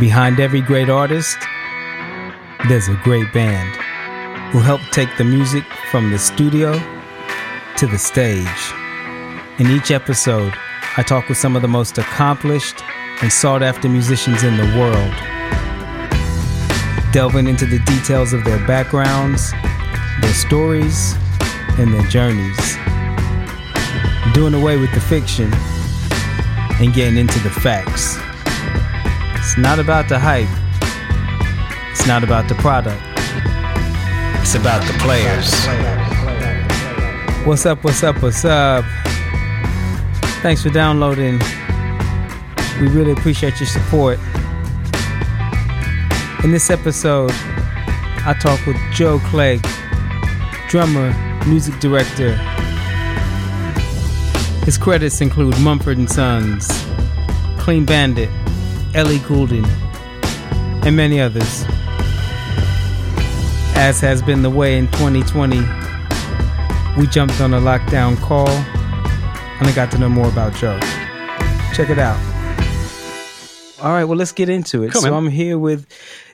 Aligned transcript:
Behind 0.00 0.40
every 0.40 0.62
great 0.62 0.88
artist, 0.88 1.36
there's 2.68 2.88
a 2.88 2.98
great 3.04 3.30
band 3.34 3.76
who 4.50 4.58
help 4.60 4.80
take 4.92 5.14
the 5.18 5.24
music 5.24 5.62
from 5.90 6.10
the 6.10 6.18
studio 6.18 6.72
to 7.76 7.86
the 7.86 7.98
stage. 7.98 8.72
In 9.58 9.66
each 9.66 9.90
episode, 9.90 10.54
I 10.96 11.02
talk 11.02 11.28
with 11.28 11.36
some 11.36 11.54
of 11.54 11.60
the 11.60 11.68
most 11.68 11.98
accomplished 11.98 12.82
and 13.20 13.30
sought 13.30 13.62
after 13.62 13.90
musicians 13.90 14.42
in 14.42 14.56
the 14.56 14.64
world, 14.78 15.12
delving 17.12 17.46
into 17.46 17.66
the 17.66 17.80
details 17.80 18.32
of 18.32 18.42
their 18.44 18.66
backgrounds, 18.66 19.52
their 20.22 20.32
stories, 20.32 21.12
and 21.78 21.92
their 21.92 22.08
journeys, 22.08 22.76
doing 24.32 24.54
away 24.54 24.78
with 24.78 24.94
the 24.94 25.00
fiction 25.00 25.52
and 26.80 26.94
getting 26.94 27.18
into 27.18 27.38
the 27.40 27.50
facts. 27.50 28.18
It's 29.50 29.58
not 29.58 29.80
about 29.80 30.08
the 30.08 30.16
hype, 30.16 30.46
it's 31.90 32.06
not 32.06 32.22
about 32.22 32.48
the 32.48 32.54
product, 32.54 33.02
it's 34.40 34.54
about 34.54 34.80
the 34.86 34.96
players. 35.00 35.50
What's 37.44 37.66
up, 37.66 37.82
what's 37.82 38.04
up, 38.04 38.22
what's 38.22 38.44
up? 38.44 38.84
Thanks 40.40 40.62
for 40.62 40.68
downloading. 40.68 41.40
We 42.80 42.86
really 42.86 43.10
appreciate 43.10 43.58
your 43.58 43.66
support. 43.66 44.20
In 46.44 46.52
this 46.52 46.70
episode, 46.70 47.32
I 47.34 48.36
talk 48.40 48.64
with 48.66 48.76
Joe 48.92 49.18
Clegg, 49.30 49.66
drummer, 50.68 51.12
music 51.48 51.76
director. 51.80 52.36
His 54.64 54.78
credits 54.78 55.20
include 55.20 55.58
Mumford 55.58 55.98
and 55.98 56.08
Sons, 56.08 56.68
Clean 57.58 57.84
Bandit, 57.84 58.30
Ellie 58.94 59.18
Goulding, 59.20 59.64
and 60.84 60.96
many 60.96 61.20
others. 61.20 61.64
As 63.76 64.00
has 64.00 64.20
been 64.22 64.42
the 64.42 64.50
way 64.50 64.76
in 64.76 64.88
2020, 64.88 65.58
we 66.98 67.06
jumped 67.06 67.40
on 67.40 67.54
a 67.54 67.60
lockdown 67.60 68.20
call 68.20 68.48
and 69.60 69.68
I 69.68 69.72
got 69.72 69.90
to 69.92 69.98
know 69.98 70.08
more 70.08 70.28
about 70.28 70.54
Joe. 70.54 70.78
Check 71.74 71.90
it 71.90 71.98
out. 71.98 72.18
All 73.82 73.92
right, 73.92 74.04
well, 74.04 74.16
let's 74.16 74.32
get 74.32 74.48
into 74.48 74.82
it. 74.82 74.92
Cool, 74.92 75.02
so 75.02 75.10
man. 75.10 75.18
I'm 75.18 75.30
here 75.30 75.58
with 75.58 75.86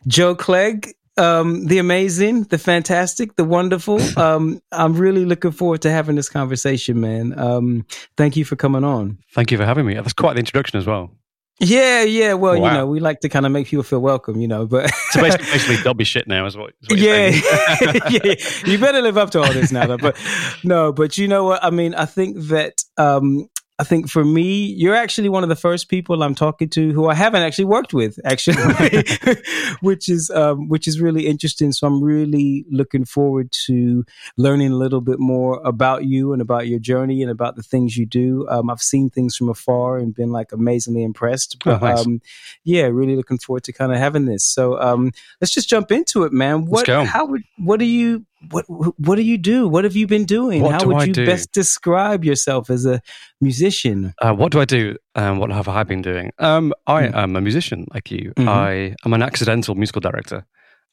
Joe 0.07 0.35
Clegg, 0.35 0.95
um, 1.17 1.67
the 1.67 1.79
amazing, 1.79 2.45
the 2.45 2.59
fantastic, 2.59 3.37
the 3.37 3.45
wonderful. 3.45 4.01
Um, 4.17 4.63
I'm 4.73 4.95
really 4.95 5.25
looking 5.25 5.51
forward 5.51 5.83
to 5.83 5.91
having 5.91 6.17
this 6.17 6.29
conversation, 6.29 7.01
man. 7.01 7.39
Um, 7.39 7.85
thank 8.17 8.37
you 8.37 8.45
for 8.45 8.57
coming 8.57 8.83
on. 8.83 9.19
Thank 9.33 9.53
you 9.53 9.59
for 9.59 9.67
having 9.67 9.87
me. 9.87 9.95
That's 9.95 10.15
quite 10.15 10.35
the 10.35 10.41
introduction 10.41 10.79
as 10.79 10.87
well. 10.87 11.11
Yeah, 11.59 12.03
yeah. 12.03 12.35
Well, 12.35 12.57
you 12.57 12.63
know, 12.63 12.87
we 12.87 13.01
like 13.01 13.21
to 13.21 13.31
kind 13.31 13.47
of 13.47 13.53
make 13.53 13.67
people 13.67 13.83
feel 13.83 14.01
welcome, 14.01 14.41
you 14.41 14.49
know, 14.49 14.67
but 14.67 14.91
So 15.11 15.23
basically, 15.23 15.47
basically 15.53 15.77
don't 15.83 15.97
be 15.97 16.05
shit 16.05 16.29
now, 16.29 16.45
is 16.45 16.57
what, 16.57 16.75
is 16.83 16.89
what 16.89 16.99
you're 16.99 17.15
yeah, 17.29 18.11
yeah, 18.11 18.35
you 18.67 18.79
better 18.79 19.01
live 19.01 19.17
up 19.17 19.31
to 19.31 19.41
all 19.41 19.53
this 19.53 19.73
now. 19.73 19.87
though. 19.87 19.97
But 19.97 20.17
no, 20.65 20.93
but 20.93 21.17
you 21.17 21.29
know 21.29 21.45
what? 21.45 21.65
I 21.65 21.71
mean, 21.71 21.95
I 21.95 22.05
think 22.05 22.37
that 22.49 22.85
um, 22.99 23.49
I 23.79 23.85
think 23.85 24.09
for 24.09 24.25
me, 24.25 24.65
you're 24.65 24.95
actually 24.95 25.29
one 25.29 25.43
of 25.43 25.51
the 25.51 25.57
first 25.57 25.91
people 25.91 26.23
I'm 26.23 26.35
talking 26.35 26.71
to 26.71 26.93
who 26.93 27.09
I 27.09 27.15
haven't 27.15 27.43
actually 27.43 27.67
worked 27.67 27.93
with, 27.93 28.19
actually, 28.25 28.57
which 29.81 30.09
is 30.09 30.31
um, 30.31 30.69
which 30.69 30.89
is 30.89 30.99
really 30.99 31.27
interesting. 31.27 31.73
So 31.73 31.87
I'm 31.87 32.03
really 32.03 32.65
looking 32.71 33.05
forward 33.05 33.53
to 33.67 34.05
learning 34.39 34.73
a 34.73 34.77
little 34.77 35.03
bit 35.03 35.19
more 35.19 35.61
about 35.63 36.05
you 36.05 36.33
and 36.33 36.41
about 36.41 36.69
your 36.69 36.79
journey 36.79 37.21
and 37.21 37.31
about 37.31 37.57
the 37.57 37.63
things 37.63 37.99
you 37.99 38.07
do. 38.07 38.49
Um, 38.49 38.71
I've 38.71 38.81
seen 38.81 39.11
things 39.11 39.37
from 39.37 39.51
afar 39.51 39.99
and 39.99 40.15
been 40.15 40.33
like 40.33 40.53
amazingly 40.53 41.03
impressed. 41.03 41.59
Oh, 41.67 41.79
But 41.79 41.83
um, 41.83 42.23
yeah, 42.65 42.85
really 42.85 43.15
looking 43.15 43.39
forward 43.39 43.65
to 43.65 43.75
kind 43.75 43.93
of 43.93 43.99
having 43.99 44.25
this. 44.25 44.43
So 44.43 44.81
um, 44.81 45.13
let's 45.43 45.53
just 45.53 45.69
jump 45.69 45.93
into 45.93 46.23
it, 46.23 46.33
man. 46.33 46.65
What? 46.65 46.87
How 47.05 47.27
would? 47.27 47.43
What 47.59 47.79
do 47.79 47.85
you? 47.85 48.25
What? 48.51 48.65
What 48.99 49.17
do 49.17 49.23
you 49.23 49.39
do? 49.39 49.69
What 49.69 49.85
have 49.85 49.97
you 49.97 50.07
been 50.07 50.25
doing? 50.25 50.63
What 50.63 50.73
how 50.73 50.79
do 50.81 50.89
would 50.89 51.17
you 51.17 51.27
best 51.27 51.53
describe 51.53 52.25
yourself 52.25 52.71
as 52.71 52.87
a 52.87 53.01
musician? 53.41 54.15
Uh, 54.21 54.33
what 54.35 54.53
do 54.53 54.61
I 54.61 54.65
do? 54.65 54.97
Um, 55.15 55.39
what 55.39 55.51
have 55.51 55.69
I 55.69 55.83
been 55.85 56.03
doing? 56.03 56.33
Um, 56.39 56.73
I 56.87 57.03
Mm. 57.05 57.15
am 57.15 57.37
a 57.37 57.41
musician 57.41 57.87
like 57.95 58.11
you. 58.11 58.33
Mhm. 58.37 58.49
I 58.49 58.95
am 59.05 59.13
an 59.13 59.23
accidental 59.23 59.75
musical 59.75 60.01
director. 60.01 60.45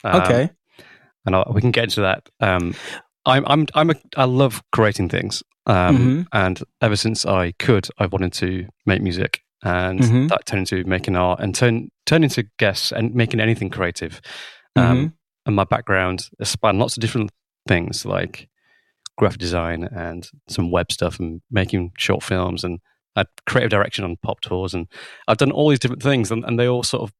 Um, 0.03 0.21
okay. 0.21 0.49
and 1.25 1.35
I, 1.35 1.43
we 1.49 1.61
can 1.61 1.71
get 1.71 1.85
into 1.85 2.01
that. 2.01 2.27
Um, 2.41 2.73
I'm, 3.25 3.45
I'm, 3.47 3.65
I'm 3.73 3.89
a, 3.91 3.95
I 4.17 4.25
love 4.25 4.61
creating 4.73 5.07
things. 5.09 5.41
Um, 5.65 5.97
Mhm. 5.97 6.25
And 6.33 6.59
ever 6.81 6.97
since 6.97 7.25
I 7.25 7.53
could, 7.59 7.87
I 7.97 8.07
wanted 8.07 8.33
to 8.33 8.67
make 8.85 9.01
music, 9.01 9.41
and 9.63 10.01
Mhm. 10.01 10.27
that 10.27 10.45
turned 10.45 10.59
into 10.69 10.83
making 10.87 11.15
art 11.15 11.39
and 11.39 11.55
turn 11.55 11.89
turn 12.05 12.23
into 12.25 12.43
guests 12.59 12.91
and 12.91 13.15
making 13.15 13.39
anything 13.39 13.69
creative. 13.69 14.19
Um, 14.75 14.97
Mhm. 14.97 15.13
And 15.45 15.55
my 15.55 15.63
background 15.65 16.29
has 16.39 16.49
spanned 16.49 16.79
lots 16.79 16.95
of 16.97 17.01
different 17.01 17.31
things, 17.67 18.05
like 18.05 18.49
graphic 19.17 19.39
design 19.39 19.83
and 19.83 20.29
some 20.47 20.71
web 20.71 20.91
stuff, 20.91 21.19
and 21.19 21.41
making 21.51 21.91
short 21.97 22.23
films, 22.23 22.63
and 22.63 22.79
I 23.15 23.25
creative 23.45 23.71
direction 23.71 24.03
on 24.03 24.17
pop 24.23 24.41
tours, 24.41 24.73
and 24.73 24.87
I've 25.27 25.37
done 25.37 25.51
all 25.51 25.69
these 25.69 25.79
different 25.79 26.03
things, 26.03 26.31
and, 26.31 26.43
and 26.45 26.59
they 26.59 26.67
all 26.67 26.83
sort 26.83 27.03
of 27.03 27.13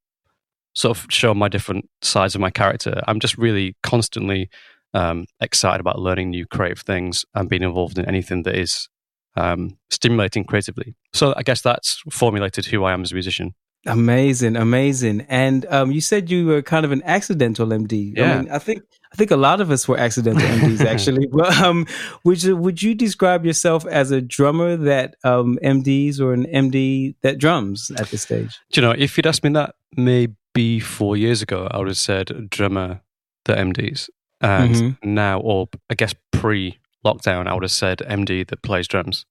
sort 0.76 0.98
of 0.98 1.06
show 1.10 1.34
my 1.34 1.48
different 1.48 1.90
sides 2.02 2.36
of 2.36 2.42
my 2.42 2.50
character. 2.50 3.02
I'm 3.08 3.20
just 3.20 3.38
really 3.38 3.76
constantly 3.84 4.50
um, 4.94 5.26
excited 5.40 5.80
about 5.80 6.00
learning 6.00 6.30
new 6.32 6.46
creative 6.46 6.80
things 6.80 7.26
and 7.34 7.50
being 7.50 7.64
involved 7.64 7.98
in 7.98 8.06
anything 8.06 8.44
that 8.44 8.56
is 8.56 8.90
um, 9.36 9.78
stimulating 9.90 10.44
creatively. 10.44 10.96
So 11.14 11.34
I 11.38 11.44
guess 11.44 11.62
that's 11.62 12.02
formulated 12.12 12.66
who 12.66 12.84
I 12.84 12.94
am 12.94 13.02
as 13.02 13.12
a 13.12 13.16
musician. 13.16 13.54
Amazing, 13.86 14.56
amazing. 14.56 15.26
And 15.30 15.66
um, 15.70 15.92
you 15.92 16.00
said 16.02 16.30
you 16.32 16.46
were 16.46 16.62
kind 16.62 16.86
of 16.86 16.92
an 16.92 17.02
accidental 17.06 17.68
MD. 17.68 18.18
I 18.18 18.22
Yeah. 18.22 18.38
mean, 18.42 18.50
I 18.52 18.60
think 18.60 18.84
I 19.12 19.16
think 19.16 19.30
a 19.30 19.36
lot 19.38 19.62
of 19.62 19.70
us 19.70 19.88
were 19.88 19.98
accidental 19.98 20.48
MDs 20.50 20.84
actually. 20.94 21.28
But 21.28 21.56
um, 21.62 21.86
would 22.24 22.42
you 22.44 22.56
would 22.56 22.82
you 22.82 22.96
describe 22.96 23.46
yourself 23.46 23.86
as 23.86 24.12
a 24.12 24.22
drummer 24.22 24.78
that 24.78 25.16
um, 25.24 25.60
MDs 25.64 26.20
or 26.20 26.34
an 26.34 26.46
MD 26.46 27.16
that 27.22 27.38
drums 27.38 27.92
at 27.98 28.10
this 28.10 28.22
stage? 28.24 28.58
Do 28.72 28.82
you 28.82 28.88
know, 28.88 28.94
if 28.98 29.18
you'd 29.18 29.28
asked 29.28 29.44
me 29.44 29.52
that 29.52 29.76
maybe 29.98 30.80
four 30.80 31.18
years 31.18 31.42
ago, 31.42 31.68
I 31.70 31.78
would 31.78 31.88
have 31.88 31.98
said 31.98 32.50
drummer 32.50 33.02
that 33.46 33.58
MDs. 33.58 34.10
And 34.42 34.76
Mhm. 34.76 34.98
now, 35.04 35.40
or 35.40 35.68
I 35.90 35.96
guess 35.96 36.16
pre 36.32 36.80
lockdown, 37.06 37.48
I 37.48 37.54
would 37.54 37.64
have 37.64 37.72
said 37.72 38.00
MD 38.08 38.44
that 38.48 38.62
plays 38.62 38.88
drums. 38.88 39.26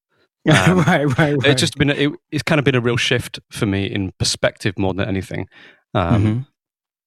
Um, 0.50 0.78
right, 0.78 1.04
right, 1.04 1.16
right. 1.36 1.36
It's 1.44 1.60
just 1.60 1.76
been, 1.76 1.90
it, 1.90 2.10
it's 2.32 2.42
kind 2.42 2.58
of 2.58 2.64
been 2.64 2.74
a 2.74 2.80
real 2.80 2.96
shift 2.96 3.38
for 3.50 3.66
me 3.66 3.84
in 3.86 4.12
perspective 4.18 4.76
more 4.78 4.92
than 4.94 5.08
anything. 5.08 5.46
Um, 5.94 6.24
Mhm. 6.24 6.46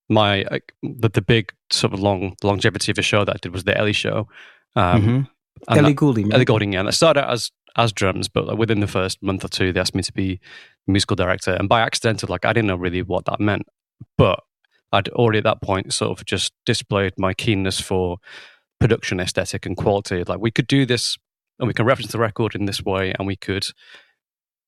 My, 0.07 0.44
uh, 0.46 0.59
the, 0.84 1.09
the 1.09 1.22
big 1.22 1.51
sort 1.72 1.94
of 1.94 2.00
long 2.00 2.35
longevity 2.44 2.91
of 2.91 2.97
a 2.97 3.01
show 3.01 3.25
that 3.25 3.35
I 3.35 3.38
did 3.41 3.51
was 3.51 3.63
the 3.63 3.75
Ellie 3.78 3.91
show. 3.91 4.28
Um, 4.75 5.01
Mhm. 5.03 5.29
and 5.68 5.78
Ellie 5.79 5.94
Goulding. 5.94 6.31
Ellie 6.31 6.45
Goulding, 6.45 6.74
yeah. 6.74 6.79
And 6.81 6.88
I 6.88 6.91
started 6.91 7.24
out 7.24 7.31
as 7.31 7.51
as 7.78 7.91
drums, 7.91 8.29
but 8.29 8.45
like 8.47 8.57
within 8.57 8.79
the 8.79 8.88
first 8.88 9.22
month 9.22 9.44
or 9.44 9.50
two, 9.50 9.74
they 9.74 9.81
asked 9.81 9.95
me 9.95 10.01
to 10.03 10.13
be 10.13 10.40
musical 10.88 11.16
director, 11.18 11.51
and 11.51 11.68
by 11.68 11.81
accident, 11.81 12.28
like 12.29 12.45
I 12.45 12.53
didn't 12.53 12.68
know 12.68 12.78
really 12.78 13.01
what 13.01 13.25
that 13.25 13.41
meant, 13.41 13.63
but 14.18 14.40
I'd 14.94 15.09
already 15.09 15.40
at 15.40 15.44
that 15.44 15.62
point 15.62 15.91
sort 15.91 16.18
of 16.18 16.25
just 16.25 16.53
displayed 16.66 17.13
my 17.18 17.34
keenness 17.34 17.81
for 17.81 18.18
production 18.79 19.19
aesthetic 19.19 19.66
and 19.66 19.75
quality. 19.75 20.24
Like 20.24 20.40
we 20.40 20.51
could 20.51 20.68
do 20.68 20.85
this, 20.85 21.18
and 21.59 21.67
we 21.67 21.73
can 21.73 21.85
reference 21.85 22.11
the 22.11 22.19
record 22.19 22.55
in 22.55 22.66
this 22.66 22.83
way, 22.83 23.13
and 23.17 23.27
we 23.27 23.35
could 23.35 23.67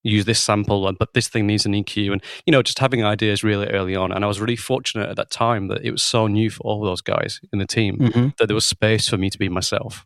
use 0.04 0.26
this 0.26 0.40
sample, 0.40 0.90
but 0.98 1.14
this 1.14 1.28
thing 1.28 1.48
needs 1.48 1.66
an 1.66 1.74
EQ, 1.74 2.14
and 2.14 2.24
you 2.46 2.52
know, 2.52 2.62
just 2.62 2.80
having 2.80 3.04
ideas 3.04 3.44
really 3.44 3.68
early 3.68 3.96
on. 3.96 4.12
And 4.12 4.24
I 4.24 4.28
was 4.28 4.40
really 4.40 4.56
fortunate 4.56 5.10
at 5.10 5.16
that 5.18 5.32
time 5.32 5.68
that 5.68 5.84
it 5.84 5.92
was 5.92 6.04
so 6.04 6.28
new 6.28 6.50
for 6.50 6.62
all 6.62 6.84
those 6.84 7.02
guys 7.02 7.42
in 7.52 7.60
the 7.60 7.66
team 7.68 7.98
Mhm. 7.98 8.38
that 8.38 8.48
there 8.48 8.56
was 8.56 8.66
space 8.66 9.10
for 9.10 9.18
me 9.18 9.30
to 9.30 9.38
be 9.38 9.50
myself. 9.50 10.06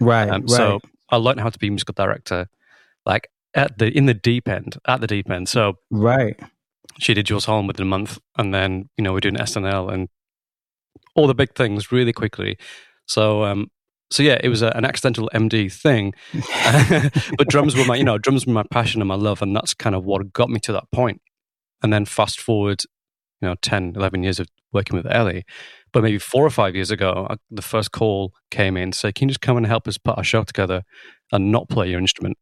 Right, 0.00 0.28
Um, 0.30 0.42
right. 0.42 0.50
So 0.50 0.80
I 1.10 1.16
learned 1.16 1.40
how 1.40 1.50
to 1.50 1.58
be 1.58 1.68
musical 1.68 1.92
director, 1.94 2.48
like 3.04 3.28
at 3.54 3.76
the 3.78 3.88
in 3.96 4.06
the 4.06 4.14
deep 4.14 4.48
end, 4.48 4.78
at 4.86 5.00
the 5.00 5.06
deep 5.06 5.30
end. 5.30 5.48
So 5.48 5.78
right. 5.90 6.38
she 6.98 7.12
did 7.12 7.26
Jools 7.26 7.44
Holland 7.44 7.68
within 7.68 7.82
a 7.86 7.90
month, 7.90 8.18
and 8.38 8.54
then 8.54 8.88
you 8.96 9.04
know 9.04 9.12
we're 9.12 9.20
doing 9.20 9.36
SNL 9.36 9.90
and 9.92 10.08
all 11.14 11.26
the 11.26 11.34
big 11.34 11.54
things 11.54 11.92
really 11.92 12.12
quickly. 12.12 12.56
So 13.06 13.44
um, 13.44 13.70
so 14.10 14.22
yeah, 14.22 14.38
it 14.42 14.48
was 14.48 14.62
a, 14.62 14.68
an 14.76 14.84
accidental 14.84 15.30
MD 15.34 15.72
thing, 15.72 16.14
but 17.38 17.48
drums 17.48 17.76
were 17.76 17.84
my 17.84 17.96
you 17.96 18.04
know 18.04 18.18
drums 18.18 18.46
were 18.46 18.52
my 18.52 18.64
passion 18.70 19.00
and 19.00 19.08
my 19.08 19.14
love, 19.14 19.42
and 19.42 19.54
that's 19.54 19.74
kind 19.74 19.94
of 19.94 20.04
what 20.04 20.32
got 20.32 20.50
me 20.50 20.60
to 20.60 20.72
that 20.72 20.90
point. 20.92 21.20
And 21.82 21.92
then 21.92 22.04
fast 22.06 22.40
forward, 22.40 22.82
you 23.42 23.48
know, 23.48 23.56
10, 23.60 23.92
11 23.94 24.22
years 24.22 24.40
of 24.40 24.48
working 24.72 24.96
with 24.96 25.06
Ellie. 25.06 25.44
But 25.92 26.02
maybe 26.02 26.18
four 26.18 26.44
or 26.44 26.50
five 26.50 26.74
years 26.74 26.90
ago, 26.90 27.26
I, 27.28 27.36
the 27.50 27.62
first 27.62 27.92
call 27.92 28.32
came 28.50 28.76
in, 28.76 28.92
say, 28.92 29.12
"Can 29.12 29.28
you 29.28 29.32
just 29.32 29.40
come 29.40 29.56
and 29.56 29.66
help 29.66 29.86
us 29.86 29.98
put 29.98 30.16
our 30.16 30.24
show 30.24 30.42
together 30.44 30.82
and 31.32 31.52
not 31.52 31.68
play 31.68 31.90
your 31.90 32.00
instrument?" 32.00 32.36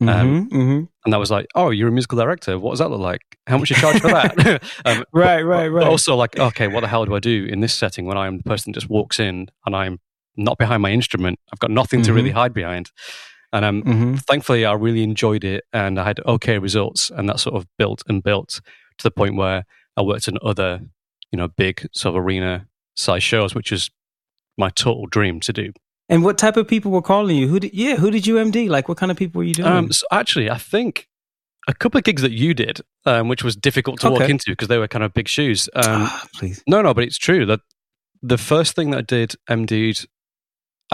Um, 0.00 0.08
Mhm, 0.08 0.48
mhm. 0.50 0.88
And 1.04 1.12
that 1.12 1.18
was 1.18 1.30
like, 1.30 1.46
"Oh, 1.54 1.70
you're 1.70 1.88
a 1.88 1.92
musical 1.92 2.18
director. 2.18 2.58
What 2.58 2.72
does 2.72 2.80
that 2.80 2.90
look 2.90 3.00
like? 3.00 3.20
How 3.46 3.58
much 3.58 3.70
you 3.70 3.76
charge 3.76 4.00
for 4.00 4.08
that?" 4.08 4.62
um, 4.84 5.04
Right, 5.12 5.42
right, 5.42 5.68
but 5.68 5.74
right. 5.74 5.86
also, 5.86 6.16
like, 6.16 6.38
okay, 6.38 6.66
what 6.66 6.80
the 6.80 6.88
hell 6.88 7.04
do 7.04 7.14
I 7.14 7.20
do 7.20 7.46
in 7.48 7.60
this 7.60 7.72
setting 7.72 8.04
when 8.06 8.18
I'm 8.18 8.38
the 8.38 8.44
person 8.44 8.72
that 8.72 8.80
just 8.80 8.90
walks 8.90 9.20
in 9.20 9.48
and 9.64 9.76
I'm 9.76 10.00
not 10.36 10.58
behind 10.58 10.82
my 10.82 10.90
instrument? 10.90 11.38
I've 11.52 11.58
got 11.58 11.70
nothing 11.70 12.02
to 12.02 12.12
really 12.12 12.30
hide 12.30 12.52
behind. 12.54 12.90
And 13.52 13.64
um, 13.64 13.82
Mhm. 13.84 14.20
thankfully, 14.24 14.64
I 14.64 14.72
really 14.72 15.02
enjoyed 15.02 15.44
it 15.44 15.64
and 15.72 15.98
I 16.00 16.04
had 16.04 16.20
okay 16.26 16.58
results. 16.58 17.10
And 17.10 17.28
that 17.28 17.38
sort 17.40 17.54
of 17.54 17.66
built 17.78 18.02
and 18.08 18.22
built 18.22 18.60
to 18.98 19.02
the 19.02 19.10
point 19.10 19.36
where 19.36 19.64
I 19.96 20.02
worked 20.02 20.26
in 20.28 20.38
other, 20.42 20.80
you 21.30 21.36
know, 21.36 21.48
big 21.48 21.86
sort 21.92 22.16
of 22.16 22.24
arena 22.24 22.66
size 22.96 23.22
shows, 23.22 23.54
which 23.54 23.70
is 23.70 23.90
my 24.58 24.70
total 24.70 25.06
dream 25.06 25.40
to 25.40 25.52
do. 25.52 25.72
And 26.08 26.22
what 26.24 26.36
type 26.36 26.56
of 26.56 26.66
people 26.68 26.90
were 26.90 27.00
calling 27.02 27.36
you? 27.36 27.48
Who 27.48 27.58
did 27.60 27.72
yeah? 27.74 27.96
Who 27.96 28.10
did 28.10 28.26
you 28.26 28.36
MD? 28.38 28.68
Like, 28.68 28.88
what 28.88 28.98
kind 28.98 29.10
of 29.10 29.16
people 29.16 29.38
were 29.38 29.44
you 29.44 29.54
doing? 29.54 29.68
Um, 29.68 29.92
so 29.92 30.04
actually, 30.12 30.50
I 30.50 30.58
think 30.58 31.08
a 31.66 31.72
couple 31.74 31.96
of 31.98 32.04
gigs 32.04 32.20
that 32.22 32.32
you 32.32 32.52
did, 32.54 32.80
um, 33.06 33.28
which 33.28 33.42
was 33.42 33.56
difficult 33.56 34.00
to 34.00 34.10
walk 34.10 34.28
into 34.28 34.50
because 34.50 34.68
they 34.68 34.76
were 34.78 34.86
kind 34.88 35.02
of 35.04 35.14
big 35.14 35.28
shoes. 35.28 35.68
Um, 35.74 36.02
Ah, 36.02 36.26
please. 36.34 36.62
no, 36.66 36.82
no, 36.82 36.92
but 36.92 37.04
it's 37.04 37.16
true 37.18 37.46
that 37.46 37.60
the 38.22 38.36
first 38.36 38.74
thing 38.74 38.90
that 38.90 38.98
I 38.98 39.02
did 39.02 39.34
MD'd 39.48 40.06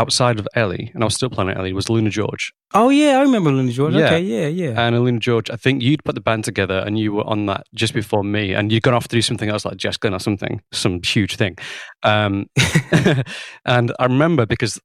outside 0.00 0.38
of 0.38 0.48
Ellie, 0.54 0.90
and 0.94 1.02
I 1.02 1.06
was 1.06 1.14
still 1.14 1.28
playing 1.30 1.50
at 1.50 1.58
Ellie, 1.58 1.72
was 1.74 1.86
AlunaGeorge. 1.86 2.52
Oh 2.72 2.88
yeah, 2.88 3.18
I 3.18 3.22
remember 3.22 3.50
AlunaGeorge. 3.50 3.92
Yeah. 3.98 4.06
Okay, 4.06 4.20
yeah, 4.20 4.46
yeah. 4.46 4.80
And 4.80 4.96
AlunaGeorge, 4.96 5.50
I 5.52 5.56
think 5.56 5.82
you'd 5.82 6.02
put 6.04 6.14
the 6.14 6.20
band 6.20 6.44
together 6.44 6.78
and 6.86 6.98
you 6.98 7.12
were 7.12 7.26
on 7.26 7.46
that 7.46 7.64
just 7.74 7.92
before 7.92 8.24
me, 8.24 8.54
and 8.54 8.72
you'd 8.72 8.82
gone 8.82 8.94
off 8.94 9.08
to 9.08 9.16
do 9.16 9.22
something 9.22 9.48
else 9.50 9.64
like 9.64 9.76
Jess 9.76 9.96
Glynne 9.98 10.14
or 10.14 10.18
something, 10.20 10.62
some 10.72 11.00
huge 11.02 11.36
thing. 11.36 11.56
Um, 12.02 12.48
and 13.66 13.92
I 13.98 14.04
remember 14.04 14.46
because 14.46 14.80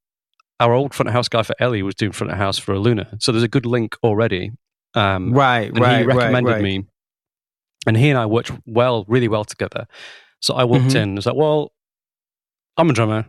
our 0.59 0.73
old 0.73 0.93
front 0.93 1.07
of 1.09 1.13
house 1.13 1.27
guy 1.29 1.43
for 1.43 1.55
Ellie 1.59 1.83
was 1.83 1.95
doing 1.95 2.11
front 2.11 2.31
of 2.31 2.37
house 2.37 2.57
for 2.57 2.73
Aluna. 2.75 3.21
So 3.21 3.31
there's 3.31 3.43
a 3.43 3.47
good 3.47 3.65
link 3.65 3.95
already. 4.03 4.51
Um, 4.93 5.31
right, 5.33 5.69
and 5.69 5.79
right, 5.79 5.99
he 5.99 6.05
recommended 6.05 6.49
right, 6.49 6.55
right. 6.55 6.63
me. 6.63 6.85
And 7.87 7.95
he 7.97 8.09
and 8.09 8.17
I 8.17 8.25
worked 8.25 8.51
well, 8.65 9.05
really 9.07 9.27
well 9.27 9.45
together. 9.45 9.85
So 10.41 10.55
I 10.55 10.63
walked 10.63 10.85
Mhm. 10.85 10.95
in 10.95 11.01
and 11.01 11.15
was 11.15 11.25
like, 11.25 11.35
well, 11.35 11.71
I'm 12.77 12.89
a 12.89 12.93
drummer. 12.93 13.25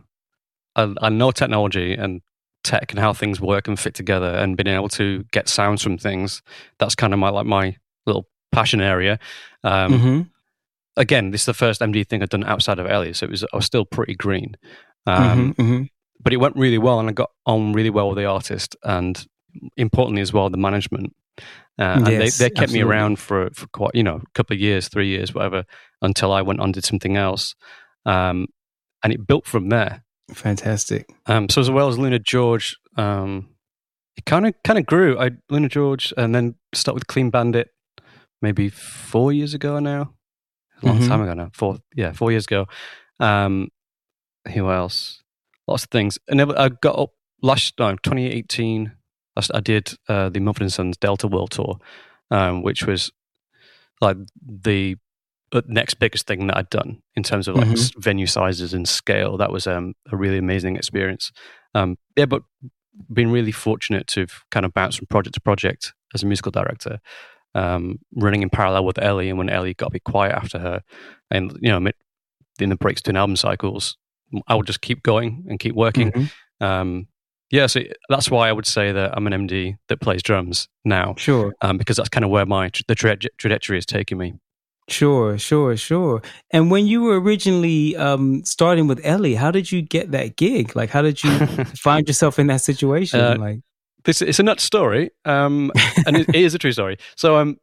I, 0.77 0.93
I 1.01 1.09
know 1.09 1.31
technology 1.31 1.93
and 1.93 2.21
tech 2.63 2.91
and 2.91 2.99
how 2.99 3.13
things 3.13 3.41
work 3.41 3.67
and 3.67 3.79
fit 3.79 3.93
together 3.95 4.27
and 4.27 4.55
being 4.57 4.73
able 4.73 4.89
to 4.89 5.23
get 5.31 5.49
sounds 5.49 5.81
from 5.81 5.97
things. 5.97 6.41
That's 6.79 6.95
kind 6.95 7.13
of 7.13 7.19
my 7.19 7.29
like 7.29 7.45
my 7.45 7.75
little 8.05 8.27
passion 8.51 8.81
area. 8.81 9.19
Um, 9.63 9.93
Mhm, 9.93 10.29
Again, 10.95 11.29
this 11.29 11.41
is 11.41 11.45
the 11.45 11.53
first 11.53 11.81
MD 11.81 12.07
thing 12.07 12.23
I'd 12.23 12.29
done 12.29 12.43
outside 12.43 12.79
of 12.79 12.87
Ellie, 12.87 13.13
so 13.13 13.25
it 13.25 13.29
was 13.29 13.43
I 13.43 13.55
was 13.55 13.65
still 13.65 13.85
pretty 13.85 14.15
green. 14.15 14.57
Um, 15.05 15.53
mhm, 15.53 15.55
mhm. 15.55 15.89
but 16.23 16.33
it 16.33 16.37
went 16.37 16.55
really 16.55 16.79
well 16.79 16.99
and 16.99 17.07
I 17.09 17.13
got 17.13 17.29
on 17.45 17.73
really 17.73 17.91
well 17.91 18.09
with 18.09 18.17
the 18.17 18.25
artist 18.25 18.75
and 18.83 19.25
importantly 19.77 20.21
as 20.21 20.33
well 20.33 20.49
the 20.49 20.57
management 20.57 21.15
uh, 21.79 22.01
and 22.03 22.07
Yes, 22.07 22.37
they, 22.37 22.49
they 22.49 22.55
kept 22.55 22.73
me 22.73 22.81
around 22.81 23.19
for, 23.19 23.49
for 23.53 23.67
quite 23.67 23.91
you 23.95 24.03
know 24.03 24.15
a 24.17 24.31
couple 24.33 24.53
of 24.55 24.59
years 24.59 24.87
three 24.89 25.07
years 25.07 25.33
whatever 25.33 25.63
until 26.01 26.31
I 26.33 26.41
went 26.41 26.59
on 26.59 26.71
did 26.73 26.83
something 26.83 27.15
else 27.15 27.55
um, 28.05 28.47
and 29.03 29.13
it 29.13 29.25
built 29.25 29.45
from 29.47 29.69
there 29.69 30.03
Fantastic. 30.33 31.09
um, 31.25 31.49
so 31.49 31.61
as 31.61 31.69
well 31.71 31.87
as 31.87 31.97
AlunaGeorge 31.97 32.75
um, 32.97 33.49
it 34.17 34.25
kind 34.25 34.45
of 34.47 34.53
kind 34.63 34.77
of 34.79 34.85
grew 34.85 35.17
I 35.19 35.31
Luna 35.49 35.69
George 35.69 36.13
and 36.17 36.33
then 36.35 36.55
started 36.73 36.95
with 36.95 37.07
Clean 37.07 37.29
Bandit 37.29 37.69
maybe 38.41 38.69
four 38.69 39.31
years 39.31 39.53
ago 39.53 39.79
now 39.79 40.13
a 40.81 40.85
long 40.85 40.99
Mhm. 40.99 41.07
time 41.07 41.21
ago 41.21 41.33
now 41.33 41.49
four 41.53 41.77
yeah 41.95 42.11
four 42.11 42.31
years 42.31 42.45
ago 42.45 42.65
um, 43.19 43.69
who 44.53 44.69
else 44.69 45.23
lots 45.67 45.83
of 45.83 45.89
things. 45.89 46.17
And 46.29 46.41
I 46.41 46.69
got 46.69 46.97
up 46.97 47.09
last 47.41 47.73
no, 47.79 47.95
2018. 47.97 48.91
I 49.53 49.59
did 49.59 49.93
uh, 50.07 50.29
the 50.29 50.39
Mumford 50.39 50.61
and 50.63 50.71
Sons 50.73 50.97
Delta 50.97 51.27
World 51.27 51.51
Tour, 51.51 51.77
um, 52.31 52.61
which 52.63 52.85
was 52.85 53.11
like 54.01 54.17
the 54.45 54.95
next 55.67 55.95
biggest 55.95 56.27
thing 56.27 56.47
that 56.47 56.57
I'd 56.57 56.69
done 56.69 57.01
in 57.15 57.23
terms 57.23 57.47
of 57.47 57.55
like 57.55 57.67
Mhm. 57.67 58.03
venue 58.03 58.25
sizes 58.27 58.73
and 58.73 58.87
scale. 58.87 59.37
That 59.37 59.51
was 59.51 59.65
um, 59.67 59.93
a 60.11 60.17
really 60.17 60.37
amazing 60.37 60.75
experience. 60.75 61.31
Um, 61.73 61.97
yeah, 62.15 62.25
but 62.25 62.43
been 63.13 63.31
really 63.31 63.51
fortunate 63.51 64.07
to 64.07 64.27
kind 64.51 64.65
of 64.65 64.73
bounce 64.73 64.95
from 64.95 65.07
project 65.07 65.35
to 65.35 65.41
project 65.41 65.93
as 66.13 66.23
a 66.23 66.25
musical 66.25 66.51
director. 66.51 66.99
Um, 67.55 67.99
running 68.15 68.41
in 68.41 68.49
parallel 68.49 68.85
with 68.85 68.99
Ellie, 68.99 69.29
and 69.29 69.37
when 69.37 69.49
Ellie 69.49 69.73
got 69.73 69.87
a 69.87 69.91
bit 69.91 70.03
quiet 70.03 70.33
after 70.35 70.59
her, 70.59 70.83
and 71.31 71.57
you 71.61 71.69
know, 71.69 71.89
in 72.59 72.69
the 72.69 72.75
breaks 72.75 73.01
between 73.01 73.17
album 73.17 73.35
cycles, 73.35 73.97
I 74.47 74.55
would 74.55 74.67
just 74.67 74.81
keep 74.81 75.01
going 75.03 75.45
and 75.49 75.59
keep 75.59 75.73
working. 75.75 76.11
Mhm. 76.11 76.31
Um, 76.59 77.07
yeah, 77.49 77.67
so 77.67 77.81
that's 78.09 78.29
why 78.29 78.49
I 78.49 78.51
would 78.51 78.65
say 78.67 78.91
that 78.91 79.15
I'm 79.15 79.25
an 79.27 79.33
MD 79.47 79.75
that 79.87 80.01
plays 80.01 80.21
drums 80.21 80.67
now, 80.83 81.15
Sure, 81.17 81.53
um, 81.61 81.77
because 81.77 81.95
that's 81.97 82.09
kind 82.09 82.25
of 82.25 82.29
where 82.31 82.45
my 82.45 82.69
the 82.87 82.95
traje- 82.95 83.27
trajectory 83.37 83.77
is 83.77 83.85
taking 83.85 84.17
me. 84.17 84.33
Sure, 84.89 85.37
sure, 85.37 85.75
sure. 85.77 86.21
And 86.51 86.71
when 86.71 86.87
you 86.87 87.01
were 87.01 87.19
originally 87.19 87.95
um, 87.95 88.43
starting 88.45 88.87
with 88.87 88.99
Ellie, 89.03 89.35
how 89.35 89.51
did 89.51 89.71
you 89.71 89.81
get 89.81 90.11
that 90.11 90.35
gig? 90.35 90.75
Like, 90.75 90.89
how 90.89 91.01
did 91.01 91.23
you 91.23 91.31
find 91.77 92.07
yourself 92.07 92.39
in 92.39 92.47
that 92.47 92.61
situation? 92.61 93.19
Uh, 93.19 93.35
like, 93.39 93.59
this 94.03 94.21
it's 94.21 94.39
a 94.39 94.43
nut 94.43 94.59
story, 94.59 95.11
um, 95.25 95.71
and 96.05 96.17
it, 96.17 96.29
it 96.29 96.35
is 96.35 96.53
a 96.53 96.57
true 96.59 96.71
story. 96.71 96.97
So 97.15 97.37
um, 97.37 97.57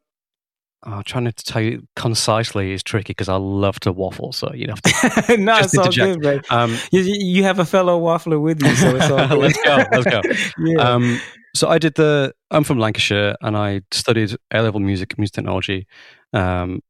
oh, 0.85 1.01
trying 1.01 1.25
to 1.25 1.31
tell 1.31 1.61
you 1.61 1.87
concisely 1.95 2.71
is 2.71 2.83
tricky 2.83 3.11
because 3.11 3.29
I 3.29 3.35
love 3.35 3.79
to 3.81 3.91
waffle. 3.91 4.31
So 4.31 4.51
you 4.53 4.67
have 4.69 4.81
to. 4.81 5.37
no, 5.37 5.57
just 5.57 5.73
it's 5.73 5.77
all 5.77 5.85
interject. 5.85 6.21
good. 6.21 6.45
Um, 6.51 6.77
You, 6.91 7.01
you 7.01 7.43
have 7.43 7.59
a 7.59 7.65
fellow 7.65 7.99
waffler 7.99 8.39
with 8.39 8.61
you, 8.61 8.75
so 8.75 8.95
it's 8.95 9.09
all 9.09 9.27
good. 9.27 9.37
Let's 9.39 9.63
go, 9.63 9.83
let's 9.91 10.05
go. 10.05 10.21
yeah. 10.59 10.77
Um, 10.93 11.19
so 11.55 11.67
I 11.69 11.79
did 11.79 11.95
the. 11.95 12.33
I'm 12.51 12.63
from 12.63 12.79
Lancashire, 12.79 13.35
and 13.41 13.57
I 13.57 13.81
studied 13.91 14.35
A 14.51 14.61
level 14.61 14.79
music, 14.79 15.17
music 15.17 15.33
technology. 15.33 15.87
Um, 16.33 16.81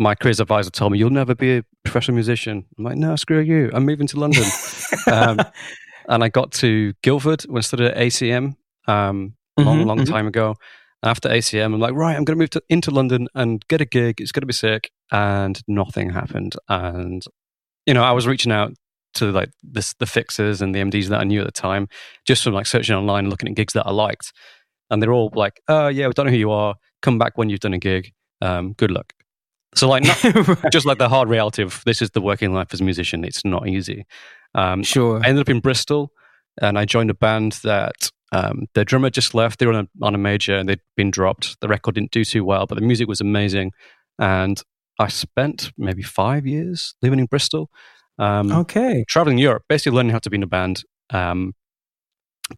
my 0.00 0.14
careers 0.14 0.40
advisor 0.40 0.70
told 0.70 0.92
me 0.92 0.98
you'll 0.98 1.10
never 1.10 1.34
be 1.34 1.58
a 1.58 1.64
professional 1.84 2.14
musician. 2.14 2.64
I'm 2.78 2.84
like, 2.84 2.96
no, 2.96 3.14
screw 3.16 3.40
you. 3.40 3.70
I'm 3.74 3.84
moving 3.84 4.06
to 4.08 4.18
London, 4.18 4.44
um, 5.12 5.38
and 6.08 6.24
I 6.24 6.28
got 6.28 6.50
to 6.52 6.94
Guildford 7.02 7.42
when 7.42 7.58
I 7.58 7.60
studied 7.60 7.88
at 7.88 7.96
ACM. 7.98 8.56
Um, 8.88 9.34
long, 9.58 9.80
Mhm, 9.80 9.86
long 9.86 9.98
mhm. 9.98 10.08
time 10.08 10.26
ago. 10.26 10.56
After 11.02 11.28
ACM, 11.28 11.74
I'm 11.74 11.80
like, 11.80 11.94
right, 11.94 12.16
I'm 12.16 12.24
going 12.24 12.36
to 12.38 12.42
move 12.42 12.50
to, 12.50 12.62
into 12.68 12.90
London 12.90 13.28
and 13.34 13.66
get 13.68 13.80
a 13.80 13.84
gig. 13.86 14.20
It's 14.20 14.32
going 14.32 14.42
to 14.42 14.46
be 14.46 14.52
sick, 14.54 14.90
and 15.12 15.60
nothing 15.68 16.10
happened. 16.10 16.56
And 16.68 17.22
you 17.86 17.92
know, 17.94 18.02
I 18.02 18.12
was 18.12 18.26
reaching 18.26 18.52
out 18.52 18.72
to 19.14 19.30
like 19.32 19.50
this, 19.62 19.94
the 19.94 20.06
fixers 20.06 20.62
and 20.62 20.74
the 20.74 20.80
MDs 20.80 21.08
that 21.08 21.20
I 21.20 21.24
knew 21.24 21.40
at 21.40 21.46
the 21.46 21.52
time, 21.52 21.88
just 22.26 22.42
from 22.44 22.54
like 22.54 22.66
searching 22.66 22.96
online, 22.96 23.24
and 23.24 23.30
looking 23.30 23.48
at 23.50 23.54
gigs 23.54 23.74
that 23.74 23.86
I 23.86 23.90
liked, 23.92 24.32
and 24.90 25.02
they're 25.02 25.12
all 25.12 25.30
like, 25.34 25.60
"Oh 25.68 25.88
yeah, 25.88 26.06
we 26.06 26.12
don't 26.14 26.26
know 26.26 26.32
who 26.32 26.38
you 26.38 26.50
are. 26.52 26.74
Come 27.02 27.18
back 27.18 27.36
when 27.36 27.50
you've 27.50 27.60
done 27.60 27.74
a 27.74 27.78
gig. 27.78 28.12
Um, 28.40 28.72
good 28.74 28.90
luck." 28.90 29.12
So 29.74 29.88
like, 29.88 30.02
not, 30.04 30.62
just 30.72 30.86
like 30.86 30.98
the 30.98 31.08
hard 31.08 31.28
reality 31.28 31.62
of 31.62 31.82
this 31.84 32.02
is 32.02 32.10
the 32.10 32.20
working 32.20 32.52
life 32.52 32.68
as 32.72 32.80
a 32.80 32.84
musician. 32.84 33.24
It's 33.24 33.44
not 33.44 33.68
easy. 33.68 34.04
Um, 34.54 34.82
sure. 34.82 35.20
I 35.22 35.28
ended 35.28 35.42
up 35.42 35.48
in 35.48 35.60
Bristol, 35.60 36.12
and 36.60 36.78
I 36.78 36.84
joined 36.84 37.10
a 37.10 37.14
band 37.14 37.52
that 37.64 38.10
um, 38.32 38.66
their 38.74 38.84
drummer 38.84 39.10
just 39.10 39.34
left. 39.34 39.58
They 39.58 39.66
were 39.66 39.74
on 39.74 39.88
a, 40.00 40.04
on 40.04 40.14
a 40.14 40.18
major, 40.18 40.56
and 40.56 40.68
they'd 40.68 40.80
been 40.96 41.10
dropped. 41.10 41.60
The 41.60 41.68
record 41.68 41.94
didn't 41.94 42.10
do 42.10 42.24
too 42.24 42.44
well, 42.44 42.66
but 42.66 42.76
the 42.76 42.84
music 42.84 43.08
was 43.08 43.20
amazing. 43.20 43.72
And 44.18 44.60
I 44.98 45.08
spent 45.08 45.72
maybe 45.78 46.02
five 46.02 46.46
years 46.46 46.94
living 47.00 47.18
in 47.18 47.26
Bristol, 47.26 47.70
um, 48.18 48.52
okay. 48.52 49.04
traveling 49.08 49.38
Europe, 49.38 49.64
basically 49.68 49.96
learning 49.96 50.12
how 50.12 50.18
to 50.18 50.30
be 50.30 50.36
in 50.36 50.42
a 50.42 50.46
band, 50.46 50.84
um, 51.10 51.54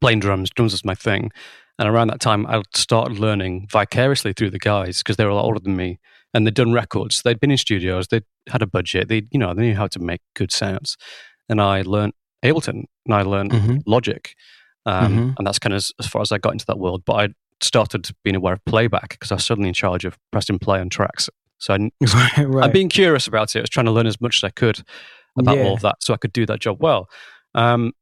playing 0.00 0.20
drums. 0.20 0.50
Drums 0.50 0.72
was 0.72 0.84
my 0.84 0.94
thing. 0.94 1.30
And 1.78 1.88
around 1.88 2.08
that 2.08 2.20
time, 2.20 2.46
I 2.46 2.62
started 2.74 3.18
learning 3.18 3.68
vicariously 3.70 4.32
through 4.32 4.50
the 4.50 4.58
guys 4.58 4.98
because 4.98 5.16
they 5.16 5.24
were 5.24 5.30
a 5.30 5.34
lot 5.34 5.44
older 5.44 5.60
than 5.60 5.76
me, 5.76 6.00
and 6.34 6.46
they'd 6.46 6.54
done 6.54 6.72
records. 6.72 7.22
They'd 7.22 7.40
been 7.40 7.50
in 7.50 7.58
studios. 7.58 8.08
They 8.08 8.22
had 8.48 8.62
a 8.62 8.66
budget. 8.66 9.08
They, 9.08 9.22
you 9.30 9.38
know, 9.38 9.54
they 9.54 9.62
knew 9.62 9.74
how 9.74 9.86
to 9.88 9.98
make 9.98 10.20
good 10.34 10.50
sounds. 10.52 10.96
And 11.48 11.60
I 11.60 11.82
learned 11.82 12.12
Ableton, 12.44 12.84
and 13.06 13.14
I 13.14 13.22
learned 13.22 13.52
hmm 13.52 13.76
Logic, 13.86 14.34
um, 14.86 15.12
Mhm. 15.12 15.34
and 15.38 15.46
that's 15.46 15.58
kind 15.58 15.72
of 15.74 15.76
as, 15.78 15.92
as 15.98 16.06
far 16.06 16.22
as 16.22 16.32
I 16.32 16.38
got 16.38 16.52
into 16.52 16.66
that 16.66 16.78
world. 16.78 17.02
But 17.04 17.12
I 17.14 17.28
started 17.60 18.10
being 18.24 18.34
aware 18.36 18.54
of 18.54 18.64
playback 18.64 19.10
because 19.10 19.30
I 19.30 19.36
was 19.36 19.44
suddenly 19.44 19.68
in 19.68 19.74
charge 19.74 20.04
of 20.04 20.18
pressing 20.32 20.58
play 20.58 20.80
on 20.80 20.88
tracks. 20.88 21.28
So 21.58 21.74
I, 21.74 21.78
Right, 22.00 22.38
right. 22.46 22.64
I'm 22.64 22.72
being 22.72 22.88
curious 22.88 23.26
about 23.28 23.54
it. 23.54 23.60
I 23.60 23.62
was 23.62 23.70
trying 23.70 23.86
to 23.86 23.92
learn 23.92 24.06
as 24.08 24.20
much 24.20 24.38
as 24.38 24.44
I 24.44 24.50
could 24.50 24.82
about 25.38 25.56
Yeah. 25.58 25.64
all 25.64 25.74
of 25.74 25.80
that 25.82 25.96
so 26.00 26.12
I 26.12 26.16
could 26.16 26.32
do 26.32 26.44
that 26.46 26.60
job 26.60 26.78
well. 26.80 27.08
Um, 27.54 27.92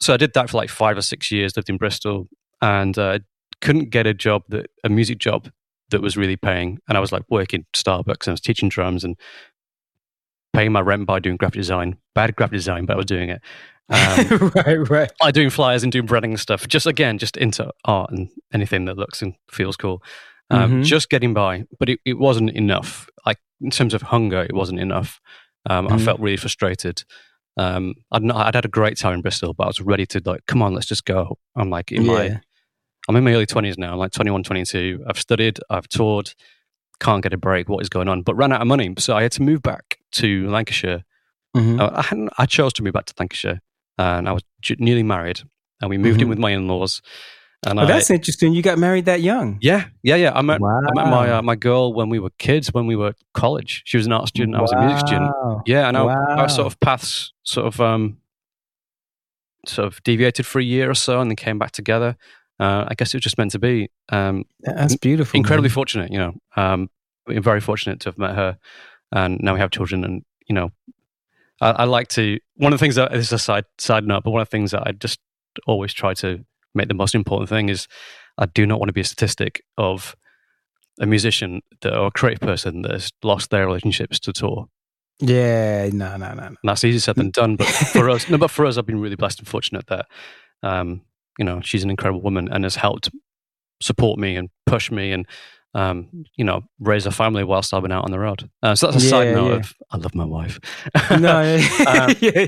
so 0.00 0.12
I 0.12 0.16
did 0.18 0.32
that 0.34 0.50
for 0.50 0.56
like 0.58 0.68
five 0.70 0.98
or 0.98 1.02
six 1.02 1.30
years, 1.30 1.56
lived 1.56 1.70
in 1.70 1.78
Bristol, 1.78 2.28
and 2.60 2.98
uh, 2.98 3.20
couldn't 3.62 3.90
get 3.90 4.06
a 4.06 4.12
job 4.12 4.42
that 4.48 4.66
a 4.82 4.88
music 4.88 5.18
job 5.18 5.50
that 5.90 6.02
was 6.02 6.16
really 6.16 6.36
paying. 6.36 6.78
And 6.88 6.96
I 6.96 7.00
was 7.00 7.12
like 7.12 7.22
working 7.28 7.66
Starbucks 7.74 8.26
and 8.26 8.28
I 8.28 8.32
was 8.32 8.40
teaching 8.40 8.68
drums 8.68 9.04
and 9.04 9.16
paying 10.52 10.72
my 10.72 10.80
rent 10.80 11.06
by 11.06 11.18
doing 11.18 11.36
graphic 11.36 11.56
design. 11.60 11.96
Bad 12.14 12.34
graphic 12.36 12.56
design, 12.56 12.86
but 12.86 12.94
I 12.94 12.96
was 12.96 13.06
doing 13.06 13.28
it. 13.30 13.40
Um, 13.90 14.50
right, 14.54 14.90
right. 14.90 15.12
I 15.22 15.30
doing 15.30 15.50
flyers 15.50 15.82
and 15.82 15.92
doing 15.92 16.06
branding 16.06 16.32
and 16.32 16.40
stuff. 16.40 16.66
Just 16.68 16.86
again, 16.86 17.18
just 17.18 17.36
into 17.36 17.70
art 17.84 18.10
and 18.10 18.30
anything 18.52 18.84
that 18.86 18.96
looks 18.96 19.20
and 19.22 19.34
feels 19.50 19.76
cool. 19.76 20.02
Um, 20.50 20.82
Mhm. 20.82 20.84
Just 20.84 21.10
getting 21.10 21.34
by, 21.34 21.64
but 21.78 21.88
it, 21.88 22.00
it 22.04 22.18
wasn't 22.18 22.50
enough. 22.50 23.08
Like 23.26 23.38
in 23.60 23.70
terms 23.70 23.94
of 23.94 24.02
hunger, 24.02 24.42
it 24.42 24.54
wasn't 24.54 24.80
enough. 24.80 25.20
Um, 25.68 25.88
I 25.88 25.92
Mhm. 25.96 26.04
felt 26.04 26.20
really 26.20 26.36
frustrated. 26.36 27.02
Um, 27.56 27.94
I'd, 28.12 28.22
not, 28.22 28.36
I'd 28.46 28.54
had 28.54 28.64
a 28.64 28.68
great 28.68 28.98
time 28.98 29.14
in 29.14 29.22
Bristol, 29.22 29.54
but 29.54 29.64
I 29.64 29.66
was 29.68 29.80
ready 29.80 30.06
to 30.06 30.20
like, 30.24 30.44
come 30.46 30.60
on, 30.62 30.74
let's 30.74 30.86
just 30.86 31.04
go. 31.04 31.38
I'm 31.56 31.70
like 31.70 31.92
in 31.92 32.06
my, 32.06 32.24
Yeah. 32.24 32.38
I'm 33.08 33.16
in 33.16 33.24
my 33.24 33.32
early 33.34 33.46
twenties 33.46 33.76
now. 33.78 33.92
I'm 33.92 33.98
like 33.98 34.12
21, 34.12 34.42
22. 34.44 35.04
I've 35.06 35.18
studied, 35.18 35.58
I've 35.70 35.88
toured, 35.88 36.32
can't 37.00 37.22
get 37.22 37.32
a 37.34 37.36
break. 37.36 37.68
What 37.68 37.82
is 37.82 37.88
going 37.88 38.08
on? 38.08 38.22
But 38.22 38.34
ran 38.34 38.52
out 38.52 38.62
of 38.62 38.66
money, 38.66 38.94
so 38.98 39.14
I 39.16 39.22
had 39.22 39.32
to 39.32 39.42
move 39.42 39.62
back 39.62 39.98
to 40.12 40.48
Lancashire 40.48 41.04
Mhm. 41.56 41.80
uh, 41.80 41.90
I, 41.94 42.02
hadn't, 42.02 42.30
I 42.38 42.46
chose 42.46 42.72
to 42.74 42.82
move 42.82 42.94
back 42.94 43.04
to 43.06 43.14
Lancashire, 43.18 43.60
and 43.98 44.28
I 44.28 44.32
was 44.32 44.42
j- 44.60 44.74
newly 44.80 45.04
married, 45.04 45.40
and 45.80 45.88
we 45.88 45.98
moved 45.98 46.20
in 46.20 46.26
Mhm. 46.26 46.30
with 46.30 46.38
my 46.40 46.50
in-laws. 46.50 47.00
And 47.66 47.78
Oh, 47.78 47.82
I, 47.82 47.86
that's 47.86 48.10
interesting. 48.10 48.52
You 48.54 48.60
got 48.62 48.76
married 48.76 49.04
that 49.04 49.20
young. 49.22 49.58
yeah, 49.62 49.84
yeah, 50.02 50.16
yeah. 50.16 50.32
I 50.34 50.42
met, 50.42 50.60
I 50.62 50.80
met 50.94 51.06
my 51.10 51.30
uh, 51.30 51.42
my 51.42 51.54
girl 51.54 51.94
when 51.94 52.08
we 52.08 52.18
were 52.18 52.30
kids, 52.38 52.72
when 52.74 52.86
we 52.86 52.96
were 52.96 53.14
college. 53.34 53.82
She 53.86 53.96
was 53.96 54.04
an 54.06 54.12
art 54.12 54.26
student. 54.28 54.56
I 54.56 54.60
was 54.62 54.72
a 54.72 54.80
music 54.80 55.06
student. 55.06 55.32
Yeah, 55.64 55.86
and 55.88 55.96
our, 55.96 56.10
our 56.40 56.48
sort 56.48 56.66
of 56.66 56.78
paths 56.80 57.32
sort 57.44 57.66
of 57.68 57.80
um, 57.80 58.18
sort 59.66 59.86
of 59.86 60.02
deviated 60.02 60.46
for 60.46 60.58
a 60.58 60.64
year 60.64 60.90
or 60.90 60.94
so, 60.94 61.20
and 61.20 61.30
then 61.30 61.36
came 61.36 61.58
back 61.58 61.70
together. 61.70 62.16
Uh, 62.60 62.84
I 62.88 62.94
guess 62.94 63.12
it 63.12 63.18
was 63.18 63.24
just 63.24 63.38
meant 63.38 63.50
to 63.52 63.58
be. 63.58 63.90
Um, 64.10 64.44
That's 64.60 64.96
beautiful. 64.96 65.36
incredibly 65.36 65.68
man. 65.68 65.74
fortunate, 65.74 66.12
you 66.12 66.18
know. 66.18 66.34
Um, 66.56 66.90
very 67.26 67.60
fortunate 67.60 68.00
to 68.00 68.08
have 68.08 68.18
met 68.18 68.34
her, 68.34 68.58
and 69.12 69.40
now 69.42 69.54
we 69.54 69.60
have 69.60 69.70
children. 69.70 70.04
And 70.04 70.24
you 70.48 70.54
know, 70.54 70.70
I, 71.60 71.70
I 71.70 71.84
like 71.84 72.08
to. 72.08 72.38
One 72.56 72.72
of 72.72 72.78
the 72.78 72.84
things 72.84 72.94
that 72.94 73.10
this 73.12 73.26
is 73.26 73.32
a 73.32 73.38
side 73.38 73.64
side 73.78 74.06
note, 74.06 74.24
but 74.24 74.30
one 74.30 74.42
of 74.42 74.48
the 74.48 74.56
things 74.56 74.70
that 74.70 74.86
I 74.86 74.92
just 74.92 75.18
always 75.66 75.92
try 75.92 76.14
to 76.14 76.44
make 76.74 76.88
the 76.88 76.94
most 76.94 77.14
important 77.14 77.48
thing 77.48 77.68
is, 77.68 77.88
I 78.38 78.46
do 78.46 78.66
not 78.66 78.78
want 78.78 78.88
to 78.88 78.92
be 78.92 79.00
a 79.00 79.04
statistic 79.04 79.62
of 79.78 80.16
a 81.00 81.06
musician 81.06 81.60
that, 81.80 81.96
or 81.96 82.08
a 82.08 82.10
creative 82.10 82.40
person 82.40 82.82
that 82.82 82.92
has 82.92 83.12
lost 83.22 83.50
their 83.50 83.66
relationships 83.66 84.18
to 84.20 84.32
tour. 84.32 84.68
Yeah, 85.20 85.88
no, 85.92 86.16
no, 86.16 86.34
no, 86.34 86.48
no. 86.48 86.56
That's 86.64 86.84
easier 86.84 87.00
said 87.00 87.16
than 87.16 87.30
done. 87.30 87.56
But 87.56 87.66
for 87.92 88.10
us, 88.10 88.28
no, 88.28 88.38
but 88.38 88.50
for 88.50 88.66
us, 88.66 88.76
I've 88.76 88.86
been 88.86 89.00
really 89.00 89.16
blessed 89.16 89.38
and 89.38 89.48
fortunate 89.48 89.86
that, 89.86 90.06
um, 90.62 91.02
you 91.38 91.44
know, 91.44 91.60
she's 91.62 91.84
an 91.84 91.90
incredible 91.90 92.20
woman 92.22 92.48
and 92.50 92.64
has 92.64 92.76
helped 92.76 93.10
support 93.80 94.18
me 94.18 94.36
and 94.36 94.48
push 94.66 94.90
me 94.90 95.12
and, 95.12 95.26
um, 95.74 96.08
you 96.36 96.44
know, 96.44 96.62
raise 96.78 97.06
a 97.06 97.10
family 97.10 97.42
whilst 97.44 97.74
I've 97.74 97.82
been 97.82 97.90
out 97.92 98.04
on 98.04 98.10
the 98.12 98.18
road. 98.18 98.48
Uh, 98.62 98.74
so 98.74 98.86
that's 98.90 99.02
a 99.04 99.08
side 99.08 99.34
note 99.34 99.48
yeah. 99.50 99.56
of 99.56 99.72
I 99.90 99.96
love 99.96 100.14
my 100.14 100.24
wife. 100.24 100.60
no. 101.10 101.58
Um, 101.86 102.14
Yeah. 102.20 102.46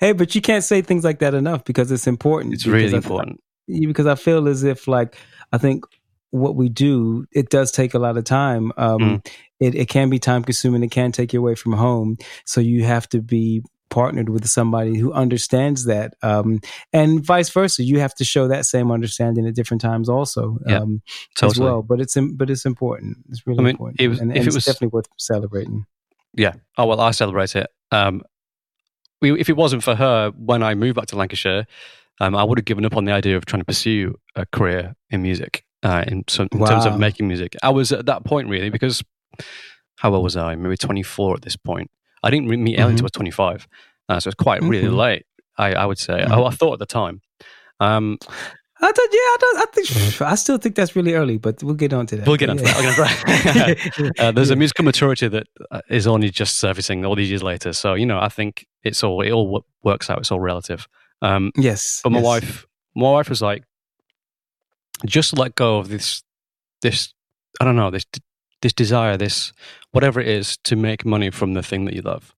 Hey, 0.00 0.12
but 0.12 0.34
you 0.34 0.40
can't 0.40 0.62
say 0.64 0.82
things 0.82 1.04
like 1.04 1.20
that 1.20 1.34
enough 1.34 1.64
because 1.64 1.90
it's 1.90 2.06
important. 2.06 2.54
it's 2.54 2.64
Because 2.64 2.74
really 2.82 2.94
I- 2.94 2.98
important. 2.98 3.40
because 3.66 4.06
I 4.06 4.14
feel 4.14 4.46
as 4.48 4.64
if 4.64 4.86
like 4.86 5.16
I 5.52 5.58
think 5.58 5.84
what 6.30 6.56
we 6.56 6.68
do 6.68 7.24
it 7.32 7.48
does 7.48 7.70
take 7.72 7.94
a 7.94 7.98
lot 7.98 8.16
of 8.18 8.24
time. 8.24 8.70
Um, 8.76 8.98
Mm. 9.00 9.26
it, 9.60 9.74
it 9.74 9.88
can 9.88 10.10
be 10.10 10.18
time 10.18 10.44
consuming. 10.44 10.82
It 10.82 10.90
can 10.90 11.10
take 11.10 11.32
you 11.32 11.40
away 11.40 11.54
from 11.54 11.72
home. 11.72 12.18
So 12.44 12.60
you 12.60 12.84
have 12.84 13.08
to 13.10 13.22
be 13.22 13.62
partnered 13.90 14.28
with 14.28 14.46
somebody 14.46 14.98
who 14.98 15.12
understands 15.12 15.84
that, 15.86 16.14
um, 16.22 16.60
and 16.92 17.24
vice 17.24 17.48
versa. 17.50 17.82
You 17.82 18.00
have 18.00 18.14
to 18.16 18.24
show 18.24 18.48
that 18.48 18.66
same 18.66 18.90
understanding 18.90 19.46
at 19.46 19.54
different 19.54 19.80
times 19.80 20.08
also 20.08 20.58
Yeah, 20.66 20.78
um, 20.80 21.02
as 21.06 21.52
Totally. 21.52 21.64
well. 21.66 21.82
But 21.82 22.00
it's 22.00 22.16
but 22.34 22.50
it's 22.50 22.64
important. 22.66 23.18
It's 23.30 23.46
really 23.46 23.60
I 23.60 23.62
mean, 23.62 23.70
important, 23.70 24.00
it 24.00 24.08
was- 24.08 24.20
and, 24.20 24.30
if 24.32 24.36
and 24.38 24.46
it 24.48 24.54
was- 24.54 24.64
definitely 24.64 24.88
worth 24.88 25.08
celebrating. 25.18 25.86
Yeah. 26.34 26.54
Oh 26.76 26.86
well, 26.86 27.00
I 27.00 27.10
celebrate 27.12 27.56
it. 27.56 27.68
Um, 27.90 28.22
we, 29.20 29.38
if 29.40 29.48
it 29.48 29.56
wasn't 29.56 29.82
for 29.82 29.94
her, 29.96 30.30
when 30.36 30.62
I 30.62 30.74
moved 30.74 30.94
back 30.96 31.06
to 31.06 31.16
Lancashire, 31.16 31.66
um, 32.20 32.36
I 32.36 32.44
would 32.44 32.58
have 32.58 32.64
given 32.64 32.84
up 32.84 32.96
on 32.96 33.04
the 33.04 33.12
idea 33.12 33.36
of 33.36 33.46
trying 33.46 33.60
to 33.60 33.64
pursue 33.66 34.14
a 34.36 34.46
career 34.46 34.94
in 35.10 35.22
music. 35.22 35.64
Uh, 35.82 36.04
in, 36.06 36.24
so, 36.28 36.46
in 36.52 36.66
terms 36.66 36.84
of 36.86 36.98
making 36.98 37.26
music, 37.28 37.56
I 37.62 37.70
was 37.70 37.92
at 37.92 38.06
that 38.06 38.24
point 38.24 38.48
really 38.48 38.68
because 38.70 39.02
how 39.96 40.12
old 40.14 40.22
was 40.24 40.36
I? 40.36 40.54
Maybe 40.56 40.76
twenty 40.76 41.02
four 41.02 41.34
at 41.34 41.42
this 41.42 41.56
point. 41.56 41.90
I 42.22 42.30
didn't 42.30 42.48
meet 42.48 42.78
Ellie 42.78 42.88
Mhm. 42.88 42.90
until 42.92 43.04
I 43.04 43.06
was 43.06 43.12
twenty 43.12 43.30
five, 43.30 43.66
uh, 44.08 44.20
so 44.20 44.28
it's 44.28 44.34
quite 44.34 44.62
really 44.62 44.88
Mhm. 44.88 44.96
late. 44.96 45.26
I, 45.56 45.72
I 45.74 45.86
would 45.86 45.98
say. 45.98 46.14
Mhm. 46.20 46.30
Oh, 46.36 46.44
I 46.44 46.50
thought 46.50 46.74
at 46.74 46.78
the 46.78 46.86
time. 46.86 47.20
Um, 47.80 48.18
I 48.80 48.92
thought, 48.92 49.08
yeah, 49.10 49.18
I, 49.18 49.36
don't, 49.40 49.58
I 49.58 49.64
think 49.72 50.22
I 50.22 50.34
still 50.36 50.56
think 50.56 50.76
that's 50.76 50.94
really 50.94 51.14
early, 51.14 51.36
but 51.36 51.60
we'll 51.64 51.74
get 51.74 51.92
on 51.92 52.06
to 52.06 52.16
that. 52.16 52.26
We'll 52.28 52.36
get 52.36 52.48
onto 52.48 52.62
that. 52.62 52.76
We'll 52.76 52.94
get 52.94 53.98
onto 53.98 54.04
Yeah. 54.04 54.10
uh, 54.28 54.30
there's 54.30 54.50
Yeah. 54.50 54.54
a 54.54 54.56
musical 54.56 54.84
maturity 54.84 55.26
that 55.26 55.46
uh, 55.72 55.80
only 56.06 56.30
just 56.30 56.58
surfacing 56.58 57.04
all 57.04 57.16
these 57.16 57.28
years 57.28 57.42
later. 57.42 57.72
So 57.72 57.94
you 57.94 58.06
know, 58.06 58.20
I 58.20 58.28
think 58.28 58.66
it's 58.84 59.02
all 59.02 59.20
it 59.22 59.32
all 59.32 59.64
works 59.82 60.08
out. 60.10 60.18
It's 60.18 60.30
all 60.30 60.38
relative. 60.40 60.86
Um, 61.22 61.50
Yes, 61.56 62.00
but 62.04 62.10
my 62.10 62.18
yes. 62.20 62.24
wife, 62.26 62.66
my 62.94 63.10
wife 63.10 63.28
was 63.28 63.42
like, 63.42 63.64
just 65.06 65.36
let 65.36 65.54
go 65.56 65.78
of 65.78 65.88
this, 65.88 66.22
this, 66.82 67.12
I 67.60 67.64
don't 67.64 67.76
know, 67.76 67.90
this, 67.90 68.04
this 68.62 68.72
desire, 68.72 69.16
this 69.16 69.52
whatever 69.92 70.20
it 70.20 70.28
is 70.28 70.56
to 70.64 70.76
make 70.76 71.04
money 71.04 71.30
from 71.30 71.54
the 71.54 71.62
thing 71.62 71.84
that 71.84 71.94
you 71.94 72.02
love. 72.02 72.34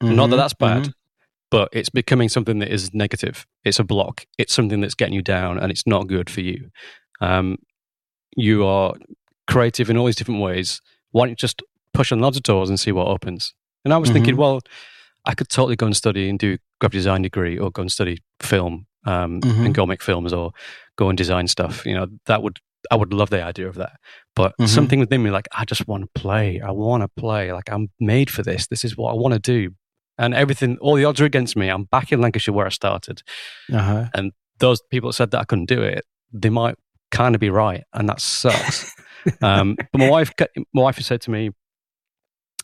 Not 0.00 0.28
that 0.30 0.36
Mhm, 0.36 0.38
that's 0.38 0.54
bad, 0.54 0.82
mhm. 0.84 0.92
but 1.50 1.68
it's 1.72 1.88
becoming 1.88 2.28
something 2.28 2.58
that 2.60 2.68
is 2.70 2.92
negative. 2.94 3.46
It's 3.64 3.78
a 3.78 3.84
block. 3.84 4.26
It's 4.38 4.52
something 4.54 4.80
that's 4.80 4.94
getting 4.94 5.14
you 5.14 5.22
down, 5.22 5.58
and 5.58 5.70
it's 5.72 5.86
not 5.86 6.06
good 6.06 6.28
for 6.30 6.40
you. 6.42 6.70
Um, 7.20 7.56
you 8.36 8.64
are 8.66 8.94
creative 9.46 9.88
in 9.90 9.96
all 9.96 10.06
these 10.06 10.16
different 10.16 10.40
ways. 10.42 10.80
Why 11.12 11.22
don't 11.22 11.30
you 11.30 11.36
just 11.36 11.62
push 11.94 12.12
on 12.12 12.20
lots 12.20 12.36
of 12.36 12.42
doors 12.42 12.68
and 12.68 12.78
see 12.78 12.92
what 12.92 13.06
opens? 13.08 13.54
And 13.84 13.94
I 13.94 13.96
was 13.98 14.10
thinking, 14.10 14.34
Mhm. 14.34 14.38
well, 14.38 14.60
I 15.24 15.34
could 15.34 15.48
totally 15.48 15.76
go 15.76 15.86
and 15.86 15.96
study 15.96 16.28
and 16.28 16.38
do 16.38 16.58
graphic 16.80 16.92
design 16.98 17.22
degree, 17.22 17.58
or 17.58 17.70
go 17.70 17.82
and 17.82 17.90
study 17.90 18.18
film 18.40 18.86
um, 19.06 19.40
Mhm. 19.40 19.66
and 19.66 19.74
go 19.74 19.86
make 19.86 20.02
films, 20.02 20.32
or 20.32 20.50
go 20.96 21.08
and 21.08 21.16
design 21.16 21.46
stuff. 21.46 21.86
You 21.86 21.94
know, 21.94 22.06
that 22.26 22.42
would 22.42 22.58
I 22.90 22.96
would 22.96 23.12
love 23.12 23.30
the 23.30 23.42
idea 23.42 23.68
of 23.68 23.74
that. 23.76 23.98
But 24.34 24.54
Mhm. 24.60 24.68
something 24.68 25.00
within 25.00 25.22
me, 25.22 25.30
like 25.30 25.48
I 25.56 25.64
just 25.64 25.86
want 25.88 26.04
to 26.04 26.20
play. 26.20 26.60
I 26.60 26.70
want 26.70 27.02
to 27.02 27.08
play. 27.08 27.52
Like 27.52 27.70
I'm 27.70 27.90
made 28.00 28.30
for 28.30 28.42
this. 28.42 28.66
This 28.66 28.84
is 28.84 28.96
what 28.96 29.12
I 29.12 29.16
want 29.16 29.34
to 29.34 29.40
do. 29.40 29.74
And 30.18 30.34
everything, 30.34 30.78
all 30.80 30.94
the 30.96 31.04
odds 31.04 31.20
are 31.20 31.24
against 31.26 31.56
me. 31.56 31.68
I'm 31.68 31.84
back 31.84 32.10
in 32.12 32.20
Lancashire 32.20 32.54
where 32.54 32.66
I 32.66 32.70
started. 32.70 33.22
Uh-huh. 33.72 34.06
And 34.14 34.32
those 34.58 34.80
people 34.90 35.10
that 35.10 35.14
said 35.14 35.30
that 35.32 35.40
I 35.40 35.44
couldn't 35.44 35.66
do 35.68 35.82
it, 35.82 36.04
they 36.32 36.48
might 36.50 36.76
kind 37.10 37.34
of 37.34 37.40
be 37.40 37.50
right, 37.50 37.84
and 37.92 38.08
that 38.08 38.20
sucks. 38.20 38.94
um, 39.42 39.76
but 39.92 39.98
my 39.98 40.08
wife, 40.08 40.32
my 40.72 40.82
wife 40.82 40.98
said 41.00 41.20
to 41.22 41.30
me 41.30 41.50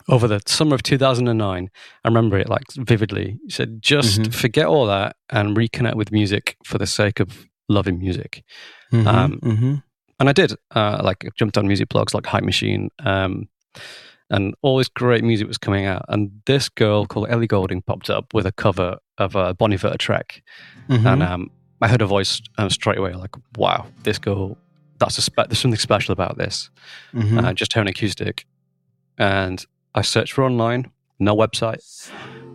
over 0.09 0.27
the 0.27 0.41
summer 0.47 0.75
of 0.75 0.83
2009, 0.83 1.71
I 2.05 2.09
remember 2.09 2.39
it 2.39 2.49
like 2.49 2.65
vividly. 2.77 3.39
She 3.49 3.57
said, 3.57 3.83
"Just 3.83 4.23
Mhm. 4.23 4.35
forget 4.35 4.67
all 4.67 4.87
that 4.87 5.17
and 5.31 5.57
reconnect 5.57 5.95
with 5.95 6.11
music 6.11 6.57
for 6.65 6.79
the 6.79 6.87
sake 6.87 7.21
of 7.21 7.47
loving 7.69 7.99
music." 7.99 8.43
Mhm, 8.93 9.07
Um, 9.07 9.41
mhm. 9.43 9.83
And 10.23 10.29
I 10.29 10.33
did. 10.33 10.53
Uh, 10.71 11.01
like 11.03 11.25
I 11.25 11.31
jumped 11.37 11.59
on 11.59 11.67
music 11.67 11.89
blogs 11.89 12.15
like 12.15 12.25
Hype 12.27 12.45
Machine, 12.45 12.91
um, 13.01 13.49
and 14.31 14.55
all 14.63 14.79
this 14.79 14.87
great 14.89 15.25
music 15.25 15.49
was 15.49 15.59
coming 15.59 15.85
out. 15.85 16.05
And 16.09 16.31
this 16.47 16.69
girl 16.69 17.07
called 17.07 17.27
Ellie 17.29 17.49
Goulding 17.49 17.83
popped 17.83 18.09
up 18.09 18.33
with 18.33 18.47
a 18.47 18.53
cover 18.53 18.99
of 19.19 19.35
a 19.35 19.53
Bon 19.55 19.73
Iver 19.73 19.97
track, 19.99 20.45
Mhm. 20.89 21.07
and 21.13 21.23
um, 21.25 21.51
I 21.81 21.89
heard 21.89 22.01
her 22.03 22.07
voice 22.07 22.41
um, 22.57 22.71
straight 22.71 22.99
away. 22.99 23.15
Like, 23.15 23.35
wow, 23.57 23.87
this 24.05 24.19
girl. 24.19 24.57
That's 25.01 25.19
a 25.19 25.23
spe- 25.23 25.49
there's 25.49 25.59
something 25.59 25.77
special 25.81 26.13
about 26.13 26.39
this. 26.39 26.71
Mhm. 27.13 27.43
Uh, 27.43 27.53
just 27.53 27.73
her 27.73 27.81
an 27.81 27.89
acoustic, 27.89 28.47
and 29.19 29.67
I 29.93 30.03
searched 30.03 30.35
for 30.35 30.45
online. 30.45 30.93
No 31.19 31.35
website. 31.35 31.83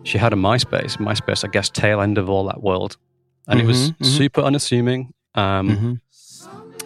She 0.04 0.16
had 0.16 0.32
a 0.32 0.36
MySpace. 0.36 0.96
MySpace, 0.96 1.44
I 1.44 1.48
guess, 1.48 1.68
tail 1.68 2.00
end 2.00 2.16
of 2.16 2.30
all 2.30 2.44
that 2.46 2.62
world, 2.62 2.96
and 3.46 3.60
it 3.60 3.66
was 3.66 3.90
Mhm, 3.90 3.96
mhm. 3.98 4.06
super 4.06 4.40
unassuming. 4.40 5.12
Um, 5.34 5.68
Mhm. 5.68 6.00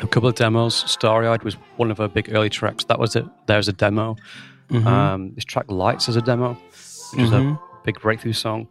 A 0.00 0.06
couple 0.06 0.28
of 0.28 0.34
demos. 0.34 0.74
Starry 0.90 1.26
Eyed 1.26 1.42
was 1.44 1.54
one 1.76 1.90
of 1.90 1.98
her 1.98 2.08
big 2.08 2.32
early 2.34 2.50
tracks. 2.50 2.84
That 2.84 2.98
was 2.98 3.14
it. 3.16 3.24
There's 3.46 3.68
a 3.68 3.72
demo. 3.72 4.16
Mhm. 4.70 4.86
Um, 4.86 5.34
this 5.34 5.44
track 5.44 5.70
Lights 5.70 6.08
is 6.08 6.16
a 6.16 6.22
demo, 6.22 6.54
which 7.12 7.22
is 7.22 7.32
a 7.32 7.36
Mhm. 7.36 7.58
big 7.84 8.00
breakthrough 8.00 8.32
song. 8.32 8.68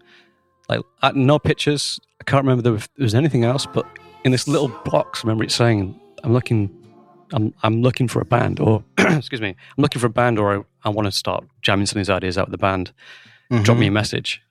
Like 0.70 0.82
no 1.16 1.38
pictures. 1.40 2.00
I 2.20 2.24
can't 2.24 2.44
remember 2.44 2.62
there 2.62 2.72
was, 2.74 2.88
there 2.98 3.04
was 3.04 3.16
anything 3.16 3.44
else, 3.44 3.66
but 3.66 3.86
in 4.24 4.32
this 4.32 4.48
little 4.48 4.70
box, 4.86 5.20
I 5.20 5.28
remember 5.28 5.44
it 5.44 5.52
saying, 5.52 6.00
"I'm 6.24 6.34
looking, 6.34 6.70
I'm 7.34 7.54
I'm 7.64 7.82
looking 7.82 8.08
for 8.08 8.22
a 8.22 8.26
band, 8.26 8.60
or 8.60 8.84
excuse 8.98 9.42
me, 9.42 9.50
I'm 9.50 9.82
looking 9.82 10.00
for 10.00 10.08
a 10.08 10.12
band, 10.12 10.40
or 10.40 10.58
I, 10.58 10.88
I 10.88 10.90
want 10.90 11.08
to 11.08 11.12
start 11.12 11.44
jamming 11.62 11.86
some 11.88 12.00
of 12.00 12.06
these 12.06 12.10
ideas 12.10 12.38
out 12.38 12.48
with 12.48 12.52
the 12.54 12.58
band. 12.58 12.94
Drop 13.64 13.78
me 13.78 13.88
a 13.88 13.92
message." 13.92 14.42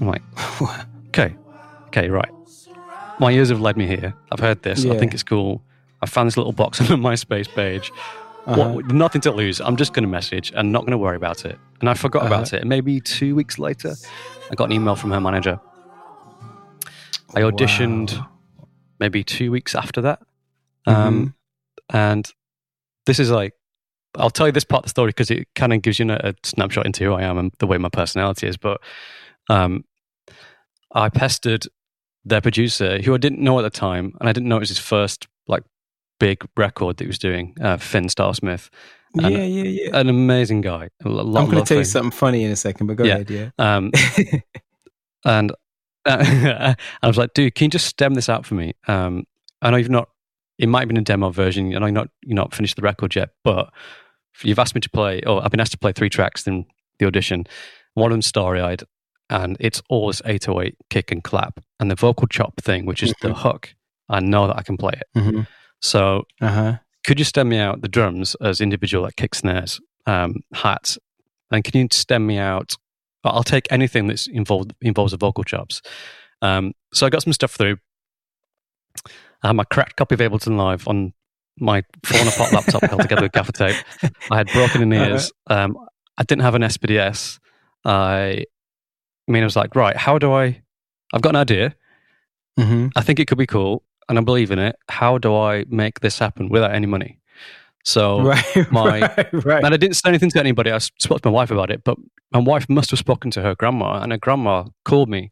I'm 0.00 0.06
like, 0.06 0.22
okay, 1.08 1.34
okay, 1.88 2.08
right. 2.08 2.30
My 3.18 3.30
ears 3.32 3.48
have 3.50 3.60
led 3.60 3.76
me 3.76 3.86
here. 3.86 4.14
I've 4.32 4.40
heard 4.40 4.62
this. 4.62 4.84
I 4.86 4.96
think 4.98 5.12
it's 5.14 5.22
cool. 5.22 5.62
I 6.02 6.06
found 6.06 6.26
this 6.26 6.36
little 6.36 6.52
box 6.52 6.80
on 6.80 6.86
the 6.86 6.96
MySpace 6.96 7.48
page. 7.54 7.92
Uh-huh. 8.46 8.68
What, 8.70 8.86
nothing 8.86 9.20
to 9.22 9.32
lose. 9.32 9.60
I'm 9.60 9.76
just 9.76 9.92
going 9.92 10.02
to 10.02 10.08
message 10.08 10.50
and 10.56 10.72
not 10.72 10.80
going 10.80 10.92
to 10.92 10.98
worry 10.98 11.16
about 11.16 11.44
it. 11.44 11.58
And 11.80 11.88
I 11.90 11.94
forgot 11.94 12.22
Uh-huh. 12.22 12.34
about 12.34 12.52
it. 12.52 12.60
And 12.60 12.68
maybe 12.68 13.00
two 13.00 13.34
weeks 13.34 13.58
later, 13.58 13.94
I 14.50 14.54
got 14.54 14.64
an 14.64 14.72
email 14.72 14.96
from 14.96 15.10
her 15.10 15.20
manager. 15.20 15.60
I 17.34 17.42
auditioned 17.42 18.18
Wow. 18.18 18.28
maybe 18.98 19.22
two 19.22 19.50
weeks 19.52 19.74
after 19.74 20.00
that. 20.00 20.20
Um, 20.86 21.34
And 21.92 22.30
this 23.06 23.18
is 23.18 23.30
like, 23.30 23.52
I'll 24.16 24.30
tell 24.30 24.46
you 24.46 24.52
this 24.52 24.64
part 24.64 24.80
of 24.80 24.84
the 24.84 24.90
story 24.90 25.08
because 25.10 25.30
it 25.30 25.48
kind 25.54 25.72
of 25.72 25.82
gives 25.82 25.98
you 25.98 26.08
a, 26.10 26.14
a 26.30 26.34
snapshot 26.44 26.86
into 26.86 27.04
who 27.04 27.12
I 27.14 27.22
am 27.22 27.36
and 27.38 27.52
the 27.58 27.66
way 27.66 27.78
my 27.78 27.88
personality 27.88 28.46
is. 28.46 28.56
But 28.56 28.80
um, 29.48 29.84
I 30.92 31.08
pestered 31.08 31.66
their 32.24 32.40
producer, 32.40 33.00
who 33.02 33.14
I 33.14 33.18
didn't 33.18 33.40
know 33.40 33.58
at 33.58 33.62
the 33.62 33.70
time, 33.70 34.16
and 34.20 34.28
I 34.28 34.32
didn't 34.32 34.48
know 34.48 34.56
it 34.56 34.60
was 34.60 34.68
his 34.68 34.78
first 34.78 35.26
like 35.46 35.62
big 36.20 36.46
record 36.56 36.98
that 36.98 37.04
he 37.04 37.08
was 37.08 37.18
doing, 37.18 37.56
uh, 37.60 37.76
Finn 37.78 38.04
Starsmith, 38.06 38.68
Yeah, 39.16 39.26
and- 39.26 39.34
yeah, 39.54 39.62
yeah. 39.64 39.98
an 39.98 40.08
amazing 40.08 40.60
guy. 40.60 40.90
A 41.04 41.08
lo- 41.08 41.24
lot 41.24 41.42
I'm 41.42 41.50
going 41.50 41.64
to 41.64 41.68
tell 41.68 41.78
you 41.78 41.84
something 41.84 42.12
funny 42.12 42.44
in 42.44 42.52
a 42.52 42.56
second, 42.56 42.86
but 42.86 42.94
go 42.96 43.04
Yeah. 43.04 43.14
ahead. 43.14 43.30
Yeah. 43.30 43.50
Um, 43.58 43.90
and 45.24 45.52
uh, 46.06 46.74
I 47.02 47.06
was 47.06 47.18
like, 47.18 47.34
dude, 47.34 47.54
can 47.54 47.66
you 47.66 47.70
just 47.70 47.86
stem 47.86 48.14
this 48.14 48.28
out 48.28 48.46
for 48.46 48.54
me? 48.54 48.74
Um, 48.86 49.24
I 49.62 49.70
know 49.70 49.76
you've 49.76 49.90
not. 49.90 50.08
It 50.58 50.68
might 50.68 50.80
have 50.80 50.88
been 50.88 50.96
a 50.98 51.02
demo 51.02 51.30
version. 51.30 51.72
And 51.74 51.76
I 51.76 51.78
know 51.78 51.86
you're 51.86 51.92
not 51.92 52.08
you're 52.22 52.36
not 52.36 52.54
finished 52.54 52.76
the 52.76 52.82
record 52.82 53.14
yet, 53.16 53.30
but 53.44 53.70
you've 54.42 54.58
asked 54.58 54.74
me 54.74 54.80
to 54.82 54.90
play. 54.90 55.20
Oh, 55.26 55.38
I've 55.40 55.50
been 55.50 55.60
asked 55.60 55.72
to 55.72 55.78
play 55.78 55.92
three 55.92 56.10
tracks 56.10 56.46
in 56.46 56.66
the 56.98 57.06
audition. 57.06 57.46
One 57.94 58.10
of 58.10 58.14
them 58.14 58.22
starry 58.22 58.60
eyed, 58.60 58.82
and 59.28 59.56
it's 59.60 59.82
all 59.88 60.06
this 60.08 60.22
808 60.24 60.76
kick 60.90 61.10
and 61.10 61.24
clap, 61.24 61.60
and 61.78 61.90
the 61.90 61.94
vocal 61.94 62.26
chop 62.28 62.60
thing, 62.62 62.86
which 62.86 63.02
is 63.02 63.12
the 63.22 63.34
hook. 63.34 63.74
I 64.08 64.20
know 64.20 64.46
that 64.48 64.56
I 64.58 64.62
can 64.62 64.76
play 64.76 64.92
it. 64.94 65.18
Mhm. 65.18 65.46
So, 65.80 66.24
Uh-huh. 66.40 66.78
could 67.06 67.18
you 67.18 67.24
stem 67.24 67.48
me 67.48 67.58
out 67.58 67.80
the 67.82 67.88
drums 67.88 68.34
as 68.40 68.60
individual, 68.60 69.02
like 69.04 69.16
kick 69.16 69.34
snares, 69.34 69.80
um, 70.06 70.36
hats, 70.52 70.98
and 71.50 71.64
can 71.64 71.80
you 71.80 71.88
stem 71.90 72.26
me 72.26 72.38
out? 72.38 72.74
I'll 73.24 73.42
take 73.42 73.66
anything 73.70 74.06
that's 74.06 74.26
involved 74.26 74.72
involves 74.80 75.12
the 75.12 75.18
vocal 75.18 75.44
chops. 75.44 75.82
Um, 76.42 76.72
so 76.94 77.06
I 77.06 77.10
got 77.10 77.22
some 77.22 77.32
stuff 77.34 77.52
through. 77.52 77.76
I 79.42 79.48
had 79.48 79.56
my 79.56 79.64
cracked 79.64 79.96
copy 79.96 80.14
of 80.14 80.20
Ableton 80.20 80.56
Live 80.56 80.86
on 80.88 81.12
my 81.58 81.82
fallen 82.04 82.28
apart 82.28 82.52
laptop 82.52 82.82
held 82.82 83.02
together 83.02 83.22
with 83.22 83.32
gaffer 83.32 83.52
tape. 83.52 83.76
I 84.30 84.36
had 84.38 84.48
broken 84.52 84.82
in 84.82 84.92
ears. 84.94 85.32
Um, 85.48 85.76
I 86.16 86.22
didn't 86.24 86.42
have 86.42 86.54
an 86.54 86.62
SPDS. 86.62 87.38
I, 87.84 88.44
I 89.28 89.32
mean, 89.32 89.42
I 89.42 89.46
was 89.46 89.56
like, 89.56 89.74
right, 89.74 89.96
how 89.96 90.18
do 90.18 90.32
I? 90.32 90.62
I've 91.12 91.22
got 91.22 91.30
an 91.30 91.36
idea. 91.36 91.74
Mm-hmm. 92.58 92.88
I 92.96 93.02
think 93.02 93.20
it 93.20 93.26
could 93.28 93.38
be 93.38 93.46
cool, 93.46 93.82
and 94.10 94.18
I 94.18 94.22
believe 94.22 94.50
in 94.50 94.58
it. 94.58 94.76
How 94.90 95.16
do 95.16 95.34
I 95.34 95.64
make 95.68 96.00
this 96.00 96.18
happen 96.18 96.48
without 96.50 96.74
any 96.74 96.86
money? 96.86 97.18
So, 97.84 98.20
Right. 98.32 98.70
my- 98.70 99.00
right. 99.00 99.32
Right. 99.32 99.64
and 99.64 99.72
I 99.72 99.78
didn't 99.78 99.96
say 99.96 100.08
anything 100.10 100.28
to 100.30 100.38
anybody. 100.40 100.70
I 100.70 100.76
spoke 100.78 101.22
to 101.22 101.28
my 101.30 101.32
wife 101.32 101.50
about 101.50 101.70
it, 101.70 101.82
but 101.84 101.96
my 102.32 102.40
wife 102.40 102.68
must 102.68 102.90
have 102.90 102.98
spoken 102.98 103.30
to 103.30 103.40
her 103.42 103.54
grandma, 103.54 104.00
and 104.02 104.12
her 104.12 104.18
grandma 104.18 104.64
called 104.84 105.08
me 105.08 105.30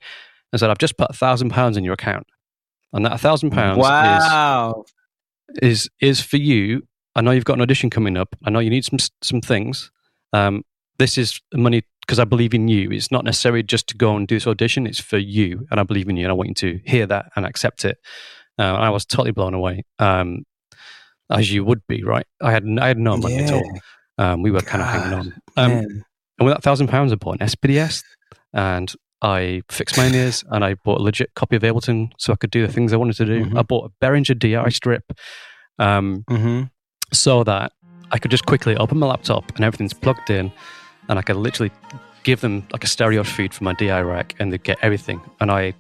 and 0.52 0.58
said, 0.58 0.70
"I've 0.70 0.78
just 0.78 0.96
put 0.96 1.10
a 1.10 1.12
thousand 1.12 1.50
pounds 1.50 1.76
in 1.76 1.84
your 1.84 1.92
account, 1.94 2.26
and 2.94 3.04
that 3.04 3.12
a 3.12 3.18
thousand 3.18 3.50
pounds 3.50 3.78
is 3.78 3.82
Wow. 3.84 4.84
is 5.62 5.90
is 6.00 6.20
for 6.22 6.38
you. 6.38 6.86
I 7.14 7.20
know 7.20 7.32
you've 7.32 7.44
got 7.44 7.54
an 7.58 7.62
audition 7.62 7.90
coming 7.90 8.16
up. 8.16 8.34
I 8.44 8.50
know 8.50 8.60
you 8.60 8.70
need 8.70 8.84
some 8.84 8.98
some 9.22 9.40
things. 9.42 9.90
Um, 10.32 10.64
this 10.98 11.18
is 11.18 11.40
money 11.54 11.82
because 12.00 12.18
I 12.18 12.24
believe 12.24 12.54
in 12.54 12.68
you. 12.68 12.90
It's 12.90 13.10
not 13.10 13.24
necessarily 13.24 13.62
just 13.62 13.88
to 13.88 13.96
go 13.96 14.16
and 14.16 14.26
do 14.26 14.36
this 14.36 14.46
audition. 14.46 14.86
It's 14.86 15.00
for 15.00 15.18
you, 15.18 15.66
and 15.70 15.78
I 15.78 15.82
believe 15.82 16.08
in 16.08 16.16
you, 16.16 16.24
and 16.24 16.30
I 16.30 16.34
want 16.34 16.48
you 16.48 16.54
to 16.54 16.80
hear 16.90 17.06
that 17.06 17.26
and 17.36 17.44
accept 17.44 17.84
it. 17.84 17.98
Uh, 18.58 18.62
and 18.62 18.84
I 18.84 18.90
was 18.90 19.04
totally 19.06 19.30
blown 19.32 19.54
away, 19.54 19.84
um, 19.98 20.44
as 21.30 21.52
you 21.52 21.64
would 21.64 21.82
be, 21.86 22.02
right? 22.02 22.26
I 22.42 22.50
had 22.52 22.64
I 22.80 22.88
had 22.88 22.98
no 22.98 23.16
money 23.16 23.36
at 23.38 23.52
all. 23.52 23.78
Um, 24.18 24.42
we 24.42 24.50
were 24.50 24.60
kind 24.62 24.82
of 24.82 24.88
hanging 24.88 25.12
on. 25.12 25.26
Um, 25.56 25.70
Man. 25.72 26.04
and 26.38 26.46
with 26.46 26.54
that 26.54 26.62
thousand 26.62 26.88
pounds, 26.88 27.12
I 27.12 27.16
bought 27.16 27.40
an 27.40 27.46
SPDS, 27.46 28.02
and 28.52 28.92
I 29.22 29.62
fixed 29.68 29.96
my 29.96 30.08
ears, 30.08 30.44
and 30.50 30.64
I 30.64 30.74
bought 30.74 31.00
a 31.00 31.02
legit 31.02 31.34
copy 31.34 31.56
of 31.56 31.62
Ableton 31.62 32.10
so 32.18 32.32
I 32.32 32.36
could 32.36 32.50
do 32.50 32.66
the 32.66 32.72
things 32.72 32.92
I 32.92 32.96
wanted 32.96 33.16
to 33.16 33.24
do. 33.26 33.44
Mhm. 33.44 33.58
I 33.58 33.62
bought 33.62 33.90
a 33.92 34.04
Behringer 34.04 34.38
DI 34.38 34.68
strip. 34.70 35.04
Um, 35.78 36.24
Mm-hmm. 36.28 36.64
so 37.12 37.44
that 37.44 37.72
I 38.10 38.18
could 38.18 38.30
just 38.32 38.46
quickly 38.46 38.76
open 38.76 38.98
my 38.98 39.06
laptop 39.06 39.54
and 39.54 39.64
everything's 39.64 39.92
plugged 39.94 40.30
in, 40.30 40.50
and 41.08 41.18
I 41.18 41.22
could 41.22 41.36
literally 41.36 41.70
give 42.24 42.40
them 42.40 42.66
like 42.72 42.82
a 42.84 42.86
stereo 42.88 43.22
feed 43.22 43.54
for 43.54 43.62
my 43.64 43.72
DI 43.74 44.00
rack, 44.02 44.34
and 44.40 44.52
they 44.52 44.58
get 44.58 44.78
everything. 44.82 45.20
And 45.40 45.50
I, 45.50 45.74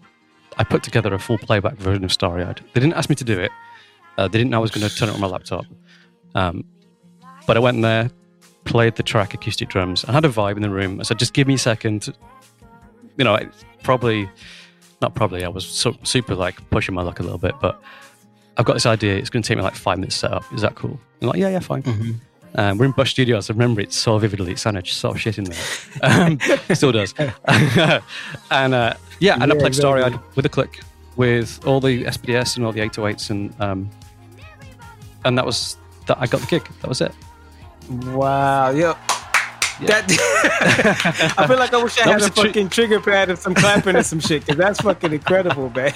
I 0.58 0.64
put 0.64 0.82
together 0.82 1.14
a 1.14 1.18
full 1.18 1.38
playback 1.38 1.76
version 1.76 2.04
of 2.04 2.12
Starry 2.12 2.42
Eyed. 2.42 2.60
They 2.74 2.80
didn't 2.80 2.94
ask 2.94 3.08
me 3.08 3.14
to 3.16 3.24
do 3.24 3.38
it. 3.38 3.52
Uh, 4.16 4.26
they 4.26 4.38
didn't 4.38 4.50
know 4.50 4.58
I 4.58 4.60
was 4.60 4.70
going 4.70 4.88
to 4.88 4.94
turn 4.94 5.08
it 5.08 5.14
on 5.14 5.20
my 5.20 5.28
laptop. 5.28 5.64
Um, 6.34 6.64
but 7.46 7.56
I 7.56 7.60
went 7.60 7.80
there, 7.82 8.10
played 8.64 8.96
the 8.96 9.02
track 9.02 9.34
acoustic 9.34 9.68
drums, 9.68 10.04
and 10.04 10.12
had 10.12 10.24
a 10.24 10.28
vibe 10.28 10.56
in 10.56 10.62
the 10.62 10.70
room. 10.70 11.00
I 11.00 11.04
said, 11.04 11.18
"Just 11.18 11.32
give 11.32 11.46
me 11.46 11.54
a 11.54 11.58
second. 11.58 12.12
You 13.16 13.24
know, 13.24 13.38
probably 13.82 14.28
not 15.00 15.14
probably. 15.14 15.44
I 15.44 15.48
was 15.48 15.66
so, 15.66 15.96
super 16.02 16.34
like 16.34 16.68
pushing 16.70 16.94
my 16.94 17.02
luck 17.02 17.20
a 17.20 17.22
little 17.22 17.38
bit, 17.38 17.54
but 17.60 17.80
I've 18.56 18.64
got 18.64 18.74
this 18.74 18.86
idea. 18.86 19.16
It's 19.16 19.30
going 19.30 19.42
to 19.42 19.46
take 19.46 19.56
me 19.56 19.62
like 19.62 19.76
five 19.76 19.98
minutes 19.98 20.16
to 20.16 20.20
set 20.20 20.32
up. 20.32 20.44
Is 20.52 20.62
that 20.62 20.74
cool? 20.74 20.98
I'm 21.22 21.28
like, 21.28 21.38
yeah, 21.38 21.48
yeah, 21.48 21.60
fine. 21.60 21.82
Mm-hmm. 21.82 22.12
Um, 22.54 22.78
we're 22.78 22.86
in 22.86 22.92
Bush 22.92 23.10
Studios. 23.10 23.50
I 23.50 23.52
remember 23.52 23.80
it 23.80 23.92
so 23.92 24.18
vividly. 24.18 24.52
It 24.52 24.58
sounded 24.58 24.86
so 24.86 25.14
shit 25.14 25.38
in 25.38 25.44
there. 25.44 25.58
Um, 26.02 26.38
still 26.74 26.92
does. 26.92 27.14
and 28.50 28.74
uh, 28.74 28.94
yeah, 29.20 29.34
and 29.40 29.52
I 29.52 29.54
Yeah, 29.54 29.60
played 29.60 29.74
Starry. 29.74 30.02
Eyed 30.02 30.18
with 30.34 30.46
a 30.46 30.48
click 30.48 30.80
with 31.16 31.60
all 31.66 31.80
the 31.80 32.04
SPDS 32.04 32.56
and 32.56 32.64
all 32.64 32.72
the 32.72 32.80
808s 32.80 33.30
and 33.30 33.54
um, 33.60 33.90
and 35.24 35.36
that 35.36 35.44
was 35.44 35.76
that. 36.06 36.16
I 36.20 36.26
got 36.26 36.40
the 36.40 36.46
gig. 36.46 36.68
That 36.80 36.88
was 36.88 37.00
it. 37.00 37.12
Wow. 37.90 38.70
Yo. 38.70 38.94
Yeah. 39.80 39.86
That, 40.02 41.34
I 41.38 41.46
feel 41.46 41.56
like 41.58 41.72
I 41.72 41.80
wish 41.82 41.98
I 42.00 42.04
That 42.06 42.20
had 42.20 42.30
a 42.30 42.32
fucking 42.34 42.68
trigger 42.70 43.00
pad 43.00 43.30
and 43.30 43.38
some 43.38 43.54
clapping 43.54 43.94
and 43.94 44.04
some 44.04 44.18
shit 44.18 44.44
because 44.44 44.56
that's 44.58 44.80
fucking 44.80 45.12
incredible, 45.12 45.70
man. 45.70 45.92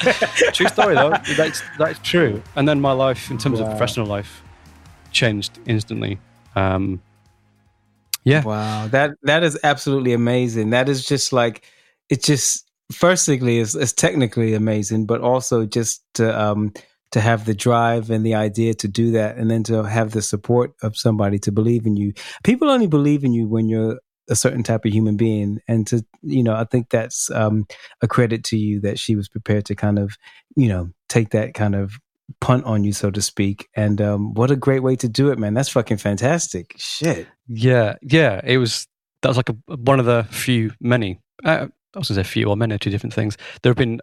True 0.53 0.68
story 0.68 0.94
though. 0.94 1.11
That's 1.37 1.62
that's 1.79 1.98
true. 2.00 2.42
And 2.55 2.68
then 2.68 2.81
my 2.81 2.92
life, 2.92 3.31
in 3.31 3.38
terms 3.38 3.59
Wow. 3.61 3.66
of 3.66 3.70
professional 3.72 4.07
life, 4.07 4.42
changed 5.11 5.59
instantly. 5.66 6.20
Um, 6.56 7.02
yeah. 8.24 8.44
Wow, 8.44 8.86
that 8.88 9.12
that 9.22 9.42
is 9.42 9.58
absolutely 9.64 10.12
amazing. 10.12 10.70
That 10.70 10.88
is 10.88 11.04
just 11.04 11.32
like 11.32 11.64
it. 12.08 12.22
Just 12.22 12.70
firstly, 12.92 13.58
is 13.58 13.74
is 13.74 13.92
technically 13.92 14.54
amazing, 14.54 15.06
but 15.06 15.20
also 15.20 15.66
just 15.66 16.04
to 16.14 16.40
um 16.40 16.72
to 17.10 17.20
have 17.20 17.44
the 17.44 17.54
drive 17.54 18.10
and 18.10 18.24
the 18.24 18.34
idea 18.34 18.74
to 18.74 18.88
do 18.88 19.10
that, 19.12 19.36
and 19.36 19.50
then 19.50 19.64
to 19.64 19.82
have 19.82 20.12
the 20.12 20.22
support 20.22 20.72
of 20.82 20.96
somebody 20.96 21.38
to 21.40 21.52
believe 21.52 21.84
in 21.84 21.96
you. 21.96 22.12
People 22.44 22.70
only 22.70 22.86
believe 22.86 23.24
in 23.24 23.32
you 23.32 23.48
when 23.48 23.68
you're 23.68 23.98
a 24.30 24.36
certain 24.36 24.62
type 24.62 24.84
of 24.84 24.92
human 24.92 25.16
being, 25.16 25.60
and 25.66 25.84
to 25.88 26.04
you 26.22 26.44
know, 26.44 26.54
I 26.54 26.64
think 26.64 26.90
that's 26.90 27.28
um 27.32 27.66
a 28.02 28.06
credit 28.06 28.44
to 28.44 28.56
you 28.56 28.80
that 28.82 29.00
she 29.00 29.16
was 29.16 29.28
prepared 29.28 29.64
to 29.66 29.74
kind 29.74 29.98
of 29.98 30.16
you 30.54 30.68
know 30.68 30.90
take 31.08 31.30
that 31.30 31.54
kind 31.54 31.74
of 31.74 31.98
punt 32.40 32.64
on 32.64 32.85
you, 32.85 32.92
so 32.92 33.11
to 33.11 33.23
speak. 33.23 33.68
And 33.75 34.01
um, 34.01 34.35
what 34.35 34.51
a 34.51 34.57
great 34.57 34.83
way 34.83 34.97
to 34.97 35.09
do 35.09 35.31
it, 35.31 35.38
man. 35.38 35.55
That's 35.55 35.68
fucking 35.68 35.99
fantastic. 35.99 36.75
Shit. 36.79 37.27
Yeah, 37.49 37.97
yeah. 38.03 38.40
It 38.45 38.59
was 38.59 38.87
that 39.23 39.29
was 39.29 39.37
like 39.37 39.49
a, 39.49 39.57
one 39.77 40.01
of 40.01 40.07
the 40.07 40.27
few, 40.31 40.73
many. 40.81 41.21
Uh, 41.45 41.66
I 41.95 41.99
was 41.99 42.09
going 42.09 42.16
to 42.16 42.25
say 42.25 42.31
few 42.31 42.49
or 42.49 42.57
many, 42.57 42.79
two 42.79 42.90
different 42.90 43.14
things. 43.14 43.37
There 43.62 43.71
have 43.71 43.77
been 43.77 44.01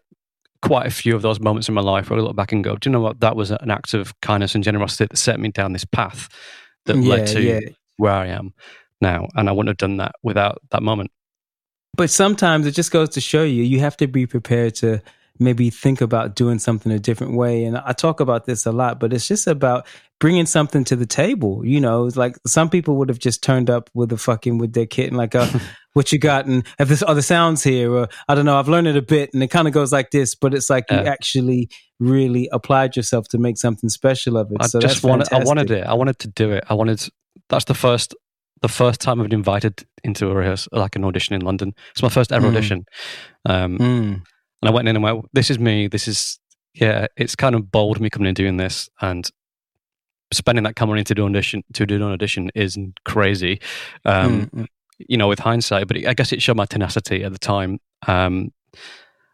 quite 0.62 0.86
a 0.86 0.92
few 0.92 1.16
of 1.16 1.22
those 1.22 1.40
moments 1.40 1.68
in 1.68 1.74
my 1.74 1.82
life 1.82 2.10
where 2.10 2.20
I 2.20 2.22
look 2.22 2.36
back 2.36 2.52
and 2.52 2.64
go, 2.64 2.76
"Do 2.76 2.90
you 2.90 2.92
know 2.92 3.02
what? 3.02 3.20
That 3.22 3.36
was 3.36 3.52
an 3.52 3.72
act 3.72 3.94
of 3.94 4.20
kindness 4.22 4.56
and 4.56 4.64
generosity 4.64 5.06
that 5.06 5.18
set 5.18 5.40
me 5.40 5.50
down 5.50 5.74
this 5.74 5.86
path 5.86 6.30
that 6.86 6.96
led 6.96 7.28
to 7.28 7.42
yeah. 7.42 7.60
where 7.98 8.14
I 8.14 8.28
am 8.28 8.54
now." 9.02 9.28
And 9.36 9.50
I 9.50 9.52
wouldn't 9.52 9.70
have 9.70 9.78
done 9.78 9.98
that 9.98 10.14
without 10.24 10.62
that 10.72 10.84
moment. 10.84 11.12
But 11.96 12.10
sometimes 12.10 12.66
it 12.66 12.72
just 12.72 12.92
goes 12.92 13.10
to 13.10 13.22
show 13.22 13.44
you, 13.44 13.64
you 13.64 13.80
have 13.80 13.98
to 13.98 14.08
be 14.08 14.26
prepared 14.26 14.76
to 14.76 15.02
maybe 15.40 15.70
think 15.70 16.02
about 16.02 16.36
doing 16.36 16.60
something 16.60 16.92
a 16.92 17.00
different 17.00 17.36
way. 17.36 17.64
And 17.64 17.78
I 17.78 17.94
talk 17.94 18.20
about 18.20 18.46
this 18.46 18.66
a 18.66 18.72
lot, 18.72 19.00
but 19.00 19.14
it's 19.14 19.28
just 19.28 19.48
about 19.48 19.88
bringing 20.20 20.46
something 20.46 20.84
to 20.84 20.96
the 20.98 21.06
table. 21.06 21.66
You 21.66 21.80
know, 21.80 22.06
it's 22.06 22.18
like 22.18 22.36
some 22.46 22.70
people 22.70 22.98
would 22.98 23.10
have 23.10 23.20
just 23.20 23.42
turned 23.42 23.70
up 23.70 23.90
with 23.94 24.12
a 24.12 24.18
fucking, 24.18 24.58
with 24.58 24.74
their 24.74 24.86
kit 24.86 25.08
and 25.08 25.18
like, 25.18 25.36
uh, 25.36 25.48
what 25.94 26.12
you 26.12 26.20
got? 26.20 26.46
And 26.46 26.66
if 26.78 26.90
this 26.90 27.02
other 27.08 27.22
sounds 27.22 27.64
here, 27.64 27.92
or 27.92 28.08
I 28.28 28.36
don't 28.36 28.46
know, 28.46 28.58
I've 28.60 28.68
learned 28.68 28.88
it 28.88 28.98
a 28.98 29.02
bit 29.02 29.34
and 29.34 29.42
it 29.42 29.48
kind 29.48 29.68
of 29.68 29.74
goes 29.74 29.92
like 29.94 30.12
this, 30.12 30.36
but 30.36 30.54
it's 30.54 30.70
like 30.70 30.86
you 30.92 30.98
actually 30.98 31.70
really 32.00 32.50
applied 32.52 32.96
yourself 32.96 33.28
to 33.30 33.38
make 33.38 33.58
something 33.58 33.90
special 33.90 34.38
of 34.38 34.52
it. 34.52 34.58
I 34.60 34.68
so 34.68 34.80
just 34.80 35.04
wanted. 35.04 35.28
I 35.28 35.40
fantastic. 35.40 35.48
wanted 35.48 35.72
it. 35.72 35.84
I 35.86 35.94
wanted 35.94 36.20
to 36.20 36.28
do 36.28 36.52
it. 36.52 36.64
I 36.70 36.74
wanted. 36.74 37.08
That's 37.48 37.66
the 37.66 37.74
first. 37.74 38.14
The 38.62 38.68
first 38.68 39.00
time 39.00 39.22
I've 39.22 39.30
been 39.30 39.40
invited 39.40 39.86
into 40.04 40.30
a 40.30 40.36
rehearsal, 40.36 40.72
like 40.78 40.98
an 40.98 41.06
audition 41.06 41.34
in 41.34 41.40
London. 41.44 41.74
It's 41.92 42.02
my 42.04 42.10
first 42.10 42.34
ever 42.34 42.46
Mm. 42.48 42.50
audition. 42.58 42.86
Um, 43.46 43.78
Mm. 43.78 44.22
And 44.62 44.70
I 44.70 44.74
went 44.74 44.88
in 44.88 44.96
and 44.96 45.04
went, 45.04 45.26
this 45.34 45.50
is 45.50 45.60
me. 45.60 45.88
This 45.88 46.08
is, 46.08 46.40
yeah, 46.74 47.08
it's 47.16 47.36
kind 47.36 47.56
of 47.56 47.72
bold 47.72 48.00
me 48.00 48.10
coming 48.10 48.28
in 48.28 48.34
doing 48.34 48.58
this. 48.58 48.90
And 49.02 49.30
spending 50.32 50.64
that 50.64 50.76
kind 50.76 50.88
of 50.88 50.94
money 50.94 51.04
to 51.04 51.16
do 51.16 51.26
an 51.26 51.36
audition, 51.36 51.64
to 51.74 51.86
do 51.86 51.96
an 51.96 52.04
audition 52.04 52.52
is 52.56 52.78
crazy, 53.06 53.60
um, 54.06 54.48
Mm, 54.54 54.62
mm. 54.62 54.68
you 55.00 55.18
know, 55.18 55.28
with 55.28 55.40
hindsight. 55.40 55.88
But 55.88 55.98
it, 55.98 56.08
I 56.08 56.14
guess 56.14 56.32
it 56.32 56.42
showed 56.42 56.58
my 56.58 56.66
tenacity 56.66 57.24
at 57.24 57.32
the 57.32 57.40
time. 57.40 57.80
Um, 58.08 58.52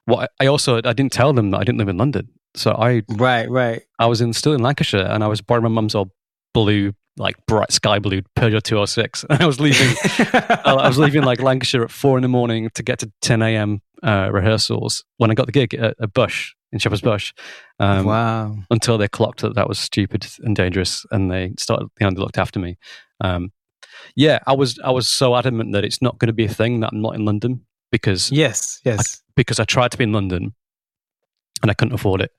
what 0.06 0.32
I 0.40 0.46
I 0.46 0.48
also, 0.48 0.78
I 0.78 0.94
didn't 0.94 1.12
tell 1.12 1.34
them 1.34 1.52
that 1.52 1.58
I 1.60 1.64
didn't 1.64 1.80
live 1.80 1.90
in 1.90 1.98
London. 1.98 2.30
So 2.54 2.72
I, 2.72 3.02
Right, 3.10 3.50
right. 3.50 3.82
I 4.00 4.06
was 4.06 4.22
in 4.22 4.32
still 4.34 4.54
in 4.54 4.62
Lancashire 4.62 5.08
and 5.10 5.24
I 5.24 5.28
was 5.28 5.42
borrowing 5.42 5.64
my 5.64 5.70
mum's 5.70 5.96
old 5.96 6.12
blue, 6.54 6.94
like 7.17 7.36
bright 7.47 7.71
sky 7.71 7.99
blue 7.99 8.21
Peugeot 8.38 8.62
206. 8.63 9.25
And 9.30 9.41
I 9.43 9.45
was 9.45 9.60
leaving 9.60 9.95
I 10.65 10.88
was 10.88 10.97
leaving 10.97 11.23
like 11.23 11.41
Lancashire 11.41 11.84
at 11.84 11.91
four 11.91 12.17
in 12.17 12.21
the 12.21 12.28
morning 12.28 12.69
to 12.75 12.84
get 12.84 12.99
to 12.99 13.12
10 13.21 13.41
a.m. 13.41 13.82
Uh, 14.04 14.30
rehearsals 14.32 15.04
when 15.17 15.32
I 15.32 15.34
got 15.34 15.45
the 15.45 15.51
gig 15.51 15.73
at, 15.73 15.95
at 15.99 16.13
Bush 16.13 16.54
in 16.71 16.80
Shepherd's 16.80 17.01
Bush. 17.01 17.34
Um, 17.80 18.06
wow. 18.06 18.56
Until 18.69 18.97
they 18.97 19.08
clocked 19.08 19.41
that 19.41 19.56
that 19.56 19.67
was 19.69 19.80
stupid 19.80 20.28
and 20.43 20.56
dangerous, 20.56 21.06
and 21.12 21.32
they 21.32 21.54
started, 21.58 21.88
you 21.99 22.06
know, 22.06 22.12
they 22.13 22.19
looked 22.21 22.38
after 22.38 22.60
me. 22.60 22.78
Um, 23.21 23.51
yeah, 24.15 24.39
I 24.45 24.54
was 24.54 24.78
I 24.84 24.91
was 24.91 25.08
so 25.08 25.36
adamant 25.36 25.71
that 25.73 25.86
it's 25.86 26.01
not 26.01 26.19
going 26.19 26.28
to 26.28 26.34
be 26.34 26.45
a 26.45 26.49
thing 26.54 26.82
that 26.82 26.91
I'm 26.91 27.01
not 27.01 27.15
in 27.15 27.23
London 27.25 27.65
because 27.91 28.30
Yes, 28.32 28.82
yes. 28.84 29.21
because 29.36 29.60
I 29.60 29.63
tried 29.63 29.91
to 29.91 29.97
be 29.97 30.04
in 30.04 30.12
London 30.12 30.54
and 31.62 31.71
I 31.71 31.73
couldn't 31.73 31.93
afford 31.95 32.21
it, 32.21 32.32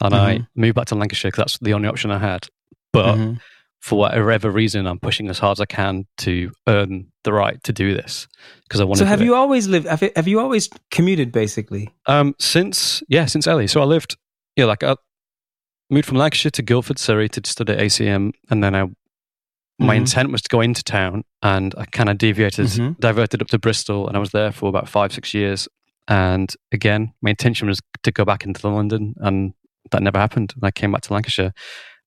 and 0.00 0.14
I 0.14 0.38
Mhm. 0.38 0.46
moved 0.56 0.74
back 0.74 0.86
to 0.86 0.94
Lancashire 0.94 1.30
because 1.30 1.42
that's 1.42 1.58
the 1.58 1.74
only 1.74 1.88
option 1.88 2.10
I 2.10 2.18
had. 2.18 2.48
But 2.92 3.16
Mhm. 3.16 3.40
For 3.82 3.98
whatever 3.98 4.48
reason, 4.48 4.86
I'm 4.86 5.00
pushing 5.00 5.28
as 5.28 5.40
hard 5.40 5.56
as 5.56 5.60
I 5.60 5.66
can 5.66 6.06
to 6.18 6.52
earn 6.68 7.08
the 7.24 7.32
right 7.32 7.60
to 7.64 7.72
do 7.72 7.94
this 7.94 8.28
because 8.62 8.80
I 8.80 8.84
want 8.84 8.98
So 8.98 9.04
have 9.04 9.20
you 9.20 9.34
always 9.34 9.66
lived? 9.66 9.88
Have, 9.88 10.00
have 10.14 10.28
you 10.28 10.38
always 10.38 10.70
commuted, 10.92 11.32
basically? 11.32 11.90
Um, 12.06 12.34
since 12.38 13.02
yeah, 13.08 13.26
since 13.26 13.48
Ellie. 13.48 13.66
So 13.66 13.82
I 13.82 13.84
lived, 13.84 14.16
yeah, 14.54 14.66
like 14.66 14.84
I 14.84 14.94
moved 15.90 16.06
from 16.06 16.16
Lancashire 16.18 16.50
to 16.52 16.62
Guildford, 16.62 17.00
Surrey 17.00 17.28
to 17.30 17.40
study 17.44 17.74
ACM, 17.74 18.32
and 18.48 18.62
then 18.62 18.74
I. 18.74 18.86
My 19.78 19.94
Mhm. 19.96 20.02
intent 20.02 20.30
was 20.30 20.42
to 20.42 20.48
go 20.48 20.60
into 20.60 20.84
town, 20.84 21.24
and 21.42 21.74
I 21.76 21.86
kind 21.86 22.08
of 22.08 22.18
deviated, 22.18 22.66
Mhm. 22.66 23.00
diverted 23.00 23.42
up 23.42 23.48
to 23.48 23.58
Bristol, 23.58 24.06
and 24.06 24.16
I 24.16 24.20
was 24.20 24.30
there 24.30 24.52
for 24.52 24.68
about 24.68 24.88
five, 24.88 25.12
six 25.12 25.34
years. 25.34 25.66
And 26.06 26.54
again, 26.70 27.14
my 27.20 27.30
intention 27.30 27.66
was 27.66 27.80
to 28.04 28.12
go 28.12 28.24
back 28.24 28.44
into 28.44 28.68
London, 28.68 29.14
and 29.16 29.54
that 29.90 30.02
never 30.02 30.18
happened. 30.20 30.52
And 30.54 30.62
I 30.64 30.70
came 30.70 30.92
back 30.92 31.00
to 31.02 31.12
Lancashire, 31.12 31.52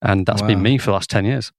and 0.02 0.26
that's 0.26 0.42
wow. 0.42 0.48
been 0.48 0.62
me 0.62 0.78
for 0.78 0.86
the 0.86 0.92
last 0.94 1.10
ten 1.10 1.26
years. 1.26 1.52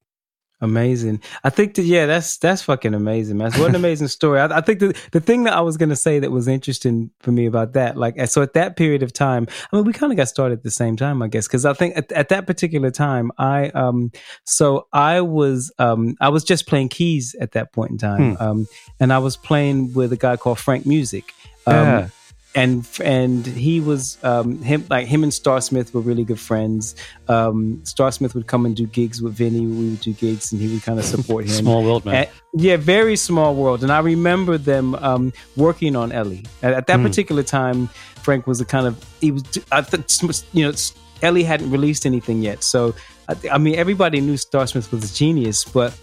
Amazing. 0.63 1.21
I 1.45 1.51
think 1.51 1.75
that 1.75 1.83
yeah, 1.83 2.07
that's 2.07 2.39
that's 2.39 2.63
fucking 2.63 2.95
amazing, 2.95 3.37
man. 3.37 3.53
What 3.53 3.69
an 3.69 3.75
amazing 3.75 4.09
story. 4.09 4.41
I, 4.41 4.57
I, 4.57 4.61
think 4.63 4.81
the 4.81 4.99
the 5.13 5.21
thing 5.21 5.45
that 5.45 5.53
I 5.53 5.61
was 5.61 5.77
gonna 5.77 5.97
say 5.97 6.19
that 6.19 6.31
was 6.31 6.49
interesting 6.49 7.11
for 7.21 7.31
me 7.31 7.45
about 7.45 7.75
that, 7.75 7.99
like 7.99 8.27
so 8.27 8.41
at 8.41 8.55
that 8.55 8.75
period 8.75 9.03
of 9.03 9.13
time, 9.13 9.47
I 9.71 9.77
mean, 9.77 9.85
we 9.85 9.93
kind 9.93 10.13
of 10.13 10.17
got 10.17 10.29
started 10.29 10.59
at 10.59 10.63
the 10.63 10.71
same 10.71 10.97
time, 10.97 11.21
I 11.21 11.29
guess, 11.29 11.47
because 11.47 11.67
I 11.67 11.75
think 11.75 11.99
at, 11.99 12.11
at, 12.13 12.31
that 12.31 12.47
particular 12.47 12.91
time, 12.91 13.33
I 13.37 13.69
um, 13.69 14.13
so 14.45 14.87
I 14.95 15.21
was 15.21 15.71
um, 15.79 16.17
I 16.23 16.31
was 16.31 16.43
just 16.43 16.67
playing 16.67 16.89
keys 16.89 17.37
at 17.39 17.53
that 17.53 17.75
point 17.75 17.91
in 17.91 17.99
time, 17.99 18.37
hmm. 18.37 18.43
um, 18.43 18.67
and 18.99 19.13
I 19.13 19.19
was 19.19 19.37
playing 19.37 19.93
with 19.93 20.11
a 20.15 20.17
guy 20.17 20.39
called 20.39 20.59
Frank 20.59 20.87
Music. 20.87 21.35
Um, 21.67 21.75
yeah 21.75 22.09
and 22.57 22.89
and 23.05 23.47
he 23.47 23.81
was 23.81 24.17
um, 24.25 24.63
him 24.63 24.87
like 24.89 25.07
him 25.07 25.23
and 25.23 25.31
Starsmith 25.31 25.93
were 25.93 26.01
really 26.01 26.25
good 26.25 26.41
friends. 26.41 26.97
Um, 27.29 27.83
Starsmith 27.85 28.35
would 28.35 28.47
come 28.47 28.65
and 28.65 28.75
do 28.75 28.87
gigs 28.87 29.21
with 29.21 29.35
Vinny. 29.35 29.61
We 29.61 29.91
would 29.91 30.01
do 30.01 30.15
gigs, 30.15 30.51
and 30.53 30.61
he 30.61 30.73
would 30.73 30.83
kind 30.83 30.99
of 30.99 31.05
support 31.05 31.45
him. 31.49 31.51
small 31.51 31.85
world, 31.85 32.07
man. 32.07 32.15
And, 32.15 32.31
yeah, 32.63 32.79
very 32.79 33.15
small 33.17 33.55
world. 33.55 33.83
And 33.83 33.93
I 33.93 33.99
remember 33.99 34.57
them 34.57 34.95
um, 34.97 35.35
working 35.57 35.95
on 35.95 36.13
Ellie 36.13 36.47
at, 36.63 36.73
at 36.73 36.87
that 36.87 36.99
mm. 36.99 37.03
particular 37.03 37.43
time. 37.43 37.89
Frank 38.23 38.47
was 38.47 38.61
a 38.63 38.65
kind 38.65 38.87
of 38.87 39.05
he 39.21 39.31
was. 39.31 39.45
I 39.71 39.83
think 39.83 40.07
you 40.55 40.67
know 40.67 40.73
Ellie 41.21 41.45
hadn't 41.45 41.71
released 41.71 42.07
anything 42.07 42.41
yet, 42.41 42.65
so 42.65 42.95
I, 43.29 43.37
I 43.53 43.59
mean 43.59 43.75
everybody 43.75 44.23
knew 44.23 44.35
Starsmith 44.35 44.91
was 44.91 45.13
a 45.13 45.15
genius, 45.15 45.63
but 45.63 45.95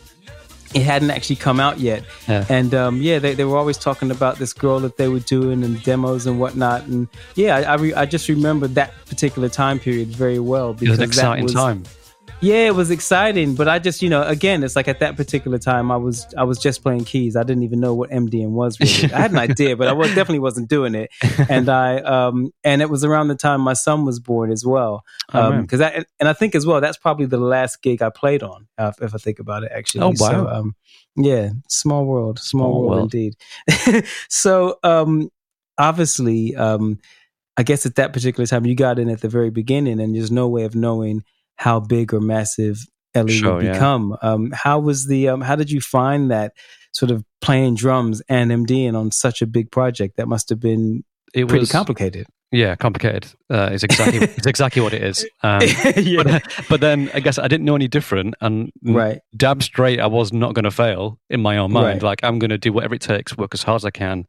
it 0.74 0.82
hadn't 0.82 1.12
actually 1.12 1.36
come 1.38 1.60
out 1.60 1.80
yet. 1.80 2.04
Yeah. 2.28 2.46
And 2.50 2.74
um, 2.74 3.02
yeah, 3.02 3.20
they, 3.20 3.34
they 3.34 3.46
were 3.46 3.58
always 3.58 3.78
talking 3.78 4.12
about 4.12 4.38
this 4.38 4.54
girl 4.54 4.80
that 4.82 4.98
they 4.98 5.08
were 5.08 5.20
doing 5.20 5.64
and 5.64 5.82
demos 5.84 6.26
and 6.26 6.40
whatnot. 6.40 6.86
And 6.88 7.08
yeah, 7.36 7.58
I, 7.58 7.62
I, 7.62 7.76
re- 7.76 7.94
I 7.94 8.06
just 8.06 8.30
remember 8.30 8.68
that 8.70 8.94
particular 9.06 9.50
time 9.50 9.80
period 9.80 10.10
very 10.10 10.40
well 10.40 10.74
because 10.74 10.88
it 10.88 10.90
was 10.92 11.00
an 11.00 11.06
exciting 11.06 11.44
was, 11.46 11.54
time 11.54 11.84
yeah, 12.44 12.68
it 12.68 12.76
was 12.76 12.92
exciting, 12.92 13.56
but 13.56 13.70
I 13.70 13.80
just, 13.80 14.02
you 14.02 14.10
know, 14.10 14.22
again, 14.22 14.64
it's 14.64 14.76
like 14.76 14.90
at 14.90 15.00
that 15.00 15.16
particular 15.16 15.58
time, 15.58 15.90
I 15.92 15.96
was, 15.96 16.28
I 16.38 16.44
was 16.44 16.60
just 16.60 16.84
playing 16.84 17.06
keys. 17.06 17.38
I 17.38 17.44
didn't 17.44 17.64
even 17.64 17.80
know 17.80 17.94
what 17.94 18.10
MDing 18.10 18.50
was 18.50 18.78
really. 18.82 19.14
I 19.14 19.20
had 19.20 19.32
an 19.32 19.38
idea, 19.50 19.78
but 19.78 19.88
I 19.88 19.94
was 19.94 20.10
definitely 20.10 20.40
wasn't 20.40 20.70
doing 20.70 20.94
it. 20.94 21.10
And 21.50 21.70
I, 21.70 22.00
um, 22.00 22.52
and 22.66 22.82
it 22.82 22.90
was 22.90 23.06
around 23.06 23.30
the 23.30 23.36
time 23.36 23.62
my 23.62 23.74
son 23.74 24.04
was 24.04 24.20
born 24.20 24.52
as 24.52 24.66
well. 24.66 25.06
Um, 25.30 25.62
because 25.62 25.80
oh, 25.80 25.86
I, 25.86 26.04
and 26.20 26.28
I 26.28 26.34
think 26.34 26.54
as 26.54 26.66
well, 26.66 26.82
that's 26.82 26.98
probably 26.98 27.28
the 27.28 27.38
last 27.38 27.82
gig 27.82 28.02
I 28.02 28.10
played 28.10 28.44
on, 28.44 28.68
uh, 28.78 28.92
if 29.02 29.16
I 29.16 29.18
think 29.20 29.40
about 29.40 29.64
it, 29.64 29.72
actually. 29.74 30.02
Oh, 30.02 30.14
wow. 30.18 30.32
So, 30.32 30.48
um, 30.50 30.76
yeah, 31.16 31.52
small 31.70 32.04
world, 32.04 32.40
small, 32.40 32.72
small 32.72 32.82
world, 32.82 32.92
world, 32.92 33.14
indeed. 33.14 34.06
so, 34.28 34.80
um, 34.84 35.30
obviously, 35.78 36.58
um, 36.58 37.00
I 37.56 37.64
guess 37.64 37.86
at 37.86 37.96
that 37.96 38.12
particular 38.12 38.48
time, 38.48 38.66
you 38.66 38.76
got 38.76 39.00
in 39.00 39.10
at 39.10 39.22
the 39.22 39.30
very 39.30 39.50
beginning, 39.50 40.02
and 40.02 40.14
there's 40.14 40.32
no 40.32 40.50
way 40.50 40.64
of 40.64 40.76
knowing 40.76 41.24
how 41.56 41.80
big 41.80 42.14
or 42.14 42.22
massive 42.22 42.80
Ellie 43.16 43.34
sure, 43.34 43.56
would 43.56 43.72
become. 43.72 44.18
Yeah. 44.22 44.32
Um, 44.32 44.52
how 44.52 44.80
was 44.80 45.08
the? 45.08 45.30
Um, 45.30 45.42
how 45.42 45.56
did 45.56 45.72
you 45.72 45.82
find 45.82 46.32
that 46.32 46.54
sort 46.94 47.12
of 47.12 47.24
playing 47.42 47.76
drums 47.76 48.22
and 48.30 48.52
MDing 48.52 48.96
on 48.96 49.12
such 49.12 49.42
a 49.42 49.48
big 49.48 49.72
project? 49.72 50.18
That 50.18 50.28
must 50.28 50.50
have 50.50 50.60
been 50.60 51.04
it 51.34 51.48
pretty 51.48 51.62
was, 51.62 51.72
complicated. 51.72 52.28
Yeah, 52.52 52.76
complicated. 52.76 53.26
Uh, 53.50 53.70
it's 53.72 53.84
exactly 53.84 54.20
it's 54.38 54.46
exactly 54.46 54.82
what 54.82 54.94
it 54.94 55.02
is. 55.02 55.28
Um, 55.42 55.62
yeah. 55.98 56.24
but, 56.24 56.44
but, 56.70 56.82
then 56.82 57.10
I 57.14 57.20
guess 57.20 57.40
I 57.40 57.48
didn't 57.48 57.66
know 57.66 57.76
any 57.76 57.88
different, 57.88 58.36
and 58.42 58.72
right. 58.84 59.20
damn 59.36 59.60
straight, 59.60 60.00
I 60.00 60.06
was 60.06 60.32
not 60.32 60.54
going 60.54 60.66
to 60.66 60.72
fail 60.72 61.20
in 61.32 61.42
my 61.42 61.58
own 61.58 61.72
mind. 61.72 62.04
Right. 62.04 62.10
Like 62.10 62.24
I'm 62.24 62.38
going 62.38 62.52
to 62.52 62.60
do 62.60 62.72
whatever 62.72 62.94
it 62.94 63.02
takes, 63.02 63.36
work 63.36 63.56
as 63.56 63.64
hard 63.64 63.78
as 63.78 63.86
I 63.86 63.90
can, 63.90 64.28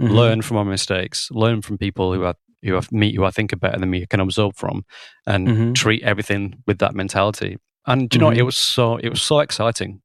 mm-hmm. 0.00 0.12
learn 0.12 0.42
from 0.42 0.56
my 0.56 0.62
mistakes, 0.62 1.28
learn 1.32 1.62
from 1.62 1.76
people 1.76 2.14
who 2.14 2.22
are 2.22 2.36
who 2.64 2.76
I 2.76 2.80
meet 2.90 3.14
who 3.14 3.24
I 3.24 3.30
think 3.30 3.52
are 3.52 3.56
better 3.56 3.78
than 3.78 3.90
me 3.90 4.06
can 4.06 4.20
absorb 4.20 4.56
from, 4.56 4.84
and 5.26 5.48
mm-hmm. 5.48 5.72
treat 5.72 6.02
everything 6.02 6.62
with 6.66 6.78
that 6.78 6.94
mentality. 6.94 7.58
And 7.86 8.12
you 8.14 8.20
know, 8.20 8.30
mm-hmm. 8.30 8.40
it 8.40 8.42
was 8.42 8.56
so 8.56 8.96
it 8.96 9.08
was 9.08 9.22
so 9.22 9.40
exciting. 9.40 10.00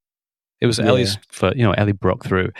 It 0.61 0.65
was 0.65 0.79
yeah. 0.79 0.85
Ellie's 0.85 1.17
for 1.29 1.53
you 1.55 1.63
know 1.63 1.73
Ellie 1.73 1.93
broke 1.93 2.25
through, 2.25 2.51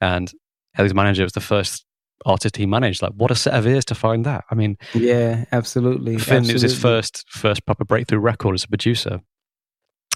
and 0.00 0.32
Ellie's 0.76 0.94
manager 0.94 1.22
was 1.22 1.32
the 1.32 1.40
first 1.40 1.84
artist 2.24 2.56
he 2.56 2.66
managed. 2.66 3.02
Like, 3.02 3.12
what 3.12 3.30
a 3.30 3.34
set 3.34 3.54
of 3.54 3.66
ears 3.66 3.84
to 3.86 3.94
find 3.94 4.24
that. 4.24 4.44
I 4.50 4.54
mean, 4.54 4.76
yeah, 4.94 5.44
absolutely. 5.52 6.18
Finn, 6.18 6.38
absolutely. 6.38 6.50
it 6.50 6.52
was 6.54 6.62
his 6.62 6.78
first 6.78 7.24
first 7.28 7.66
proper 7.66 7.84
breakthrough 7.84 8.18
record 8.20 8.54
as 8.54 8.64
a 8.64 8.68
producer. 8.68 9.20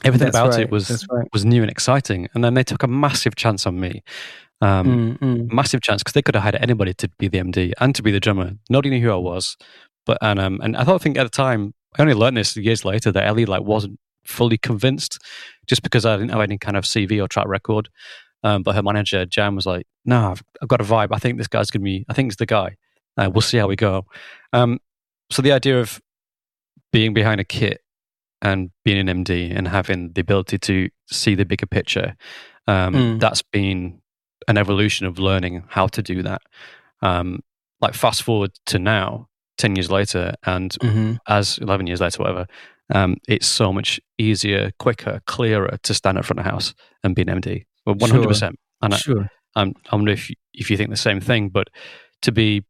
Everything 0.02 0.26
That's 0.26 0.36
about 0.36 0.52
right. 0.52 0.60
it 0.60 0.70
was 0.70 1.06
right. 1.10 1.28
was 1.32 1.44
new 1.44 1.62
and 1.62 1.70
exciting, 1.70 2.28
and 2.34 2.42
then 2.42 2.54
they 2.54 2.64
took 2.64 2.82
a 2.82 2.88
massive 2.88 3.36
chance 3.36 3.66
on 3.66 3.78
me. 3.78 4.02
Um, 4.62 5.16
mm, 5.20 5.50
Massive 5.52 5.80
chance 5.80 6.02
because 6.02 6.12
they 6.12 6.22
could 6.22 6.34
have 6.34 6.42
hired 6.42 6.56
anybody 6.56 6.92
to 6.94 7.08
be 7.18 7.28
the 7.28 7.38
MD 7.38 7.72
and 7.80 7.94
to 7.94 8.02
be 8.02 8.10
the 8.10 8.20
drummer. 8.20 8.52
Nobody 8.68 8.90
knew 8.90 9.00
who 9.00 9.12
I 9.12 9.16
was, 9.16 9.56
but 10.04 10.18
and 10.20 10.38
um, 10.38 10.60
and 10.62 10.76
I 10.76 10.84
thought 10.84 11.00
think 11.00 11.16
at 11.16 11.24
the 11.24 11.30
time 11.30 11.72
I 11.98 12.02
only 12.02 12.14
learned 12.14 12.36
this 12.36 12.56
years 12.56 12.84
later 12.84 13.10
that 13.12 13.26
Ellie 13.26 13.46
like 13.46 13.62
wasn't 13.62 13.98
fully 14.24 14.58
convinced 14.58 15.18
just 15.66 15.82
because 15.82 16.04
I 16.04 16.16
didn't 16.16 16.30
have 16.30 16.42
any 16.42 16.58
kind 16.58 16.76
of 16.76 16.84
CV 16.84 17.22
or 17.22 17.28
track 17.28 17.48
record. 17.48 17.88
Um, 18.42 18.62
but 18.62 18.74
her 18.74 18.82
manager 18.82 19.26
Jan 19.26 19.54
was 19.54 19.66
like, 19.66 19.86
"No, 20.04 20.30
I've, 20.30 20.42
I've, 20.62 20.68
got 20.68 20.80
a 20.80 20.84
vibe. 20.84 21.08
I 21.12 21.18
think 21.18 21.38
this 21.38 21.48
guy's 21.48 21.70
gonna 21.70 21.84
be. 21.84 22.04
I 22.08 22.14
think 22.14 22.26
he's 22.30 22.36
the 22.36 22.46
guy. 22.46 22.76
Uh, 23.16 23.30
we'll 23.32 23.42
see 23.42 23.58
how 23.58 23.66
we 23.66 23.76
go." 23.76 24.06
Um, 24.52 24.78
so 25.30 25.42
the 25.42 25.52
idea 25.52 25.80
of 25.80 26.00
being 26.92 27.14
behind 27.14 27.40
a 27.40 27.44
kit 27.44 27.82
and 28.42 28.70
being 28.84 29.08
an 29.08 29.24
MD 29.24 29.54
and 29.54 29.68
having 29.68 30.12
the 30.12 30.22
ability 30.22 30.58
to 30.58 30.88
see 31.06 31.34
the 31.34 31.44
bigger 31.44 31.66
picture, 31.66 32.16
um, 32.66 32.94
mm. 32.94 33.20
that's 33.20 33.42
been 33.42 34.00
an 34.50 34.58
evolution 34.58 35.06
of 35.06 35.18
learning 35.18 35.62
how 35.68 35.86
to 35.86 36.02
do 36.02 36.22
that. 36.24 36.42
Um, 37.02 37.40
like 37.80 37.94
fast 37.94 38.24
forward 38.24 38.50
to 38.66 38.78
now, 38.78 39.28
10 39.58 39.76
years 39.76 39.90
later, 39.90 40.34
and 40.44 40.72
mm-hmm. 40.72 41.14
as 41.28 41.58
11 41.58 41.86
years 41.86 42.00
later, 42.00 42.18
whatever, 42.18 42.46
um, 42.92 43.16
it's 43.28 43.46
so 43.46 43.72
much 43.72 44.00
easier, 44.18 44.72
quicker, 44.80 45.20
clearer 45.26 45.78
to 45.84 45.94
stand 45.94 46.18
up 46.18 46.24
front 46.24 46.40
of 46.40 46.46
a 46.46 46.50
house 46.50 46.74
and 47.04 47.14
be 47.14 47.22
an 47.22 47.28
MD. 47.28 47.64
Well, 47.86 47.94
100%. 47.94 48.34
Sure. 48.34 48.50
And 48.82 48.94
sure. 48.94 49.30
I, 49.54 49.60
I'm, 49.60 49.74
I 49.90 49.96
wonder 49.96 50.12
if, 50.12 50.30
if 50.52 50.68
you 50.68 50.76
think 50.76 50.90
the 50.90 50.96
same 50.96 51.20
thing, 51.20 51.48
but 51.48 51.68
to 52.22 52.32
be, 52.32 52.64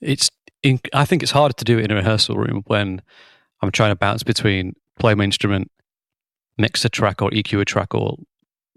it's, 0.00 0.30
in, 0.62 0.78
I 0.92 1.04
think 1.04 1.24
it's 1.24 1.32
harder 1.32 1.54
to 1.54 1.64
do 1.64 1.78
it 1.78 1.84
in 1.84 1.90
a 1.90 1.96
rehearsal 1.96 2.36
room 2.36 2.62
when 2.68 3.02
I'm 3.60 3.72
trying 3.72 3.90
to 3.90 3.96
bounce 3.96 4.22
between 4.22 4.74
play 5.00 5.14
my 5.14 5.24
instrument, 5.24 5.70
mix 6.56 6.84
a 6.84 6.88
track 6.88 7.20
or 7.20 7.30
EQ 7.30 7.60
a 7.60 7.64
track 7.64 7.92
or 7.92 8.18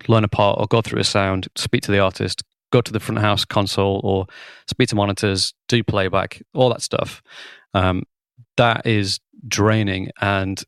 learn 0.08 0.24
a 0.24 0.28
part 0.28 0.60
or 0.60 0.68
go 0.68 0.82
through 0.82 1.00
a 1.00 1.04
sound, 1.04 1.48
speak 1.56 1.82
to 1.84 1.92
the 1.92 2.00
artist, 2.00 2.44
go 2.72 2.82
to 2.82 2.92
the 2.92 3.00
front 3.00 3.20
house 3.20 3.46
console 3.46 4.02
or 4.04 4.28
speak 4.68 4.90
to 4.90 4.96
monitors, 4.96 5.54
do 5.68 5.84
playback, 5.84 6.42
all 6.54 6.70
that 6.70 6.82
stuff. 6.82 7.22
Um, 7.74 8.04
that 8.58 8.86
is 8.86 9.20
draining. 9.48 10.10
And 10.22 10.62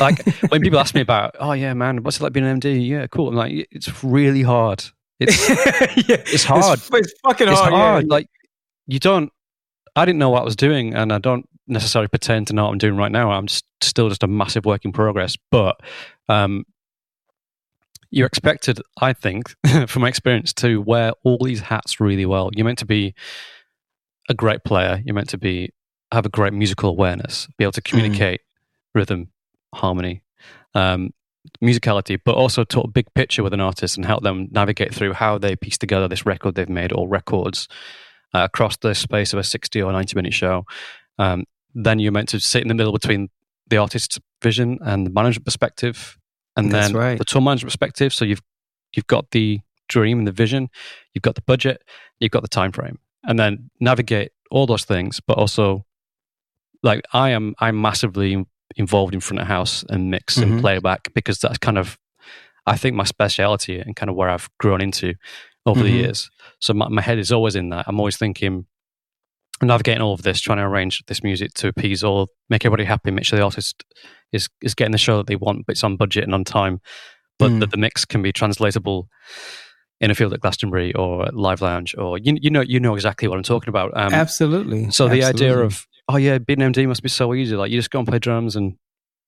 like 0.00 0.24
when 0.48 0.60
people 0.60 0.78
ask 0.78 0.94
me 0.94 1.00
about, 1.02 1.36
oh 1.38 1.52
yeah, 1.52 1.74
man, 1.74 2.02
what's 2.02 2.18
it 2.18 2.22
like 2.22 2.32
being 2.32 2.46
an 2.46 2.60
MD? 2.60 2.86
Yeah, 2.86 3.06
cool. 3.06 3.28
I'm 3.28 3.34
like, 3.34 3.68
it's 3.70 4.04
really 4.04 4.42
hard. 4.42 4.84
It's 5.20 5.48
yeah, 6.08 6.16
it's 6.26 6.44
hard. 6.44 6.78
It's, 6.78 6.90
it's 6.92 7.14
fucking 7.22 7.48
it's 7.48 7.60
hard. 7.60 7.72
hard. 7.72 8.04
Yeah. 8.04 8.12
Like 8.12 8.26
you 8.86 8.98
don't. 8.98 9.32
I 9.94 10.06
didn't 10.06 10.18
know 10.18 10.30
what 10.30 10.40
I 10.40 10.44
was 10.44 10.56
doing, 10.56 10.94
and 10.94 11.12
I 11.12 11.18
don't 11.18 11.46
necessarily 11.66 12.08
pretend 12.08 12.46
to 12.46 12.54
know 12.54 12.64
what 12.64 12.72
I'm 12.72 12.78
doing 12.78 12.96
right 12.96 13.12
now. 13.12 13.30
I'm 13.30 13.46
just, 13.46 13.64
still 13.82 14.08
just 14.08 14.22
a 14.22 14.26
massive 14.26 14.64
work 14.64 14.84
in 14.84 14.92
progress. 14.92 15.36
But 15.50 15.80
um, 16.28 16.64
you're 18.12 18.26
expected, 18.26 18.80
I 19.00 19.14
think, 19.14 19.54
from 19.88 20.02
my 20.02 20.08
experience, 20.08 20.52
to 20.54 20.80
wear 20.80 21.12
all 21.24 21.38
these 21.42 21.60
hats 21.60 21.98
really 21.98 22.26
well. 22.26 22.50
You're 22.52 22.66
meant 22.66 22.78
to 22.78 22.86
be 22.86 23.14
a 24.28 24.34
great 24.34 24.62
player. 24.64 25.02
You're 25.04 25.14
meant 25.14 25.30
to 25.30 25.38
be 25.38 25.72
have 26.12 26.26
a 26.26 26.28
great 26.28 26.52
musical 26.52 26.90
awareness, 26.90 27.48
be 27.56 27.64
able 27.64 27.72
to 27.72 27.80
mm. 27.80 27.86
communicate 27.86 28.40
mm. 28.40 28.44
rhythm, 28.94 29.28
harmony, 29.74 30.22
um, 30.74 31.10
musicality, 31.64 32.20
but 32.22 32.34
also 32.34 32.64
talk 32.64 32.92
big 32.92 33.12
picture 33.14 33.42
with 33.42 33.54
an 33.54 33.60
artist 33.60 33.96
and 33.96 34.04
help 34.04 34.22
them 34.22 34.48
navigate 34.52 34.94
through 34.94 35.14
how 35.14 35.38
they 35.38 35.56
piece 35.56 35.78
together 35.78 36.06
this 36.06 36.26
record 36.26 36.54
they've 36.54 36.68
made 36.68 36.92
or 36.92 37.08
records 37.08 37.66
uh, 38.34 38.40
across 38.44 38.76
the 38.76 38.94
space 38.94 39.32
of 39.32 39.38
a 39.38 39.44
60 39.44 39.82
or 39.82 39.90
90 39.90 40.14
minute 40.14 40.34
show. 40.34 40.66
Um, 41.18 41.44
then 41.74 41.98
you're 41.98 42.12
meant 42.12 42.28
to 42.28 42.40
sit 42.40 42.60
in 42.60 42.68
the 42.68 42.74
middle 42.74 42.92
between 42.92 43.30
the 43.68 43.78
artist's 43.78 44.20
vision 44.42 44.78
and 44.82 45.06
the 45.06 45.10
management 45.10 45.46
perspective 45.46 46.18
and 46.56 46.70
That's 46.70 46.88
then 46.88 46.96
right. 46.96 47.18
the 47.18 47.24
tour 47.24 47.40
management 47.40 47.70
perspective. 47.70 48.12
So 48.12 48.24
you've 48.24 48.42
you've 48.94 49.06
got 49.06 49.30
the 49.30 49.60
dream 49.88 50.18
and 50.18 50.26
the 50.26 50.32
vision, 50.32 50.68
you've 51.14 51.22
got 51.22 51.34
the 51.34 51.42
budget, 51.42 51.82
you've 52.20 52.30
got 52.30 52.42
the 52.42 52.48
time 52.48 52.72
frame, 52.72 52.98
and 53.24 53.38
then 53.38 53.70
navigate 53.80 54.32
all 54.50 54.66
those 54.66 54.84
things. 54.84 55.20
But 55.20 55.38
also, 55.38 55.84
like 56.82 57.02
I 57.12 57.30
am, 57.30 57.54
I'm 57.58 57.80
massively 57.80 58.44
involved 58.76 59.14
in 59.14 59.20
front 59.20 59.40
of 59.40 59.46
house 59.46 59.84
and 59.88 60.10
mix 60.10 60.38
mm-hmm. 60.38 60.52
and 60.52 60.60
playback 60.60 61.12
because 61.14 61.38
that's 61.38 61.58
kind 61.58 61.78
of 61.78 61.98
I 62.66 62.76
think 62.76 62.96
my 62.96 63.04
speciality 63.04 63.78
and 63.78 63.96
kind 63.96 64.08
of 64.08 64.16
where 64.16 64.28
I've 64.28 64.48
grown 64.58 64.80
into 64.80 65.14
over 65.66 65.80
mm-hmm. 65.80 65.88
the 65.88 65.94
years. 65.94 66.30
So 66.60 66.74
my, 66.74 66.88
my 66.88 67.02
head 67.02 67.18
is 67.18 67.32
always 67.32 67.56
in 67.56 67.70
that. 67.70 67.86
I'm 67.88 67.98
always 67.98 68.16
thinking 68.16 68.66
navigating 69.66 70.02
all 70.02 70.14
of 70.14 70.22
this, 70.22 70.40
trying 70.40 70.58
to 70.58 70.64
arrange 70.64 71.02
this 71.06 71.22
music 71.22 71.54
to 71.54 71.68
appease 71.68 72.02
all, 72.04 72.28
make 72.48 72.64
everybody 72.64 72.84
happy, 72.84 73.10
make 73.10 73.24
sure 73.24 73.38
the 73.38 73.44
artist 73.44 73.84
is 74.32 74.48
is 74.62 74.74
getting 74.74 74.92
the 74.92 74.98
show 74.98 75.16
that 75.18 75.26
they 75.26 75.36
want, 75.36 75.66
but 75.66 75.72
it's 75.72 75.84
on 75.84 75.96
budget 75.96 76.24
and 76.24 76.34
on 76.34 76.44
time, 76.44 76.80
but 77.38 77.50
mm. 77.50 77.60
that 77.60 77.70
the 77.70 77.76
mix 77.76 78.04
can 78.04 78.22
be 78.22 78.32
translatable 78.32 79.08
in 80.00 80.10
a 80.10 80.14
field 80.14 80.32
at 80.32 80.40
Glastonbury 80.40 80.92
or 80.94 81.28
Live 81.32 81.62
Lounge, 81.62 81.94
or 81.96 82.18
you 82.18 82.36
you 82.40 82.50
know 82.50 82.60
you 82.60 82.80
know 82.80 82.94
exactly 82.94 83.28
what 83.28 83.36
I'm 83.36 83.44
talking 83.44 83.68
about. 83.68 83.92
Um, 83.94 84.12
Absolutely. 84.12 84.90
So 84.90 85.08
the 85.08 85.22
Absolutely. 85.22 85.46
idea 85.46 85.58
of 85.58 85.86
oh 86.08 86.16
yeah, 86.16 86.38
being 86.38 86.58
MD 86.58 86.86
must 86.86 87.02
be 87.02 87.08
so 87.08 87.34
easy. 87.34 87.56
Like 87.56 87.70
you 87.70 87.78
just 87.78 87.90
go 87.90 88.00
and 88.00 88.08
play 88.08 88.18
drums 88.18 88.56
and 88.56 88.76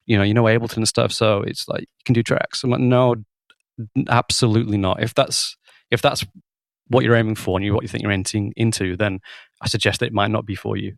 you 0.07 0.19
know, 0.19 0.23
you 0.23 0.35
know 0.35 0.45
Ableton 0.45 0.79
and 0.79 0.89
stuff, 0.89 1.13
so 1.13 1.43
it's 1.43 1.69
like 1.69 1.83
you 1.83 2.05
can 2.05 2.13
do 2.13 2.23
tracks. 2.23 2.63
I'm 2.63 2.71
like, 2.71 2.81
no, 2.81 3.17
absolutely 4.09 4.77
not. 4.77 5.03
If 5.03 5.15
that's 5.15 5.57
if 5.91 6.03
that's 6.03 6.25
what 6.89 7.05
you're 7.05 7.17
aiming 7.17 7.37
for 7.37 7.57
and 7.57 7.65
you 7.65 7.73
what 7.73 7.83
you 7.83 7.89
think 7.89 8.03
you're 8.03 8.13
entering 8.13 8.53
into, 8.57 8.97
then 8.97 9.21
I 9.65 9.69
suggest 9.69 10.01
that 10.01 10.07
it 10.07 10.13
might 10.13 10.31
not 10.31 10.45
be 10.45 10.55
for 10.55 10.77
you. 10.77 10.97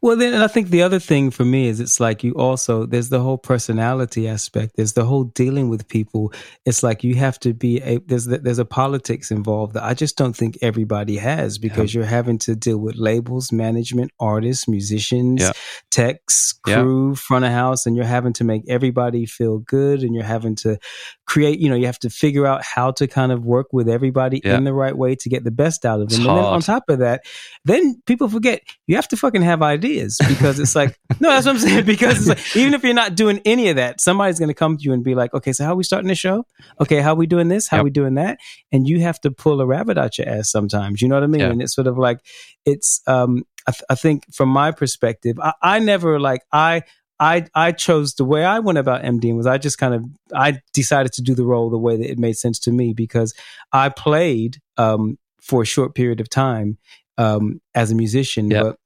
Well, 0.00 0.16
then, 0.16 0.34
and 0.34 0.42
I 0.42 0.48
think 0.48 0.68
the 0.68 0.82
other 0.82 0.98
thing 0.98 1.30
for 1.30 1.44
me 1.44 1.66
is 1.68 1.80
it's 1.80 1.98
like 1.98 2.22
you 2.22 2.32
also, 2.34 2.84
there's 2.84 3.08
the 3.08 3.20
whole 3.20 3.38
personality 3.38 4.28
aspect. 4.28 4.76
There's 4.76 4.92
the 4.92 5.06
whole 5.06 5.24
dealing 5.24 5.70
with 5.70 5.88
people. 5.88 6.32
It's 6.66 6.82
like 6.82 7.02
you 7.02 7.14
have 7.14 7.40
to 7.40 7.54
be 7.54 7.80
a, 7.80 7.98
there's, 8.00 8.26
there's 8.26 8.58
a 8.58 8.66
politics 8.66 9.30
involved 9.30 9.74
that 9.74 9.82
I 9.82 9.94
just 9.94 10.18
don't 10.18 10.36
think 10.36 10.58
everybody 10.60 11.16
has 11.16 11.56
because 11.56 11.94
yeah. 11.94 12.00
you're 12.00 12.08
having 12.08 12.38
to 12.40 12.54
deal 12.54 12.76
with 12.76 12.96
labels, 12.96 13.50
management, 13.50 14.10
artists, 14.20 14.68
musicians, 14.68 15.40
yeah. 15.40 15.52
techs, 15.90 16.52
crew, 16.52 17.10
yeah. 17.10 17.14
front 17.14 17.46
of 17.46 17.52
house, 17.52 17.86
and 17.86 17.96
you're 17.96 18.04
having 18.04 18.34
to 18.34 18.44
make 18.44 18.62
everybody 18.68 19.24
feel 19.24 19.58
good 19.60 20.02
and 20.02 20.14
you're 20.14 20.22
having 20.22 20.54
to 20.56 20.78
create, 21.26 21.60
you 21.60 21.70
know, 21.70 21.76
you 21.76 21.86
have 21.86 21.98
to 22.00 22.10
figure 22.10 22.46
out 22.46 22.62
how 22.62 22.90
to 22.90 23.06
kind 23.06 23.32
of 23.32 23.44
work 23.44 23.68
with 23.72 23.88
everybody 23.88 24.38
in 24.44 24.64
the 24.64 24.74
right 24.74 24.96
way 24.96 25.14
to 25.14 25.30
get 25.30 25.44
the 25.44 25.50
best 25.50 25.86
out 25.86 26.00
of 26.00 26.00
them. 26.00 26.06
It's 26.08 26.16
and 26.16 26.26
hard. 26.26 26.38
then 26.38 26.52
on 26.52 26.60
top 26.60 26.84
of 26.90 26.98
that, 26.98 27.22
then 27.64 28.02
people 28.04 28.28
forget 28.28 28.60
you 28.86 28.96
have 28.96 29.08
to 29.08 29.16
fucking 29.16 29.40
have 29.40 29.62
ideas 29.62 29.93
is 29.98 30.18
because 30.28 30.58
it's 30.58 30.74
like 30.74 30.98
no 31.20 31.28
that's 31.30 31.46
what 31.46 31.52
i'm 31.52 31.58
saying 31.58 31.84
because 31.84 32.28
like, 32.28 32.56
even 32.56 32.74
if 32.74 32.82
you're 32.82 32.94
not 32.94 33.14
doing 33.14 33.40
any 33.44 33.68
of 33.68 33.76
that 33.76 34.00
somebody's 34.00 34.38
going 34.38 34.48
to 34.48 34.54
come 34.54 34.76
to 34.76 34.82
you 34.82 34.92
and 34.92 35.04
be 35.04 35.14
like 35.14 35.32
okay 35.34 35.52
so 35.52 35.64
how 35.64 35.72
are 35.72 35.76
we 35.76 35.84
starting 35.84 36.08
the 36.08 36.14
show? 36.14 36.46
Okay 36.80 37.00
how 37.00 37.12
are 37.12 37.16
we 37.16 37.26
doing 37.26 37.48
this? 37.48 37.68
How 37.68 37.78
yep. 37.78 37.82
are 37.82 37.84
we 37.84 37.90
doing 37.90 38.14
that? 38.14 38.38
And 38.72 38.88
you 38.88 39.00
have 39.00 39.20
to 39.22 39.30
pull 39.30 39.60
a 39.60 39.66
rabbit 39.66 39.98
out 39.98 40.18
your 40.18 40.28
ass 40.28 40.50
sometimes 40.50 41.02
you 41.02 41.08
know 41.08 41.16
what 41.16 41.24
i 41.24 41.28
mean? 41.28 41.42
And 41.42 41.62
it's 41.62 41.74
sort 41.74 41.86
of 41.86 41.98
like 41.98 42.20
it's 42.64 43.00
um 43.06 43.44
I, 43.66 43.70
th- 43.70 43.84
I 43.88 43.94
think 43.94 44.32
from 44.34 44.48
my 44.48 44.72
perspective 44.72 45.38
I, 45.40 45.52
I 45.62 45.78
never 45.78 46.20
like 46.20 46.42
i 46.52 46.82
I 47.20 47.46
I 47.54 47.72
chose 47.72 48.14
the 48.14 48.24
way 48.24 48.44
I 48.44 48.58
went 48.58 48.78
about 48.78 49.02
MDing 49.02 49.36
was 49.36 49.46
I 49.46 49.58
just 49.58 49.78
kind 49.78 49.94
of 49.94 50.04
I 50.34 50.60
decided 50.72 51.12
to 51.14 51.22
do 51.22 51.34
the 51.34 51.44
role 51.44 51.70
the 51.70 51.78
way 51.78 51.96
that 51.96 52.10
it 52.10 52.18
made 52.18 52.36
sense 52.36 52.58
to 52.60 52.72
me 52.72 52.92
because 52.92 53.34
I 53.72 53.88
played 53.88 54.60
um, 54.76 55.18
for 55.40 55.62
a 55.62 55.66
short 55.66 55.94
period 55.94 56.20
of 56.20 56.28
time 56.28 56.78
um, 57.16 57.60
as 57.74 57.92
a 57.92 57.94
musician, 57.94 58.50
yep. 58.50 58.62
but 58.64 58.76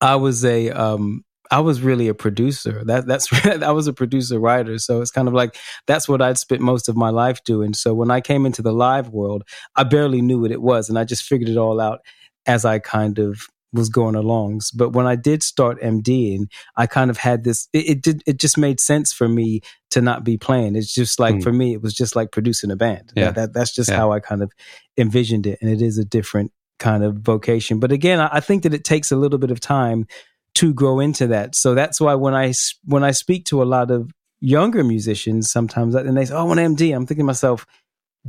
I 0.00 0.16
was 0.16 0.44
a 0.44 0.70
um 0.70 1.24
I 1.50 1.60
was 1.60 1.80
really 1.80 2.08
a 2.08 2.14
producer. 2.14 2.82
That 2.84 3.06
that's 3.06 3.28
I 3.46 3.70
was 3.70 3.86
a 3.86 3.92
producer 3.92 4.38
writer. 4.38 4.78
So 4.78 5.00
it's 5.00 5.10
kind 5.10 5.28
of 5.28 5.34
like 5.34 5.56
that's 5.86 6.08
what 6.08 6.22
I'd 6.22 6.38
spent 6.38 6.60
most 6.60 6.88
of 6.88 6.96
my 6.96 7.10
life 7.10 7.42
doing. 7.44 7.74
So 7.74 7.94
when 7.94 8.10
I 8.10 8.20
came 8.20 8.46
into 8.46 8.62
the 8.62 8.72
live 8.72 9.10
world, 9.10 9.44
I 9.74 9.84
barely 9.84 10.22
knew 10.22 10.40
what 10.40 10.50
it 10.50 10.62
was, 10.62 10.88
and 10.88 10.98
I 10.98 11.04
just 11.04 11.24
figured 11.24 11.50
it 11.50 11.56
all 11.56 11.80
out 11.80 12.00
as 12.46 12.64
I 12.64 12.78
kind 12.78 13.18
of 13.18 13.40
was 13.72 13.88
going 13.88 14.14
along. 14.14 14.60
But 14.74 14.90
when 14.90 15.06
I 15.06 15.16
did 15.16 15.42
start 15.42 15.80
MDing, 15.80 16.46
I 16.76 16.86
kind 16.86 17.10
of 17.10 17.18
had 17.18 17.44
this. 17.44 17.68
It, 17.72 17.88
it 17.88 18.02
did. 18.02 18.22
It 18.26 18.38
just 18.38 18.58
made 18.58 18.80
sense 18.80 19.12
for 19.12 19.28
me 19.28 19.60
to 19.90 20.00
not 20.00 20.24
be 20.24 20.36
playing. 20.36 20.76
It's 20.76 20.92
just 20.92 21.20
like 21.20 21.36
mm. 21.36 21.42
for 21.42 21.52
me, 21.52 21.72
it 21.72 21.82
was 21.82 21.94
just 21.94 22.16
like 22.16 22.32
producing 22.32 22.70
a 22.70 22.76
band. 22.76 23.12
Yeah. 23.14 23.26
That, 23.26 23.34
that 23.34 23.52
that's 23.52 23.74
just 23.74 23.90
yeah. 23.90 23.96
how 23.96 24.12
I 24.12 24.20
kind 24.20 24.42
of 24.42 24.52
envisioned 24.96 25.46
it, 25.46 25.58
and 25.60 25.70
it 25.70 25.82
is 25.82 25.98
a 25.98 26.04
different 26.04 26.52
kind 26.78 27.04
of 27.04 27.16
vocation. 27.16 27.80
But 27.80 27.92
again, 27.92 28.20
I 28.20 28.40
think 28.40 28.62
that 28.64 28.74
it 28.74 28.84
takes 28.84 29.12
a 29.12 29.16
little 29.16 29.38
bit 29.38 29.50
of 29.50 29.60
time 29.60 30.06
to 30.54 30.72
grow 30.72 31.00
into 31.00 31.26
that. 31.28 31.54
So 31.54 31.74
that's 31.74 32.00
why 32.00 32.14
when 32.14 32.34
I 32.34 32.52
when 32.84 33.04
I 33.04 33.10
speak 33.10 33.44
to 33.46 33.62
a 33.62 33.64
lot 33.64 33.90
of 33.90 34.10
younger 34.40 34.84
musicians, 34.84 35.50
sometimes 35.50 35.94
and 35.94 36.16
they 36.16 36.24
say, 36.24 36.34
"Oh, 36.34 36.40
I 36.40 36.42
want 36.44 36.60
MD," 36.60 36.94
I'm 36.94 37.06
thinking 37.06 37.24
to 37.24 37.26
myself, 37.26 37.66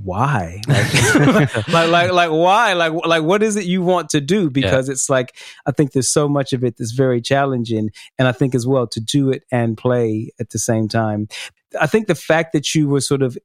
why 0.04 0.62
like, 0.68 1.68
like, 1.68 1.90
like 1.90 2.12
like 2.12 2.32
why 2.32 2.74
like 2.74 2.94
like 3.06 3.24
what 3.24 3.42
is 3.42 3.56
it 3.56 3.66
you 3.66 3.82
want 3.82 4.10
to 4.10 4.22
do 4.22 4.50
because 4.50 4.88
yeah. 4.88 4.92
it's 4.92 5.10
like 5.10 5.36
i 5.66 5.72
think 5.72 5.92
there's 5.92 6.10
so 6.10 6.28
much 6.28 6.54
of 6.54 6.64
it 6.64 6.78
that's 6.78 6.92
very 6.92 7.22
challenging 7.22 7.90
and 8.20 8.28
i 8.28 8.32
think 8.32 8.54
as 8.54 8.68
well 8.68 8.86
to 8.86 9.00
do 9.00 9.32
it 9.32 9.44
and 9.52 9.78
play 9.78 10.30
at 10.40 10.52
the 10.52 10.60
same 10.60 10.88
time 10.88 11.28
i 11.80 11.88
think 11.88 12.08
the 12.08 12.16
fact 12.16 12.54
that 12.54 12.76
you 12.76 12.88
were 12.88 13.02
sort 13.02 13.22
of 13.22 13.38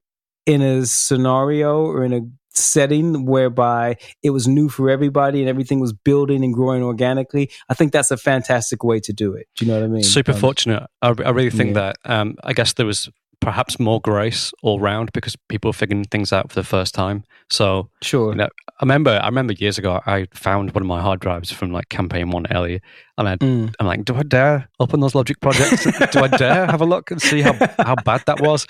in 0.45 0.61
a 0.61 0.85
scenario 0.85 1.87
or 1.87 2.05
in 2.05 2.13
a 2.13 2.21
setting 2.55 3.25
whereby 3.27 3.97
it 4.23 4.31
was 4.31 4.47
new 4.49 4.69
for 4.69 4.91
everybody 4.91 5.41
and 5.41 5.49
everything 5.49 5.81
was 5.81 5.93
building 5.93 6.45
and 6.45 6.55
growing 6.55 6.83
organically, 6.83 7.51
I 7.69 7.75
think 7.75 7.93
that's 7.93 8.11
a 8.11 8.17
fantastic 8.17 8.85
way 8.85 9.01
to 9.01 9.13
do 9.13 9.35
it. 9.35 9.49
Do 9.57 9.65
you 9.65 9.73
know 9.73 9.79
what 9.79 9.85
I 9.85 9.89
mean? 9.89 10.03
Super 10.03 10.33
um, 10.33 10.39
fortunate. 10.39 10.87
I, 11.01 11.09
I, 11.09 11.31
really 11.31 11.51
think 11.51 11.75
yeah. 11.75 11.93
that. 11.93 11.97
Um, 12.05 12.37
I 12.45 12.53
guess 12.53 12.75
there 12.75 12.87
was 12.87 13.09
perhaps 13.43 13.81
more 13.81 14.01
grace 14.01 14.53
all 14.63 14.79
round 14.79 15.11
because 15.13 15.37
people 15.49 15.69
were 15.69 15.75
figuring 15.75 16.05
things 16.05 16.33
out 16.33 16.49
for 16.49 16.55
the 16.55 16.65
first 16.65 16.95
time. 16.95 17.25
So 17.51 17.91
sure, 18.01 18.31
you 18.31 18.37
know, 18.37 18.49
I 18.69 18.85
remember 18.85 19.19
I 19.21 19.27
remember 19.27 19.53
years 19.55 19.79
ago 19.79 20.01
I 20.07 20.29
found 20.33 20.73
one 20.75 20.83
of 20.83 20.87
my 20.87 21.01
hard 21.01 21.21
drives 21.21 21.51
from 21.51 21.73
like 21.73 21.89
campaign 21.89 22.31
one 22.31 22.47
earlier, 22.53 22.79
and 23.19 23.29
I, 23.29 23.37
mm. 23.37 23.75
I'm 23.79 23.87
like, 23.87 24.05
do 24.05 24.15
I 24.15 24.23
dare 24.23 24.69
open 24.79 25.01
those 25.01 25.15
Logic 25.15 25.39
projects? 25.41 25.85
do 26.13 26.21
I 26.21 26.29
dare 26.29 26.67
have 26.67 26.81
a 26.81 26.87
look 26.87 27.11
and 27.11 27.21
see 27.21 27.43
how 27.43 27.53
how 27.79 27.97
bad 27.97 28.23
that 28.27 28.41
was? 28.41 28.67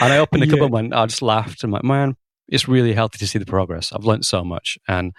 And 0.00 0.12
I 0.12 0.18
opened 0.18 0.42
a 0.42 0.46
couple 0.46 0.70
yeah. 0.70 0.78
and 0.78 0.94
I 0.94 1.06
just 1.06 1.22
laughed. 1.22 1.62
I'm 1.62 1.70
like, 1.70 1.84
man, 1.84 2.16
it's 2.48 2.68
really 2.68 2.92
healthy 2.92 3.18
to 3.18 3.26
see 3.26 3.38
the 3.38 3.46
progress. 3.46 3.92
I've 3.92 4.04
learned 4.04 4.24
so 4.24 4.44
much, 4.44 4.78
and 4.88 5.12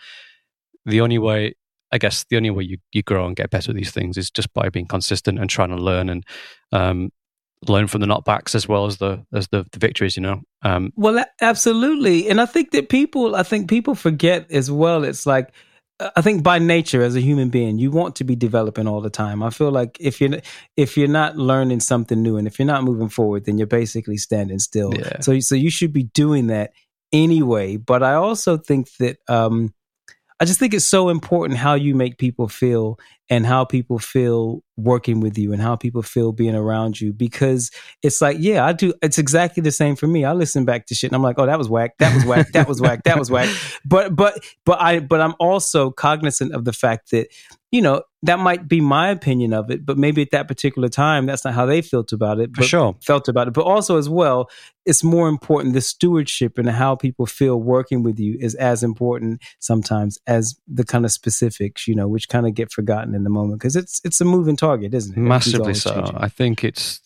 the 0.85 1.01
only 1.01 1.17
way, 1.17 1.55
I 1.91 1.97
guess, 1.97 2.25
the 2.29 2.37
only 2.37 2.49
way 2.49 2.63
you, 2.63 2.77
you 2.91 3.03
grow 3.03 3.25
and 3.25 3.35
get 3.35 3.49
better 3.49 3.71
at 3.71 3.75
these 3.75 3.91
things 3.91 4.17
is 4.17 4.29
just 4.29 4.53
by 4.53 4.69
being 4.69 4.85
consistent 4.85 5.39
and 5.39 5.49
trying 5.49 5.69
to 5.69 5.75
learn 5.75 6.09
and 6.09 6.23
um, 6.71 7.11
learn 7.67 7.87
from 7.87 8.01
the 8.01 8.07
knockbacks 8.07 8.53
as 8.53 8.67
well 8.67 8.85
as 8.85 8.97
the 8.97 9.25
as 9.33 9.47
the, 9.49 9.65
the 9.71 9.79
victories. 9.79 10.15
You 10.15 10.23
know. 10.23 10.41
Um, 10.61 10.93
well, 10.95 11.23
absolutely, 11.41 12.29
and 12.29 12.39
I 12.39 12.45
think 12.45 12.71
that 12.71 12.89
people, 12.89 13.35
I 13.35 13.43
think 13.43 13.69
people 13.69 13.95
forget 13.95 14.51
as 14.51 14.71
well. 14.71 15.03
It's 15.03 15.25
like. 15.25 15.51
I 15.97 16.21
think 16.21 16.43
by 16.43 16.59
nature, 16.59 17.01
as 17.03 17.15
a 17.15 17.21
human 17.21 17.47
being, 17.47 17.77
you 17.79 17.89
want 17.89 18.17
to 18.17 18.25
be 18.25 18.35
developing 18.35 18.85
all 18.85 18.99
the 18.99 19.09
time. 19.09 19.41
I 19.41 19.49
feel 19.49 19.71
like 19.71 19.95
if 20.01 20.19
you're 20.19 20.41
if 20.75 20.97
you're 20.97 21.07
not 21.07 21.37
learning 21.37 21.79
something 21.79 22.21
new 22.21 22.35
and 22.35 22.47
if 22.47 22.59
you're 22.59 22.65
not 22.65 22.83
moving 22.83 23.07
forward, 23.07 23.45
then 23.45 23.57
you're 23.57 23.65
basically 23.65 24.17
standing 24.17 24.59
still. 24.59 24.93
Yeah. 24.93 25.21
So 25.21 25.39
so 25.39 25.55
you 25.55 25.69
should 25.69 25.93
be 25.93 26.03
doing 26.03 26.47
that 26.47 26.73
anyway. 27.11 27.77
But 27.77 28.03
I 28.03 28.13
also 28.13 28.57
think 28.57 28.89
that 28.99 29.17
um, 29.27 29.73
I 30.39 30.45
just 30.45 30.59
think 30.59 30.73
it's 30.73 30.85
so 30.85 31.09
important 31.09 31.57
how 31.57 31.75
you 31.75 31.95
make 31.95 32.17
people 32.17 32.49
feel 32.49 32.99
and 33.29 33.45
how 33.45 33.63
people 33.63 33.97
feel 33.97 34.63
working 34.75 35.19
with 35.21 35.37
you 35.37 35.53
and 35.53 35.61
how 35.61 35.75
people 35.75 36.03
feel 36.03 36.31
being 36.31 36.55
around 36.55 36.99
you 36.99 37.13
because 37.13 37.71
it's 38.03 38.21
like, 38.21 38.37
yeah, 38.39 38.65
I 38.65 38.73
do. 38.73 38.93
It's 39.01 39.17
exactly 39.17 39.61
the 39.61 39.71
same 39.71 39.95
for 39.95 40.07
me. 40.07 40.25
I 40.25 40.33
listen 40.33 40.65
back 40.65 40.87
to 40.87 40.95
shit 40.95 41.09
and 41.09 41.15
I'm 41.15 41.23
like, 41.23 41.39
oh, 41.39 41.45
that 41.45 41.57
was 41.57 41.69
whack. 41.69 41.97
That 41.99 42.13
was 42.13 42.25
whack. 42.25 42.51
That 42.51 42.67
was 42.67 42.81
whack. 42.81 43.03
That 43.05 43.17
was 43.17 43.31
whack. 43.31 43.49
But, 43.85 44.15
but, 44.15 44.43
but 44.65 44.81
I, 44.81 44.99
but 44.99 45.21
I'm 45.21 45.35
also 45.39 45.91
cognizant 45.91 46.53
of 46.53 46.65
the 46.65 46.73
fact 46.73 47.11
that, 47.11 47.27
you 47.75 47.81
know, 47.81 48.03
that 48.23 48.39
might 48.39 48.69
be 48.69 48.79
my 48.79 49.09
opinion 49.09 49.51
of 49.51 49.69
it, 49.69 49.85
but 49.85 49.97
maybe 49.97 50.21
at 50.21 50.31
that 50.31 50.47
particular 50.47 50.87
time, 50.87 51.25
that's 51.25 51.43
not 51.43 51.53
how 51.53 51.65
they 51.65 51.81
felt 51.81 52.13
about 52.13 52.39
it. 52.39 52.55
For 52.55 52.63
sure. 52.63 52.95
Felt 53.01 53.27
about 53.27 53.49
it. 53.49 53.53
But 53.53 53.65
also, 53.65 53.97
as 53.97 54.07
well, 54.07 54.49
it's 54.85 55.03
more 55.03 55.27
important 55.27 55.73
the 55.73 55.81
stewardship 55.81 56.57
and 56.57 56.69
how 56.69 56.95
people 56.95 57.25
feel 57.25 57.59
working 57.59 58.01
with 58.01 58.17
you 58.17 58.37
is 58.39 58.55
as 58.55 58.81
important 58.81 59.41
sometimes 59.59 60.17
as 60.25 60.57
the 60.69 60.85
kind 60.85 61.03
of 61.03 61.11
specifics, 61.11 61.85
you 61.85 61.95
know, 61.95 62.07
which 62.07 62.29
kind 62.29 62.47
of 62.47 62.53
get 62.53 62.71
forgotten 62.71 63.13
in 63.13 63.25
the 63.25 63.29
moment 63.29 63.59
because 63.59 63.75
it's 63.75 63.99
it's 64.05 64.21
a 64.21 64.25
moving 64.25 64.55
target, 64.55 64.93
isn't 64.93 65.17
it? 65.17 65.19
Massively 65.19 65.73
so. 65.73 65.95
Changing. 65.95 66.15
I 66.15 66.29
think 66.29 66.63
it's 66.63 67.01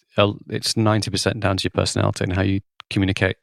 it's 0.50 0.78
ninety 0.78 1.10
percent 1.10 1.40
down 1.40 1.58
to 1.58 1.64
your 1.64 1.72
personality 1.72 2.26
and 2.26 2.34
how 2.34 2.44
you 2.44 2.62
communicate, 2.92 3.38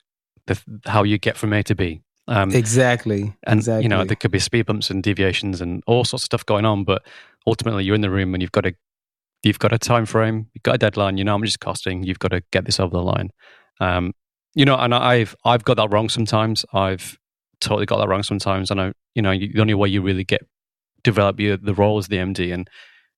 the, 0.47 0.61
how 0.87 1.03
you 1.03 1.19
get 1.19 1.37
from 1.37 1.53
A 1.53 1.65
to 1.65 1.75
B. 1.75 2.03
Um, 2.29 2.53
exactly. 2.53 3.35
And 3.45 3.61
exactly. 3.61 3.85
you 3.85 3.89
know 3.89 4.05
there 4.05 4.17
could 4.17 4.31
be 4.31 4.39
speed 4.39 4.67
bumps 4.67 4.91
and 4.91 5.03
deviations 5.03 5.61
and 5.61 5.83
all 5.87 6.05
sorts 6.05 6.23
of 6.23 6.27
stuff 6.27 6.47
going 6.47 6.65
on, 6.65 6.85
but 6.85 7.03
ultimately 7.47 7.85
you're 7.85 7.95
in 7.95 8.01
the 8.01 8.11
room 8.11 8.35
and 8.35 8.43
you've 8.43 8.53
got 8.53 8.67
a, 8.67 8.75
you've 9.43 9.59
got 9.59 9.73
a 9.73 9.79
time 9.79 10.07
frame, 10.07 10.49
you've 10.55 10.63
got 10.63 10.75
a 10.77 10.79
deadline. 10.79 11.19
You 11.19 11.25
know, 11.25 11.35
I'm 11.35 11.45
just 11.45 11.61
costing. 11.61 12.03
You've 12.03 12.19
got 12.19 12.33
to 12.33 12.43
get 12.51 12.65
this 12.65 12.81
over 12.81 12.97
the 12.97 13.03
line. 13.03 13.31
Um, 13.81 14.13
you 14.55 14.65
know, 14.65 14.77
and 14.77 14.95
I've 14.95 15.37
I've 15.45 15.65
got 15.65 15.77
that 15.77 15.93
wrong 15.93 16.09
sometimes. 16.09 16.65
I've 16.73 17.19
totally 17.61 17.87
got 17.87 17.99
that 17.99 18.09
wrong 18.09 18.23
sometimes. 18.23 18.71
And 18.71 18.81
I, 18.81 18.93
you 19.15 19.23
know, 19.23 19.33
the 19.33 19.61
only 19.61 19.75
way 19.75 19.89
you 19.89 20.03
really 20.03 20.25
get 20.25 20.43
develop 21.05 21.39
your 21.39 21.57
the 21.57 21.75
role 21.75 21.99
as 21.99 22.09
the 22.09 22.17
MD, 22.17 22.53
and 22.53 22.69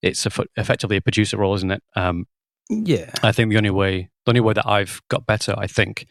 it's 0.03 0.27
a, 0.27 0.31
effectively 0.57 0.97
a 0.97 1.01
producer 1.01 1.39
role, 1.39 1.55
isn't 1.55 1.71
it? 1.71 1.83
Um, 1.97 2.27
yeah, 2.69 3.11
I 3.23 3.33
think 3.33 3.51
the 3.51 3.57
only 3.57 3.71
way 3.71 4.11
the 4.25 4.31
only 4.31 4.41
way 4.41 4.53
that 4.55 4.69
I've 4.69 5.01
got 5.09 5.27
better, 5.27 5.55
I 5.57 5.67
think, 5.67 6.07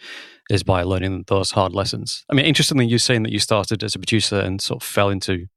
is 0.50 0.64
by 0.64 0.84
learning 0.84 1.26
those 1.28 1.52
hard 1.52 1.74
lessons. 1.74 2.26
I 2.30 2.36
mean, 2.36 2.46
interestingly, 2.46 2.86
you're 2.86 3.00
saying 3.00 3.24
that 3.24 3.32
you 3.32 3.40
started 3.40 3.84
as 3.84 3.96
a 3.96 4.00
producer 4.00 4.40
and 4.40 4.62
sort 4.62 4.82
of 4.82 4.88
fell 4.88 5.10
into 5.10 5.48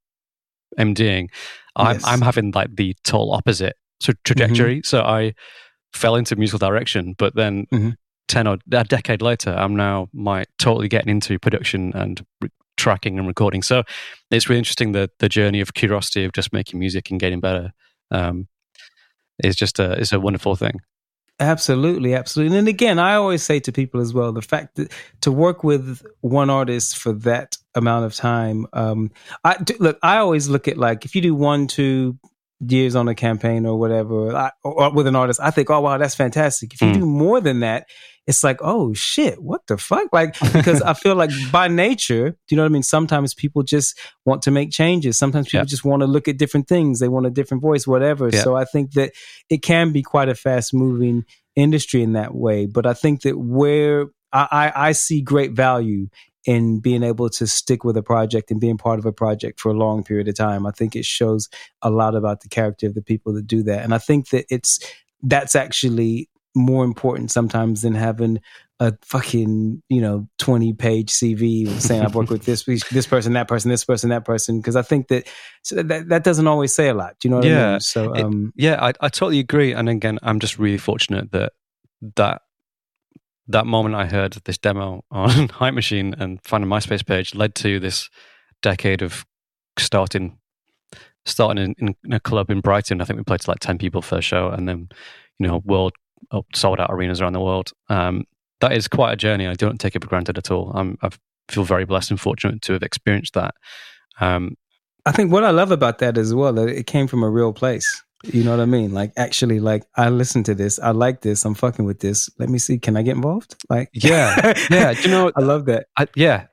MDing. 0.79 1.29
I'm 1.77 1.97
yes. 1.97 2.05
I'm 2.05 2.21
having 2.21 2.53
like 2.53 2.75
the 2.77 2.95
total 3.05 3.33
opposite 3.33 3.77
sort 4.01 4.17
of 4.17 4.23
trajectory. 4.25 4.77
Mm-hmm. 4.77 4.87
So 4.87 5.03
I 5.03 5.35
fell 5.93 6.17
into 6.17 6.37
musical 6.37 6.59
direction, 6.59 7.15
but 7.19 7.35
then 7.35 7.67
mm-hmm. 7.73 7.91
10 8.29 8.47
or 8.47 8.59
a 8.73 8.85
decade 8.85 9.23
later, 9.23 9.51
I'm 9.51 9.77
now 9.77 10.09
my 10.13 10.45
totally 10.59 10.89
getting 10.89 11.11
into 11.11 11.39
production 11.39 11.93
and 11.95 12.25
re- 12.41 12.51
tracking 12.77 13.19
and 13.19 13.27
recording. 13.27 13.63
So 13.63 13.83
it's 14.31 14.49
really 14.49 14.59
interesting 14.59 14.93
the 14.93 15.11
the 15.19 15.29
journey 15.29 15.61
of 15.61 15.75
curiosity 15.75 16.25
of 16.25 16.33
just 16.33 16.53
making 16.53 16.79
music 16.79 17.11
and 17.11 17.21
getting 17.21 17.41
better. 17.41 17.73
Um, 18.11 18.49
is 19.43 19.57
just 19.57 19.79
a 19.79 19.99
is 19.99 20.13
a 20.13 20.21
wonderful 20.21 20.57
thing. 20.57 20.81
Absolutely, 21.41 22.15
absolutely. 22.15 22.59
And 22.59 22.69
again, 22.69 22.99
I 22.99 23.15
always 23.15 23.43
say 23.43 23.61
to 23.61 23.73
people 23.73 24.01
as 24.01 24.13
well, 24.13 24.31
the 24.33 24.43
fact 24.43 24.77
that 24.77 24.93
to 25.23 25.33
work 25.33 25.65
with 25.65 26.03
one 26.21 26.51
artist 26.51 26.99
for 26.99 27.15
that 27.15 27.57
amount 27.75 28.05
of 28.05 28.15
time, 28.15 28.67
um, 28.75 29.11
I 29.43 29.57
look. 29.79 29.99
I 30.03 30.19
always 30.19 30.49
look 30.51 30.69
at 30.69 30.77
like 30.77 31.07
if 31.07 31.15
you 31.15 31.23
do 31.23 31.35
one, 31.35 31.67
two, 31.67 32.19
years 32.61 32.95
on 32.95 33.09
a 33.09 33.15
campaign 33.15 33.65
or 33.65 33.79
whatever, 33.79 34.37
I, 34.37 34.51
or 34.63 34.93
with 34.93 35.07
an 35.07 35.17
artist, 35.17 35.41
I 35.43 35.51
think, 35.51 35.71
oh 35.71 35.81
wow, 35.81 35.99
that's 35.99 36.15
fantastic. 36.15 36.75
If 36.75 36.83
you 36.83 36.89
Mm. 36.89 36.95
do 36.95 37.07
more 37.07 37.41
than 37.41 37.61
that, 37.61 37.89
it's 38.31 38.43
like, 38.43 38.59
oh 38.63 38.95
shit, 38.95 39.43
what 39.43 39.67
the 39.67 39.77
fuck? 39.77 40.09
Like, 40.13 40.39
because 40.53 40.81
I 40.81 40.95
feel 40.95 41.15
like 41.17 41.31
by 41.53 41.69
nature, 41.69 42.31
do 42.31 42.37
you 42.49 42.57
know 42.57 42.63
what 42.63 42.71
I 42.71 42.73
mean? 42.73 42.83
Sometimes 42.83 43.35
people 43.35 43.63
just 43.63 43.99
want 44.25 44.43
to 44.43 44.51
make 44.51 44.71
changes. 44.71 45.19
Sometimes 45.19 45.47
people 45.49 45.61
Yeah. 45.61 45.65
just 45.65 45.85
want 45.85 46.01
to 46.01 46.07
look 46.07 46.29
at 46.29 46.39
different 46.39 46.69
things. 46.69 47.01
They 47.01 47.09
want 47.09 47.27
a 47.27 47.31
different 47.31 47.63
voice, 47.63 47.87
whatever. 47.87 48.31
Yeah. 48.33 48.43
So 48.43 48.57
I 48.57 48.65
think 48.65 48.93
that 48.93 49.13
it 49.51 49.59
can 49.63 49.93
be 49.93 50.03
quite 50.03 50.29
a 50.29 50.35
fast 50.35 50.73
moving 50.73 51.25
industry 51.57 52.03
in 52.03 52.13
that 52.13 52.35
way. 52.35 52.67
But 52.67 52.87
I 52.87 52.95
think 52.95 53.23
that 53.23 53.37
where 53.39 54.07
I, 54.33 54.49
I, 54.51 54.89
I 54.89 54.93
see 54.93 55.21
great 55.21 55.53
value 55.53 56.09
in 56.47 56.81
being 56.81 57.03
able 57.03 57.29
to 57.29 57.47
stick 57.47 57.85
with 57.85 57.97
a 57.99 58.03
project 58.03 58.51
and 58.51 58.61
being 58.61 58.79
part 58.79 58.99
of 58.99 59.05
a 59.05 59.13
project 59.13 59.61
for 59.61 59.69
a 59.71 59.75
long 59.75 60.03
period 60.03 60.27
of 60.29 60.35
time. 60.37 60.67
I 60.67 60.71
think 60.71 60.97
it 60.97 61.05
shows 61.05 61.49
a 61.83 61.91
lot 61.91 62.15
about 62.15 62.41
the 62.41 62.49
character 62.49 62.87
of 62.87 62.95
the 62.95 63.03
people 63.03 63.35
that 63.35 63.47
do 63.47 63.63
that. 63.65 63.85
And 63.85 63.93
I 63.93 63.99
think 63.99 64.31
that 64.31 64.47
it's 64.49 64.79
that's 65.23 65.55
actually 65.55 66.31
more 66.55 66.85
important 66.85 67.31
sometimes 67.31 67.83
than 67.83 67.95
having 67.95 68.41
a 68.81 68.95
fucking, 69.03 69.83
you 69.89 70.01
know, 70.01 70.27
20 70.39 70.73
page 70.73 71.11
CV 71.11 71.69
saying 71.81 72.03
I've 72.03 72.15
worked 72.15 72.31
with 72.31 72.45
this 72.45 72.65
this 72.65 73.07
person, 73.07 73.35
that 73.35 73.47
person, 73.49 73.71
this 73.71 73.85
person, 73.85 74.11
that 74.11 74.25
person. 74.25 74.59
Because 74.59 74.75
I 74.77 74.83
think 74.83 75.09
that 75.09 75.29
so 75.63 75.83
that 75.83 76.09
that 76.09 76.25
doesn't 76.25 76.47
always 76.47 76.73
say 76.73 76.89
a 76.89 76.95
lot. 76.95 77.17
Do 77.21 77.29
you 77.29 77.31
know 77.31 77.39
what 77.39 77.47
I 77.47 77.49
Yeah. 77.51 77.71
mean? 77.73 77.81
So 77.81 78.15
It- 78.15 78.25
um 78.25 78.53
Yeah, 78.57 78.83
I, 78.83 78.89
I 79.01 79.09
totally 79.09 79.39
agree. 79.39 79.73
And 79.73 79.89
again, 79.89 80.19
I'm 80.23 80.41
just 80.41 80.59
really 80.59 80.79
fortunate 80.79 81.31
that 81.33 81.53
that 82.17 82.43
that 83.49 83.67
moment 83.67 83.95
I 83.97 84.07
heard 84.07 84.39
this 84.45 84.59
demo 84.59 85.05
on 85.11 85.49
Hype 85.49 85.75
Machine 85.75 86.15
and 86.19 86.41
found 86.45 86.65
a 86.65 86.67
MySpace 86.67 87.05
page 87.05 87.35
led 87.35 87.55
to 87.57 87.81
this 87.81 88.09
decade 88.63 89.03
of 89.03 89.25
starting 89.79 90.39
starting 91.27 91.75
in, 91.79 91.95
in 92.05 92.13
a 92.13 92.21
club 92.21 92.51
in 92.51 92.61
Brighton. 92.61 93.01
I 93.01 93.05
think 93.05 93.19
we 93.19 93.25
played 93.25 93.41
to 93.41 93.51
like 93.51 93.61
ten 93.61 93.77
people 93.79 94.01
first 94.03 94.27
show, 94.27 94.49
and 94.49 94.67
then 94.69 94.89
you 95.39 95.47
know 95.47 95.63
world 95.65 95.93
sold 96.55 96.81
out 96.81 96.91
arenas 96.91 97.21
around 97.21 97.33
the 97.33 97.41
world. 97.41 97.73
Um, 97.89 98.25
that 98.61 98.73
is 98.73 98.89
quite 98.89 99.13
a 99.13 99.17
journey. 99.17 99.47
I 99.47 99.55
don't 99.55 99.79
take 99.79 99.97
it 99.97 100.03
for 100.03 100.09
granted 100.09 100.39
at 100.39 100.51
all. 100.51 100.73
I'm, 100.75 100.99
I 101.03 101.11
feel 101.49 101.65
very 101.65 101.85
blessed 101.85 102.11
and 102.11 102.21
fortunate 102.21 102.63
to 102.63 102.75
have 102.75 102.83
experienced 102.83 103.35
that. 103.35 103.55
Um, 104.21 104.57
I 105.07 105.13
think 105.13 105.33
what 105.33 105.45
I 105.45 105.51
love 105.51 105.71
about 105.71 105.99
that 105.99 106.19
as 106.19 106.35
well, 106.35 106.53
that 106.53 106.69
it 106.69 106.87
came 106.87 107.07
from 107.07 107.23
a 107.23 107.31
real 107.31 107.53
place. 107.53 108.03
You 108.25 108.45
know 108.45 108.51
what 108.51 108.61
I 108.61 108.67
mean? 108.67 108.93
Like 108.93 109.13
actually, 109.17 109.61
like 109.61 109.85
I 109.97 110.11
listened 110.11 110.45
to 110.47 110.55
this, 110.55 110.79
I 110.79 110.91
like 110.91 111.23
this, 111.23 111.45
I'm 111.47 111.55
fucking 111.55 111.87
with 111.87 112.01
this. 112.01 112.29
Let 112.39 112.51
me 112.51 112.59
see, 112.59 112.79
can 112.79 112.97
I 112.97 113.03
get 113.03 113.17
involved? 113.17 113.57
Like, 113.71 113.89
Yeah. 113.95 114.53
yeah, 114.71 114.93
do 114.93 115.01
you 115.03 115.09
know? 115.09 115.33
I 115.35 115.41
love 115.41 115.65
that. 115.67 115.87
I, 115.97 116.07
yeah, 116.15 116.47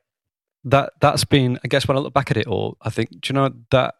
that 0.64 0.94
that's 1.02 1.26
been. 1.26 1.60
I 1.66 1.68
guess 1.68 1.88
when 1.88 1.98
I 1.98 2.00
look 2.00 2.14
back 2.14 2.32
at 2.32 2.38
it 2.38 2.48
all, 2.48 2.78
I 2.82 2.90
think 2.90 3.10
do 3.10 3.20
you 3.28 3.34
know 3.34 3.52
that 3.72 3.96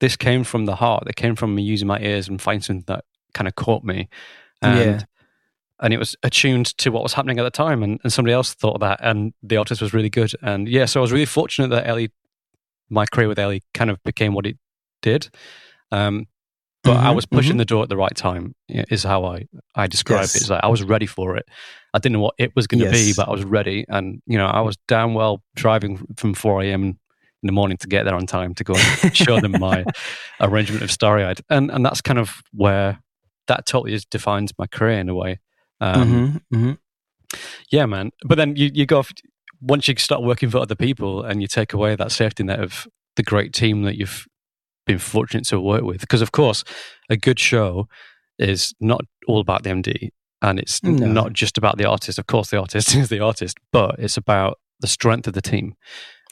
this 0.00 0.16
came 0.16 0.44
from 0.44 0.66
the 0.66 0.76
heart. 0.76 1.04
It 1.06 1.16
came 1.16 1.34
from 1.34 1.54
me 1.54 1.62
using 1.62 1.88
my 1.88 1.98
ears 1.98 2.28
and 2.28 2.40
finding 2.40 2.62
something 2.62 2.84
that 2.86 3.04
kind 3.34 3.48
of 3.48 3.54
caught 3.54 3.84
me, 3.84 4.08
and 4.62 4.78
Yeah. 5.00 5.04
and 5.80 5.94
it 5.94 5.98
was 5.98 6.16
attuned 6.22 6.66
to 6.78 6.90
what 6.90 7.02
was 7.02 7.12
happening 7.14 7.38
at 7.38 7.44
the 7.44 7.50
time, 7.50 7.82
and, 7.82 8.00
and 8.02 8.12
somebody 8.12 8.32
else 8.32 8.52
thought 8.54 8.74
of 8.74 8.80
that, 8.80 8.98
and 9.02 9.32
the 9.42 9.56
artist 9.56 9.80
was 9.80 9.92
really 9.94 10.10
good, 10.10 10.32
and 10.42 10.68
yeah, 10.68 10.84
so 10.86 11.00
I 11.00 11.02
was 11.02 11.12
really 11.12 11.24
fortunate 11.26 11.68
that 11.70 11.86
Ellie, 11.86 12.10
my 12.90 13.06
career 13.06 13.28
with 13.28 13.38
Ellie, 13.38 13.62
kind 13.74 13.90
of 13.90 14.02
became 14.02 14.34
what 14.34 14.46
it 14.46 14.56
did. 15.02 15.28
Um, 15.92 16.26
but 16.84 16.96
I 16.96 17.10
Mhm, 17.10 17.14
was 17.16 17.26
pushing 17.26 17.54
mhm. 17.54 17.58
the 17.58 17.64
door 17.64 17.82
at 17.82 17.88
the 17.88 17.96
right 17.96 18.14
time. 18.14 18.54
Is 18.68 19.02
how 19.02 19.24
I 19.24 19.46
I 19.74 19.86
describe 19.88 20.20
Yes. 20.22 20.34
it. 20.36 20.40
It's 20.42 20.50
like 20.50 20.62
I 20.64 20.68
was 20.68 20.82
ready 20.82 21.06
for 21.06 21.36
it. 21.36 21.46
I 21.92 21.98
didn't 21.98 22.14
know 22.14 22.20
what 22.20 22.34
it 22.38 22.54
was 22.54 22.66
going 22.66 22.80
to 22.80 22.90
be, 22.90 23.12
but 23.16 23.28
I 23.28 23.30
was 23.32 23.44
ready. 23.44 23.84
And 23.88 24.22
you 24.26 24.38
know, 24.38 24.46
I 24.46 24.60
was 24.60 24.76
damn 24.86 25.12
well 25.14 25.42
driving 25.56 26.06
from 26.16 26.34
four 26.34 26.62
a.m. 26.62 26.84
in 26.84 26.98
the 27.46 27.52
morning 27.52 27.76
to 27.78 27.88
get 27.88 28.04
there 28.04 28.14
on 28.14 28.26
time 28.26 28.54
to 28.54 28.64
go 28.64 28.74
and 28.74 29.16
show 29.16 29.40
them 29.40 29.58
my 29.58 29.84
arrangement 30.40 30.82
of 30.82 30.90
Starry 30.90 31.24
Eyed. 31.24 31.40
And 31.50 31.70
and 31.70 31.84
that's 31.84 32.00
kind 32.00 32.18
of 32.18 32.42
where 32.52 33.00
that 33.48 33.66
totally 33.66 33.98
defines 34.10 34.52
my 34.58 34.66
career 34.66 34.98
in 35.00 35.08
a 35.08 35.14
way. 35.14 35.40
Um, 35.80 36.40
Mhm, 36.52 36.58
mhm. 36.58 36.78
Yeah, 37.70 37.86
man. 37.86 38.10
But 38.24 38.36
then 38.36 38.56
you 38.56 38.70
you 38.72 38.86
go 38.86 38.98
off, 39.00 39.12
once 39.60 39.88
you 39.88 39.94
start 39.96 40.22
working 40.22 40.50
for 40.50 40.58
other 40.58 40.74
people 40.74 41.22
and 41.22 41.42
you 41.42 41.48
take 41.48 41.72
away 41.72 41.96
that 41.96 42.12
safety 42.12 42.42
net 42.44 42.60
of 42.60 42.86
the 43.16 43.22
great 43.22 43.52
team 43.52 43.82
that 43.82 43.96
you've 43.96 44.26
been 44.86 44.98
fortunate 44.98 45.44
to 45.48 45.60
work 45.60 45.82
with. 45.82 46.00
Because 46.00 46.22
of 46.22 46.32
course, 46.32 46.64
a 47.10 47.16
good 47.16 47.38
show 47.38 47.88
is 48.38 48.72
not 48.80 49.00
all 49.26 49.40
about 49.40 49.62
the 49.64 49.70
MD 49.70 50.10
and 50.40 50.58
it's 50.58 50.82
No. 50.82 51.06
not 51.06 51.32
just 51.32 51.58
about 51.58 51.76
the 51.76 51.84
artist. 51.84 52.18
Of 52.18 52.26
course, 52.26 52.50
the 52.50 52.58
artist 52.58 52.94
is 52.94 53.08
the 53.08 53.20
artist, 53.20 53.58
but 53.72 53.96
it's 53.98 54.16
about 54.16 54.58
the 54.80 54.86
strength 54.86 55.26
of 55.26 55.34
the 55.34 55.42
team. 55.42 55.74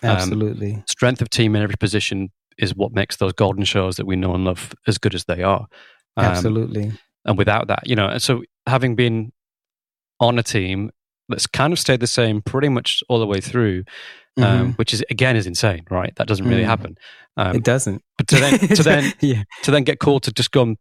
Um, 0.02 0.10
Absolutely. 0.10 0.82
Strength 0.88 1.20
of 1.22 1.28
team 1.30 1.56
in 1.56 1.62
every 1.62 1.76
position 1.76 2.30
is 2.58 2.74
what 2.74 2.92
makes 2.92 3.16
those 3.16 3.32
golden 3.32 3.64
shows 3.64 3.96
that 3.96 4.06
we 4.06 4.16
know 4.16 4.34
and 4.34 4.44
love 4.44 4.72
as 4.86 4.98
good 4.98 5.14
as 5.14 5.24
they 5.24 5.42
are. 5.42 5.66
Um, 6.16 6.24
Absolutely. 6.26 6.92
And 7.26 7.36
without 7.36 7.68
that, 7.68 7.86
you 7.86 7.94
know, 7.96 8.06
and 8.08 8.22
so 8.22 8.42
having 8.66 8.94
been 8.96 9.32
on 10.20 10.38
a 10.38 10.42
team 10.42 10.90
that's 11.28 11.46
kind 11.46 11.72
of 11.72 11.78
stayed 11.78 12.00
the 12.00 12.06
same 12.06 12.40
pretty 12.40 12.68
much 12.68 13.02
all 13.08 13.18
the 13.18 13.26
way 13.26 13.40
through, 13.40 13.84
um, 14.38 14.74
which 14.74 14.94
is 14.94 15.02
again 15.10 15.36
is 15.36 15.46
insane, 15.46 15.84
right? 15.90 16.14
That 16.16 16.26
doesn't 16.28 16.46
really 16.46 16.62
Mm. 16.62 16.66
happen. 16.66 16.94
Um, 17.36 17.56
it 17.56 17.64
doesn't. 17.64 18.02
but 18.16 18.28
to 18.28 18.36
then 18.36 18.58
to 18.76 18.82
then 18.82 19.12
yeah. 19.20 19.42
to 19.64 19.70
then 19.70 19.82
get 19.84 19.98
called 19.98 20.22
to 20.24 20.32
just 20.32 20.50
go, 20.52 20.62
and, 20.62 20.76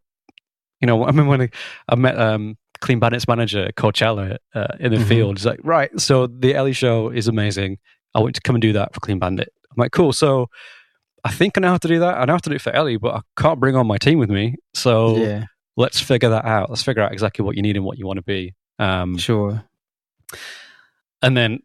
you 0.80 0.86
know, 0.86 1.04
I 1.08 1.12
mean 1.12 1.26
when 1.26 1.42
I, 1.42 1.48
I 1.88 1.94
met 1.96 2.18
um, 2.18 2.56
Clean 2.80 2.98
Bandit's 3.00 3.26
manager 3.26 3.70
Coachella 3.76 4.36
uh, 4.54 4.66
in 4.78 4.92
the 4.92 4.98
Mhm. 4.98 5.08
field. 5.08 5.38
He's 5.38 5.46
like, 5.46 5.60
right, 5.64 5.90
so 6.00 6.26
the 6.26 6.54
Ellie 6.54 6.72
show 6.74 7.08
is 7.08 7.26
amazing. 7.28 7.78
I 8.14 8.20
want 8.20 8.34
to 8.36 8.40
come 8.40 8.54
and 8.54 8.62
do 8.62 8.72
that 8.74 8.94
for 8.94 9.00
Clean 9.00 9.18
Bandit. 9.18 9.52
I'm 9.70 9.76
like, 9.82 9.92
cool. 9.92 10.12
So 10.12 10.48
I 11.24 11.30
think 11.32 11.58
I 11.58 11.60
know 11.60 11.70
how 11.70 11.78
to 11.78 11.88
do 11.88 11.98
that. 11.98 12.18
I 12.18 12.24
know 12.24 12.34
how 12.34 12.38
to 12.38 12.50
do 12.50 12.54
it 12.56 12.62
for 12.62 12.70
Ellie, 12.74 12.98
but 12.98 13.14
I 13.16 13.20
can't 13.40 13.58
bring 13.58 13.74
on 13.76 13.86
my 13.86 13.98
team 13.98 14.18
with 14.18 14.30
me. 14.30 14.54
So 14.74 15.16
yeah. 15.16 15.44
Let's 15.76 16.00
figure 16.00 16.30
that 16.30 16.44
out. 16.44 16.70
Let's 16.70 16.82
figure 16.82 17.02
out 17.02 17.12
exactly 17.12 17.44
what 17.44 17.56
you 17.56 17.62
need 17.62 17.76
and 17.76 17.84
what 17.84 17.98
you 17.98 18.06
want 18.06 18.18
to 18.18 18.22
be. 18.22 18.54
Um, 18.78 19.16
Sure. 19.18 19.62
and 21.22 21.36
then 21.36 21.60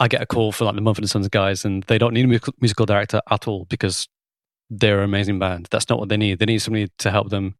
I 0.00 0.08
get 0.08 0.22
a 0.22 0.26
call 0.26 0.52
for 0.52 0.64
like 0.64 0.74
the 0.74 0.80
Mumford 0.80 1.02
and 1.04 1.10
Sons 1.10 1.28
guys, 1.28 1.64
and 1.64 1.82
they 1.84 1.98
don't 1.98 2.14
need 2.14 2.24
a 2.24 2.28
musical, 2.28 2.54
musical 2.60 2.86
director 2.86 3.20
at 3.30 3.48
all 3.48 3.64
because 3.66 4.08
they're 4.70 4.98
an 4.98 5.04
amazing 5.04 5.38
band. 5.38 5.68
That's 5.70 5.88
not 5.88 5.98
what 5.98 6.08
they 6.08 6.16
need. 6.16 6.38
They 6.38 6.46
need 6.46 6.58
somebody 6.60 6.88
to 6.98 7.10
help 7.10 7.30
them, 7.30 7.56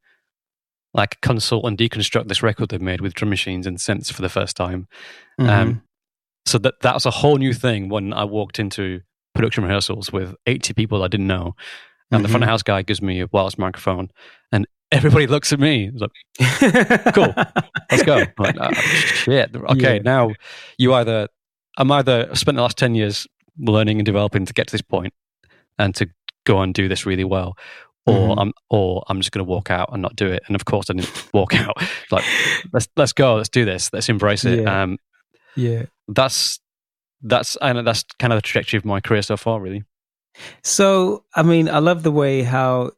like 0.95 1.21
consult 1.21 1.65
and 1.65 1.77
deconstruct 1.77 2.29
this 2.29 2.43
record 2.43 2.69
they've 2.69 2.81
made 2.81 3.01
with 3.01 3.15
drum 3.15 3.31
machines 3.31 3.67
and 3.67 3.79
synths 3.79 4.13
for 4.13 4.23
the 4.23 4.29
first 4.29 4.57
time. 4.57 4.87
Mhm. 5.41 5.49
Um, 5.49 5.83
so 6.47 6.59
that 6.59 6.81
that 6.81 6.95
was 6.95 7.07
a 7.07 7.11
whole 7.11 7.37
new 7.37 7.53
thing 7.53 7.89
when 7.89 8.13
I 8.13 8.25
walked 8.25 8.59
into 8.59 9.01
production 9.35 9.65
rehearsals 9.65 10.13
with 10.13 10.35
80 10.47 10.73
people 10.75 11.03
I 11.03 11.09
didn't 11.09 11.27
know, 11.27 11.57
and 12.11 12.25
the 12.25 12.29
front 12.29 12.43
of 12.45 12.49
house 12.49 12.63
guy 12.63 12.83
gives 12.83 13.03
me 13.03 13.21
a 13.21 13.27
wireless 13.33 13.59
microphone, 13.59 14.11
and 14.53 14.67
everybody 14.92 15.27
looks 15.27 15.53
at 15.53 15.61
me. 15.61 15.90
It's 15.92 16.01
like, 16.01 17.14
cool. 17.14 17.35
let's 17.90 18.03
go. 18.05 18.24
Like, 18.38 18.57
"Ah, 18.61 18.72
shit. 18.72 19.55
Okay, 19.70 19.96
Yeah. 19.96 20.03
now 20.03 20.31
you 20.79 20.94
either 20.94 21.29
I'm 21.77 21.90
either 21.92 22.35
spent 22.35 22.57
the 22.57 22.62
last 22.62 22.77
ten 22.79 22.94
years 22.94 23.27
learning 23.59 23.98
and 23.98 24.07
developing 24.07 24.46
to 24.46 24.53
get 24.53 24.66
to 24.68 24.72
this 24.72 24.83
point 24.83 25.12
and 25.79 25.94
to 25.96 26.09
go 26.44 26.61
and 26.62 26.72
do 26.74 26.88
this 26.88 27.05
really 27.07 27.24
well, 27.24 27.57
or 28.07 28.14
Mhm. 28.37 28.40
I'm 28.40 28.53
or 28.70 29.05
I'm 29.09 29.20
just 29.20 29.33
going 29.33 29.44
to 29.44 29.51
walk 29.51 29.70
out 29.70 29.90
and 29.92 30.01
not 30.03 30.16
do 30.16 30.27
it. 30.27 30.42
And 30.46 30.55
of 30.57 30.64
course, 30.64 30.88
I 30.90 30.94
didn't 30.94 31.29
walk 31.35 31.55
out. 31.55 31.77
Like 32.11 32.24
let's 32.72 32.88
let's 32.96 33.12
go. 33.12 33.37
Let's 33.37 33.48
do 33.48 33.64
this. 33.64 33.92
Let's 33.92 34.09
embrace 34.09 34.44
it. 34.44 34.61
Yeah. 34.61 34.83
Um, 34.83 34.98
yeah. 35.57 35.85
that's 36.09 36.61
that's 37.22 37.57
and 37.61 37.87
that's 37.87 38.05
kind 38.18 38.33
of 38.33 38.38
the 38.38 38.42
trajectory 38.42 38.79
of 38.79 38.85
my 38.85 39.01
career 39.01 39.22
so 39.22 39.37
far. 39.37 39.61
Really. 39.61 39.85
So, 40.62 41.24
I 41.35 41.42
mean, 41.42 41.68
I 41.68 41.79
love 41.81 42.05
the 42.05 42.12
way 42.12 42.42
how 42.44 42.92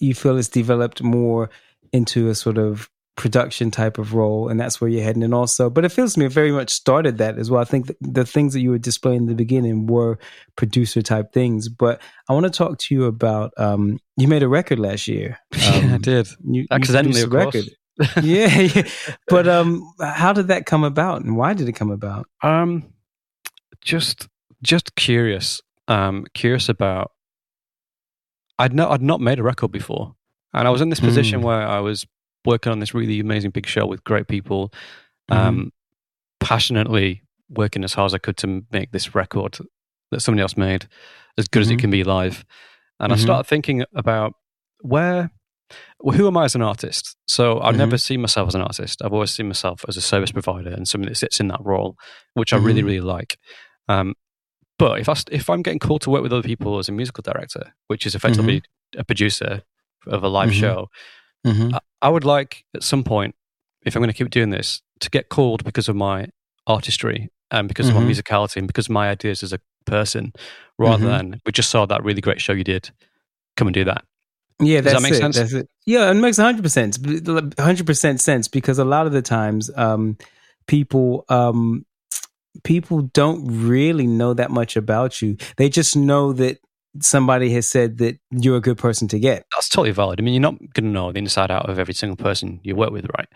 you 0.00 0.14
feel 0.14 0.36
it's 0.38 0.48
developed 0.48 1.02
more 1.02 1.50
into 1.92 2.28
a 2.28 2.34
sort 2.34 2.58
of 2.58 2.88
production 3.16 3.70
type 3.70 3.98
of 3.98 4.14
role, 4.14 4.48
and 4.48 4.58
that's 4.58 4.80
where 4.80 4.88
you're 4.88 5.02
heading. 5.02 5.22
And 5.22 5.34
also, 5.34 5.68
but 5.68 5.84
it 5.84 5.90
feels 5.92 6.14
to 6.14 6.20
me 6.20 6.26
very 6.26 6.52
much 6.52 6.70
started 6.70 7.18
that 7.18 7.38
as 7.38 7.50
well. 7.50 7.60
I 7.60 7.64
think 7.64 7.90
the, 8.00 8.24
things 8.24 8.54
that 8.54 8.60
you 8.60 8.70
were 8.70 8.78
displaying 8.78 9.18
in 9.22 9.26
the 9.26 9.34
beginning 9.34 9.86
were 9.86 10.18
producer 10.56 11.02
type 11.02 11.32
things. 11.32 11.68
But 11.68 12.00
I 12.28 12.32
want 12.32 12.44
to 12.46 12.50
talk 12.50 12.78
to 12.78 12.94
you 12.94 13.04
about 13.04 13.52
um, 13.58 13.98
you 14.16 14.26
made 14.26 14.42
a 14.42 14.48
record 14.48 14.78
last 14.78 15.06
year. 15.06 15.38
yeah, 15.56 15.70
I 15.90 15.94
Um, 15.94 16.00
did. 16.00 16.28
You, 16.44 16.62
you 16.62 16.66
Accidentally, 16.70 17.22
produced 17.24 17.26
of 17.26 17.52
course. 17.52 17.54
record. 17.54 18.24
yeah, 18.24 18.58
yeah. 18.60 18.88
But 19.28 19.46
um, 19.48 19.82
how 20.00 20.32
did 20.32 20.48
that 20.48 20.64
come 20.64 20.84
about, 20.84 21.22
and 21.22 21.36
why 21.36 21.52
did 21.52 21.68
it 21.68 21.72
come 21.72 21.90
about? 21.90 22.26
Um, 22.42 22.94
just 23.82 24.28
just 24.62 24.94
curious. 24.94 25.60
Um, 25.88 26.24
curious 26.32 26.68
about. 26.70 27.10
I'd 28.60 28.74
not 28.74 28.90
I'd 28.92 29.02
not 29.02 29.20
made 29.20 29.38
a 29.38 29.42
record 29.42 29.72
before, 29.72 30.14
and 30.54 30.68
I 30.68 30.70
was 30.70 30.80
in 30.80 30.90
this 30.90 31.00
position 31.00 31.40
Mm. 31.40 31.44
where 31.44 31.66
I 31.66 31.80
was 31.80 32.06
working 32.44 32.72
on 32.72 32.78
this 32.80 32.94
really 32.94 33.18
amazing 33.20 33.50
big 33.50 33.66
show 33.66 33.86
with 33.86 34.02
great 34.04 34.26
people, 34.28 34.72
um, 35.30 35.72
passionately 36.40 37.22
working 37.48 37.84
as 37.84 37.94
hard 37.94 38.06
as 38.06 38.14
I 38.14 38.18
could 38.18 38.36
to 38.38 38.64
make 38.70 38.92
this 38.92 39.14
record 39.14 39.58
that 40.10 40.20
somebody 40.20 40.42
else 40.42 40.56
made 40.56 40.86
as 41.38 41.48
good 41.48 41.62
as 41.62 41.70
it 41.70 41.76
Mhm. 41.76 41.80
can 41.80 41.90
be 41.90 42.04
live. 42.04 42.44
And 42.98 43.12
I 43.12 43.16
Mhm. 43.16 43.20
started 43.22 43.48
thinking 43.48 43.84
about 43.94 44.34
where, 44.80 45.30
well, 46.00 46.16
who 46.16 46.26
am 46.26 46.36
I 46.36 46.44
as 46.44 46.54
an 46.54 46.62
artist? 46.62 47.16
So 47.26 47.60
I've 47.60 47.74
Mhm. 47.74 47.78
never 47.78 47.98
seen 47.98 48.20
myself 48.20 48.48
as 48.48 48.54
an 48.54 48.62
artist. 48.62 49.02
I've 49.04 49.12
always 49.12 49.30
seen 49.30 49.48
myself 49.48 49.84
as 49.88 49.96
a 49.96 50.00
service 50.00 50.32
provider 50.32 50.70
and 50.70 50.86
somebody 50.88 51.10
that 51.12 51.16
sits 51.16 51.40
in 51.40 51.48
that 51.48 51.60
role, 51.62 51.96
which 52.34 52.52
I 52.52 52.56
really, 52.56 52.82
Mhm. 52.82 52.86
really 52.86 53.00
like. 53.00 53.38
Um, 53.88 54.14
but 54.80 54.98
if 55.00 55.08
I 55.08 55.14
if 55.30 55.48
I'm 55.50 55.62
getting 55.62 55.78
called 55.78 56.00
to 56.02 56.10
work 56.10 56.22
with 56.22 56.32
other 56.32 56.42
people 56.52 56.78
as 56.78 56.88
a 56.88 56.92
musical 56.92 57.22
director, 57.22 57.72
which 57.86 58.04
is 58.06 58.14
effectively 58.14 58.62
a 58.96 59.04
producer, 59.04 59.62
of 60.06 60.24
a 60.24 60.28
live 60.28 60.50
Mhm. 60.50 60.60
show. 60.60 60.88
Mhm. 61.46 61.74
I, 61.74 61.78
I 62.02 62.08
would 62.08 62.24
like 62.24 62.64
at 62.74 62.82
some 62.82 63.04
point, 63.04 63.34
if 63.86 63.94
I'm 63.94 64.00
going 64.02 64.12
to 64.12 64.16
keep 64.16 64.30
doing 64.30 64.50
this, 64.50 64.82
to 65.00 65.10
get 65.10 65.28
called 65.28 65.62
because 65.64 65.88
of 65.88 65.96
my 65.96 66.28
artistry 66.66 67.28
and 67.50 67.68
because 67.68 67.88
of 67.88 67.94
my 67.94 68.02
musicality 68.02 68.56
and 68.56 68.66
because 68.66 68.86
of 68.86 68.90
my 68.92 69.08
ideas 69.10 69.42
as 69.42 69.52
a 69.52 69.60
person, 69.86 70.32
rather 70.78 71.04
Mhm. 71.04 71.08
than 71.18 71.40
we 71.46 71.52
just 71.52 71.70
saw 71.70 71.86
that 71.86 72.02
really 72.04 72.20
great 72.20 72.40
show 72.40 72.52
you 72.52 72.64
did. 72.64 72.90
Come 73.56 73.68
and 73.68 73.74
do 73.74 73.84
that. 73.84 74.04
Yeah, 74.62 74.80
Does 74.82 74.92
that 74.92 75.02
make 75.02 75.12
it. 75.12 75.16
sense? 75.16 75.36
That's 75.38 75.52
it. 75.54 75.68
Yeah, 75.86 76.10
it 76.10 76.14
makes 76.14 76.36
hundred 76.36 76.62
percent, 76.62 76.98
hundred 77.58 77.86
percent 77.86 78.20
sense 78.20 78.46
because 78.48 78.78
a 78.78 78.84
lot 78.84 79.06
of 79.06 79.12
the 79.12 79.22
times, 79.22 79.70
um, 79.76 80.16
people, 80.66 81.24
um, 81.28 81.84
people 82.64 83.02
don't 83.02 83.46
really 83.46 84.06
know 84.06 84.34
that 84.34 84.50
much 84.50 84.76
about 84.76 85.22
you. 85.22 85.36
They 85.56 85.68
just 85.68 85.96
know 85.96 86.32
that 86.34 86.58
somebody 87.00 87.52
has 87.52 87.68
said 87.68 87.98
that 87.98 88.18
you're 88.30 88.56
a 88.56 88.60
good 88.60 88.78
person 88.78 89.08
to 89.08 89.18
get. 89.18 89.44
That's 89.54 89.68
totally 89.68 89.92
valid. 89.92 90.20
I 90.20 90.22
mean, 90.22 90.34
you're 90.34 90.40
not 90.40 90.58
going 90.58 90.84
to 90.84 90.90
know 90.90 91.12
the 91.12 91.18
inside 91.18 91.50
out 91.50 91.68
of 91.68 91.78
every 91.78 91.94
single 91.94 92.16
person 92.16 92.60
you 92.62 92.74
work 92.74 92.90
with, 92.90 93.06
right? 93.16 93.28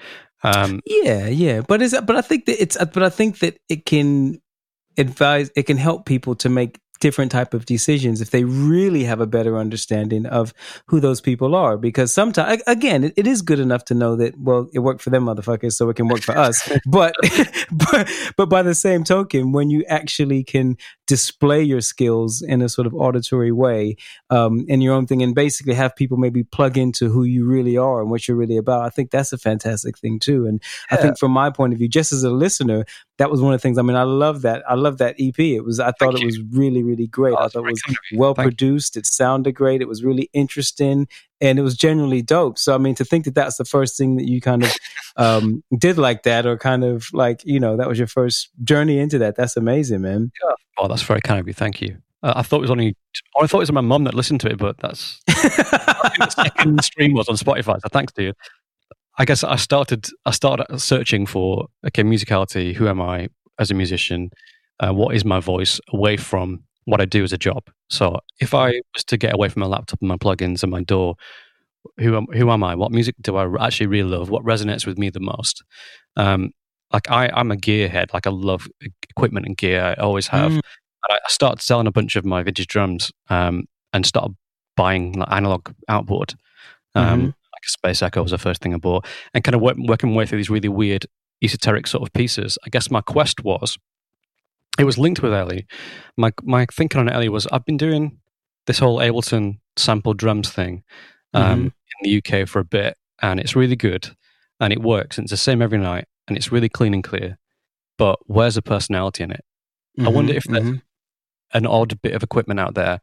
Um, 0.43 0.81
Yeah, 0.85 1.27
yeah, 1.29 1.63
but 1.67 1.81
is 1.81 1.97
but 2.05 2.17
I 2.17 2.21
think 2.21 2.47
that 2.47 2.61
it's 2.61 2.77
but 2.77 3.03
I 3.03 3.09
think 3.09 3.39
that 3.39 3.57
it 3.69 3.87
can 3.87 4.41
advise 4.99 5.51
it 5.57 5.65
can 5.65 5.77
help 5.77 6.07
people 6.07 6.35
to 6.37 6.49
make 6.49 6.79
different 7.01 7.33
type 7.33 7.55
of 7.55 7.67
decisions 7.67 8.21
if 8.21 8.31
they 8.31 8.45
really 8.45 9.05
have 9.05 9.21
a 9.21 9.27
better 9.27 9.59
understanding 9.59 10.27
of 10.27 10.55
who 10.87 11.01
those 11.01 11.21
people 11.21 11.55
are 11.55 11.77
because 11.77 12.13
sometimes 12.13 12.63
again 12.67 13.05
it, 13.05 13.13
it 13.17 13.27
is 13.27 13.43
good 13.43 13.59
enough 13.59 13.85
to 13.85 13.95
know 13.95 14.17
that 14.17 14.39
well 14.39 14.69
it 14.73 14.79
worked 14.79 15.03
for 15.03 15.11
them 15.11 15.25
motherfuckers 15.25 15.73
so 15.73 15.89
it 15.89 15.97
can 15.97 16.09
work 16.09 16.23
for 16.23 16.37
us 16.37 16.71
but 16.87 17.15
but 17.73 18.11
but 18.37 18.47
by 18.49 18.63
the 18.63 18.75
same 18.75 19.05
token 19.05 19.53
when 19.53 19.71
you 19.71 19.85
actually 19.89 20.43
can 20.43 20.77
display 21.07 21.63
your 21.63 21.81
skills 21.81 22.41
in 22.41 22.63
a 22.63 22.69
sort 22.69 22.87
of 22.87 22.95
auditory 22.95 23.53
way 23.53 23.97
um, 24.31 24.65
in 24.69 24.81
your 24.81 24.95
own 24.95 25.07
thing 25.07 25.23
and 25.23 25.35
basically 25.35 25.75
have 25.75 25.95
people 25.95 26.17
maybe 26.17 26.43
plug 26.43 26.79
into 26.79 27.11
who 27.11 27.25
you 27.25 27.45
really 27.45 27.77
are 27.77 28.01
and 28.01 28.11
what 28.11 28.27
you're 28.27 28.37
really 28.37 28.57
about 28.57 28.83
i 28.83 28.89
think 28.89 29.11
that's 29.11 29.33
a 29.33 29.39
fantastic 29.39 29.99
thing 29.99 30.19
too 30.19 30.47
and 30.47 30.63
I 30.91 30.97
think 30.97 31.19
from 31.19 31.33
my 31.33 31.51
point 31.51 31.73
of 31.73 31.79
view, 31.79 31.89
just 31.89 32.13
as 32.13 32.23
a 32.25 32.31
listener, 32.31 32.85
that 33.19 33.31
was 33.31 33.41
one 33.41 33.55
of 33.55 33.61
the 33.61 33.63
things. 33.63 33.79
I 33.79 33.83
mean, 33.83 33.97
I 33.97 34.03
love 34.03 34.43
that. 34.43 34.63
I 34.69 34.75
love 34.75 34.99
that 34.99 35.17
EP. 35.19 35.39
It 35.39 35.65
was. 35.65 35.81
I 35.81 35.87
thought 35.93 36.13
Thank 36.13 36.23
it 36.23 36.27
was 36.27 36.41
really, 36.53 36.83
really 36.85 37.07
great. 37.07 37.35
Oh, 37.39 37.45
I 37.45 37.49
thought 37.49 37.67
it 37.67 37.71
was 37.73 37.83
kind 37.83 37.97
of 37.97 38.03
you. 38.11 38.19
well 38.19 38.35
Thank 38.35 38.45
you. 38.45 38.51
produced. 38.51 38.97
It 38.97 39.07
sounded 39.07 39.53
great. 39.53 39.81
It 39.81 39.89
was 39.89 40.05
really 40.05 40.31
interesting, 40.33 41.09
and 41.41 41.59
it 41.59 41.63
was 41.63 41.77
genuinely 41.77 42.23
dope. 42.23 42.59
So, 42.59 42.75
I 42.75 42.79
mean, 42.79 42.95
to 42.97 43.05
think 43.05 43.25
that 43.25 43.35
that's 43.35 43.57
the 43.57 43.65
first 43.65 43.97
thing 43.97 44.17
that 44.17 44.29
you 44.29 44.41
kind 44.41 44.65
of 44.65 44.73
um, 45.17 45.63
did 45.79 45.99
like 45.99 46.23
that, 46.25 46.47
or 46.47 46.57
kind 46.57 46.85
of 46.85 47.07
like 47.13 47.45
you 47.45 47.61
know 47.61 47.77
that 47.77 47.89
was 47.89 47.99
your 47.99 48.09
first 48.09 48.51
journey 48.63 48.99
into 48.99 49.19
that. 49.19 49.37
That's 49.37 49.57
amazing, 49.57 50.03
man. 50.03 50.31
oh, 50.79 50.89
that's 50.89 51.03
very 51.03 51.21
kind 51.21 51.41
of 51.41 51.47
you. 51.47 51.55
Thank 51.55 51.81
you. 51.81 51.99
Uh, 52.23 52.33
I 52.37 52.43
thought 52.43 52.59
it 52.59 52.63
was 52.63 52.71
only. 52.71 52.97
I 53.41 53.47
thought 53.47 53.59
it 53.59 53.61
was 53.61 53.73
my 53.73 53.83
mum 53.83 54.05
that 54.05 54.15
listened 54.15 54.41
to 54.41 54.49
it, 54.49 54.59
but 54.59 54.79
that's 54.79 55.21
I 55.29 56.09
think 56.09 56.19
the 56.19 56.31
second 56.31 56.83
stream 56.83 57.13
was 57.13 57.29
on 57.29 57.37
Spotify. 57.37 57.81
So 57.83 57.89
thanks 57.91 58.13
to 58.15 58.23
you. 58.23 58.33
I 59.19 59.25
guess 59.27 59.45
I 59.45 59.57
started. 59.57 60.09
I 60.25 60.31
started 60.31 60.81
searching 60.81 61.27
for 61.27 61.67
okay, 61.87 62.03
musicality. 62.03 62.75
Who 62.75 62.89
am 62.89 63.01
I 63.01 63.29
as 63.59 63.71
a 63.71 63.75
musician? 63.75 64.31
Uh, 64.81 64.93
what 64.93 65.15
is 65.15 65.25
my 65.25 65.39
voice 65.39 65.81
away 65.93 66.17
from 66.17 66.65
what 66.87 67.01
I 67.01 67.05
do 67.05 67.23
as 67.25 67.33
a 67.33 67.39
job? 67.39 67.65
So 67.91 68.19
if 68.41 68.55
I 68.55 68.81
was 68.95 69.05
to 69.05 69.17
get 69.17 69.35
away 69.35 69.49
from 69.49 69.61
my 69.61 69.67
laptop 69.67 70.01
and 70.01 70.09
my 70.09 70.17
plugins 70.17 70.63
and 70.63 70.73
my 70.73 70.83
DAW, 70.83 71.15
who 71.99 72.17
am 72.17 72.27
who 72.33 72.51
am 72.51 72.65
I? 72.65 72.75
What 72.75 72.93
music 72.93 73.15
do 73.21 73.37
I 73.37 73.67
actually 73.67 73.87
really 73.87 74.09
love? 74.09 74.31
What 74.31 74.45
resonates 74.45 74.87
with 74.87 74.99
me 74.99 75.11
the 75.11 75.21
most? 75.21 75.63
Um, 76.17 76.51
like 76.93 77.11
I, 77.11 77.31
I'm 77.35 77.51
a 77.51 77.57
gearhead. 77.57 78.13
Like 78.15 78.27
I 78.27 78.31
love 78.31 78.67
equipment 79.11 79.47
and 79.47 79.57
gear. 79.57 79.83
I 79.83 79.95
always 80.03 80.29
have. 80.29 80.53
Mm. 80.53 80.55
And 80.57 80.63
I 81.11 81.19
started 81.29 81.61
selling 81.61 81.87
a 81.87 81.93
bunch 81.93 82.17
of 82.17 82.25
my 82.25 82.43
vintage 82.43 82.67
drums 82.69 83.13
um, 83.29 83.65
and 83.93 84.07
started 84.07 84.35
buying 84.77 85.13
like 85.13 85.31
analog 85.31 85.71
outboard. 85.89 86.35
Um, 86.95 87.21
Mhm. 87.21 87.27
Like 87.27 87.65
a 87.67 87.69
Space 87.69 88.03
Echo 88.03 88.23
was 88.23 88.31
the 88.31 88.39
first 88.39 88.63
thing 88.63 88.75
I 88.75 88.79
bought, 88.79 89.07
and 89.35 89.45
kind 89.45 89.55
of 89.55 89.61
work, 89.61 89.77
working 89.79 90.11
my 90.11 90.17
way 90.17 90.27
through 90.27 90.39
these 90.39 90.51
really 90.51 90.69
weird 90.69 91.07
esoteric 91.43 91.87
sort 91.87 92.03
of 92.03 92.13
pieces. 92.13 92.57
I 92.65 92.71
guess 92.71 92.91
my 92.91 93.01
quest 93.01 93.45
was, 93.45 93.77
it 94.79 94.85
was 94.85 94.99
linked 94.99 95.23
with 95.23 95.33
Ellie. 95.33 95.67
My 96.17 96.33
my 96.43 96.67
thinking 96.73 97.01
on 97.01 97.09
Ellie 97.09 97.29
was 97.29 97.47
I've 97.49 97.65
been 97.65 97.77
doing 97.77 98.19
this 98.67 98.79
whole 98.79 98.99
Ableton 98.99 99.59
sample 99.77 100.15
drums 100.15 100.51
thing 100.51 100.83
um, 101.35 101.73
in 102.03 102.03
the 102.03 102.19
UK 102.43 102.49
for 102.49 102.61
a 102.61 102.65
bit, 102.65 102.97
and 103.21 103.39
it's 103.41 103.57
really 103.57 103.77
good, 103.77 104.17
and 104.61 104.73
it 104.73 104.83
works, 104.83 105.19
and 105.19 105.25
it's 105.25 105.31
the 105.33 105.37
same 105.37 105.63
every 105.63 105.79
night, 105.79 106.07
and 106.29 106.37
it's 106.37 106.51
really 106.53 106.69
clean 106.69 106.95
and 106.95 107.05
clear. 107.05 107.39
But 107.99 108.19
where's 108.27 108.55
the 108.57 108.63
personality 108.63 109.23
in 109.25 109.31
it? 109.31 109.45
I 110.01 110.09
wonder 110.09 110.33
Mhm, 110.33 110.37
if 110.37 110.45
there's 110.45 110.65
mhm. 110.65 110.83
an 111.53 111.67
odd 111.67 112.01
bit 112.03 112.15
of 112.15 112.23
equipment 112.23 112.59
out 112.59 112.75
there 112.75 113.01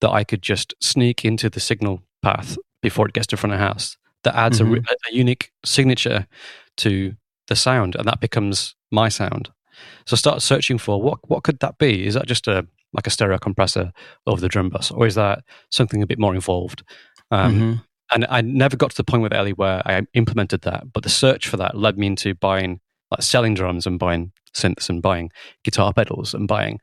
that 0.00 0.10
I 0.10 0.24
could 0.24 0.42
just 0.42 0.74
sneak 0.80 1.24
into 1.24 1.50
the 1.50 1.60
signal 1.60 2.02
path 2.22 2.56
before 2.80 3.06
it 3.06 3.12
gets 3.12 3.26
to 3.28 3.36
front 3.36 3.52
of 3.52 3.58
the 3.60 3.64
house 3.66 3.98
that 4.24 4.34
adds 4.34 4.60
a, 4.60 4.64
a 4.66 5.12
unique 5.12 5.52
signature 5.64 6.26
to 6.78 7.14
the 7.48 7.56
sound, 7.56 7.94
and 7.96 8.06
that 8.06 8.20
becomes 8.20 8.74
my 8.90 9.08
sound. 9.10 9.50
So 10.06 10.16
start 10.16 10.42
searching 10.42 10.78
for 10.78 11.00
what 11.00 11.18
what 11.28 11.42
could 11.44 11.58
that 11.60 11.78
be? 11.78 12.06
Is 12.06 12.14
that 12.14 12.26
just 12.26 12.46
a 12.48 12.66
like 12.92 13.06
a 13.06 13.10
stereo 13.10 13.38
compressor 13.38 13.92
over 14.26 14.40
the 14.40 14.48
drum 14.48 14.68
bus, 14.68 14.90
or 14.90 15.06
is 15.06 15.14
that 15.14 15.44
something 15.70 16.02
a 16.02 16.06
bit 16.06 16.18
more 16.18 16.34
involved? 16.34 16.82
Um, 17.30 17.54
Mhm. 17.60 17.84
and 18.12 18.26
I 18.28 18.40
never 18.40 18.76
got 18.76 18.90
to 18.90 18.96
the 18.96 19.04
point 19.04 19.22
with 19.22 19.32
Ellie 19.32 19.52
where 19.52 19.80
I 19.86 20.02
implemented 20.14 20.62
that, 20.62 20.92
but 20.92 21.04
the 21.04 21.08
search 21.08 21.46
for 21.46 21.56
that 21.58 21.76
led 21.76 21.96
me 21.96 22.08
into 22.08 22.34
buying, 22.34 22.80
like 23.12 23.22
selling 23.22 23.54
drums 23.54 23.86
and 23.86 23.98
buying 23.98 24.32
synths 24.52 24.88
and 24.88 25.00
buying 25.00 25.30
guitar 25.62 25.92
pedals 25.92 26.34
and 26.34 26.48
buying 26.48 26.80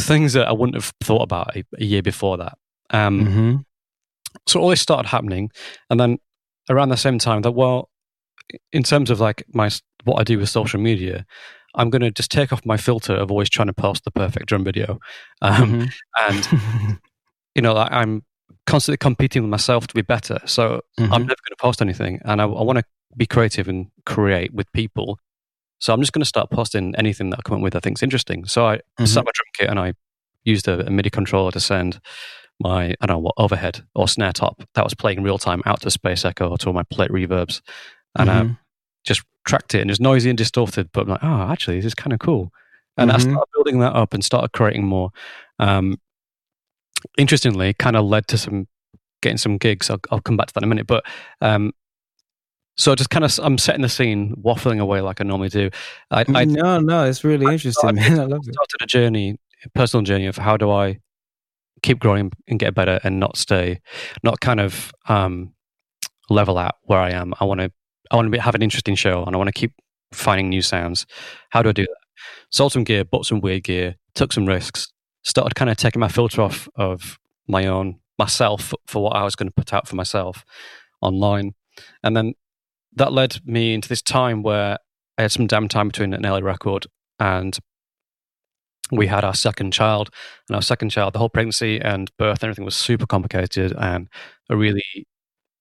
things 0.00 0.32
that 0.32 0.48
I 0.48 0.52
wouldn't 0.52 0.74
have 0.74 0.92
thought 1.00 1.22
about 1.22 1.56
a, 1.56 1.64
a 1.78 1.84
year 1.84 2.02
before 2.02 2.36
that. 2.38 2.58
Um, 2.90 3.26
Mhm. 3.26 3.64
So 4.48 4.60
all 4.60 4.68
this 4.70 4.80
started 4.82 5.08
happening, 5.08 5.50
and 5.88 5.98
then 6.00 6.18
around 6.68 6.88
the 6.90 6.96
same 6.96 7.18
time 7.18 7.42
that 7.42 7.52
well, 7.52 7.88
in 8.72 8.82
terms 8.82 9.10
of 9.10 9.20
like 9.20 9.44
my 9.54 9.70
what 10.04 10.20
I 10.20 10.24
do 10.24 10.38
with 10.38 10.48
social 10.48 10.80
media, 10.80 11.24
I'm 11.76 11.90
going 11.90 12.02
to 12.02 12.10
just 12.10 12.30
take 12.30 12.52
off 12.52 12.64
my 12.66 12.76
filter 12.76 13.14
of 13.14 13.30
always 13.30 13.50
trying 13.50 13.66
to 13.68 13.72
post 13.74 14.04
the 14.04 14.10
perfect 14.10 14.46
drum 14.46 14.64
video, 14.64 14.98
um, 15.42 15.52
Mhm. 15.72 15.92
and 16.18 16.48
you 17.54 17.62
know 17.62 17.74
like, 17.74 17.92
I'm 17.92 18.22
constantly 18.66 18.96
competing 18.98 19.42
with 19.42 19.50
myself 19.50 19.86
to 19.86 19.94
be 19.94 20.02
better. 20.02 20.38
So 20.46 20.80
I'm 20.98 21.06
Mhm. 21.08 21.10
never 21.10 21.26
going 21.26 21.36
to 21.50 21.56
post 21.60 21.82
anything, 21.82 22.20
and 22.24 22.40
I, 22.40 22.44
I 22.44 22.62
want 22.62 22.78
to 22.78 22.84
be 23.16 23.26
creative 23.26 23.68
and 23.68 23.86
create 24.04 24.52
with 24.52 24.70
people. 24.72 25.18
So 25.78 25.92
I'm 25.92 26.00
just 26.00 26.12
going 26.12 26.22
to 26.22 26.26
start 26.26 26.50
posting 26.50 26.94
anything 26.96 27.30
that 27.30 27.38
I 27.40 27.42
come 27.42 27.58
up 27.58 27.62
with 27.62 27.76
I 27.76 27.80
think 27.80 27.98
is 27.98 28.02
interesting. 28.02 28.46
So 28.46 28.66
I 28.66 28.80
Mhm. 28.98 29.06
set 29.08 29.24
my 29.24 29.30
drum 29.34 29.46
kit 29.58 29.70
and 29.70 29.78
I 29.78 29.92
used 30.44 30.68
a, 30.68 30.86
a 30.86 30.90
MIDI 30.90 31.10
controller 31.10 31.50
to 31.52 31.60
send 31.60 32.00
my 32.60 32.94
I 33.00 33.06
don't 33.06 33.16
know 33.16 33.18
what 33.18 33.34
overhead 33.36 33.84
or 33.94 34.08
snare 34.08 34.32
top 34.32 34.62
that 34.74 34.84
was 34.84 34.94
playing 34.94 35.22
real 35.22 35.38
time 35.38 35.62
out 35.66 35.80
to 35.82 35.90
Space 35.90 36.24
Echo 36.24 36.48
or 36.48 36.58
to 36.58 36.68
all 36.68 36.72
my 36.72 36.84
plate 36.84 37.10
reverbs, 37.10 37.60
and 38.18 38.30
I 38.30 38.42
Mhm. 38.44 38.58
just 39.04 39.22
tracked 39.46 39.74
it 39.74 39.80
and 39.80 39.90
it's 39.90 40.00
noisy 40.00 40.28
and 40.28 40.36
distorted. 40.36 40.90
But 40.92 41.02
I'm 41.02 41.08
like, 41.08 41.24
oh, 41.24 41.50
actually, 41.50 41.76
this 41.76 41.86
is 41.86 41.94
kind 41.94 42.12
of 42.12 42.18
cool. 42.18 42.52
And 42.98 43.10
I 43.10 43.16
Mhm. 43.16 43.30
started 43.30 43.50
building 43.54 43.78
that 43.80 43.94
up 43.94 44.12
and 44.14 44.24
started 44.24 44.52
creating 44.52 44.84
more. 44.84 45.10
Um, 45.58 45.98
interestingly, 47.18 47.74
kind 47.74 47.96
of 47.96 48.04
led 48.04 48.26
to 48.28 48.38
some 48.38 48.66
getting 49.22 49.38
some 49.38 49.56
gigs. 49.58 49.90
I'll, 49.90 50.00
I'll 50.10 50.20
come 50.20 50.36
back 50.36 50.48
to 50.48 50.54
that 50.54 50.60
in 50.60 50.64
a 50.64 50.68
minute. 50.68 50.86
But 50.86 51.04
um, 51.40 51.72
so 52.76 52.94
just 52.94 53.10
kind 53.10 53.24
of, 53.24 53.38
I'm 53.42 53.58
setting 53.58 53.82
the 53.82 53.88
scene, 53.88 54.34
waffling 54.36 54.78
away 54.80 55.00
like 55.00 55.20
I 55.20 55.24
normally 55.24 55.48
do. 55.48 55.70
I, 56.10 56.24
I 56.34 56.44
no, 56.44 56.78
no, 56.80 57.04
it's 57.04 57.24
really 57.24 57.46
interesting, 57.50 57.94
man. 57.94 58.20
I 58.20 58.24
love 58.24 58.42
it. 58.46 58.52
started 58.54 58.82
a 58.82 58.86
journey, 58.86 59.38
a 59.64 59.68
personal 59.70 60.04
journey 60.04 60.26
of 60.26 60.36
how 60.36 60.56
do 60.56 60.70
I 60.70 61.00
keep 61.82 61.98
growing 61.98 62.32
and 62.48 62.58
get 62.58 62.74
better 62.74 63.00
and 63.02 63.18
not 63.18 63.36
stay, 63.36 63.80
not 64.22 64.40
kind 64.40 64.60
of 64.60 64.92
um, 65.08 65.54
level 66.28 66.58
out 66.58 66.76
where 66.82 66.98
I 66.98 67.10
am. 67.10 67.32
I 67.40 67.44
want 67.44 67.60
to, 67.60 67.72
I 68.10 68.16
want 68.16 68.32
to 68.32 68.40
have 68.40 68.54
an 68.54 68.62
interesting 68.62 68.94
show 68.94 69.24
and 69.24 69.34
I 69.34 69.38
want 69.38 69.48
to 69.48 69.52
keep 69.60 69.72
finding 70.12 70.48
new 70.48 70.62
sounds. 70.62 71.06
How 71.50 71.62
do 71.62 71.68
I 71.70 71.72
do 71.72 71.82
that? 71.82 71.96
Sold 72.50 72.72
some 72.72 72.84
gear, 72.84 73.04
bought 73.04 73.26
some 73.26 73.40
weird 73.40 73.64
gear, 73.64 73.96
took 74.14 74.32
some 74.32 74.46
risks, 74.46 74.92
started 75.24 75.54
kind 75.54 75.70
of 75.70 75.76
taking 75.76 76.00
my 76.00 76.08
filter 76.08 76.42
off 76.42 76.68
of 76.76 77.18
my 77.48 77.66
own 77.66 77.98
myself 78.18 78.72
for 78.86 79.02
what 79.02 79.16
I 79.16 79.24
was 79.24 79.36
going 79.36 79.48
to 79.48 79.54
put 79.54 79.72
out 79.74 79.86
for 79.86 79.96
myself 79.96 80.44
online, 81.02 81.54
and 82.02 82.16
then 82.16 82.34
that 82.94 83.12
led 83.12 83.40
me 83.44 83.74
into 83.74 83.88
this 83.88 84.00
time 84.00 84.42
where 84.42 84.78
I 85.18 85.22
had 85.22 85.32
some 85.32 85.46
downtime 85.48 85.88
between 85.88 86.14
an 86.14 86.24
early 86.24 86.42
record 86.42 86.86
and 87.20 87.58
we 88.90 89.06
had 89.08 89.24
our 89.24 89.34
second 89.34 89.72
child 89.72 90.10
and 90.48 90.54
our 90.56 90.62
second 90.62 90.90
child 90.90 91.12
the 91.12 91.18
whole 91.18 91.28
pregnancy 91.28 91.80
and 91.80 92.10
birth 92.18 92.38
and 92.42 92.44
everything 92.44 92.64
was 92.64 92.76
super 92.76 93.04
complicated 93.06 93.74
and 93.76 94.08
a 94.48 94.56
really 94.56 94.84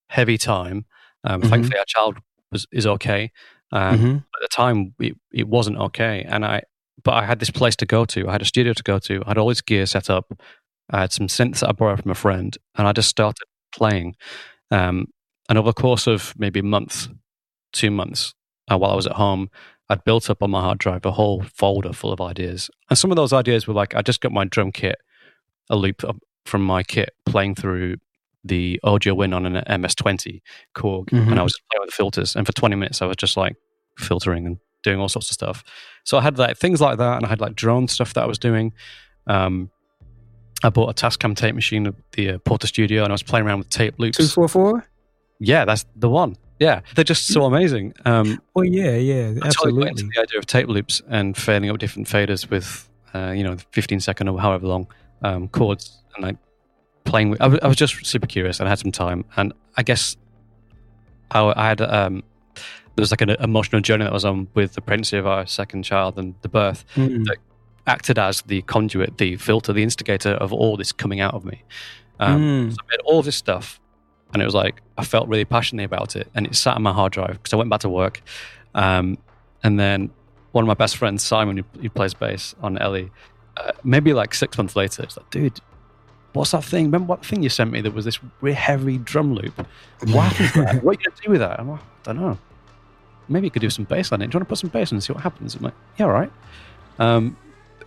heavy 0.10 0.38
time 0.38 0.86
um, 1.24 1.42
Mhm. 1.42 1.50
thankfully 1.50 1.78
our 1.80 1.86
child 1.88 2.18
was 2.56 2.66
is 2.72 2.88
okay. 2.96 3.32
Um, 3.72 4.00
Mhm. 4.00 4.16
at 4.18 4.42
the 4.42 4.48
time 4.62 4.78
it, 5.00 5.14
it 5.42 5.48
wasn't 5.48 5.78
okay. 5.88 6.24
And 6.34 6.46
i 6.46 6.58
but 7.04 7.14
i 7.22 7.26
had 7.26 7.40
this 7.40 7.52
place 7.60 7.76
to 7.78 7.86
go 7.86 8.06
to. 8.14 8.20
I 8.30 8.32
had 8.32 8.42
a 8.42 8.46
studio 8.54 8.74
to 8.74 8.84
go 8.92 8.98
to. 9.08 9.14
I 9.26 9.30
had 9.32 9.38
all 9.38 9.50
this 9.50 9.62
gear 9.70 9.86
set 9.86 10.10
up. 10.10 10.26
I 10.96 10.98
had 11.02 11.12
some 11.12 11.28
synths 11.28 11.60
that 11.60 11.70
i 11.70 11.72
borrowed 11.80 12.02
from 12.04 12.12
a 12.12 12.16
friend 12.26 12.52
and 12.76 12.88
i 12.88 12.92
just 13.00 13.10
started 13.10 13.46
playing. 13.80 14.16
Um, 14.72 15.08
and 15.50 15.58
over 15.60 15.70
the 15.70 15.82
course 15.82 16.08
of 16.14 16.34
maybe 16.38 16.60
a 16.60 16.64
month 16.78 17.08
two 17.80 17.92
months 17.92 18.34
uh, 18.72 18.78
while 18.80 18.92
i 18.92 18.96
was 18.96 19.08
at 19.08 19.18
home 19.26 19.50
I'd 19.90 20.04
built 20.04 20.30
up 20.32 20.42
on 20.42 20.50
my 20.50 20.62
hard 20.62 20.80
drive 20.80 21.06
a 21.06 21.12
whole 21.12 21.44
folder 21.44 21.94
full 21.94 22.12
of 22.12 22.20
ideas. 22.20 22.72
And 22.90 22.98
some 22.98 23.12
of 23.12 23.18
those 23.18 23.34
ideas 23.42 23.68
were 23.68 23.76
like, 23.82 23.94
I 23.94 24.02
just 24.02 24.20
got 24.20 24.32
my 24.32 24.46
drum 24.46 24.72
kit, 24.72 24.96
a 25.70 25.76
loop 25.76 26.02
from 26.48 26.62
my 26.66 26.82
kit 26.82 27.12
playing 27.28 27.54
through 27.54 27.98
the 28.46 28.80
audio 28.84 29.20
in 29.22 29.34
on 29.34 29.46
an 29.46 29.64
MS20 29.68 30.42
Korg, 30.76 31.08
Mhm. 31.10 31.32
and 31.32 31.40
I 31.40 31.44
was 31.44 31.60
playing 31.72 31.82
with 31.82 31.90
the 31.90 31.96
filters. 31.96 32.36
And 32.36 32.46
for 32.46 32.54
20 32.54 32.76
minutes, 32.76 33.02
I 33.02 33.06
was 33.08 33.18
just 33.18 33.36
like 33.38 33.56
filtering 33.98 34.46
and 34.46 34.58
doing 34.84 35.00
all 35.00 35.10
sorts 35.10 35.30
of 35.32 35.34
stuff. 35.34 35.64
So 36.04 36.18
I 36.18 36.22
had 36.22 36.38
like 36.38 36.58
things 36.58 36.80
like 36.80 36.98
that, 37.00 37.18
and 37.18 37.26
I 37.26 37.30
had 37.30 37.42
like 37.42 37.56
drone 37.56 37.88
stuff 37.88 38.14
that 38.14 38.24
I 38.24 38.28
was 38.28 38.38
doing. 38.38 38.72
Um, 39.28 39.72
I 40.64 40.70
bought 40.70 40.90
a 40.90 40.94
Tascam 40.94 41.36
tape 41.36 41.56
machine 41.56 41.88
at 41.88 41.96
the 42.14 42.32
uh, 42.32 42.38
Portastudio, 42.40 43.02
and 43.04 43.10
I 43.10 43.14
was 43.14 43.24
playing 43.24 43.46
around 43.46 43.60
with 43.60 43.70
tape 43.70 43.96
loops. 43.98 44.18
Two 44.18 44.28
four 44.28 44.48
four. 44.48 44.88
Yeah, 45.40 45.66
that's 45.66 45.86
the 45.96 46.10
one. 46.10 46.38
Yeah, 46.60 46.82
they're 46.96 47.04
just 47.04 47.28
so 47.28 47.44
amazing. 47.46 47.94
Um, 48.06 48.42
Well, 48.54 48.64
yeah, 48.64 48.96
yeah, 48.96 49.34
I 49.42 49.50
totally 49.50 49.84
got 49.84 49.90
into 49.90 50.06
absolutely. 50.06 50.10
the 50.16 50.22
idea 50.22 50.40
of 50.40 50.46
tape 50.46 50.68
loops 50.70 51.02
and 51.10 51.36
fading 51.36 51.70
up 51.70 51.78
different 51.80 52.08
faders 52.08 52.50
with, 52.50 52.88
uh, 53.14 53.32
you 53.36 53.44
know, 53.44 53.58
15 53.74 54.00
second 54.00 54.30
or 54.30 54.40
however 54.40 54.66
long 54.68 54.88
um, 55.24 55.50
chords, 55.50 55.98
and 56.16 56.24
like 56.24 56.38
playing 57.16 57.30
with. 57.30 57.42
I 57.42 57.48
was, 57.48 57.60
I 57.64 57.68
was 57.68 57.78
just 57.78 58.06
super 58.06 58.28
curious, 58.28 58.60
and 58.60 58.68
I 58.68 58.72
had 58.72 58.80
some 58.80 58.92
time, 58.92 59.24
and 59.38 59.54
I 59.78 59.84
guess 59.84 60.18
I, 61.32 61.40
I 61.56 61.68
had 61.70 61.82
um, 61.82 62.24
there 62.96 63.02
was 63.04 63.12
like 63.12 63.22
an 63.22 63.30
emotional 63.30 63.82
journey 63.82 64.04
that 64.04 64.12
I 64.12 64.14
was 64.14 64.26
on 64.26 64.48
with 64.54 64.74
the 64.74 64.82
pregnancy 64.82 65.18
of 65.18 65.26
our 65.26 65.46
second 65.46 65.84
child 65.84 66.18
and 66.20 66.36
the 66.42 66.50
birth, 66.50 66.84
Mm. 66.96 67.26
acted 67.88 68.18
as 68.20 68.42
the 68.42 68.62
conduit, 68.64 69.18
the 69.18 69.38
filter, 69.38 69.72
the 69.74 69.84
instigator 69.84 70.32
of 70.32 70.52
all 70.52 70.76
this 70.78 70.92
coming 70.92 71.20
out 71.22 71.34
of 71.34 71.46
me. 71.46 71.64
Um, 72.20 72.42
Mm. 72.42 72.72
so 72.74 72.78
I 72.82 72.86
made 72.92 73.02
all 73.06 73.22
this 73.24 73.36
stuff, 73.38 73.80
and 74.34 74.42
it 74.42 74.46
was 74.46 74.56
like 74.56 74.82
I 74.98 75.04
felt 75.06 75.28
really 75.30 75.46
passionately 75.46 75.86
about 75.86 76.16
it, 76.16 76.28
and 76.36 76.46
it 76.48 76.56
sat 76.56 76.76
on 76.76 76.84
my 76.84 76.92
hard 76.94 77.14
drive 77.14 77.34
because 77.42 77.54
I 77.54 77.58
went 77.58 77.70
back 77.70 77.82
to 77.82 77.90
work, 77.90 78.22
um, 78.74 79.18
and 79.64 79.80
then 79.80 80.10
one 80.52 80.64
of 80.66 80.68
my 80.68 80.74
best 80.84 80.98
friends, 80.98 81.24
Simon, 81.24 81.58
who, 81.58 81.64
who 81.82 81.90
plays 81.90 82.14
bass 82.14 82.56
on 82.62 82.78
Ellie, 82.78 83.10
uh, 83.58 83.72
maybe 83.84 84.14
like 84.14 84.34
six 84.34 84.58
months 84.58 84.76
later, 84.76 85.04
it's 85.04 85.16
like, 85.18 85.30
dude. 85.30 85.60
What's 86.36 86.52
that 86.52 86.64
thing? 86.64 86.86
Remember 86.86 87.08
what 87.08 87.26
thing 87.26 87.42
you 87.44 87.50
sent 87.50 87.72
me? 87.72 87.82
That 87.82 87.94
was 87.94 88.06
this 88.06 88.20
really 88.42 88.56
heavy 88.56 88.98
drum 88.98 89.34
loop. 89.34 89.58
What 89.58 90.34
that? 90.38 90.80
What 90.84 90.98
are 90.98 91.00
you 91.02 91.10
gonna 91.10 91.22
do 91.24 91.32
with 91.32 91.40
that? 91.40 91.60
I'm 91.60 91.70
like, 91.70 91.80
I 92.08 92.14
don't 92.14 92.18
know. 92.22 92.38
Maybe 93.30 93.48
you 93.48 93.52
could 93.52 93.62
do 93.62 93.70
some 93.70 93.86
bass 93.86 94.12
on 94.12 94.22
it. 94.22 94.28
Do 94.30 94.36
you 94.36 94.40
want 94.40 94.48
to 94.48 94.50
put 94.50 94.58
some 94.60 94.70
bass 94.70 94.92
on 94.92 94.98
and 94.98 95.04
see 95.04 95.14
what 95.14 95.24
happens? 95.24 95.56
I'm 95.56 95.64
like, 95.64 95.74
yeah, 95.98 96.06
all 96.06 96.12
right. 96.12 96.32
Um, 97.00 97.38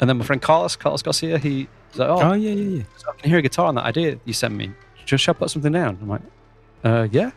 and 0.00 0.08
then 0.08 0.16
my 0.18 0.24
friend 0.24 0.40
Carlos, 0.42 0.76
Carlos 0.76 1.02
Garcia, 1.02 1.38
he 1.38 1.68
was 1.90 1.98
like, 1.98 2.08
oh, 2.08 2.20
Oh 2.20 2.32
yeah, 2.32 2.50
yeah, 2.52 2.76
yeah. 2.78 2.82
so 2.96 3.10
I 3.10 3.20
can 3.20 3.30
hear 3.30 3.38
a 3.38 3.42
guitar 3.42 3.66
on 3.66 3.74
that 3.76 3.84
idea 3.84 4.18
you 4.24 4.32
sent 4.32 4.54
me. 4.54 4.72
Just 5.04 5.24
shall 5.24 5.34
I 5.34 5.38
put 5.38 5.50
something 5.50 5.72
down? 5.72 5.98
I'm 6.00 6.08
like, 6.08 6.22
uh, 6.84 7.06
yeah, 7.12 7.30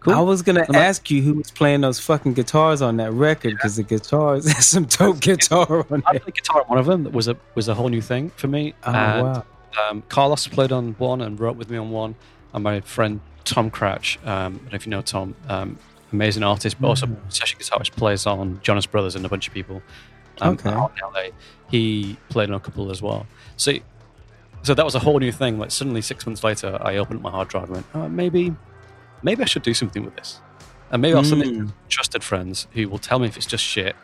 cool. 0.00 0.14
I 0.14 0.20
was 0.20 0.42
gonna 0.42 0.60
I'm 0.60 0.66
like- 0.74 0.82
ask 0.82 1.10
you 1.10 1.22
who 1.22 1.34
was 1.34 1.50
playing 1.50 1.80
those 1.80 1.98
fucking 1.98 2.34
guitars 2.34 2.82
on 2.82 2.96
that 2.98 3.12
record 3.12 3.54
because 3.54 3.76
the 3.76 3.82
guitars, 3.82 4.44
there's 4.44 4.66
some 4.76 4.84
dope 4.84 5.20
guitar 5.20 5.86
on 5.90 6.02
I 6.06 6.18
played 6.18 6.34
guitar 6.34 6.60
on 6.62 6.66
one 6.68 6.78
of 6.78 6.86
them. 6.86 7.04
That 7.04 7.12
was 7.12 7.26
a 7.28 7.36
was 7.54 7.68
a 7.68 7.74
whole 7.74 7.88
new 7.88 8.02
thing 8.02 8.30
for 8.36 8.48
me. 8.48 8.74
Oh 8.84 8.92
and, 8.92 9.26
wow. 9.26 9.44
Um, 9.78 10.02
Carlos 10.08 10.46
played 10.48 10.72
on 10.72 10.92
one 10.98 11.20
and 11.20 11.38
wrote 11.38 11.56
with 11.56 11.70
me 11.70 11.76
on 11.78 11.90
one, 11.90 12.14
and 12.52 12.64
my 12.64 12.80
friend 12.80 13.20
Tom 13.44 13.70
Crouch. 13.70 14.18
Um, 14.24 14.28
I 14.28 14.40
don't 14.40 14.64
know 14.72 14.76
if 14.76 14.86
you 14.86 14.90
know 14.90 15.02
Tom. 15.02 15.34
Um, 15.48 15.78
amazing 16.12 16.42
artist, 16.42 16.78
but 16.80 16.88
also 16.88 17.06
Mm. 17.06 17.32
session 17.32 17.58
guitarist, 17.58 17.96
plays 17.96 18.26
on 18.26 18.60
Jonas 18.60 18.84
Brothers 18.86 19.16
and 19.16 19.24
a 19.24 19.28
bunch 19.30 19.46
of 19.48 19.54
people. 19.54 19.82
Um, 20.40 20.54
Okay. 20.54 20.70
out 20.70 20.92
in 20.96 21.08
LA. 21.14 21.30
He 21.68 22.18
played 22.28 22.50
on 22.50 22.54
a 22.54 22.60
couple 22.60 22.90
as 22.90 23.00
well. 23.00 23.26
So, 23.56 23.72
so 24.62 24.74
that 24.74 24.84
was 24.84 24.94
a 24.94 24.98
whole 25.00 25.18
new 25.18 25.32
thing. 25.32 25.58
Like 25.58 25.70
suddenly, 25.70 26.02
six 26.02 26.26
months 26.26 26.44
later, 26.44 26.78
I 26.80 26.96
opened 26.96 27.18
up 27.18 27.22
my 27.22 27.30
hard 27.30 27.48
drive 27.48 27.64
and 27.64 27.72
went, 27.72 27.86
oh, 27.94 28.08
maybe, 28.08 28.54
maybe 29.22 29.42
I 29.42 29.46
should 29.46 29.62
do 29.62 29.74
something 29.74 30.04
with 30.04 30.14
this, 30.16 30.42
and 30.90 31.00
maybe 31.02 31.14
I'll 31.16 31.24
send 31.24 31.42
it 31.42 31.54
to 31.56 31.72
trusted 31.88 32.22
friends 32.22 32.66
who 32.72 32.88
will 32.88 32.98
tell 32.98 33.18
me 33.18 33.26
if 33.26 33.36
it's 33.36 33.46
just 33.46 33.64
shit 33.64 33.96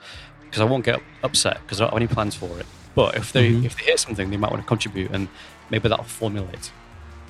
because 0.45 0.61
I 0.63 0.65
won't 0.65 0.85
get 0.85 1.01
upset 1.23 1.59
because 1.67 1.81
I 1.81 1.85
don't 1.85 1.93
have 1.93 1.99
any 1.99 2.07
plans 2.09 2.35
for 2.35 2.59
it. 2.59 2.67
But 2.99 3.15
if 3.15 3.31
they 3.33 3.53
Mhm. 3.53 3.65
if 3.65 3.77
they 3.77 3.85
hear 3.85 3.97
something, 3.97 4.29
they 4.31 4.37
might 4.43 4.51
want 4.51 4.61
to 4.65 4.67
contribute, 4.75 5.11
and 5.13 5.29
maybe 5.71 5.89
that'll 5.89 6.05
formulate 6.23 6.73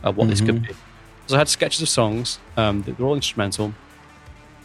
uh, 0.02 0.10
what 0.16 0.28
this 0.30 0.40
could 0.40 0.56
Mhm. 0.62 0.68
be. 0.68 0.74
So 1.26 1.34
I 1.34 1.38
had 1.38 1.48
sketches 1.48 1.82
of 1.82 1.90
songs. 1.90 2.38
Um, 2.56 2.74
they're 2.82 3.06
all 3.06 3.14
instrumental. 3.22 3.74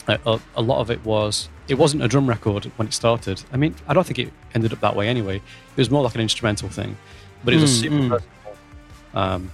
Uh, 0.07 0.17
a, 0.25 0.39
a 0.55 0.61
lot 0.61 0.79
of 0.79 0.89
it 0.89 1.03
was. 1.03 1.49
It 1.67 1.77
wasn't 1.83 2.03
a 2.03 2.07
drum 2.07 2.27
record 2.35 2.71
when 2.77 2.87
it 2.87 2.93
started. 2.93 3.37
I 3.53 3.57
mean, 3.57 3.73
I 3.89 3.93
don't 3.93 4.05
think 4.07 4.19
it 4.19 4.31
ended 4.55 4.71
up 4.71 4.79
that 4.79 4.95
way 4.95 5.09
anyway. 5.09 5.37
It 5.75 5.81
was 5.83 5.89
more 5.91 6.03
like 6.03 6.15
an 6.15 6.21
instrumental 6.21 6.69
thing, 6.69 6.95
but 7.43 7.53
it 7.53 7.59
was 7.59 7.69
a 7.71 7.73
Mm, 7.75 7.81
super 7.83 7.95
mm. 8.03 8.09
personal, 8.13 8.53
um, 9.23 9.51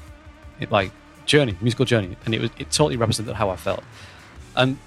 it, 0.59 0.69
like 0.71 0.91
journey, 1.25 1.55
musical 1.61 1.85
journey, 1.85 2.15
and 2.25 2.35
it 2.35 2.41
was 2.41 2.51
it 2.59 2.69
totally 2.69 2.97
represented 2.97 3.33
how 3.41 3.49
I 3.49 3.55
felt. 3.55 3.83
And 4.55 4.77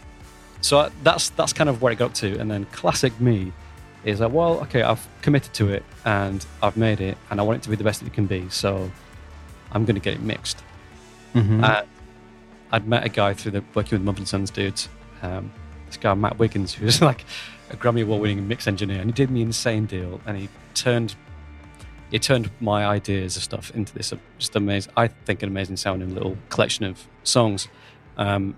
so 0.60 0.78
I, 0.82 0.90
that's 1.02 1.30
that's 1.30 1.52
kind 1.52 1.68
of 1.70 1.80
where 1.82 1.92
it 1.92 1.98
got 1.98 2.14
to. 2.22 2.28
And 2.40 2.48
then 2.52 2.66
classic 2.80 3.12
me 3.20 3.52
is 4.04 4.20
like, 4.20 4.32
well, 4.32 4.60
okay, 4.62 4.82
I've 4.82 5.06
committed 5.22 5.52
to 5.54 5.68
it 5.70 5.84
and 6.04 6.44
I've 6.62 6.76
made 6.76 7.00
it, 7.00 7.16
and 7.30 7.38
I 7.40 7.42
want 7.44 7.58
it 7.58 7.62
to 7.64 7.70
be 7.70 7.76
the 7.76 7.84
best 7.84 8.00
that 8.00 8.06
it 8.06 8.12
can 8.12 8.26
be. 8.26 8.48
So 8.48 8.90
I'm 9.70 9.84
going 9.84 9.94
to 9.94 10.00
get 10.00 10.14
it 10.14 10.20
mixed. 10.20 10.62
Mhm. 11.34 11.62
And 11.64 11.86
I'd 12.72 12.86
met 12.86 13.04
a 13.04 13.08
guy 13.08 13.34
through 13.34 13.52
the 13.52 13.64
working 13.74 13.98
with 13.98 14.04
Mumford 14.04 14.20
and 14.22 14.28
Sons 14.28 14.50
dudes. 14.50 14.88
Um, 15.22 15.52
this 15.86 15.96
guy 15.96 16.14
Matt 16.14 16.38
Wiggins, 16.38 16.74
who's 16.78 17.00
like 17.00 17.24
a 17.70 17.76
Grammy 17.76 18.02
Award-winning 18.02 18.46
mix 18.48 18.66
engineer, 18.66 19.00
and 19.00 19.08
he 19.08 19.12
did 19.12 19.30
me 19.30 19.42
an 19.42 19.48
insane 19.48 19.86
deal, 19.86 20.20
and 20.26 20.36
he 20.36 20.48
turned 20.74 21.14
he 22.10 22.18
turned 22.18 22.50
my 22.60 22.84
ideas 22.84 23.38
of 23.38 23.42
stuff 23.42 23.70
into 23.74 23.94
this 23.94 24.12
uh, 24.12 24.16
just 24.38 24.54
amazing, 24.54 24.92
I 24.98 25.08
think, 25.08 25.42
an 25.42 25.48
amazing 25.48 25.78
sounding 25.78 26.12
little 26.12 26.36
collection 26.50 26.84
of 26.84 27.06
songs. 27.24 27.68
Um, 28.18 28.54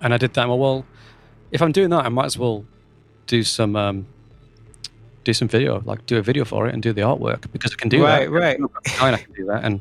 and 0.00 0.12
I 0.12 0.16
did 0.16 0.34
that. 0.34 0.48
and, 0.48 0.58
Well, 0.58 0.84
if 1.52 1.62
I'm 1.62 1.70
doing 1.70 1.90
that, 1.90 2.04
I 2.04 2.08
might 2.08 2.24
as 2.24 2.36
well 2.36 2.64
do 3.26 3.42
some 3.42 3.76
um, 3.76 4.06
do 5.24 5.32
some 5.32 5.48
video, 5.48 5.80
like 5.84 6.04
do 6.06 6.18
a 6.18 6.22
video 6.22 6.44
for 6.44 6.66
it 6.68 6.74
and 6.74 6.82
do 6.82 6.92
the 6.92 7.00
artwork 7.02 7.50
because 7.52 7.72
I 7.72 7.76
can 7.76 7.88
do 7.88 8.02
Right, 8.02 8.26
that. 8.26 8.30
right. 8.30 8.60
right. 9.00 9.14
I 9.14 9.16
can 9.16 9.32
do 9.32 9.46
that, 9.46 9.64
and 9.64 9.80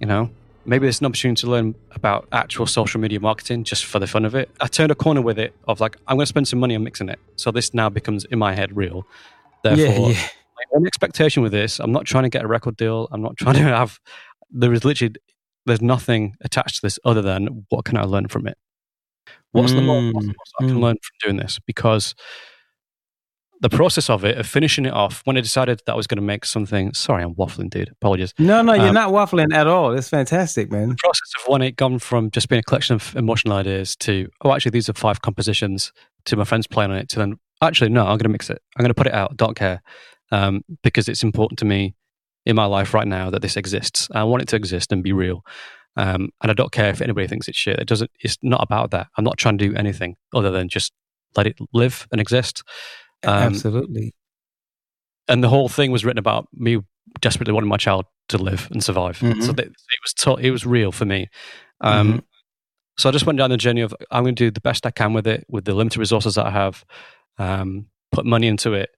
you 0.00 0.06
know, 0.06 0.30
maybe 0.64 0.86
there's 0.86 1.00
an 1.00 1.06
opportunity 1.06 1.40
to 1.42 1.50
learn 1.50 1.74
about 1.92 2.26
actual 2.32 2.66
social 2.66 3.00
media 3.00 3.20
marketing 3.20 3.64
just 3.64 3.84
for 3.84 3.98
the 3.98 4.06
fun 4.06 4.24
of 4.24 4.34
it. 4.34 4.50
I 4.60 4.66
turned 4.66 4.90
a 4.90 4.94
corner 4.94 5.20
with 5.22 5.38
it 5.38 5.54
of 5.68 5.80
like 5.80 5.96
I'm 6.08 6.16
going 6.16 6.24
to 6.24 6.28
spend 6.28 6.48
some 6.48 6.58
money 6.58 6.74
on 6.74 6.82
mixing 6.82 7.08
it, 7.08 7.18
so 7.36 7.50
this 7.50 7.74
now 7.74 7.88
becomes 7.90 8.24
in 8.26 8.38
my 8.38 8.54
head 8.54 8.76
real. 8.76 9.06
Therefore, 9.62 10.10
yeah, 10.10 10.14
yeah. 10.14 10.28
my 10.56 10.76
only 10.76 10.86
expectation 10.88 11.42
with 11.42 11.52
this, 11.52 11.78
I'm 11.80 11.92
not 11.92 12.04
trying 12.06 12.24
to 12.24 12.28
get 12.30 12.42
a 12.44 12.46
record 12.48 12.76
deal. 12.76 13.08
I'm 13.12 13.22
not 13.22 13.36
trying 13.36 13.54
to 13.54 13.60
have. 13.62 13.98
There 14.50 14.72
is 14.72 14.84
literally 14.84 15.14
there's 15.66 15.80
nothing 15.82 16.36
attached 16.42 16.76
to 16.76 16.82
this 16.82 16.98
other 17.04 17.22
than 17.22 17.64
what 17.70 17.84
can 17.86 17.96
I 17.96 18.02
learn 18.04 18.28
from 18.28 18.46
it. 18.46 18.56
What's 19.52 19.72
the 19.72 19.80
most, 19.80 20.14
what's 20.14 20.26
the 20.26 20.34
most 20.34 20.52
I 20.60 20.64
can 20.66 20.76
Mm. 20.76 20.80
learn 20.82 20.96
from 20.96 21.16
doing 21.22 21.36
this? 21.38 21.58
Because 21.66 22.14
the 23.64 23.74
process 23.74 24.10
of 24.10 24.24
it, 24.24 24.36
of 24.36 24.46
finishing 24.46 24.84
it 24.84 24.92
off, 24.92 25.22
when 25.24 25.38
I 25.38 25.40
decided 25.40 25.80
that 25.86 25.92
I 25.92 25.96
was 25.96 26.06
going 26.06 26.16
to 26.18 26.22
make 26.22 26.44
something. 26.44 26.92
Sorry, 26.92 27.22
I'm 27.24 27.34
waffling, 27.34 27.70
dude. 27.70 27.88
Apologies. 27.88 28.34
No, 28.38 28.60
no, 28.60 28.74
you're 28.74 28.88
Um, 28.88 28.94
not 28.94 29.10
waffling 29.10 29.54
at 29.54 29.66
all. 29.66 29.92
It's 29.96 30.10
fantastic, 30.10 30.70
man. 30.70 30.90
The 30.90 30.96
process 30.96 31.32
of 31.38 31.48
when 31.50 31.62
it 31.62 31.76
gone 31.76 31.98
from 31.98 32.30
just 32.30 32.48
being 32.50 32.60
a 32.60 32.62
collection 32.62 32.94
of 32.94 33.16
emotional 33.16 33.56
ideas 33.56 33.96
to 33.96 34.28
oh, 34.42 34.52
actually 34.52 34.70
these 34.72 34.88
are 34.90 34.92
five 34.92 35.22
compositions 35.22 35.92
to 36.26 36.36
my 36.36 36.44
friends 36.44 36.66
playing 36.66 36.90
on 36.90 36.98
it 36.98 37.08
to 37.10 37.18
then 37.18 37.38
actually 37.62 37.88
no, 37.90 38.02
I'm 38.02 38.18
going 38.18 38.24
to 38.24 38.28
mix 38.28 38.50
it. 38.50 38.60
I'm 38.76 38.82
going 38.82 38.90
to 38.90 38.94
put 38.94 39.06
it 39.06 39.14
out. 39.14 39.36
Don't 39.36 39.56
care 39.56 39.82
um, 40.30 40.62
because 40.82 41.08
it's 41.08 41.22
important 41.22 41.58
to 41.60 41.64
me 41.64 41.94
in 42.44 42.54
my 42.56 42.66
life 42.66 42.92
right 42.92 43.08
now 43.08 43.30
that 43.30 43.40
this 43.40 43.56
exists. 43.56 44.08
I 44.12 44.24
want 44.24 44.42
it 44.42 44.48
to 44.48 44.56
exist 44.56 44.92
and 44.92 45.02
be 45.02 45.12
real. 45.14 45.42
Um, 45.96 46.28
and 46.42 46.50
I 46.50 46.54
don't 46.54 46.72
care 46.72 46.90
if 46.90 47.00
anybody 47.00 47.26
thinks 47.28 47.48
it's 47.48 47.56
shit. 47.56 47.78
It 47.78 47.88
doesn't. 47.88 48.10
It's 48.20 48.36
not 48.42 48.62
about 48.62 48.90
that. 48.90 49.06
I'm 49.16 49.24
not 49.24 49.38
trying 49.38 49.56
to 49.56 49.68
do 49.68 49.74
anything 49.74 50.16
other 50.34 50.50
than 50.50 50.68
just 50.68 50.92
let 51.36 51.46
it 51.46 51.56
live 51.72 52.06
and 52.12 52.20
exist. 52.20 52.62
Um, 53.26 53.42
Absolutely. 53.54 54.14
and 55.28 55.42
the 55.42 55.48
whole 55.48 55.68
thing 55.68 55.90
was 55.90 56.04
written 56.04 56.18
about 56.18 56.48
me 56.52 56.78
desperately 57.20 57.52
wanting 57.52 57.68
my 57.68 57.76
child 57.76 58.06
to 58.28 58.38
live 58.38 58.68
and 58.70 58.82
survive. 58.82 59.18
Mhm. 59.18 59.42
So 59.42 59.52
that, 59.52 59.66
it 59.66 60.00
was 60.02 60.12
to, 60.14 60.36
it 60.36 60.50
was 60.50 60.66
real 60.66 60.92
for 60.92 61.04
me. 61.04 61.28
Um, 61.80 62.24
So 62.96 63.08
I 63.08 63.12
just 63.12 63.26
went 63.26 63.38
down 63.38 63.50
the 63.50 63.56
journey 63.56 63.80
of 63.80 63.92
I'm 64.12 64.22
going 64.22 64.36
to 64.36 64.44
do 64.44 64.50
the 64.52 64.60
best 64.60 64.86
I 64.86 64.92
can 64.92 65.12
with 65.14 65.26
it, 65.26 65.44
with 65.48 65.64
the 65.64 65.74
limited 65.74 65.98
resources 65.98 66.36
that 66.36 66.46
I 66.46 66.50
have. 66.50 66.84
Um, 67.38 67.86
put 68.12 68.24
money 68.24 68.46
into 68.46 68.72
it. 68.72 68.90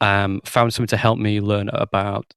Um, 0.00 0.40
found 0.44 0.74
something 0.74 0.88
to 0.88 0.96
help 0.96 1.18
me 1.20 1.40
learn 1.40 1.68
about 1.68 2.34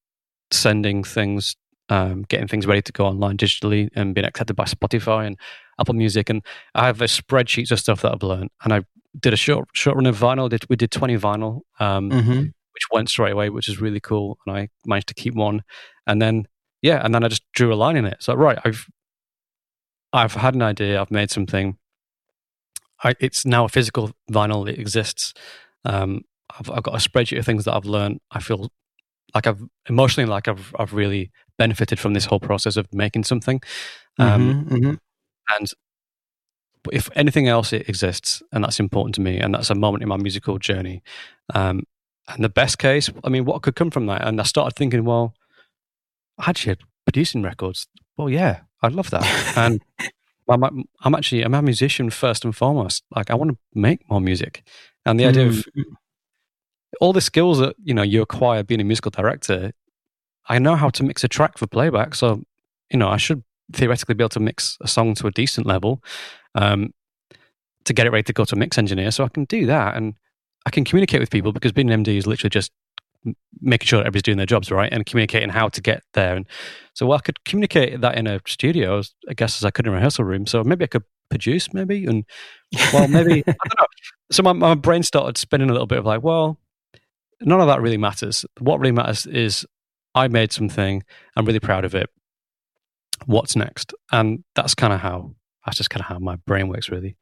sending 0.52 1.04
things, 1.04 1.56
um, 1.90 2.22
getting 2.30 2.48
things 2.48 2.68
ready 2.68 2.84
to 2.84 2.92
go 2.92 3.08
online 3.08 3.38
digitally, 3.38 3.90
and 3.96 4.14
being 4.14 4.26
accepted 4.26 4.56
by 4.56 4.66
Spotify 4.66 5.26
and 5.26 5.38
Apple 5.80 5.96
Music. 5.96 6.30
And 6.30 6.44
I 6.76 6.86
have 6.86 7.02
a 7.02 7.06
spreadsheet 7.06 7.72
of 7.72 7.80
stuff 7.80 8.04
that 8.04 8.12
I've 8.12 8.22
learned. 8.22 8.52
And 8.64 8.72
I 8.72 8.86
did 9.20 9.34
a 9.34 9.38
short 9.38 9.68
short 9.74 9.96
run 9.96 10.06
of 10.06 10.18
vinyl. 10.18 10.50
Did 10.50 10.66
we 10.70 10.76
did 10.76 10.92
20 10.92 11.18
vinyl? 11.18 11.62
Um, 11.80 12.12
Mhm. 12.12 12.54
which 12.74 12.84
went 12.92 13.10
straight 13.10 13.32
away, 13.32 13.50
which 13.50 13.68
is 13.70 13.82
really 13.82 14.00
cool. 14.00 14.38
And 14.46 14.56
I 14.58 14.70
managed 14.86 15.08
to 15.08 15.14
keep 15.16 15.34
one. 15.34 15.64
And 16.06 16.22
then, 16.22 16.48
yeah, 16.84 17.02
and 17.04 17.14
then 17.14 17.24
I 17.24 17.28
just 17.28 17.44
drew 17.54 17.74
a 17.74 17.76
line 17.76 17.98
in 17.98 18.06
it. 18.06 18.18
So, 18.22 18.36
right, 18.36 18.60
I've, 18.64 18.86
I've 20.14 20.34
had 20.34 20.54
an 20.56 20.62
idea. 20.62 21.02
I've 21.02 21.10
made 21.12 21.32
something. 21.32 21.78
I, 23.04 23.14
it's 23.20 23.46
now 23.46 23.66
a 23.66 23.70
physical 23.70 24.12
vinyl. 24.32 24.70
It 24.70 24.80
exists. 24.80 25.34
Um, 25.86 26.22
I've, 26.60 26.70
I've 26.70 26.84
got 26.84 26.96
a 26.96 27.10
spreadsheet 27.10 27.40
of 27.40 27.46
things 27.46 27.66
that 27.66 27.74
I've 27.76 27.86
learned. 27.86 28.20
I 28.32 28.40
feel 28.40 28.72
like 29.36 29.48
I've 29.48 29.62
emotionally 29.90 30.30
like 30.30 30.48
I've 30.48 30.74
I've 30.80 30.94
really 30.94 31.32
benefited 31.58 32.00
from 32.00 32.14
this 32.14 32.26
whole 32.26 32.40
process 32.40 32.78
of 32.78 32.92
making 32.94 33.24
something. 33.26 33.62
Um, 34.20 34.66
Mhm, 34.66 34.70
mhm. 34.70 35.00
and 35.58 35.68
but 36.88 36.96
if 36.96 37.10
anything 37.16 37.48
else 37.48 37.74
it 37.74 37.88
exists 37.90 38.42
and 38.52 38.64
that's 38.64 38.80
important 38.80 39.16
to 39.16 39.22
me 39.22 39.38
and 39.38 39.54
that's 39.54 39.70
a 39.70 39.76
moment 39.76 40.02
in 40.02 40.10
my 40.10 40.18
musical 40.18 40.58
journey 40.58 41.04
um, 41.54 41.84
and 42.28 42.44
the 42.44 42.50
best 42.50 42.80
case 42.80 43.10
i 43.24 43.30
mean 43.30 43.46
what 43.46 43.62
could 43.62 43.76
come 43.76 43.92
from 43.92 44.06
that 44.08 44.26
and 44.28 44.40
i 44.40 44.44
started 44.44 44.76
thinking 44.76 45.04
well 45.04 45.34
I 46.40 46.50
actually 46.52 46.72
had 46.72 46.80
producing 47.06 47.42
records 47.42 47.88
well 48.18 48.30
yeah 48.30 48.62
I'd 48.82 48.94
love 48.94 49.10
that. 49.12 49.58
And 49.58 49.82
I'm, 50.50 50.86
I'm 51.02 51.16
actually 51.16 51.44
I'm 51.44 51.54
a 51.54 51.62
musician 51.62 52.10
first 52.10 52.46
and 52.46 52.56
foremost. 52.56 53.04
Like 53.16 53.30
I 53.30 53.36
want 53.36 53.52
to 53.52 53.58
make 53.74 54.10
more 54.10 54.22
music, 54.22 54.64
and 55.06 55.20
the 55.20 55.26
mm. 55.26 55.30
idea 55.30 55.48
of 55.48 55.54
mm. 55.54 55.84
all 57.02 57.14
the 57.14 57.22
skills 57.22 57.60
that 57.60 57.76
you 57.84 57.94
know 57.94 58.04
you 58.04 58.22
acquire 58.22 58.64
being 58.64 58.82
a 58.82 58.86
musical 58.86 59.12
director. 59.12 59.72
I 60.50 60.60
know 60.60 60.78
how 60.78 60.90
to 60.92 61.04
mix 61.04 61.24
a 61.26 61.28
track 61.28 61.58
for 61.58 61.68
playback, 61.68 62.16
so 62.16 62.44
you 62.90 62.98
know 62.98 63.10
I 63.10 63.18
should 63.18 63.44
theoretically 63.74 64.16
be 64.16 64.24
able 64.24 64.30
to 64.30 64.40
mix 64.40 64.78
a 64.82 64.88
song 64.88 65.14
to 65.16 65.28
a 65.28 65.32
decent 65.32 65.68
level 65.68 66.02
um, 66.56 66.94
to 67.86 67.94
get 67.94 68.06
it 68.06 68.12
ready 68.12 68.24
to 68.24 68.34
go 68.34 68.46
to 68.46 68.56
a 68.56 68.58
mix 68.58 68.78
engineer. 68.78 69.12
So 69.12 69.24
I 69.24 69.30
can 69.30 69.46
do 69.46 69.66
that, 69.66 69.96
and 69.96 70.16
I 70.66 70.70
can 70.70 70.84
communicate 70.84 71.20
with 71.20 71.30
people 71.30 71.52
because 71.52 71.72
being 71.72 71.92
an 71.92 72.04
MD 72.04 72.18
is 72.18 72.28
literally 72.28 72.50
just 72.50 72.72
making 73.62 73.88
sure 73.88 74.00
everybody's 74.00 74.24
doing 74.24 74.38
their 74.38 74.46
jobs 74.46 74.72
right 74.72 74.92
and 74.92 75.06
communicating 75.06 75.50
how 75.50 75.68
to 75.70 75.82
get 75.82 76.04
there. 76.14 76.36
And 76.36 76.46
so, 76.94 77.12
I 77.12 77.20
could 77.20 77.44
communicate 77.46 78.02
that 78.02 78.18
in 78.18 78.28
a 78.28 78.40
studio, 78.48 79.02
I 79.30 79.34
guess, 79.34 79.60
as 79.60 79.66
I 79.66 79.72
could 79.72 79.86
in 79.88 79.94
a 79.94 79.96
rehearsal 79.96 80.26
room. 80.26 80.46
So 80.46 80.64
maybe 80.64 80.84
I 80.84 80.88
could 80.88 81.04
produce, 81.30 81.74
maybe, 81.74 82.06
and 82.06 82.26
well, 82.94 83.08
maybe 83.08 83.44
I 83.48 83.54
don't 83.68 83.80
know. 83.80 83.88
So 84.32 84.44
my, 84.44 84.54
my 84.54 84.76
brain 84.76 85.04
started 85.04 85.38
spinning 85.38 85.70
a 85.70 85.74
little 85.74 85.88
bit 85.88 86.00
of 86.00 86.06
like, 86.06 86.24
well, 86.24 86.60
none 87.42 87.62
of 87.62 87.68
that 87.68 87.82
really 87.82 87.98
matters. 87.98 88.46
What 88.60 88.80
really 88.80 88.92
matters 88.92 89.26
is 89.26 89.66
I 90.16 90.28
made 90.28 90.52
something. 90.52 91.04
I'm 91.36 91.46
really 91.46 91.60
proud 91.60 91.86
of 91.86 91.96
it. 91.96 92.10
What's 93.26 93.56
next? 93.56 93.94
And 94.12 94.44
that's 94.56 94.76
kind 94.76 94.94
of 94.94 95.00
how 95.00 95.34
that's 95.66 95.78
just 95.78 95.90
kind 95.90 96.02
of 96.02 96.08
how 96.08 96.20
my 96.20 96.38
brain 96.48 96.70
works, 96.70 96.90
really. 96.90 97.18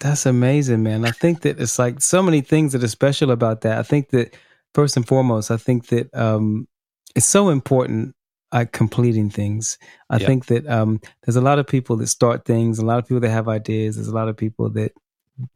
That's 0.00 0.26
amazing, 0.26 0.82
man. 0.82 1.04
I 1.04 1.10
think 1.10 1.42
that 1.42 1.60
it's 1.60 1.78
like 1.78 2.00
so 2.00 2.22
many 2.22 2.40
things 2.40 2.72
that 2.72 2.84
are 2.84 2.88
special 2.88 3.30
about 3.30 3.62
that. 3.62 3.78
I 3.78 3.82
think 3.82 4.10
that 4.10 4.36
first 4.74 4.96
and 4.96 5.06
foremost, 5.06 5.50
I 5.50 5.56
think 5.56 5.86
that 5.88 6.12
um, 6.14 6.66
it's 7.14 7.26
so 7.26 7.48
important 7.48 8.14
at 8.52 8.72
completing 8.72 9.30
things. 9.30 9.78
I 10.10 10.18
yeah. 10.18 10.26
think 10.26 10.46
that 10.46 10.66
um, 10.68 11.00
there's 11.24 11.36
a 11.36 11.40
lot 11.40 11.58
of 11.58 11.66
people 11.66 11.96
that 11.96 12.06
start 12.08 12.44
things, 12.44 12.78
a 12.78 12.84
lot 12.84 12.98
of 12.98 13.06
people 13.06 13.20
that 13.20 13.30
have 13.30 13.48
ideas. 13.48 13.96
There's 13.96 14.08
a 14.08 14.14
lot 14.14 14.28
of 14.28 14.36
people 14.36 14.70
that 14.70 14.92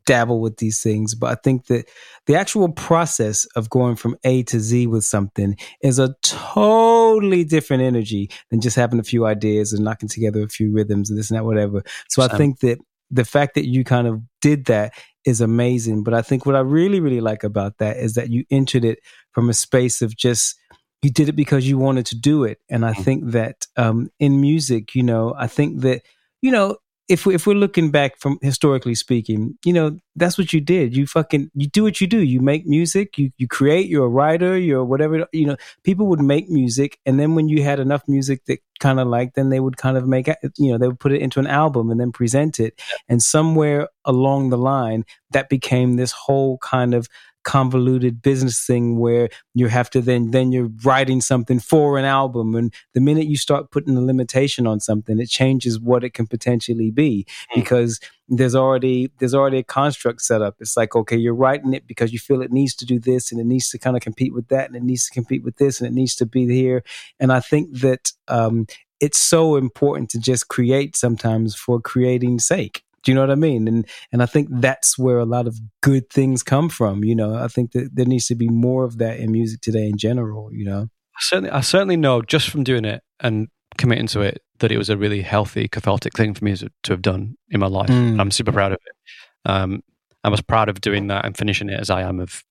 dabble 0.06 0.40
with 0.40 0.58
these 0.58 0.82
things, 0.82 1.14
but 1.14 1.30
I 1.30 1.34
think 1.36 1.66
that 1.66 1.88
the 2.26 2.36
actual 2.36 2.70
process 2.70 3.44
of 3.56 3.70
going 3.70 3.96
from 3.96 4.16
A 4.24 4.42
to 4.44 4.60
Z 4.60 4.86
with 4.86 5.04
something 5.04 5.56
is 5.82 5.98
a 5.98 6.14
totally 6.22 7.44
different 7.44 7.82
energy 7.82 8.30
than 8.50 8.60
just 8.60 8.76
having 8.76 9.00
a 9.00 9.04
few 9.04 9.26
ideas 9.26 9.72
and 9.72 9.84
knocking 9.84 10.08
together 10.08 10.42
a 10.42 10.48
few 10.48 10.72
rhythms 10.72 11.10
and 11.10 11.18
this 11.18 11.30
and 11.30 11.38
that, 11.38 11.44
whatever. 11.44 11.82
So 12.08 12.22
I 12.22 12.28
think 12.28 12.60
that 12.60 12.78
the 13.10 13.24
fact 13.24 13.54
that 13.54 13.66
you 13.66 13.84
kind 13.84 14.06
of 14.06 14.22
did 14.40 14.64
that 14.66 14.94
is 15.24 15.40
amazing. 15.40 16.02
But 16.02 16.14
I 16.14 16.22
think 16.22 16.46
what 16.46 16.56
I 16.56 16.60
really, 16.60 17.00
really 17.00 17.20
like 17.20 17.44
about 17.44 17.78
that 17.78 17.98
is 17.98 18.14
that 18.14 18.30
you 18.30 18.44
entered 18.50 18.84
it 18.84 18.98
from 19.32 19.48
a 19.48 19.54
space 19.54 20.02
of 20.02 20.16
just 20.16 20.56
you 21.02 21.10
did 21.10 21.28
it 21.28 21.36
because 21.36 21.68
you 21.68 21.78
wanted 21.78 22.06
to 22.06 22.16
do 22.16 22.44
it. 22.44 22.58
And 22.70 22.84
I 22.84 22.92
mm-hmm. 22.92 23.02
think 23.02 23.30
that 23.32 23.66
um, 23.76 24.10
in 24.18 24.40
music, 24.40 24.94
you 24.94 25.02
know, 25.02 25.34
I 25.36 25.46
think 25.46 25.80
that 25.80 26.02
you 26.40 26.50
know 26.50 26.76
if 27.08 27.26
we, 27.26 27.34
if 27.34 27.46
we're 27.46 27.54
looking 27.54 27.90
back 27.90 28.18
from 28.18 28.38
historically 28.42 28.94
speaking, 28.94 29.58
you 29.64 29.72
know, 29.72 29.98
that's 30.14 30.38
what 30.38 30.52
you 30.52 30.60
did. 30.60 30.96
You 30.96 31.06
fucking 31.06 31.50
you 31.54 31.66
do 31.66 31.82
what 31.82 32.00
you 32.00 32.06
do. 32.06 32.22
You 32.22 32.40
make 32.40 32.66
music. 32.66 33.18
You 33.18 33.30
you 33.38 33.48
create. 33.48 33.88
You're 33.88 34.06
a 34.06 34.08
writer. 34.08 34.56
You're 34.56 34.84
whatever. 34.84 35.26
You 35.32 35.46
know, 35.46 35.56
people 35.84 36.06
would 36.06 36.20
make 36.20 36.48
music, 36.48 36.98
and 37.04 37.18
then 37.18 37.34
when 37.34 37.48
you 37.48 37.62
had 37.64 37.80
enough 37.80 38.02
music 38.06 38.44
that 38.46 38.60
kind 38.78 39.00
of 39.00 39.08
like, 39.08 39.34
then 39.34 39.48
they 39.50 39.60
would 39.60 39.76
kind 39.76 39.96
of 39.96 40.06
make 40.06 40.28
you 40.58 40.72
know 40.72 40.78
they 40.78 40.88
would 40.88 41.00
put 41.00 41.12
it 41.12 41.20
into 41.20 41.40
an 41.40 41.46
album 41.46 41.90
and 41.90 42.00
then 42.00 42.12
present 42.12 42.60
it. 42.60 42.80
And 43.08 43.22
somewhere 43.22 43.88
along 44.04 44.50
the 44.50 44.58
line, 44.58 45.04
that 45.30 45.48
became 45.48 45.96
this 45.96 46.12
whole 46.12 46.58
kind 46.58 46.94
of 46.94 47.08
convoluted 47.44 48.22
business 48.22 48.64
thing 48.64 48.98
where 48.98 49.28
you 49.54 49.66
have 49.68 49.90
to 49.90 50.00
then 50.00 50.30
then 50.30 50.52
you're 50.52 50.70
writing 50.84 51.20
something 51.20 51.58
for 51.58 51.98
an 51.98 52.04
album 52.04 52.54
and 52.54 52.72
the 52.94 53.00
minute 53.00 53.26
you 53.26 53.36
start 53.36 53.70
putting 53.70 53.96
a 53.96 54.00
limitation 54.00 54.66
on 54.66 54.80
something 54.80 55.18
it 55.18 55.28
changes 55.28 55.80
what 55.80 56.04
it 56.04 56.14
can 56.14 56.26
potentially 56.26 56.90
be 56.90 57.26
mm. 57.50 57.54
because 57.54 58.00
there's 58.28 58.54
already 58.54 59.10
there's 59.18 59.34
already 59.34 59.58
a 59.58 59.62
construct 59.62 60.22
set 60.22 60.42
up. 60.42 60.56
It's 60.60 60.76
like 60.76 60.96
okay 60.96 61.16
you're 61.16 61.34
writing 61.34 61.74
it 61.74 61.86
because 61.86 62.12
you 62.12 62.18
feel 62.18 62.42
it 62.42 62.52
needs 62.52 62.74
to 62.76 62.86
do 62.86 62.98
this 62.98 63.30
and 63.30 63.40
it 63.40 63.44
needs 63.44 63.68
to 63.70 63.78
kind 63.78 63.96
of 63.96 64.02
compete 64.02 64.32
with 64.32 64.48
that 64.48 64.66
and 64.66 64.76
it 64.76 64.82
needs 64.82 65.06
to 65.06 65.12
compete 65.12 65.44
with 65.44 65.56
this 65.56 65.80
and 65.80 65.86
it 65.86 65.92
needs 65.92 66.14
to 66.16 66.26
be 66.26 66.46
here. 66.46 66.82
And 67.20 67.32
i 67.32 67.40
think 67.40 67.80
that 67.80 68.12
um, 68.28 68.66
it's 69.00 69.18
so 69.18 69.56
important 69.56 70.10
to 70.10 70.18
just 70.18 70.48
create 70.48 70.96
sometimes 70.96 71.54
for 71.54 71.80
creating 71.80 72.38
sake 72.38 72.84
do 73.02 73.10
you 73.10 73.14
know 73.14 73.22
what 73.22 73.30
I 73.30 73.36
mean? 73.36 73.68
And 73.68 73.86
and 74.12 74.22
I 74.22 74.26
think 74.26 74.48
that's 74.50 74.98
where 74.98 75.18
a 75.18 75.24
lot 75.24 75.46
of 75.46 75.58
good 75.80 76.10
things 76.10 76.42
come 76.42 76.68
from. 76.68 77.04
You 77.04 77.14
know, 77.14 77.34
I 77.34 77.48
think 77.48 77.72
that 77.72 77.90
there 77.94 78.06
needs 78.06 78.26
to 78.26 78.34
be 78.34 78.48
more 78.48 78.84
of 78.84 78.98
that 78.98 79.18
in 79.18 79.32
music 79.32 79.60
today 79.60 79.86
in 79.86 79.96
general. 79.96 80.52
You 80.52 80.64
know, 80.64 80.80
I 80.82 81.20
certainly 81.20 81.50
I 81.50 81.60
certainly 81.60 81.96
know 81.96 82.22
just 82.22 82.48
from 82.48 82.64
doing 82.64 82.84
it 82.84 83.02
and 83.20 83.48
committing 83.78 84.06
to 84.06 84.20
it 84.20 84.42
that 84.58 84.70
it 84.70 84.78
was 84.78 84.90
a 84.90 84.96
really 84.96 85.22
healthy 85.22 85.66
cathartic 85.68 86.14
thing 86.14 86.34
for 86.34 86.44
me 86.44 86.56
to, 86.56 86.70
to 86.84 86.92
have 86.92 87.02
done 87.02 87.36
in 87.50 87.60
my 87.60 87.66
life. 87.66 87.88
Mm. 87.88 88.20
I'm 88.20 88.30
super 88.30 88.52
proud 88.52 88.72
of 88.72 88.78
it. 88.84 89.50
Um, 89.50 89.82
I'm 90.24 90.32
as 90.32 90.40
proud 90.40 90.68
of 90.68 90.80
doing 90.80 91.08
that 91.08 91.24
and 91.24 91.36
finishing 91.36 91.68
it 91.68 91.80
as 91.80 91.90
I 91.90 92.02
am 92.02 92.20
of 92.20 92.44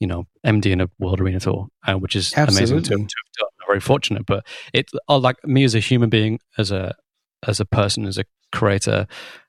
you 0.00 0.06
know 0.06 0.26
MD 0.44 0.66
in 0.66 0.80
a 0.80 0.90
world 0.98 1.20
arena 1.20 1.40
tour, 1.40 1.68
uh, 1.86 1.94
which 1.94 2.14
is 2.14 2.34
Absolutely. 2.36 2.76
amazing 2.76 2.82
to, 2.82 2.88
to, 2.90 2.94
have 2.98 3.32
done. 3.38 3.48
I'm 3.60 3.66
very 3.66 3.80
fortunate, 3.80 4.26
but 4.26 4.46
it 4.72 4.90
uh, 5.08 5.18
like 5.18 5.42
me 5.44 5.64
as 5.64 5.74
a 5.74 5.80
human 5.80 6.10
being, 6.10 6.38
as 6.58 6.70
a 6.70 6.94
as 7.46 7.60
a 7.60 7.64
person, 7.64 8.06
as 8.06 8.18
a 8.18 8.24
creator, 8.52 9.06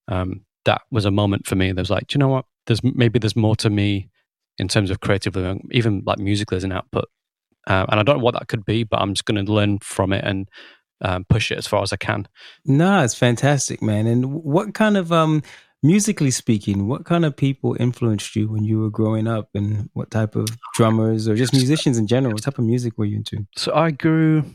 um, 0.07 0.41
that 0.65 0.81
was 0.91 1.05
a 1.05 1.11
moment 1.11 1.47
for 1.47 1.55
me. 1.55 1.71
That 1.71 1.81
was 1.81 1.89
like, 1.89 2.07
do 2.07 2.15
you 2.15 2.19
know 2.19 2.27
what? 2.27 2.45
There's 2.65 2.83
maybe 2.83 3.19
there's 3.19 3.35
more 3.35 3.55
to 3.57 3.69
me 3.69 4.09
in 4.57 4.67
terms 4.67 4.91
of 4.91 4.99
creatively, 4.99 5.59
even 5.71 6.03
like 6.05 6.19
musically 6.19 6.57
as 6.57 6.63
an 6.63 6.71
output. 6.71 7.05
Uh, 7.67 7.85
and 7.89 7.99
I 7.99 8.03
don't 8.03 8.17
know 8.17 8.23
what 8.23 8.33
that 8.33 8.47
could 8.47 8.65
be, 8.65 8.83
but 8.83 9.01
I'm 9.01 9.13
just 9.13 9.25
going 9.25 9.43
to 9.43 9.51
learn 9.51 9.79
from 9.79 10.13
it 10.13 10.23
and 10.23 10.49
um, 11.01 11.25
push 11.29 11.51
it 11.51 11.57
as 11.57 11.67
far 11.67 11.81
as 11.83 11.93
I 11.93 11.97
can. 11.97 12.27
No, 12.65 13.03
it's 13.03 13.13
fantastic, 13.13 13.81
man. 13.81 14.07
And 14.07 14.33
what 14.33 14.73
kind 14.73 14.97
of 14.97 15.11
um, 15.11 15.43
musically 15.83 16.31
speaking, 16.31 16.87
what 16.87 17.05
kind 17.05 17.25
of 17.25 17.35
people 17.35 17.75
influenced 17.79 18.35
you 18.35 18.47
when 18.47 18.63
you 18.63 18.79
were 18.79 18.89
growing 18.89 19.27
up, 19.27 19.49
and 19.53 19.89
what 19.93 20.11
type 20.11 20.35
of 20.35 20.47
drummers 20.73 21.27
or 21.27 21.35
just 21.35 21.53
musicians 21.53 21.97
in 21.97 22.07
general? 22.07 22.33
What 22.33 22.43
type 22.43 22.57
of 22.57 22.65
music 22.65 22.97
were 22.97 23.05
you 23.05 23.17
into? 23.17 23.45
So 23.55 23.73
I 23.75 23.91
grew 23.91 24.45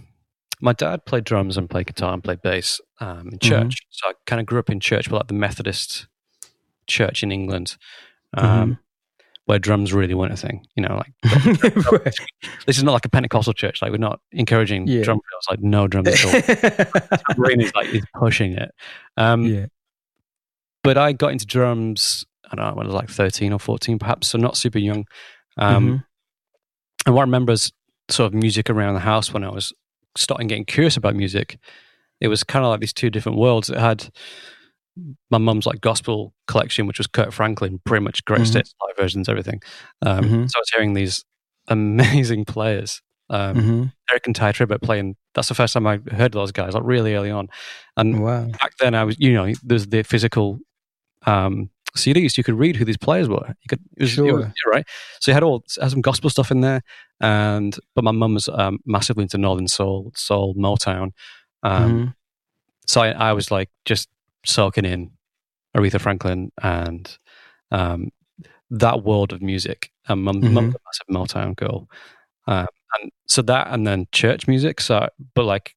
my 0.63 0.73
dad 0.73 1.05
played 1.05 1.25
drums 1.25 1.57
and 1.59 1.69
played 1.69 1.89
guitar 1.89 2.15
and 2.15 2.23
played 2.23 2.41
bass 2.41 2.81
um, 3.01 3.31
in 3.31 3.39
church. 3.41 3.77
Mm-hmm. 3.77 3.91
So 3.91 4.09
I 4.09 4.13
kind 4.27 4.41
of 4.41 4.47
grew 4.47 4.61
up 4.61 4.71
in 4.71 4.79
church, 4.79 5.11
but 5.11 5.17
like 5.17 5.27
the 5.27 5.35
Methodist 5.35 6.07
church 6.87 7.25
in 7.25 7.33
England, 7.33 7.77
um, 8.35 8.47
mm-hmm. 8.47 8.73
where 9.47 9.59
drums 9.59 9.93
really 9.93 10.15
weren't 10.15 10.33
a 10.33 10.37
thing. 10.37 10.65
You 10.77 10.85
know, 10.85 10.97
like 10.97 11.13
right. 11.93 12.15
this 12.67 12.79
is 12.79 12.85
not 12.85 12.93
like 12.93 13.05
a 13.05 13.09
Pentecostal 13.09 13.53
church. 13.55 13.83
Like 13.83 13.91
we're 13.91 13.99
not 13.99 14.21
encouraging 14.31 14.87
yeah. 14.87 15.03
drum. 15.03 15.21
Like 15.51 15.61
no 15.61 15.89
drums 15.89 16.09
at 16.09 16.25
all. 16.25 17.19
Tambourine 17.29 17.61
is 17.61 17.75
like 17.75 17.89
is 17.89 18.05
pushing 18.15 18.53
it. 18.53 18.71
Um, 19.17 19.43
yeah. 19.43 19.67
But 20.85 20.97
I 20.97 21.13
got 21.13 21.33
into 21.33 21.45
drums. 21.45 22.25
I 22.51 22.55
don't 22.55 22.67
know 22.67 22.75
when 22.75 22.87
I 22.87 22.89
was 22.89 22.95
like 22.95 23.11
thirteen 23.11 23.53
or 23.53 23.59
fourteen, 23.59 23.99
perhaps. 23.99 24.29
So 24.29 24.39
not 24.39 24.57
super 24.57 24.79
young. 24.79 25.07
Um, 25.57 25.85
mm-hmm. 25.85 25.97
And 27.07 27.15
what 27.17 27.23
I 27.23 27.25
remember 27.25 27.53
is 27.53 27.73
sort 28.09 28.29
of 28.29 28.35
music 28.35 28.71
around 28.71 28.95
the 28.95 29.01
house 29.01 29.33
when 29.33 29.43
I 29.43 29.49
was 29.49 29.73
starting 30.17 30.47
getting 30.47 30.65
curious 30.65 30.97
about 30.97 31.15
music, 31.17 31.59
it 32.21 32.29
was 32.29 32.45
kind 32.45 32.65
of 32.65 32.71
like 32.71 32.81
these 32.81 32.93
two 32.93 33.11
different 33.11 33.39
worlds. 33.39 33.69
It 33.71 33.79
had 33.79 34.11
my 35.31 35.39
mum's 35.39 35.67
like 35.67 35.81
gospel 35.81 36.35
collection, 36.47 36.87
which 36.87 36.99
was 36.99 37.07
Kirk 37.07 37.33
Franklin, 37.33 37.81
pretty 37.85 38.05
much 38.05 38.25
great 38.25 38.43
mm-hmm. 38.43 38.57
live 38.57 38.97
versions, 38.97 39.29
everything. 39.29 39.61
Um, 40.03 40.25
mm-hmm. 40.25 40.47
So 40.47 40.59
I 40.59 40.61
was 40.61 40.71
hearing 40.73 40.95
these 40.95 41.25
amazing 41.69 42.45
players. 42.45 43.03
Um, 43.31 43.57
mm-hmm. 43.57 43.85
Eric 44.11 44.27
and 44.27 44.37
Tye 44.37 44.53
Tribbett 44.53 44.83
playing. 44.83 45.17
That's 45.35 45.49
the 45.49 45.55
first 45.55 45.73
time 45.73 45.87
I 45.87 46.01
heard 46.11 46.33
those 46.33 46.53
guys, 46.53 46.75
like 46.75 46.83
really 46.85 47.15
early 47.15 47.31
on. 47.31 47.49
And 47.97 48.23
wow. 48.23 48.47
back 48.61 48.77
then, 48.79 48.95
I 48.95 49.05
was, 49.05 49.17
you 49.19 49.33
know, 49.33 49.51
there's 49.63 49.87
the 49.87 50.03
physical 50.03 50.59
um, 51.25 51.71
CDs. 51.97 52.37
You 52.37 52.45
could 52.45 52.59
read 52.59 52.77
who 52.77 52.85
these 52.85 52.97
players 52.97 53.29
were. 53.29 53.47
You 53.49 53.69
could, 53.69 53.81
it 53.97 54.03
was, 54.03 54.11
sure. 54.11 54.37
Was, 54.37 54.47
right? 54.71 54.87
So 55.21 55.31
you 55.31 55.35
had 55.35 55.43
all 55.43 55.65
had 55.81 55.91
some 55.91 56.01
gospel 56.01 56.31
stuff 56.31 56.51
in 56.51 56.61
there, 56.61 56.83
and 57.21 57.77
but 57.95 58.05
my 58.05 58.11
mum 58.11 58.35
was 58.35 58.49
um, 58.49 58.79
massively 58.87 59.23
into 59.23 59.39
Northern 59.39 59.69
Soul, 59.69 60.13
Soul, 60.15 60.55
Motown. 60.55 61.13
Um, 61.63 61.93
mm-hmm. 61.93 62.09
So 62.87 63.03
I, 63.03 63.11
I, 63.11 63.33
was 63.33 63.51
like 63.51 63.71
just 63.85 64.09
soaking 64.45 64.85
in 64.85 65.13
Aretha 65.77 66.01
Franklin 66.01 66.51
and 66.61 67.17
um, 67.71 68.11
that 68.71 69.05
world 69.05 69.33
of 69.33 69.41
music. 69.41 69.93
And 70.09 70.25
mum, 70.25 70.43
mm-hmm. 70.43 70.55
mum's 70.55 70.75
a 70.75 71.13
massive 71.13 71.31
Motown 71.31 71.55
girl, 71.55 71.89
um, 72.49 72.67
and 73.01 73.13
so 73.29 73.43
that, 73.43 73.69
and 73.71 73.87
then 73.87 74.09
church 74.13 74.49
music. 74.49 74.81
So, 74.81 75.09
but 75.35 75.45
like 75.45 75.77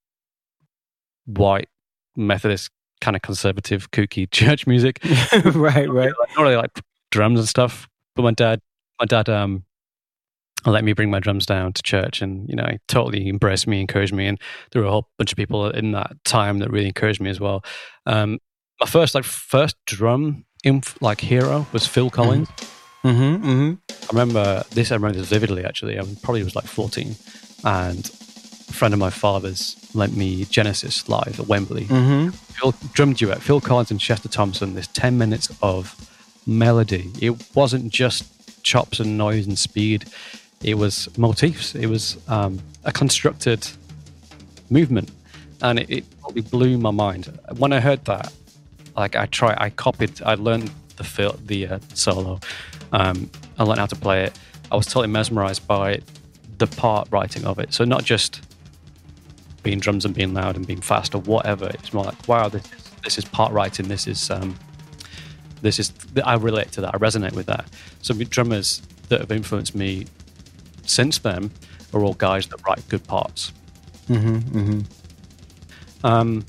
white 1.25 1.69
Methodist 2.15 2.71
kind 3.05 3.15
of 3.15 3.21
conservative, 3.21 3.91
kooky 3.91 4.29
church 4.31 4.65
music. 4.65 4.99
right, 5.53 5.89
right. 5.89 6.11
Not 6.35 6.43
really 6.43 6.55
like 6.55 6.71
drums 7.11 7.39
and 7.39 7.47
stuff. 7.47 7.87
But 8.15 8.23
my 8.23 8.31
dad, 8.31 8.61
my 8.99 9.05
dad, 9.05 9.29
um, 9.29 9.63
let 10.65 10.83
me 10.83 10.93
bring 10.93 11.11
my 11.11 11.19
drums 11.19 11.45
down 11.45 11.73
to 11.73 11.83
church, 11.83 12.21
and 12.23 12.49
you 12.49 12.55
know, 12.55 12.65
he 12.69 12.79
totally 12.87 13.29
embraced 13.29 13.67
me, 13.67 13.79
encouraged 13.79 14.13
me, 14.13 14.25
and 14.25 14.39
there 14.71 14.81
were 14.81 14.87
a 14.87 14.91
whole 14.91 15.07
bunch 15.19 15.31
of 15.31 15.37
people 15.37 15.69
in 15.69 15.91
that 15.91 16.11
time 16.23 16.59
that 16.59 16.71
really 16.71 16.87
encouraged 16.87 17.21
me 17.21 17.29
as 17.29 17.39
well. 17.39 17.63
Um, 18.07 18.39
my 18.79 18.87
first 18.87 19.13
like 19.13 19.25
first 19.25 19.75
drum 19.85 20.45
inf- 20.63 20.99
like 21.01 21.21
hero 21.21 21.67
was 21.71 21.85
Phil 21.85 22.09
Collins. 22.09 22.49
Mm-hmm, 23.03 23.45
mm-hmm. 23.47 23.73
I 23.91 24.07
remember 24.11 24.63
this. 24.71 24.91
I 24.91 24.95
remember 24.95 25.19
this 25.19 25.29
vividly. 25.29 25.63
Actually, 25.63 25.99
I 25.99 26.03
probably 26.23 26.43
was 26.43 26.55
like 26.55 26.65
fourteen, 26.65 27.15
and 27.63 28.09
friend 28.71 28.93
of 28.93 28.99
my 28.99 29.09
father's 29.09 29.75
lent 29.93 30.15
me 30.15 30.45
Genesis 30.45 31.07
live 31.07 31.39
at 31.39 31.47
Wembley. 31.47 31.85
Mm-hmm. 31.85 32.29
Phil, 32.29 32.73
drum 32.93 33.13
duet, 33.13 33.41
Phil 33.41 33.61
Collins 33.61 33.91
and 33.91 33.99
Chester 33.99 34.29
Thompson. 34.29 34.75
This 34.75 34.87
ten 34.87 35.17
minutes 35.17 35.49
of 35.61 35.95
melody. 36.45 37.11
It 37.21 37.55
wasn't 37.55 37.91
just 37.91 38.63
chops 38.63 38.99
and 38.99 39.17
noise 39.17 39.47
and 39.47 39.57
speed. 39.57 40.05
It 40.63 40.75
was 40.75 41.09
motifs. 41.17 41.75
It 41.75 41.87
was 41.87 42.17
um, 42.27 42.59
a 42.83 42.91
constructed 42.91 43.67
movement, 44.69 45.11
and 45.61 45.79
it, 45.79 45.89
it 45.89 46.19
probably 46.21 46.41
blew 46.41 46.77
my 46.77 46.91
mind 46.91 47.39
when 47.57 47.71
I 47.71 47.79
heard 47.79 48.05
that. 48.05 48.31
Like 48.95 49.15
I 49.15 49.25
try, 49.25 49.55
I 49.57 49.69
copied, 49.69 50.21
I 50.23 50.35
learned 50.35 50.71
the 50.95 51.03
fil- 51.03 51.39
the 51.45 51.67
uh, 51.67 51.79
solo. 51.93 52.39
Um, 52.91 53.29
I 53.59 53.63
learned 53.63 53.79
how 53.79 53.85
to 53.87 53.95
play 53.95 54.23
it. 54.23 54.39
I 54.71 54.75
was 54.75 54.85
totally 54.85 55.07
mesmerized 55.07 55.67
by 55.67 56.01
the 56.57 56.67
part 56.67 57.07
writing 57.11 57.45
of 57.45 57.59
it. 57.59 57.73
So 57.73 57.83
not 57.83 58.03
just 58.03 58.41
being 59.65 59.79
drums 59.79 60.05
and 60.05 60.15
being 60.15 60.33
loud 60.33 60.55
and 60.55 60.65
being 60.65 60.79
fast 60.79 61.13
or 61.13 61.21
whatever. 61.21 61.65
It's 61.73 61.91
more 61.91 62.05
like, 62.05 62.27
wow, 62.27 62.47
this 62.47 62.63
is, 62.71 62.91
this 63.03 63.17
is 63.17 63.25
part 63.25 63.51
writing. 63.51 63.89
This 63.89 64.07
is 64.07 64.29
um, 64.29 64.57
this 65.61 65.79
is 65.79 65.91
I 66.23 66.35
relate 66.35 66.71
to 66.73 66.81
that. 66.81 66.95
I 66.95 66.97
resonate 66.99 67.33
with 67.33 67.47
that. 67.47 67.65
So 68.01 68.13
drummers 68.13 68.81
that 69.09 69.19
have 69.19 69.31
influenced 69.31 69.75
me 69.75 70.05
since 70.85 71.17
then 71.17 71.51
are 71.93 72.03
all 72.03 72.13
guys 72.13 72.47
that 72.47 72.65
write 72.65 72.87
good 72.87 73.05
parts. 73.07 73.51
Mm-hmm, 74.07 74.57
mm-hmm. 74.57 76.05
Um, 76.05 76.45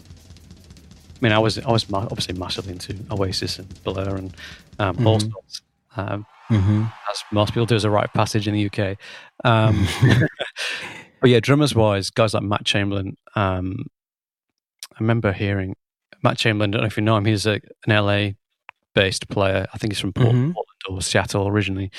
I 1.16 1.18
mean, 1.22 1.32
I 1.32 1.38
was 1.38 1.58
I 1.58 1.72
was 1.72 1.90
obviously 1.92 2.38
massively 2.38 2.72
into 2.72 2.96
Oasis 3.10 3.58
and 3.58 3.82
Blur 3.82 4.16
and 4.16 4.36
um, 4.78 4.96
mm-hmm. 4.96 5.06
all 5.06 5.20
sorts. 5.20 5.62
Um, 5.96 6.26
mm-hmm. 6.50 6.82
As 7.10 7.24
most 7.32 7.54
people 7.54 7.64
do 7.64 7.74
as 7.74 7.84
a 7.84 7.90
rite 7.90 8.08
of 8.08 8.12
passage 8.12 8.46
in 8.46 8.54
the 8.54 8.66
UK. 8.66 8.98
But 11.20 11.30
yeah, 11.30 11.40
drummers 11.40 11.74
wise, 11.74 12.10
guys 12.10 12.34
like 12.34 12.42
Matt 12.42 12.64
Chamberlain. 12.64 13.16
Um, 13.34 13.86
I 14.92 14.96
remember 15.00 15.32
hearing 15.32 15.76
Matt 16.22 16.38
Chamberlain. 16.38 16.70
I 16.70 16.72
don't 16.72 16.82
know 16.82 16.86
if 16.86 16.96
you 16.96 17.02
know 17.02 17.16
him. 17.16 17.24
He's 17.24 17.46
a, 17.46 17.60
an 17.86 18.04
LA 18.04 18.30
based 18.94 19.28
player. 19.28 19.66
I 19.72 19.78
think 19.78 19.92
he's 19.92 20.00
from 20.00 20.12
Portland, 20.12 20.54
mm-hmm. 20.54 20.94
or 20.94 21.02
Seattle 21.02 21.48
originally. 21.48 21.90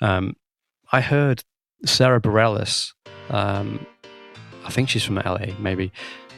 Um, 0.00 0.36
I 0.90 1.00
heard 1.00 1.42
Sara 1.84 2.20
Bareilles. 2.20 2.92
Um, 3.30 3.86
I 4.64 4.70
think 4.70 4.88
she's 4.88 5.04
from 5.04 5.16
LA, 5.16 5.46
maybe. 5.58 5.92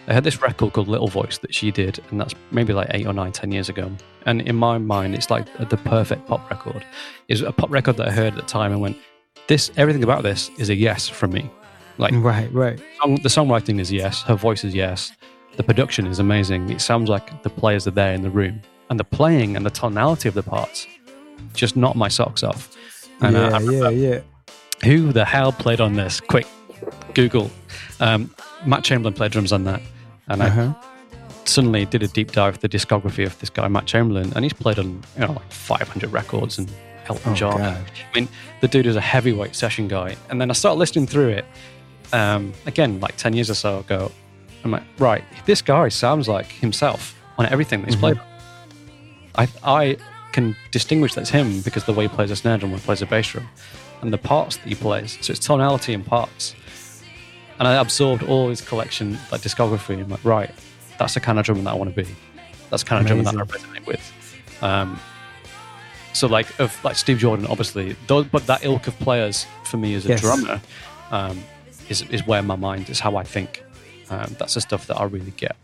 I 0.07 0.12
had 0.12 0.24
this 0.24 0.43
record 0.43 0.74
called 0.74 0.89
Little 0.89 1.09
Voice 1.09 1.39
that 1.39 1.55
she 1.55 1.70
did, 1.70 1.99
and 2.11 2.20
that's 2.20 2.35
maybe 2.51 2.72
like 2.72 2.89
eight 2.91 3.07
or 3.07 3.12
nine, 3.12 3.32
ten 3.32 3.51
years 3.53 3.68
ago. 3.68 3.91
And 4.26 4.43
in 4.43 4.57
my 4.57 4.78
mind, 4.78 5.14
it's 5.14 5.30
like 5.30 5.47
the 5.68 5.76
perfect 5.76 6.26
pop 6.26 6.49
record. 6.51 6.85
It's 7.28 7.41
a 7.41 7.53
pop 7.53 7.70
record 7.70 7.97
that 7.97 8.09
I 8.09 8.12
heard 8.12 8.35
at 8.35 8.37
the 8.37 8.43
time 8.43 8.72
and 8.72 8.80
went, 8.80 8.99
"This, 9.49 9.70
everything 9.76 10.05
about 10.05 10.22
this 10.22 10.51
is 10.59 10.68
a 10.68 10.74
yes 10.74 11.09
from 11.09 11.32
me." 11.32 11.51
Like, 11.99 12.13
right, 12.17 12.53
right. 12.53 12.81
Song, 13.01 13.15
the 13.17 13.29
songwriting 13.29 13.81
is 13.81 13.93
yes, 13.93 14.23
her 14.23 14.35
voice 14.35 14.65
is 14.65 14.75
yes, 14.75 15.13
the 15.57 15.63
production 15.63 16.07
is 16.07 16.19
amazing. 16.19 16.71
It 16.71 16.81
sounds 16.81 17.09
like 17.09 17.43
the 17.43 17.51
players 17.51 17.87
are 17.87 17.93
there 17.93 18.15
in 18.15 18.23
the 18.23 18.31
room, 18.31 18.61
and 18.91 18.99
the 18.99 19.05
playing 19.05 19.57
and 19.57 19.65
the 19.65 19.71
tonality 19.71 20.29
of 20.29 20.35
the 20.35 20.43
parts 20.43 20.87
just 21.55 21.77
knocked 21.77 21.97
my 21.97 22.09
socks 22.09 22.43
off. 22.43 22.77
And, 23.21 23.37
uh, 23.37 23.61
yeah, 23.63 23.71
yeah, 23.71 23.89
yeah. 23.91 24.21
Who 24.85 25.13
the 25.13 25.25
hell 25.25 25.53
played 25.53 25.81
on 25.81 25.95
this? 25.95 26.21
Quick, 26.21 26.47
Google. 27.15 27.51
Um, 28.01 28.35
Matt 28.67 28.83
Chamberlain 28.83 29.15
played 29.15 29.31
drums 29.31 29.53
on 29.53 29.65
that 29.65 29.81
and 30.29 30.43
uh-huh. 30.43 30.75
I 30.75 31.45
suddenly 31.45 31.85
did 31.85 32.03
a 32.03 32.09
deep 32.09 32.33
dive 32.33 32.55
of 32.55 32.61
the 32.61 32.69
discography 32.69 33.27
of 33.27 33.39
this 33.41 33.51
guy 33.51 33.69
Matt 33.69 33.87
Chamberlain, 33.87 34.33
and 34.35 34.45
he's 34.45 34.53
played 34.53 34.79
on 34.79 35.03
you 35.17 35.27
know 35.27 35.33
like 35.33 35.53
500 35.53 36.11
records 36.13 36.59
and 36.59 36.71
Elton 37.07 37.33
oh, 37.33 37.35
John. 37.35 37.59
God. 37.59 37.77
I 37.77 38.19
mean, 38.19 38.29
the 38.61 38.69
dude 38.69 38.87
is 38.87 38.97
a 38.97 39.01
heavyweight 39.01 39.55
session 39.55 39.89
guy, 39.89 40.17
and 40.31 40.41
then 40.41 40.51
I 40.51 40.55
started 40.55 40.79
listening 40.79 41.07
through 41.07 41.31
it. 41.31 41.45
Um, 42.13 42.53
again, 42.67 43.01
like 43.01 43.17
10 43.17 43.35
years 43.35 43.51
or 43.51 43.55
so 43.55 43.81
ago, 43.81 44.13
I'm 44.63 44.71
like, 44.71 44.85
right, 44.99 45.25
this 45.47 45.63
guy 45.63 45.89
sounds 45.89 46.29
like 46.29 46.47
himself 46.47 47.19
on 47.39 47.47
everything 47.47 47.81
that 47.81 47.87
he's 47.87 47.97
mm-hmm. 47.97 48.19
played. 48.19 48.21
I 49.37 49.49
I 49.65 49.97
can 50.33 50.57
distinguish 50.71 51.15
that's 51.15 51.31
him 51.31 51.61
because 51.61 51.85
the 51.85 51.93
way 51.93 52.05
he 52.05 52.09
plays 52.09 52.31
a 52.31 52.37
snare 52.37 52.59
drum 52.59 52.73
he 52.73 52.79
plays 52.79 53.03
a 53.03 53.07
bass 53.07 53.29
drum, 53.29 53.49
and 54.01 54.13
the 54.13 54.19
parts 54.19 54.57
that 54.57 54.69
he 54.69 54.75
plays. 54.75 55.19
So 55.21 55.33
it's 55.33 55.41
tonality 55.45 55.93
and 55.93 56.07
parts 56.07 56.55
and 57.59 57.69
I 57.69 57.75
absorbed 57.75 58.23
all 58.25 58.49
his 58.49 58.61
collection, 58.61 59.19
like 59.31 59.41
discography. 59.41 60.01
I'm 60.01 60.09
like, 60.09 60.25
right, 60.25 60.51
that's 60.99 61.15
the 61.15 61.21
kind 61.21 61.39
of 61.39 61.45
drummer 61.45 61.63
that 61.63 61.71
I 61.71 61.75
want 61.75 61.95
to 61.95 62.03
be. 62.03 62.09
That's 62.71 62.83
the 62.83 62.89
kind 62.89 63.05
of 63.05 63.11
Amazing. 63.11 63.33
drummer 63.33 63.47
that 63.47 63.55
I 63.55 63.79
resonate 63.79 63.87
with. 63.87 64.63
Um, 64.63 64.99
so 66.13 66.27
like 66.27 66.59
of 66.61 66.83
like 66.85 66.97
Steve 66.97 67.19
Jordan, 67.19 67.47
obviously, 67.47 67.97
those, 68.07 68.27
but 68.27 68.47
that 68.47 68.65
ilk 68.65 68.87
of 68.87 68.99
players 68.99 69.47
for 69.65 69.77
me 69.77 69.95
as 69.95 70.07
a 70.07 70.11
yes. 70.11 70.21
drummer 70.21 70.61
um, 71.11 71.43
is 71.89 72.03
is 72.11 72.26
where 72.26 72.43
my 72.43 72.57
mind 72.57 72.91
is 72.91 73.01
how 73.01 73.16
I 73.16 73.24
think. 73.24 73.62
Um, 74.11 74.37
that's 74.39 74.55
the 74.55 74.61
stuff 74.61 74.87
that 74.89 74.97
I 74.97 75.05
really 75.05 75.32
get. 75.32 75.57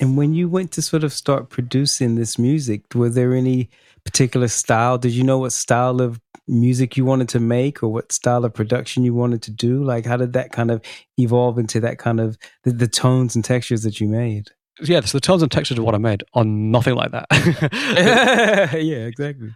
And 0.00 0.16
when 0.16 0.32
you 0.32 0.48
went 0.48 0.72
to 0.72 0.82
sort 0.82 1.04
of 1.04 1.12
start 1.12 1.50
producing 1.50 2.14
this 2.14 2.38
music, 2.38 2.94
were 2.94 3.10
there 3.10 3.34
any 3.34 3.68
particular 4.04 4.48
style? 4.48 4.96
Did 4.96 5.12
you 5.12 5.22
know 5.22 5.38
what 5.38 5.52
style 5.52 6.00
of 6.00 6.18
music 6.48 6.96
you 6.96 7.04
wanted 7.04 7.28
to 7.30 7.40
make 7.40 7.82
or 7.82 7.88
what 7.88 8.10
style 8.10 8.44
of 8.44 8.54
production 8.54 9.04
you 9.04 9.14
wanted 9.14 9.42
to 9.42 9.50
do? 9.50 9.84
Like, 9.84 10.06
how 10.06 10.16
did 10.16 10.32
that 10.32 10.52
kind 10.52 10.70
of 10.70 10.80
evolve 11.18 11.58
into 11.58 11.80
that 11.80 11.98
kind 11.98 12.18
of 12.18 12.38
the, 12.64 12.72
the 12.72 12.88
tones 12.88 13.34
and 13.36 13.44
textures 13.44 13.82
that 13.82 14.00
you 14.00 14.08
made? 14.08 14.48
Yeah, 14.80 15.00
so 15.02 15.18
the 15.18 15.20
tones 15.20 15.42
and 15.42 15.52
textures 15.52 15.78
of 15.78 15.84
what 15.84 15.94
I 15.94 15.98
made 15.98 16.24
are 16.32 16.44
nothing 16.44 16.94
like 16.94 17.10
that. 17.12 17.26
yeah, 18.80 19.06
exactly. 19.06 19.50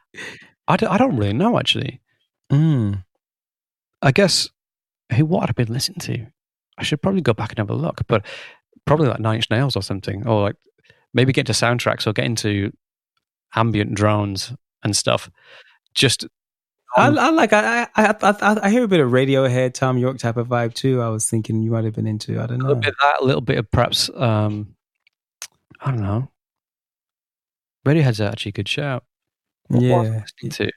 I 0.68 0.76
don't, 0.76 0.90
I 0.90 0.98
don't 0.98 1.16
really 1.16 1.32
know 1.32 1.58
actually. 1.58 2.00
Mm. 2.52 3.02
I 4.02 4.12
guess 4.12 4.50
hey, 5.08 5.22
what 5.22 5.48
I've 5.48 5.54
been 5.54 5.72
listening 5.72 6.00
to. 6.00 6.26
I 6.78 6.82
should 6.82 7.02
probably 7.02 7.20
go 7.20 7.32
back 7.32 7.50
and 7.50 7.58
have 7.58 7.70
a 7.70 7.74
look, 7.74 8.00
but 8.08 8.26
probably 8.84 9.08
like 9.08 9.20
Nine 9.20 9.36
Inch 9.36 9.50
Nails 9.50 9.76
or 9.76 9.82
something, 9.82 10.26
or 10.26 10.42
like 10.42 10.56
maybe 11.12 11.32
get 11.32 11.48
into 11.48 11.52
soundtracks 11.52 12.06
or 12.06 12.12
get 12.12 12.24
into 12.24 12.72
ambient 13.54 13.94
drones 13.94 14.52
and 14.82 14.96
stuff. 14.96 15.30
Just 15.94 16.24
um, 16.96 17.18
I, 17.18 17.26
I, 17.26 17.30
like 17.30 17.52
I, 17.52 17.88
I 17.96 18.14
I 18.22 18.60
I 18.62 18.70
hear 18.70 18.84
a 18.84 18.88
bit 18.88 19.00
of 19.00 19.10
Radiohead, 19.10 19.74
Thom 19.74 19.98
Yorke 19.98 20.18
type 20.18 20.36
of 20.36 20.48
vibe 20.48 20.74
too. 20.74 21.00
I 21.00 21.08
was 21.08 21.28
thinking 21.28 21.62
you 21.62 21.70
might 21.70 21.84
have 21.84 21.94
been 21.94 22.06
into. 22.06 22.40
I 22.40 22.46
don't 22.46 22.58
know. 22.58 22.66
A 22.66 22.68
little 22.68 22.82
bit 22.82 22.90
of 22.90 22.96
that, 23.02 23.20
a 23.20 23.24
little 23.24 23.40
bit 23.40 23.58
of 23.58 23.70
perhaps. 23.70 24.10
Um, 24.14 24.74
I 25.80 25.90
don't 25.90 26.02
know. 26.02 26.30
Radiohead's 27.86 28.20
actually 28.20 28.50
a 28.50 28.52
good 28.52 28.68
shout. 28.68 29.04
What 29.68 29.82
yeah. 29.82 30.24
To? 30.50 30.70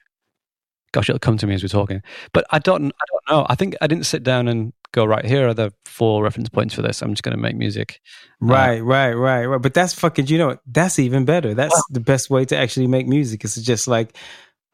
Gosh, 0.94 1.10
it'll 1.10 1.20
come 1.20 1.38
to 1.38 1.48
me 1.48 1.54
as 1.54 1.64
we're 1.64 1.70
talking. 1.70 2.02
But 2.34 2.46
I 2.52 2.60
don't. 2.60 2.86
I 2.86 3.06
don't 3.12 3.30
know. 3.30 3.46
I 3.50 3.56
think 3.56 3.76
I 3.82 3.88
didn't 3.88 4.06
sit 4.06 4.24
down 4.24 4.48
and 4.48 4.74
go 4.94 5.04
right. 5.06 5.26
Here 5.26 5.48
are 5.48 5.54
the 5.54 5.74
four 5.86 6.24
reference 6.24 6.50
points 6.50 6.74
for 6.74 6.82
this. 6.82 7.02
I'm 7.02 7.14
just 7.14 7.24
going 7.24 7.36
to 7.36 7.42
make 7.42 7.56
music. 7.56 8.00
Right, 8.40 8.80
uh, 8.80 8.84
right, 8.84 9.14
right, 9.14 9.46
right. 9.46 9.62
But 9.62 9.74
that's 9.74 9.94
fucking. 9.94 10.28
You 10.28 10.38
know, 10.38 10.58
that's 10.66 10.98
even 10.98 11.26
better. 11.26 11.54
That's 11.54 11.74
well, 11.74 11.84
the 11.90 12.00
best 12.00 12.30
way 12.30 12.46
to 12.46 12.58
actually 12.58 12.88
make 12.88 13.08
music. 13.08 13.44
It's 13.44 13.56
just 13.62 13.88
like 13.88 14.16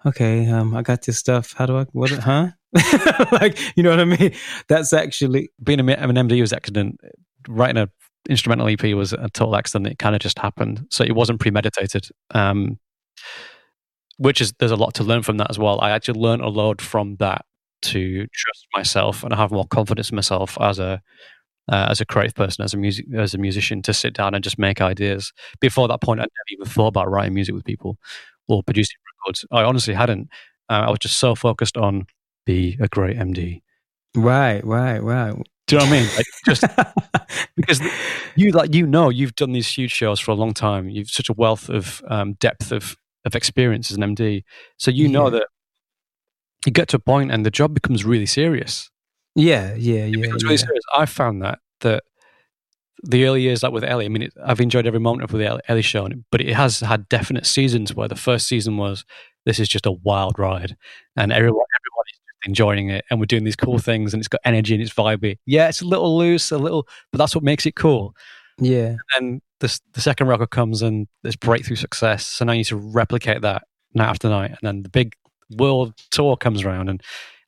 okay, 0.06 0.48
um, 0.50 0.76
I 0.76 0.82
got 0.82 1.04
this 1.04 1.18
stuff. 1.18 1.54
How 1.54 1.66
do 1.66 1.78
I, 1.78 1.86
what, 1.92 2.12
huh? 2.12 2.50
like, 3.32 3.60
you 3.78 3.84
know 3.84 3.92
what 3.92 4.00
I 4.00 4.06
mean? 4.06 4.34
That's 4.68 4.94
actually. 4.94 5.50
Being 5.62 5.80
a 5.80 5.94
an 5.94 6.16
MD 6.16 6.42
was 6.42 6.54
accident. 6.54 7.00
Writing 7.48 7.78
an 7.78 7.90
instrumental 8.30 8.68
EP 8.68 8.84
was 8.96 9.14
a 9.14 9.30
total 9.30 9.56
accident. 9.56 9.92
It 9.92 10.00
kind 10.00 10.16
of 10.16 10.22
just 10.22 10.40
happened. 10.40 10.88
So 10.90 11.04
it 11.04 11.16
wasn't 11.16 11.40
premeditated. 11.40 12.10
Um, 12.32 12.80
which 14.18 14.42
is, 14.42 14.54
there's 14.60 14.72
a 14.72 14.76
lot 14.76 14.94
to 14.96 15.04
learn 15.04 15.24
from 15.24 15.38
that 15.38 15.50
as 15.50 15.60
well. 15.60 15.80
I 15.82 15.92
actually 15.92 16.20
learned 16.20 16.42
a 16.42 16.50
lot 16.50 16.82
from 16.82 17.16
that 17.18 17.46
to 17.84 18.28
trust 18.28 18.68
myself 18.76 19.24
and 19.24 19.34
have 19.34 19.52
more 19.52 19.68
confidence 19.68 20.10
in 20.10 20.16
myself 20.16 20.58
as 20.62 20.80
a, 20.80 21.02
uh, 21.72 21.88
as 21.90 22.02
a 22.02 22.06
creative 22.06 22.36
person, 22.36 22.64
as 22.64 22.74
a 22.74 22.78
music, 22.78 23.06
as 23.16 23.34
a 23.34 23.38
musician, 23.38 23.82
to 23.84 23.94
sit 23.94 24.14
down 24.14 24.34
and 24.34 24.44
just 24.44 24.60
make 24.60 24.82
ideas. 24.82 25.32
Before 25.60 25.88
that 25.88 26.02
point, 26.02 26.20
I 26.20 26.24
never 26.24 26.62
even 26.62 26.66
thought 26.66 26.88
about 26.88 27.10
writing 27.10 27.34
music 27.34 27.56
with 27.56 27.66
people 27.66 27.98
or 28.48 28.64
producing 28.64 28.98
records. 29.24 29.46
I 29.52 29.64
honestly 29.64 29.94
hadn't. 29.94 30.30
Uh, 30.70 30.84
I 30.88 30.90
was 30.90 31.00
just 31.00 31.20
so 31.20 31.36
focused 31.36 31.78
on 31.78 32.08
be 32.46 32.78
a 32.80 32.88
great 32.88 33.18
MD. 33.18 33.62
Right, 34.16 34.64
right, 34.66 35.02
right. 35.02 35.34
Do 35.68 35.76
you 35.76 35.80
know 35.80 35.86
what 35.86 35.94
I 35.94 36.02
mean? 36.02 36.10
Like 36.16 36.26
just 36.46 36.64
because 37.56 37.82
you 38.36 38.52
like 38.52 38.74
you 38.74 38.86
know 38.86 39.10
you've 39.10 39.36
done 39.36 39.54
these 39.54 39.68
huge 39.68 39.92
shows 39.92 40.20
for 40.20 40.32
a 40.32 40.36
long 40.36 40.54
time. 40.54 40.90
You've 40.90 41.10
such 41.10 41.30
a 41.30 41.34
wealth 41.34 41.70
of 41.70 42.02
um, 42.10 42.34
depth 42.34 42.72
of 42.72 42.98
of 43.26 43.36
experience 43.36 43.92
as 43.92 43.98
an 43.98 44.16
MD, 44.16 44.44
so 44.78 44.92
you 44.92 45.08
know 45.08 45.26
yeah. 45.26 45.40
that 45.40 45.48
you 46.66 46.72
get 46.72 46.88
to 46.90 46.98
a 46.98 47.00
point 47.00 47.32
and 47.32 47.46
the 47.46 47.52
job 47.52 47.74
becomes 47.74 48.06
really 48.06 48.26
serious. 48.26 48.90
Yeah, 49.36 49.74
yeah, 49.76 50.06
yeah. 50.06 50.28
It 50.28 50.44
really 50.44 50.58
serious. 50.58 50.84
I 50.96 51.06
found 51.06 51.42
that 51.42 51.60
that 51.82 52.04
the 53.04 53.26
early 53.26 53.42
years, 53.42 53.64
like 53.64 53.74
with 53.74 53.84
Ellie, 53.84 54.06
I 54.06 54.10
mean, 54.10 54.24
it, 54.24 54.34
I've 54.44 54.62
enjoyed 54.62 54.88
every 54.88 55.00
moment 55.00 55.24
of 55.24 55.38
the 55.38 55.62
Ellie 55.68 55.82
show, 55.82 56.08
but 56.32 56.42
it 56.42 56.54
has 56.54 56.80
had 56.80 57.10
definite 57.10 57.46
seasons 57.46 57.94
where 57.94 58.08
the 58.08 58.16
first 58.16 58.48
season 58.48 58.78
was 58.78 59.04
this 59.46 59.60
is 59.60 59.68
just 59.68 59.86
a 59.86 59.92
wild 59.92 60.40
ride, 60.40 60.78
and 61.18 61.32
everyone 61.34 61.66
everybody's 61.82 62.14
just 62.14 62.48
enjoying 62.48 62.90
it, 62.90 63.04
and 63.10 63.20
we're 63.20 63.26
doing 63.26 63.44
these 63.44 63.56
cool 63.56 63.80
things, 63.80 64.14
and 64.14 64.22
it's 64.22 64.28
got 64.28 64.42
energy 64.46 64.74
and 64.74 64.82
it's 64.82 64.94
vibey. 64.94 65.38
Yeah, 65.46 65.68
it's 65.68 65.82
a 65.82 65.88
little 65.88 66.18
loose, 66.18 66.52
a 66.52 66.58
little, 66.58 66.88
but 67.12 67.18
that's 67.18 67.36
what 67.36 67.44
makes 67.44 67.66
it 67.66 67.76
cool. 67.76 68.16
Yeah. 68.60 68.98
And 69.18 69.42
the 69.60 69.80
the 69.94 70.02
second 70.02 70.28
record 70.28 70.50
comes 70.52 70.82
and 70.82 71.08
there's 71.22 71.36
breakthrough 71.36 71.76
success, 71.78 72.26
so 72.26 72.46
now 72.46 72.52
you 72.54 72.60
need 72.60 72.66
to 72.66 72.78
replicate 72.78 73.42
that 73.42 73.64
night 73.94 74.10
after 74.10 74.30
night, 74.30 74.52
and 74.52 74.60
then 74.62 74.84
the 74.84 74.90
big 74.90 75.14
world 75.58 75.94
tour 76.12 76.36
comes 76.38 76.64
around, 76.64 76.90
and 76.90 77.02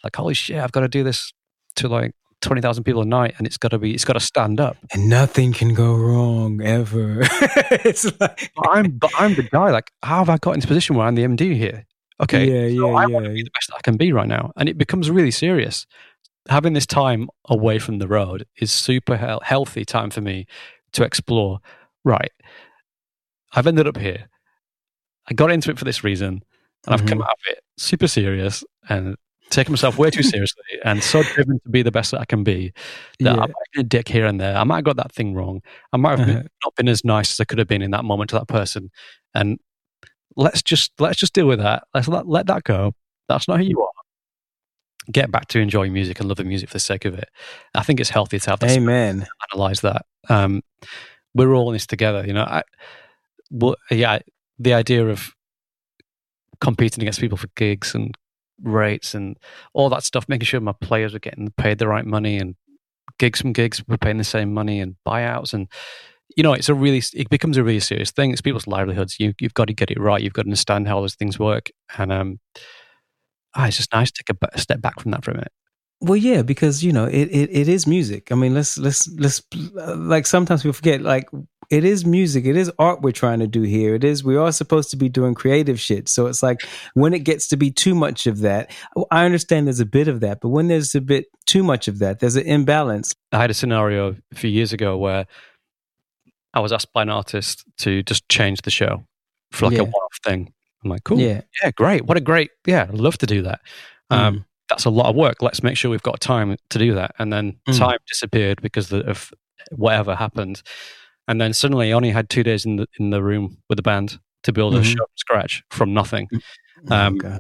like 0.04 0.16
holy 0.16 0.34
shit, 0.34 0.58
I've 0.58 0.72
got 0.72 0.82
to 0.82 0.88
do 0.88 1.04
this 1.04 1.34
to 1.78 1.88
like 1.88 2.14
twenty 2.42 2.62
thousand 2.62 2.84
people 2.86 3.02
a 3.02 3.06
night, 3.06 3.36
and 3.38 3.46
it's 3.46 3.58
got 3.58 3.70
to 3.70 3.78
be 3.80 3.94
it's 3.94 4.06
got 4.06 4.14
to 4.14 4.20
stand 4.20 4.60
up. 4.62 4.78
And 4.94 5.10
nothing 5.10 5.52
can 5.54 5.74
go 5.74 5.94
wrong 5.96 6.62
ever. 6.62 7.20
it's 7.22 8.06
like 8.20 8.52
But 8.56 8.70
I'm 8.70 8.92
but 8.92 9.12
I'm 9.18 9.36
the 9.36 9.44
guy. 9.44 9.72
Like, 9.72 9.92
how 10.04 10.20
have 10.20 10.30
I 10.30 10.38
got 10.38 10.56
into 10.56 10.68
a 10.68 10.70
position 10.70 10.96
where 10.96 11.06
I'm 11.08 11.16
the 11.16 11.24
MD 11.24 11.56
here? 11.56 11.86
Okay, 12.22 12.46
Yeah, 12.46 12.80
so 12.80 12.92
yeah, 12.92 12.98
I 12.98 13.06
want 13.08 13.26
to 13.26 13.32
yeah. 13.32 13.36
be 13.36 13.44
the 13.44 13.50
best 13.52 13.72
I 13.76 13.82
can 13.84 13.98
be 13.98 14.14
right 14.14 14.28
now, 14.28 14.54
and 14.56 14.70
it 14.70 14.78
becomes 14.78 15.10
really 15.10 15.32
serious. 15.32 15.86
Having 16.48 16.74
this 16.74 16.86
time 16.86 17.28
away 17.50 17.78
from 17.80 17.98
the 18.00 18.08
road 18.08 18.46
is 18.62 18.72
super 18.72 19.18
hel- 19.18 19.42
healthy 19.44 19.84
time 19.84 20.12
for 20.12 20.22
me 20.22 20.46
to 20.96 21.04
explore. 21.04 21.60
Right, 22.04 22.32
I've 23.54 23.68
ended 23.68 23.88
up 23.88 23.98
here. 23.98 24.28
I 25.30 25.34
got 25.34 25.52
into 25.52 25.72
it 25.72 25.80
for 25.80 25.86
this 25.86 26.04
reason, 26.04 26.44
and 26.86 26.94
I've 26.94 27.06
come 27.06 27.20
Mhm. 27.20 27.24
out 27.24 27.32
of 27.32 27.40
it 27.52 27.60
super 27.78 28.08
serious 28.08 28.64
and 28.90 29.16
taken 29.50 29.72
myself 29.72 29.98
way 29.98 30.10
too 30.12 30.24
seriously, 30.44 30.64
and 30.84 31.04
so 31.04 31.24
driven 31.24 31.60
to 31.62 31.70
be 31.70 31.82
the 31.82 31.92
best 31.92 32.12
that 32.12 32.20
I 32.22 32.26
can 32.26 32.44
be 32.44 32.74
that 33.20 33.36
Yeah. 33.36 33.42
I'm 33.44 33.54
a 33.78 33.84
dick 33.84 34.08
here 34.08 34.26
and 34.26 34.40
there. 34.40 34.56
I 34.58 34.64
might 34.64 34.78
have 34.78 34.86
got 34.86 34.98
that 34.98 35.12
thing 35.12 35.34
wrong. 35.34 35.62
I 35.94 35.98
might 35.98 36.20
have 36.20 36.30
Uh-huh. 36.30 36.44
not 36.64 36.76
been 36.76 36.88
as 36.90 37.04
nice 37.06 37.32
as 37.32 37.40
I 37.40 37.46
could 37.46 37.58
have 37.60 37.68
been 37.68 37.82
in 37.82 37.92
that 37.92 38.06
moment 38.06 38.30
to 38.32 38.36
that 38.40 38.48
person, 38.48 38.92
and 39.34 39.60
let's 40.36 40.62
just 40.62 40.92
let's 41.00 41.18
just 41.20 41.34
deal 41.34 41.48
with 41.48 41.60
that. 41.60 41.84
Let's 41.94 42.08
let, 42.08 42.28
let 42.28 42.48
that 42.48 42.64
go. 42.64 42.94
That's 43.30 43.48
not 43.48 43.58
who 43.60 43.66
you 43.66 43.82
are. 43.82 43.90
Get 45.12 45.32
back 45.32 45.48
to 45.50 45.60
enjoying 45.60 45.94
music 45.94 46.20
and 46.20 46.28
loving 46.28 46.48
music 46.48 46.70
for 46.70 46.74
the 46.74 46.80
sake 46.80 47.06
of 47.06 47.14
it. 47.16 47.30
I 47.74 47.84
think 47.84 48.00
it's 48.00 48.10
healthy 48.10 48.40
to 48.40 48.50
have 48.50 48.60
that 48.60 48.72
Amen. 48.72 49.26
analyze 49.52 49.82
that. 49.82 50.06
Um, 50.30 50.62
we're 51.34 51.54
all 51.54 51.70
in 51.70 51.74
this 51.74 51.86
together, 51.86 52.26
you 52.26 52.34
know. 52.34 52.44
I, 52.44 52.64
well, 53.52 53.76
yeah, 53.92 54.20
the 54.58 54.74
idea 54.74 55.08
of 55.08 55.36
competing 56.62 57.04
against 57.04 57.20
people 57.20 57.38
for 57.38 57.48
gigs 57.56 57.94
and 57.94 58.18
rates 58.62 59.14
and 59.14 59.38
all 59.74 59.90
that 59.90 60.04
stuff, 60.04 60.28
making 60.30 60.46
sure 60.46 60.60
my 60.62 60.74
players 60.80 61.14
are 61.14 61.20
getting 61.20 61.52
paid 61.52 61.78
the 61.78 61.88
right 61.88 62.06
money 62.06 62.38
and 62.38 62.56
gigs 63.18 63.42
from 63.42 63.54
gigs 63.54 63.84
we're 63.88 63.98
paying 63.98 64.18
the 64.18 64.24
same 64.24 64.54
money 64.54 64.80
and 64.80 64.96
buyouts 65.08 65.54
and 65.54 65.68
you 66.36 66.44
know 66.44 66.54
it's 66.54 66.70
a 66.70 66.74
really 66.74 67.02
it 67.14 67.30
becomes 67.30 67.58
a 67.58 67.64
really 67.64 67.80
serious 67.80 68.12
thing 68.12 68.32
it's 68.32 68.42
people's 68.42 68.68
livelihoods 68.68 69.20
you, 69.20 69.34
you've 69.40 69.54
got 69.54 69.68
to 69.68 69.74
get 69.74 69.92
it 69.92 70.00
right 70.00 70.22
you've 70.22 70.34
got 70.34 70.44
to 70.44 70.48
understand 70.48 70.88
how 70.88 71.00
those 71.00 71.16
things 71.16 71.40
work 71.40 71.70
and 71.98 72.12
um 72.12 72.40
ah, 73.56 73.68
it's 73.68 73.78
just 73.78 73.94
nice 73.94 74.12
to 74.12 74.24
take 74.24 74.38
a, 74.54 74.60
step 74.60 74.82
back 74.82 75.00
from 75.00 75.12
that 75.12 75.24
for 75.24 75.32
a 75.32 75.36
minute 75.36 75.52
Well, 76.02 76.18
yeah, 76.18 76.42
because 76.42 76.84
you 76.84 76.92
know 76.92 77.06
it, 77.06 77.28
it, 77.32 77.50
it 77.52 77.68
is 77.70 77.88
music. 77.88 78.32
I 78.32 78.36
mean, 78.36 78.54
let's 78.54 78.78
let's 78.78 79.08
let's 79.18 79.42
like 79.74 80.28
sometimes 80.28 80.62
people 80.62 80.74
forget 80.74 81.02
like 81.02 81.30
it 81.72 81.84
is 81.84 82.06
music. 82.06 82.46
It 82.46 82.56
is 82.58 82.72
art 82.78 83.02
we're 83.02 83.12
trying 83.12 83.40
to 83.40 83.48
do 83.48 83.62
here. 83.64 83.96
It 83.96 84.04
is 84.04 84.24
we 84.24 84.36
are 84.36 84.52
supposed 84.52 84.92
to 84.92 84.98
be 84.98 85.10
doing 85.10 85.34
creative 85.34 85.80
shit. 85.80 86.10
So 86.10 86.28
it's 86.28 86.44
like 86.44 86.60
when 86.94 87.14
it 87.14 87.24
gets 87.24 87.48
to 87.48 87.58
be 87.58 87.72
too 87.72 87.96
much 87.96 88.28
of 88.28 88.40
that, 88.42 88.70
I 89.10 89.26
understand 89.26 89.66
there's 89.66 89.80
a 89.80 89.86
bit 89.86 90.08
of 90.08 90.20
that, 90.20 90.42
but 90.42 90.50
when 90.50 90.68
there's 90.68 90.94
a 90.94 91.02
bit 91.02 91.26
too 91.48 91.64
much 91.64 91.88
of 91.88 92.00
that, 92.00 92.20
there's 92.20 92.36
an 92.36 92.46
imbalance. 92.46 93.16
I 93.32 93.38
had 93.40 93.50
a 93.50 93.54
scenario 93.56 94.16
a 94.32 94.36
few 94.36 94.50
years 94.50 94.74
ago 94.74 94.98
where 94.98 95.26
I 96.54 96.60
was 96.60 96.72
asked 96.72 96.94
by 96.94 97.02
an 97.02 97.10
artist 97.10 97.64
to 97.80 98.04
just 98.04 98.28
change 98.30 98.62
the 98.62 98.72
show 98.72 99.04
for 99.52 99.66
like 99.66 99.76
Yeah. 99.78 99.82
a 99.82 99.86
one-off 99.86 100.20
thing. 100.24 100.54
I'm 100.86 100.92
like, 100.92 101.04
cool, 101.04 101.20
yeah, 101.20 101.42
Yeah, 101.64 101.72
great, 101.72 102.06
what 102.06 102.16
a 102.16 102.22
great, 102.22 102.52
yeah, 102.66 102.84
I'd 102.84 102.94
love 102.94 103.18
to 103.18 103.26
do 103.26 103.42
that. 103.42 103.60
Um, 104.10 104.36
Mm. 104.38 104.46
That's 104.70 104.86
a 104.86 104.90
lot 104.90 105.08
of 105.12 105.16
work. 105.16 105.44
Let's 105.44 105.62
make 105.62 105.78
sure 105.78 105.92
we've 105.92 106.02
got 106.02 106.20
time 106.20 106.58
to 106.70 106.80
do 106.80 106.96
that. 106.96 107.14
And 107.20 107.32
then 107.32 107.58
Mm. 107.68 107.78
time 107.78 107.98
disappeared 108.08 108.62
because 108.64 108.92
of 108.92 109.32
whatever 109.72 110.16
happened. 110.16 110.64
And 111.28 111.40
then 111.40 111.54
suddenly, 111.54 111.90
I 111.90 111.96
only 111.96 112.10
had 112.10 112.30
two 112.32 112.42
days 112.42 112.66
in 112.66 112.78
the 112.78 112.88
in 113.00 113.12
the 113.12 113.22
room 113.22 113.58
with 113.70 113.76
the 113.78 113.84
band 113.84 114.20
to 114.44 114.52
build 114.52 114.74
a 114.76 114.80
Mhm. 114.80 114.84
show 114.86 114.96
from 115.06 115.18
scratch 115.18 115.64
from 115.70 115.94
nothing 115.94 116.28
Oh, 116.90 116.96
Um, 116.96 117.18
God. 117.20 117.40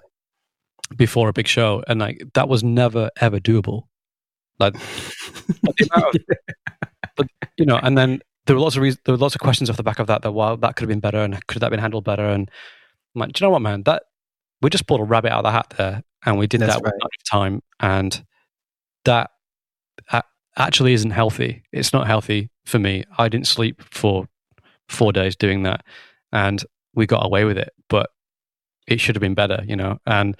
before 0.98 1.28
a 1.30 1.34
big 1.34 1.48
show, 1.48 1.84
and 1.88 2.00
like 2.00 2.22
that 2.36 2.48
was 2.48 2.64
never 2.64 3.10
ever 3.20 3.40
doable. 3.40 3.88
Like 4.60 4.76
but 5.64 5.76
of, 5.94 6.16
but 7.16 7.28
you 7.58 7.66
know, 7.66 7.80
and 7.82 7.98
then 7.98 8.22
there 8.46 8.56
were 8.56 8.62
lots 8.62 8.76
of 8.76 8.84
reasons, 8.84 9.02
there 9.06 9.14
were 9.14 9.20
lots 9.20 9.34
of 9.36 9.42
questions 9.42 9.68
off 9.70 9.78
the 9.78 9.84
back 9.84 9.98
of 10.00 10.06
that. 10.08 10.22
That 10.22 10.32
wow, 10.34 10.56
that 10.58 10.76
could 10.76 10.84
have 10.84 10.90
been 10.90 11.00
better, 11.00 11.24
and 11.24 11.34
could 11.48 11.60
that 11.62 11.66
have 11.68 11.72
been 11.72 11.80
handled 11.80 12.06
better? 12.06 12.26
And 12.26 12.52
I'm 13.16 13.22
like, 13.22 13.34
do 13.34 13.44
you 13.44 13.48
know 13.48 13.52
what, 13.52 13.62
man? 13.62 13.84
That 13.84 14.04
we 14.62 14.70
just 14.70 14.88
pulled 14.88 15.02
a 15.02 15.06
rabbit 15.06 15.32
out 15.32 15.40
of 15.40 15.44
the 15.44 15.52
hat 15.52 15.74
there, 15.78 16.04
and 16.26 16.38
we 16.38 16.48
did 16.48 16.62
That's 16.62 16.76
that 16.76 16.84
with 16.84 16.94
right. 16.94 17.12
time, 17.32 17.62
and 17.80 18.26
that 19.06 19.32
actually 20.58 20.94
isn't 20.94 21.12
healthy. 21.12 21.64
It's 21.72 21.94
not 21.94 22.08
healthy 22.08 22.50
for 22.66 22.80
me. 22.80 23.04
I 23.18 23.28
didn't 23.30 23.48
sleep 23.48 23.82
for 23.92 24.28
four 24.90 25.12
days 25.12 25.36
doing 25.36 25.64
that, 25.64 25.84
and 26.32 26.64
we 26.94 27.06
got 27.06 27.26
away 27.26 27.46
with 27.46 27.58
it, 27.58 27.74
but 27.90 28.10
it 28.88 29.00
should 29.00 29.16
have 29.16 29.22
been 29.22 29.34
better, 29.34 29.64
you 29.68 29.76
know, 29.76 30.00
and 30.06 30.38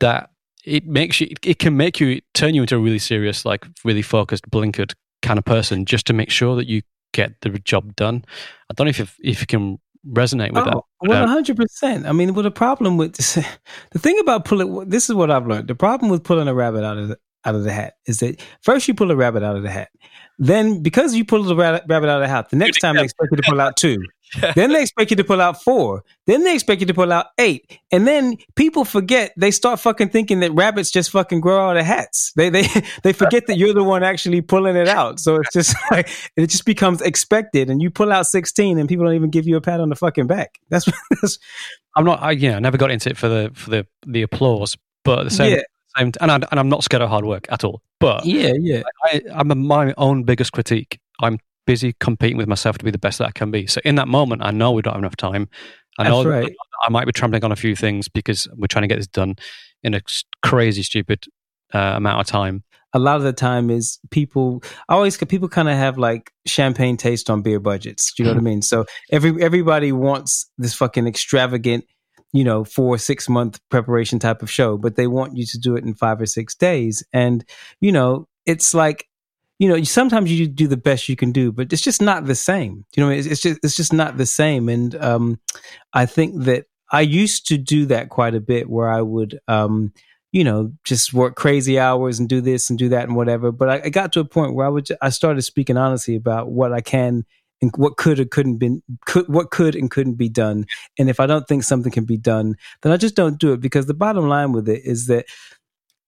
that 0.00 0.30
it 0.64 0.86
makes 0.86 1.20
you 1.20 1.28
it 1.42 1.58
can 1.58 1.76
make 1.76 2.00
you 2.00 2.20
turn 2.32 2.54
you 2.54 2.62
into 2.62 2.76
a 2.76 2.78
really 2.78 2.98
serious 2.98 3.44
like 3.44 3.66
really 3.84 4.02
focused 4.02 4.48
blinkered 4.50 4.94
kind 5.22 5.38
of 5.38 5.44
person 5.44 5.84
just 5.84 6.06
to 6.06 6.12
make 6.12 6.30
sure 6.30 6.56
that 6.56 6.66
you 6.66 6.82
get 7.12 7.40
the 7.42 7.50
job 7.60 7.94
done 7.96 8.24
i 8.70 8.74
don't 8.74 8.86
know 8.86 8.90
if 8.90 9.18
if 9.22 9.40
you 9.40 9.46
can 9.46 9.78
resonate 10.08 10.52
with 10.52 10.64
that 10.64 10.74
Oh, 10.74 10.84
well, 11.00 11.22
Um, 11.24 11.28
hundred 11.28 11.56
percent. 11.56 12.06
I 12.06 12.12
mean, 12.12 12.34
well, 12.34 12.42
the 12.42 12.50
problem 12.50 12.96
with 12.96 13.14
the 13.92 13.98
thing 13.98 14.18
about 14.20 14.44
pulling 14.44 14.88
this 14.88 15.08
is 15.08 15.14
what 15.14 15.30
I've 15.30 15.46
learned. 15.46 15.68
The 15.68 15.74
problem 15.74 16.10
with 16.10 16.24
pulling 16.24 16.48
a 16.48 16.54
rabbit 16.54 16.84
out 16.84 16.98
of 16.98 17.16
out 17.44 17.54
of 17.54 17.64
the 17.64 17.72
hat 17.72 17.94
is 18.06 18.18
that 18.20 18.40
first 18.62 18.88
you 18.88 18.94
pull 18.94 19.10
a 19.10 19.16
rabbit 19.16 19.42
out 19.42 19.56
of 19.56 19.62
the 19.62 19.70
hat, 19.70 19.90
then 20.38 20.82
because 20.82 21.14
you 21.14 21.24
pull 21.24 21.42
the 21.42 21.54
rabbit, 21.54 21.90
out 21.90 22.04
of 22.04 22.20
the 22.20 22.28
hat, 22.28 22.50
the 22.50 22.56
next 22.56 22.80
time 22.80 22.96
they 22.96 23.04
expect 23.04 23.30
you 23.30 23.36
to 23.36 23.42
pull 23.48 23.60
out 23.60 23.76
two, 23.76 24.02
then 24.54 24.72
they 24.72 24.82
expect 24.82 25.10
you 25.10 25.16
to 25.16 25.24
pull 25.24 25.40
out 25.40 25.62
four, 25.62 26.02
then 26.26 26.42
they 26.42 26.54
expect 26.54 26.80
you 26.80 26.86
to 26.86 26.94
pull 26.94 27.12
out 27.12 27.26
eight, 27.38 27.78
and 27.92 28.06
then 28.06 28.36
people 28.56 28.84
forget. 28.84 29.32
They 29.36 29.50
start 29.50 29.78
fucking 29.80 30.08
thinking 30.08 30.40
that 30.40 30.52
rabbits 30.52 30.90
just 30.90 31.10
fucking 31.10 31.40
grow 31.40 31.70
out 31.70 31.76
of 31.76 31.84
hats. 31.84 32.32
They 32.34 32.48
they 32.48 32.66
they 33.02 33.12
forget 33.12 33.46
that 33.46 33.58
you're 33.58 33.74
the 33.74 33.84
one 33.84 34.02
actually 34.02 34.40
pulling 34.40 34.76
it 34.76 34.88
out. 34.88 35.20
So 35.20 35.36
it's 35.36 35.52
just 35.52 35.76
like 35.90 36.08
it 36.36 36.48
just 36.48 36.64
becomes 36.64 37.00
expected, 37.00 37.70
and 37.70 37.80
you 37.80 37.90
pull 37.90 38.12
out 38.12 38.26
sixteen, 38.26 38.78
and 38.78 38.88
people 38.88 39.04
don't 39.04 39.14
even 39.14 39.30
give 39.30 39.46
you 39.46 39.56
a 39.56 39.60
pat 39.60 39.80
on 39.80 39.88
the 39.88 39.96
fucking 39.96 40.26
back. 40.26 40.58
That's, 40.70 40.86
that's 41.10 41.38
i'm 41.96 42.04
not 42.04 42.20
i 42.22 42.32
yeah 42.32 42.56
i 42.56 42.58
never 42.58 42.76
got 42.76 42.90
into 42.90 43.08
it 43.08 43.16
for 43.16 43.28
the 43.28 43.52
for 43.54 43.70
the 43.70 43.86
the 44.04 44.22
applause 44.22 44.76
but 45.04 45.20
at 45.20 45.24
the 45.24 45.30
same, 45.30 45.52
Yeah. 45.52 45.62
Same 45.96 46.12
and, 46.20 46.30
I, 46.30 46.34
and 46.50 46.60
i'm 46.60 46.68
not 46.68 46.84
scared 46.84 47.02
of 47.02 47.08
hard 47.08 47.24
work 47.24 47.46
at 47.50 47.64
all 47.64 47.82
but 48.00 48.24
yeah, 48.24 48.52
yeah. 48.58 48.82
I, 49.04 49.22
i'm 49.32 49.50
a, 49.50 49.54
my 49.54 49.94
own 49.96 50.24
biggest 50.24 50.52
critique 50.52 50.98
i'm 51.20 51.38
busy 51.66 51.94
competing 52.00 52.36
with 52.36 52.48
myself 52.48 52.78
to 52.78 52.84
be 52.84 52.90
the 52.90 52.98
best 52.98 53.18
that 53.18 53.28
i 53.28 53.32
can 53.32 53.50
be 53.50 53.66
so 53.66 53.80
in 53.84 53.94
that 53.96 54.08
moment 54.08 54.42
i 54.44 54.50
know 54.50 54.72
we 54.72 54.82
don't 54.82 54.94
have 54.94 55.02
enough 55.02 55.16
time 55.16 55.48
i 55.98 56.08
know 56.08 56.22
That's 56.22 56.44
right. 56.44 56.54
i 56.82 56.90
might 56.90 57.06
be 57.06 57.12
trampling 57.12 57.44
on 57.44 57.52
a 57.52 57.56
few 57.56 57.74
things 57.74 58.08
because 58.08 58.48
we're 58.56 58.66
trying 58.66 58.82
to 58.82 58.88
get 58.88 58.96
this 58.96 59.06
done 59.06 59.36
in 59.82 59.94
a 59.94 60.00
crazy 60.42 60.82
stupid 60.82 61.26
uh, 61.72 61.94
amount 61.96 62.20
of 62.20 62.26
time 62.26 62.64
a 62.94 62.98
lot 62.98 63.16
of 63.16 63.24
the 63.24 63.32
time 63.32 63.70
is 63.70 63.98
people 64.10 64.62
I 64.88 64.94
always 64.94 65.16
people 65.16 65.48
kind 65.48 65.68
of 65.68 65.74
have 65.74 65.98
like 65.98 66.32
champagne 66.46 66.96
taste 66.96 67.28
on 67.28 67.42
beer 67.42 67.58
budgets. 67.58 68.12
Do 68.14 68.22
you 68.22 68.28
know 68.28 68.34
what 68.34 68.40
I 68.40 68.44
mean? 68.44 68.62
So 68.62 68.86
every 69.10 69.42
everybody 69.42 69.90
wants 69.90 70.48
this 70.56 70.74
fucking 70.74 71.06
extravagant, 71.08 71.84
you 72.34 72.42
know, 72.42 72.64
four 72.64 72.98
six 72.98 73.28
month 73.28 73.60
preparation 73.70 74.18
type 74.18 74.42
of 74.42 74.50
show, 74.50 74.76
but 74.76 74.96
they 74.96 75.06
want 75.06 75.36
you 75.36 75.46
to 75.46 75.56
do 75.56 75.76
it 75.76 75.84
in 75.84 75.94
five 75.94 76.20
or 76.20 76.26
six 76.26 76.54
days. 76.56 77.02
And 77.12 77.44
you 77.80 77.92
know, 77.92 78.26
it's 78.44 78.74
like 78.74 79.08
you 79.60 79.68
know, 79.68 79.80
sometimes 79.84 80.32
you 80.32 80.48
do 80.48 80.66
the 80.66 80.76
best 80.76 81.08
you 81.08 81.14
can 81.14 81.30
do, 81.30 81.52
but 81.52 81.72
it's 81.72 81.80
just 81.80 82.02
not 82.02 82.26
the 82.26 82.34
same. 82.34 82.84
You 82.96 83.04
know, 83.04 83.10
it's, 83.10 83.28
it's 83.28 83.40
just 83.40 83.60
it's 83.62 83.76
just 83.76 83.92
not 83.92 84.16
the 84.16 84.26
same. 84.26 84.68
And 84.68 84.96
um, 84.96 85.38
I 85.92 86.06
think 86.06 86.42
that 86.42 86.66
I 86.90 87.02
used 87.02 87.46
to 87.48 87.56
do 87.56 87.86
that 87.86 88.08
quite 88.08 88.34
a 88.34 88.40
bit, 88.40 88.68
where 88.68 88.90
I 88.90 89.00
would. 89.00 89.38
Um, 89.48 89.92
you 90.32 90.42
know, 90.42 90.72
just 90.82 91.14
work 91.14 91.36
crazy 91.36 91.78
hours 91.78 92.18
and 92.18 92.28
do 92.28 92.40
this 92.40 92.68
and 92.68 92.76
do 92.76 92.88
that 92.88 93.04
and 93.04 93.14
whatever. 93.14 93.52
But 93.52 93.70
I, 93.70 93.82
I 93.84 93.88
got 93.88 94.12
to 94.14 94.20
a 94.20 94.24
point 94.24 94.54
where 94.54 94.66
I 94.66 94.68
would, 94.68 94.88
I 95.00 95.10
started 95.10 95.42
speaking 95.42 95.76
honestly 95.76 96.16
about 96.16 96.50
what 96.50 96.72
I 96.72 96.80
can 96.80 97.24
and 97.64 97.72
what 97.76 97.96
could 97.96 98.20
or 98.20 98.24
couldn't 98.24 98.56
been, 98.58 98.82
could, 99.06 99.28
what 99.28 99.50
could 99.50 99.74
and 99.74 99.90
couldn't 99.90 100.14
be 100.14 100.28
done. 100.28 100.66
And 100.98 101.08
if 101.08 101.18
I 101.20 101.26
don't 101.26 101.46
think 101.48 101.64
something 101.64 101.92
can 101.92 102.04
be 102.04 102.16
done, 102.18 102.56
then 102.82 102.92
I 102.92 102.96
just 102.96 103.14
don't 103.14 103.38
do 103.38 103.52
it 103.52 103.60
because 103.60 103.86
the 103.86 103.94
bottom 103.94 104.28
line 104.28 104.52
with 104.52 104.68
it 104.68 104.82
is 104.84 105.06
that 105.06 105.26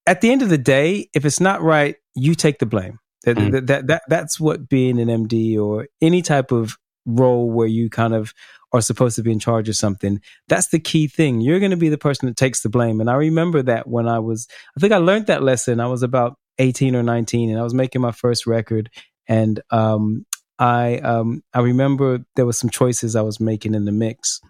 at 0.07 0.21
the 0.21 0.31
end 0.31 0.43
of 0.43 0.49
the 0.49 0.59
day, 0.59 1.09
if 1.15 1.25
it's 1.25 1.41
not 1.41 1.63
right, 1.63 1.97
you 2.15 2.35
take 2.35 2.59
the 2.59 2.67
blame. 2.67 2.99
That, 3.25 3.37
Mm. 3.37 3.53
that, 3.53 3.67
that, 3.67 3.87
that, 3.89 4.03
that's 4.09 4.39
what 4.39 4.69
being 4.69 5.01
an 5.01 5.09
MD 5.09 5.59
or 5.59 5.89
any 6.01 6.23
type 6.23 6.53
of 6.53 6.77
role 7.07 7.51
where 7.51 7.67
you 7.67 7.89
kind 7.91 8.15
of 8.15 8.33
are 8.73 8.81
supposed 8.81 9.17
to 9.17 9.23
be 9.23 9.33
in 9.33 9.39
charge 9.39 9.69
of 9.69 9.77
something. 9.77 10.21
That's 10.49 10.69
the 10.69 10.79
key 10.81 11.09
thing. 11.09 11.41
You're 11.41 11.59
going 11.61 11.71
to 11.71 11.77
be 11.77 11.89
the 11.89 11.99
person 11.99 12.27
that 12.29 12.37
takes 12.37 12.63
the 12.63 12.69
blame. 12.69 13.01
And 13.01 13.09
I 13.09 13.15
remember 13.15 13.63
that 13.63 13.89
when 13.89 14.07
I 14.09 14.19
was, 14.19 14.47
I 14.77 14.81
think 14.81 14.93
I 14.93 14.99
learned 14.99 15.27
that 15.27 15.43
lesson. 15.43 15.81
I 15.81 15.87
was 15.87 16.03
about 16.03 16.37
18 16.59 16.95
or 16.95 17.03
19 17.03 17.51
and 17.51 17.59
I 17.59 17.63
was 17.63 17.75
making 17.75 18.03
my 18.03 18.13
first 18.13 18.47
record. 18.47 18.91
And 19.29 19.61
um, 19.71 20.26
I, 20.59 20.99
um, 20.99 21.43
I 21.53 21.61
remember 21.61 22.25
there 22.35 22.47
was 22.47 22.59
some 22.59 22.71
choices 22.71 23.17
I 23.17 23.23
was 23.23 23.41
making 23.41 23.75
in 23.75 23.85
the 23.85 23.93
mix. 23.93 24.41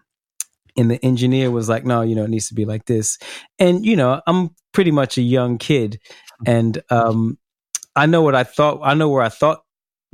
And 0.79 0.91
the 0.91 1.03
engineer 1.03 1.51
was 1.51 1.69
like, 1.69 1.87
no, 1.87 2.03
you 2.03 2.15
know, 2.15 2.25
it 2.25 2.31
needs 2.31 2.49
to 2.49 2.55
be 2.55 2.67
like 2.67 2.85
this. 2.85 3.19
And, 3.59 3.85
you 3.85 3.97
know, 3.97 4.21
I'm 4.27 4.51
pretty 4.73 4.91
much 4.91 5.17
a 5.17 5.23
young 5.23 5.57
kid. 5.57 5.99
And 6.45 6.83
um, 6.91 7.39
I 7.97 8.05
know 8.05 8.21
what 8.21 8.35
I 8.35 8.45
thought, 8.45 8.81
I 8.83 8.93
know 8.93 9.09
where 9.09 9.23
I 9.23 9.31
thought 9.31 9.63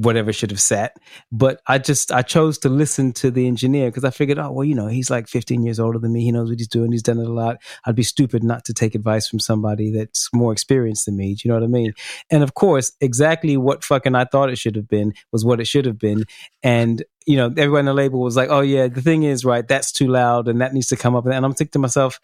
whatever 0.03 0.33
should 0.33 0.51
have 0.51 0.61
sat. 0.61 0.97
But 1.31 1.61
I 1.67 1.79
just 1.79 2.13
I 2.13 2.23
chose 2.23 2.59
to 2.59 2.69
listen 2.69 3.13
to 3.15 3.31
the 3.31 3.47
engineer 3.47 3.91
because 3.91 4.05
I 4.05 4.11
figured, 4.11 4.39
oh 4.39 4.51
well, 4.53 4.65
you 4.65 4.75
know, 4.75 4.89
he's 4.89 5.11
like 5.11 5.29
15 5.29 5.63
years 5.63 5.81
older 5.81 5.99
than 5.99 6.13
me. 6.13 6.23
He 6.23 6.33
knows 6.33 6.49
what 6.49 6.59
he's 6.59 6.69
doing. 6.69 6.93
He's 6.93 7.03
done 7.03 7.19
it 7.19 7.27
a 7.27 7.33
lot. 7.33 7.59
I'd 7.87 7.95
be 7.95 8.03
stupid 8.03 8.43
not 8.43 8.65
to 8.67 8.75
take 8.75 8.95
advice 8.95 9.29
from 9.29 9.41
somebody 9.41 9.91
that's 9.91 10.29
more 10.35 10.53
experienced 10.53 11.07
than 11.07 11.17
me. 11.17 11.35
Do 11.35 11.43
you 11.45 11.49
know 11.51 11.61
what 11.61 11.65
I 11.65 11.69
mean? 11.69 11.93
And 12.31 12.43
of 12.43 12.55
course, 12.55 12.93
exactly 13.01 13.57
what 13.57 13.85
fucking 13.85 14.15
I 14.15 14.25
thought 14.25 14.51
it 14.51 14.59
should 14.59 14.77
have 14.77 14.89
been 14.89 15.15
was 15.31 15.45
what 15.45 15.61
it 15.61 15.67
should 15.67 15.87
have 15.87 15.99
been. 15.99 16.25
And 16.63 17.03
you 17.27 17.37
know, 17.37 17.47
everyone 17.57 17.81
in 17.81 17.87
the 17.87 17.95
label 17.95 18.21
was 18.21 18.37
like, 18.37 18.51
"Oh 18.51 18.61
yeah, 18.61 18.89
the 18.89 19.03
thing 19.03 19.23
is, 19.23 19.45
right? 19.45 19.67
That's 19.67 19.93
too 19.93 20.09
loud, 20.09 20.49
and 20.49 20.61
that 20.61 20.75
needs 20.75 20.89
to 20.89 20.97
come 20.97 21.15
up." 21.15 21.27
And 21.27 21.45
I'm 21.45 21.55
thinking 21.55 21.73
to 21.73 21.79
myself, 21.79 22.19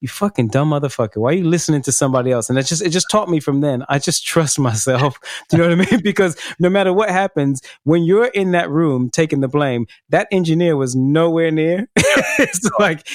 you 0.00 0.08
fucking 0.08 0.48
dumb 0.48 0.70
motherfucker. 0.70 1.18
Why 1.18 1.30
are 1.30 1.34
you 1.34 1.44
listening 1.44 1.82
to 1.82 1.92
somebody 1.92 2.32
else? 2.32 2.48
And 2.48 2.58
it 2.58 2.64
just 2.64 2.82
it 2.82 2.90
just 2.90 3.10
taught 3.10 3.28
me 3.28 3.38
from 3.38 3.60
then. 3.60 3.84
I 3.88 3.98
just 3.98 4.24
trust 4.26 4.58
myself. 4.58 5.18
Do 5.48 5.56
you 5.56 5.62
know 5.62 5.76
what 5.76 5.86
I 5.88 5.90
mean? 5.90 6.00
Because 6.10 6.36
no 6.58 6.68
matter 6.70 6.92
what 6.92 7.10
happens, 7.10 7.60
when 7.84 8.04
you're 8.04 8.26
in 8.26 8.52
that 8.52 8.70
room 8.70 9.10
taking 9.10 9.40
the 9.40 9.48
blame, 9.48 9.86
that 10.08 10.26
engineer 10.32 10.76
was 10.76 10.96
nowhere 10.96 11.50
near. 11.50 11.88
it's 11.96 12.68
like 12.78 13.06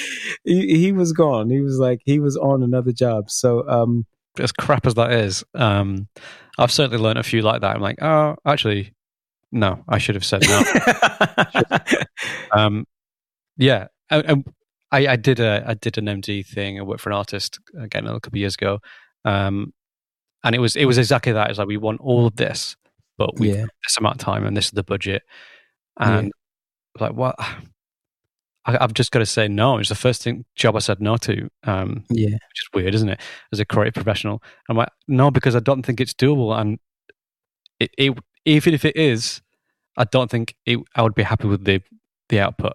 he, 0.44 0.78
he, 0.78 0.92
was 0.92 1.12
gone. 1.12 1.50
He 1.50 1.62
was 1.62 1.78
like 1.78 2.02
he 2.06 2.20
was 2.20 2.38
on 2.38 2.64
another 2.64 2.92
job. 2.92 3.30
So 3.30 3.68
um 3.68 4.06
as 4.40 4.52
crap 4.52 4.86
as 4.86 4.94
that 4.94 5.12
is, 5.12 5.44
um 5.56 6.08
I've 6.58 6.72
certainly 6.72 7.00
learned 7.00 7.20
a 7.20 7.24
few 7.24 7.42
like 7.42 7.62
that. 7.62 7.76
I'm 7.76 7.82
like, 7.82 8.02
oh, 8.02 8.36
actually, 8.46 8.94
no, 9.52 9.84
I 9.88 9.98
should 9.98 10.16
have 10.16 10.26
said 10.26 10.44
no. 10.48 10.64
um, 12.52 12.86
yeah, 13.58 13.88
and, 14.10 14.26
and 14.26 14.54
I, 14.92 15.08
I, 15.08 15.16
did 15.16 15.40
a 15.40 15.64
I 15.66 15.74
did 15.74 15.98
an 15.98 16.06
MD 16.06 16.46
thing. 16.46 16.80
I 16.80 16.84
worked 16.84 17.02
for 17.02 17.10
an 17.10 17.16
artist 17.16 17.60
again 17.80 18.06
a 18.06 18.20
couple 18.20 18.38
of 18.38 18.38
years 18.38 18.56
ago, 18.56 18.80
um, 19.24 19.74
and 20.44 20.56
it 20.56 20.60
was 20.60 20.76
it 20.76 20.86
was 20.86 20.98
exactly 20.98 21.34
that. 21.34 21.50
It's 21.50 21.60
like 21.60 21.68
we 21.68 21.78
want 21.78 22.02
all 22.02 22.28
of 22.28 22.36
this, 22.36 22.76
but 23.18 23.40
we 23.40 23.52
yeah. 23.52 23.66
this 23.84 23.98
amount 23.98 24.22
of 24.22 24.26
time, 24.26 24.46
and 24.46 24.56
this 24.56 24.66
is 24.66 24.72
the 24.72 24.84
budget. 24.84 25.24
And 25.98 26.32
yeah. 26.98 27.08
like, 27.08 27.14
what? 27.16 27.36
I, 28.68 28.80
have 28.82 28.96
just 28.96 29.12
got 29.12 29.20
to 29.20 29.28
say 29.28 29.48
no. 29.48 29.78
It's 29.78 29.90
the 29.90 29.96
first 29.96 30.24
thing 30.24 30.44
job 30.56 30.76
I 30.76 30.80
said 30.80 31.00
no 31.00 31.18
to. 31.18 31.48
Um, 31.66 32.04
yeah, 32.10 32.32
which 32.32 32.34
is 32.34 32.70
weird, 32.74 32.96
isn't 32.96 33.10
it? 33.10 33.20
As 33.54 33.60
a 33.60 33.66
creative 33.66 33.94
professional, 33.94 34.42
I'm 34.68 34.76
like, 34.76 34.90
no, 35.08 35.30
because 35.30 35.56
I 35.56 35.60
don't 35.60 35.84
think 35.84 36.02
it's 36.02 36.16
doable, 36.16 36.60
and 36.60 36.80
it, 37.80 37.92
it 37.96 38.18
even 38.46 38.74
if 38.74 38.84
it 38.84 38.96
is, 38.96 39.42
I 39.98 40.06
don't 40.06 40.32
think 40.32 40.56
it, 40.66 40.80
I 40.96 41.04
would 41.04 41.14
be 41.14 41.22
happy 41.22 41.48
with 41.48 41.64
the 41.64 41.82
the 42.30 42.40
output. 42.40 42.74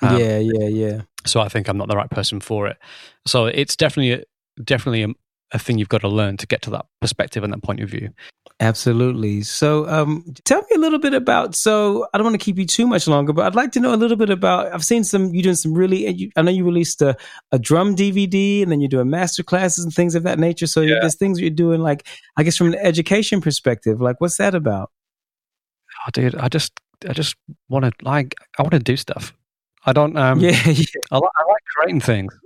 Um, 0.00 0.18
yeah, 0.18 0.38
yeah, 0.38 0.68
yeah. 0.68 1.02
So 1.26 1.40
I 1.40 1.48
think 1.48 1.68
I'm 1.68 1.76
not 1.76 1.88
the 1.88 1.96
right 1.96 2.10
person 2.10 2.40
for 2.40 2.66
it. 2.66 2.78
So 3.26 3.46
it's 3.46 3.76
definitely 3.76 4.12
a, 4.12 4.62
definitely 4.62 5.02
a, 5.02 5.08
a 5.52 5.58
thing 5.58 5.78
you've 5.78 5.88
got 5.88 6.00
to 6.00 6.08
learn 6.08 6.36
to 6.38 6.46
get 6.46 6.62
to 6.62 6.70
that 6.70 6.86
perspective 7.00 7.44
and 7.44 7.52
that 7.52 7.62
point 7.62 7.80
of 7.80 7.88
view. 7.88 8.10
Absolutely. 8.58 9.42
So, 9.42 9.86
um, 9.86 10.24
tell 10.44 10.62
me 10.62 10.68
a 10.76 10.78
little 10.78 10.98
bit 10.98 11.12
about. 11.12 11.54
So, 11.54 12.06
I 12.14 12.18
don't 12.18 12.24
want 12.24 12.40
to 12.40 12.44
keep 12.44 12.56
you 12.56 12.64
too 12.64 12.86
much 12.86 13.06
longer, 13.06 13.34
but 13.34 13.44
I'd 13.44 13.54
like 13.54 13.70
to 13.72 13.80
know 13.80 13.92
a 13.92 13.96
little 13.96 14.16
bit 14.16 14.30
about. 14.30 14.72
I've 14.72 14.84
seen 14.84 15.04
some. 15.04 15.34
You 15.34 15.42
doing 15.42 15.56
some 15.56 15.74
really. 15.74 16.08
You, 16.08 16.30
I 16.36 16.42
know 16.42 16.50
you 16.50 16.64
released 16.64 17.02
a, 17.02 17.16
a 17.52 17.58
drum 17.58 17.94
DVD, 17.94 18.62
and 18.62 18.72
then 18.72 18.80
you're 18.80 18.88
doing 18.88 19.10
master 19.10 19.42
classes 19.42 19.84
and 19.84 19.92
things 19.92 20.14
of 20.14 20.22
that 20.22 20.38
nature. 20.38 20.66
So, 20.66 20.80
yeah. 20.80 21.00
there's 21.02 21.16
things 21.16 21.38
you're 21.38 21.50
doing, 21.50 21.82
like 21.82 22.08
I 22.38 22.44
guess 22.44 22.56
from 22.56 22.68
an 22.68 22.76
education 22.76 23.42
perspective. 23.42 24.00
Like, 24.00 24.22
what's 24.22 24.38
that 24.38 24.54
about? 24.54 24.90
Oh, 26.06 26.10
dude, 26.12 26.34
I 26.36 26.48
just, 26.48 26.72
I 27.06 27.12
just 27.12 27.36
want 27.68 27.84
to 27.84 27.92
like, 28.02 28.36
I 28.58 28.62
want 28.62 28.72
to 28.72 28.78
do 28.78 28.96
stuff. 28.96 29.34
I 29.86 29.92
don't. 29.92 30.16
Um, 30.16 30.40
yeah, 30.40 30.50
yeah. 30.68 30.84
I, 31.10 31.18
like, 31.18 31.30
I 31.36 31.44
like 31.44 31.62
creating 31.74 32.00
things. 32.00 32.38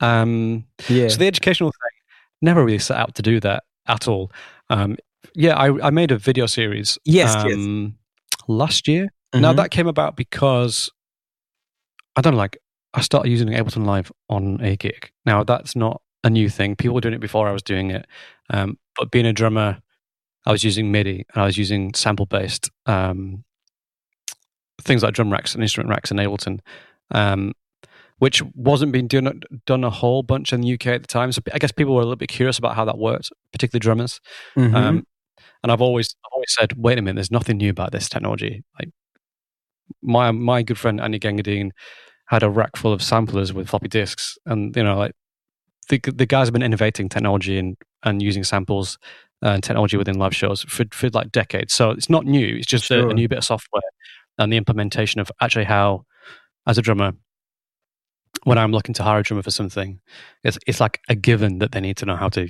Um, 0.00 0.66
yeah. 0.88 1.08
So 1.08 1.16
the 1.16 1.26
educational 1.26 1.70
thing 1.70 2.00
never 2.42 2.64
really 2.64 2.78
set 2.78 2.98
out 2.98 3.14
to 3.16 3.22
do 3.22 3.40
that 3.40 3.64
at 3.88 4.06
all. 4.06 4.30
Um, 4.70 4.96
yeah, 5.34 5.56
I, 5.56 5.86
I 5.86 5.90
made 5.90 6.10
a 6.10 6.18
video 6.18 6.46
series. 6.46 6.98
Yes, 7.04 7.34
um, 7.34 7.48
yes. 7.48 8.38
Last 8.46 8.86
year. 8.86 9.04
Mm-hmm. 9.04 9.40
Now 9.40 9.52
that 9.54 9.70
came 9.70 9.88
about 9.88 10.16
because 10.16 10.90
I 12.16 12.20
don't 12.20 12.34
know, 12.34 12.38
like 12.38 12.58
I 12.92 13.00
started 13.00 13.30
using 13.30 13.48
Ableton 13.48 13.86
Live 13.86 14.12
on 14.28 14.60
a 14.60 14.76
gig. 14.76 15.10
Now 15.24 15.42
that's 15.42 15.74
not 15.74 16.02
a 16.22 16.30
new 16.30 16.48
thing. 16.48 16.76
People 16.76 16.94
were 16.94 17.00
doing 17.00 17.14
it 17.14 17.20
before 17.20 17.48
I 17.48 17.52
was 17.52 17.62
doing 17.62 17.90
it. 17.90 18.06
Um, 18.50 18.78
but 18.96 19.10
being 19.10 19.26
a 19.26 19.32
drummer, 19.32 19.80
I 20.46 20.52
was 20.52 20.62
using 20.62 20.92
MIDI 20.92 21.24
and 21.34 21.42
I 21.42 21.46
was 21.46 21.56
using 21.56 21.94
sample 21.94 22.26
based 22.26 22.70
um, 22.86 23.44
things 24.84 25.02
like 25.02 25.14
drum 25.14 25.32
racks 25.32 25.54
and 25.54 25.62
instrument 25.62 25.90
racks 25.90 26.10
in 26.10 26.18
Ableton, 26.18 26.60
um, 27.10 27.52
which 28.18 28.42
wasn't 28.54 28.92
being 28.92 29.08
done 29.08 29.40
done 29.66 29.84
a 29.84 29.90
whole 29.90 30.22
bunch 30.22 30.52
in 30.52 30.60
the 30.60 30.74
UK 30.74 30.88
at 30.88 31.02
the 31.02 31.08
time. 31.08 31.32
So 31.32 31.40
I 31.52 31.58
guess 31.58 31.72
people 31.72 31.94
were 31.94 32.02
a 32.02 32.04
little 32.04 32.16
bit 32.16 32.28
curious 32.28 32.58
about 32.58 32.76
how 32.76 32.84
that 32.84 32.98
worked, 32.98 33.30
particularly 33.52 33.80
drummers. 33.80 34.20
Mm-hmm. 34.56 34.74
Um, 34.74 35.06
and 35.62 35.72
I've 35.72 35.80
always 35.80 36.14
I've 36.24 36.32
always 36.32 36.54
said, 36.54 36.74
wait 36.76 36.98
a 36.98 37.02
minute, 37.02 37.16
there's 37.16 37.30
nothing 37.30 37.56
new 37.56 37.70
about 37.70 37.92
this 37.92 38.08
technology. 38.08 38.62
Like 38.78 38.90
my 40.02 40.30
my 40.30 40.62
good 40.62 40.78
friend 40.78 41.00
Andy 41.00 41.18
Gangadeen 41.18 41.70
had 42.26 42.42
a 42.42 42.50
rack 42.50 42.76
full 42.76 42.92
of 42.92 43.02
samplers 43.02 43.52
with 43.52 43.68
floppy 43.68 43.88
disks, 43.88 44.38
and 44.46 44.74
you 44.76 44.82
know, 44.82 44.96
like 44.96 45.12
the 45.88 46.00
the 46.14 46.26
guys 46.26 46.48
have 46.48 46.52
been 46.52 46.62
innovating 46.62 47.08
technology 47.08 47.58
and 47.58 47.76
and 48.02 48.22
using 48.22 48.44
samples 48.44 48.98
and 49.42 49.62
technology 49.62 49.96
within 49.96 50.18
live 50.18 50.34
shows 50.34 50.62
for 50.64 50.84
for 50.92 51.08
like 51.10 51.32
decades. 51.32 51.74
So 51.74 51.90
it's 51.90 52.10
not 52.10 52.24
new. 52.24 52.56
It's 52.56 52.66
just 52.66 52.86
sure. 52.86 53.06
a, 53.06 53.10
a 53.10 53.14
new 53.14 53.28
bit 53.28 53.38
of 53.38 53.44
software 53.44 53.82
and 54.38 54.52
the 54.52 54.56
implementation 54.56 55.20
of 55.20 55.30
actually 55.40 55.64
how, 55.64 56.04
as 56.66 56.78
a 56.78 56.82
drummer, 56.82 57.12
when 58.44 58.58
I'm 58.58 58.72
looking 58.72 58.94
to 58.94 59.02
hire 59.02 59.20
a 59.20 59.22
drummer 59.22 59.42
for 59.42 59.50
something, 59.50 60.00
it's 60.42 60.58
it's 60.66 60.80
like 60.80 61.00
a 61.08 61.14
given 61.14 61.58
that 61.58 61.72
they 61.72 61.80
need 61.80 61.96
to 61.98 62.06
know 62.06 62.16
how 62.16 62.28
to 62.30 62.48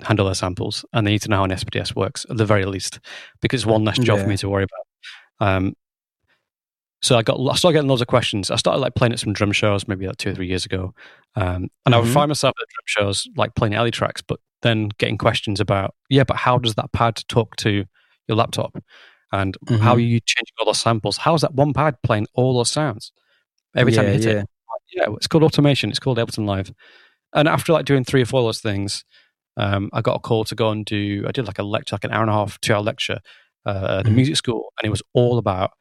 handle 0.00 0.26
their 0.26 0.34
samples 0.34 0.84
and 0.92 1.06
they 1.06 1.10
need 1.12 1.22
to 1.22 1.28
know 1.28 1.38
how 1.38 1.44
an 1.44 1.50
SPDS 1.50 1.94
works 1.94 2.24
at 2.30 2.36
the 2.36 2.46
very 2.46 2.64
least, 2.64 3.00
because 3.40 3.62
it's 3.62 3.66
one 3.66 3.84
less 3.84 3.98
job 3.98 4.18
yeah. 4.18 4.22
for 4.24 4.28
me 4.28 4.36
to 4.38 4.48
worry 4.48 4.64
about. 4.64 5.48
Um, 5.48 5.74
so 7.00 7.16
I 7.16 7.22
got 7.22 7.38
I 7.38 7.54
started 7.54 7.76
getting 7.76 7.88
loads 7.88 8.02
of 8.02 8.08
questions. 8.08 8.50
I 8.50 8.56
started 8.56 8.80
like 8.80 8.94
playing 8.94 9.12
at 9.12 9.20
some 9.20 9.32
drum 9.32 9.52
shows 9.52 9.86
maybe 9.86 10.06
like 10.06 10.16
two 10.16 10.30
or 10.30 10.34
three 10.34 10.48
years 10.48 10.64
ago, 10.64 10.94
um, 11.36 11.44
and 11.46 11.64
mm-hmm. 11.64 11.94
I 11.94 11.98
would 11.98 12.04
mm-hmm. 12.06 12.14
find 12.14 12.28
myself 12.28 12.54
at 12.60 12.68
drum 12.68 13.06
shows 13.06 13.28
like 13.36 13.54
playing 13.54 13.74
Ellie 13.74 13.90
tracks, 13.90 14.22
but 14.22 14.40
then 14.62 14.88
getting 14.98 15.18
questions 15.18 15.60
about 15.60 15.94
yeah, 16.08 16.24
but 16.24 16.36
how 16.36 16.58
does 16.58 16.74
that 16.74 16.92
pad 16.92 17.22
talk 17.28 17.54
to 17.56 17.84
your 18.26 18.36
laptop? 18.36 18.76
And 19.32 19.56
mm-hmm. 19.66 19.82
how 19.82 19.94
are 19.94 20.00
you 20.00 20.20
changing 20.20 20.54
all 20.58 20.66
those 20.66 20.80
samples? 20.80 21.18
How 21.18 21.34
is 21.34 21.42
that 21.42 21.54
one 21.54 21.72
pad 21.72 21.96
playing 22.02 22.26
all 22.34 22.56
those 22.56 22.70
sounds 22.70 23.12
every 23.76 23.92
time 23.92 24.06
you 24.06 24.12
hit 24.12 24.24
yeah. 24.24 24.40
it? 24.40 24.46
Yeah, 24.94 25.14
it's 25.16 25.26
called 25.26 25.44
automation. 25.44 25.90
It's 25.90 25.98
called 25.98 26.18
Ableton 26.18 26.46
Live. 26.46 26.72
And 27.34 27.46
after 27.46 27.72
like 27.72 27.84
doing 27.84 28.04
three 28.04 28.22
or 28.22 28.26
four 28.26 28.40
of 28.40 28.46
those 28.46 28.60
things, 28.60 29.04
um, 29.58 29.90
I 29.92 30.00
got 30.00 30.16
a 30.16 30.20
call 30.20 30.44
to 30.44 30.54
go 30.54 30.70
and 30.70 30.84
do. 30.84 31.24
I 31.28 31.32
did 31.32 31.46
like 31.46 31.58
a 31.58 31.62
lecture, 31.62 31.94
like 31.94 32.04
an 32.04 32.12
hour 32.12 32.22
and 32.22 32.30
a 32.30 32.34
half, 32.34 32.58
two 32.60 32.74
hour 32.74 32.80
lecture 32.80 33.18
uh, 33.66 33.70
at 33.70 34.00
a 34.00 34.02
mm-hmm. 34.04 34.16
music 34.16 34.36
school, 34.36 34.72
and 34.78 34.86
it 34.86 34.90
was 34.90 35.02
all 35.12 35.36
about 35.36 35.72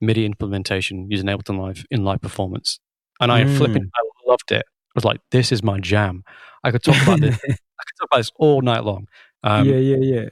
MIDI 0.00 0.24
implementation 0.24 1.10
using 1.10 1.26
Ableton 1.26 1.58
Live 1.58 1.84
in 1.90 2.04
live 2.04 2.20
performance. 2.20 2.80
And 3.20 3.30
I 3.30 3.44
mm. 3.44 3.56
flipping, 3.56 3.90
I 3.94 4.30
loved 4.30 4.50
it. 4.50 4.64
I 4.66 4.92
was 4.94 5.04
like, 5.04 5.20
this 5.30 5.52
is 5.52 5.62
my 5.62 5.78
jam. 5.80 6.24
I 6.62 6.70
could 6.70 6.82
talk 6.82 7.00
about 7.02 7.20
this. 7.20 7.36
I 7.44 7.48
could 7.48 7.96
talk 8.00 8.08
about 8.10 8.18
this 8.18 8.30
all 8.36 8.62
night 8.62 8.84
long. 8.84 9.06
Um, 9.42 9.68
yeah, 9.68 9.76
yeah, 9.76 9.96
yeah. 9.96 10.28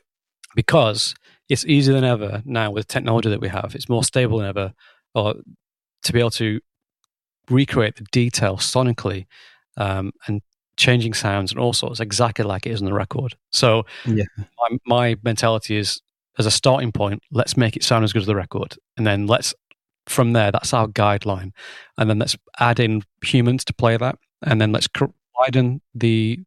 Because 0.54 1.14
it's 1.48 1.64
easier 1.66 1.94
than 1.94 2.04
ever 2.04 2.42
now 2.44 2.70
with 2.70 2.88
technology 2.88 3.28
that 3.28 3.40
we 3.40 3.48
have. 3.48 3.74
It's 3.74 3.88
more 3.88 4.04
stable 4.04 4.38
than 4.38 4.48
ever, 4.48 4.72
or 5.14 5.34
to 6.02 6.12
be 6.12 6.20
able 6.20 6.30
to 6.30 6.60
recreate 7.50 7.96
the 7.96 8.06
detail 8.12 8.56
sonically 8.56 9.26
um, 9.76 10.12
and 10.26 10.40
changing 10.76 11.12
sounds 11.14 11.52
and 11.52 11.60
all 11.60 11.72
sorts 11.72 12.00
exactly 12.00 12.44
like 12.44 12.66
it 12.66 12.70
is 12.70 12.80
on 12.80 12.86
the 12.86 12.94
record. 12.94 13.34
So 13.50 13.84
yeah. 14.06 14.24
my, 14.58 14.78
my 14.86 15.16
mentality 15.22 15.76
is 15.76 16.00
as 16.38 16.46
a 16.46 16.50
starting 16.50 16.92
point, 16.92 17.22
let's 17.30 17.56
make 17.56 17.76
it 17.76 17.84
sound 17.84 18.04
as 18.04 18.12
good 18.12 18.22
as 18.22 18.26
the 18.26 18.36
record, 18.36 18.76
and 18.96 19.06
then 19.06 19.26
let's 19.26 19.54
from 20.06 20.32
there 20.32 20.50
that's 20.50 20.72
our 20.72 20.88
guideline, 20.88 21.52
and 21.98 22.08
then 22.08 22.18
let's 22.18 22.36
add 22.58 22.80
in 22.80 23.02
humans 23.22 23.64
to 23.66 23.74
play 23.74 23.96
that, 23.96 24.16
and 24.42 24.60
then 24.60 24.72
let's 24.72 24.88
widen 25.38 25.82
the 25.94 26.40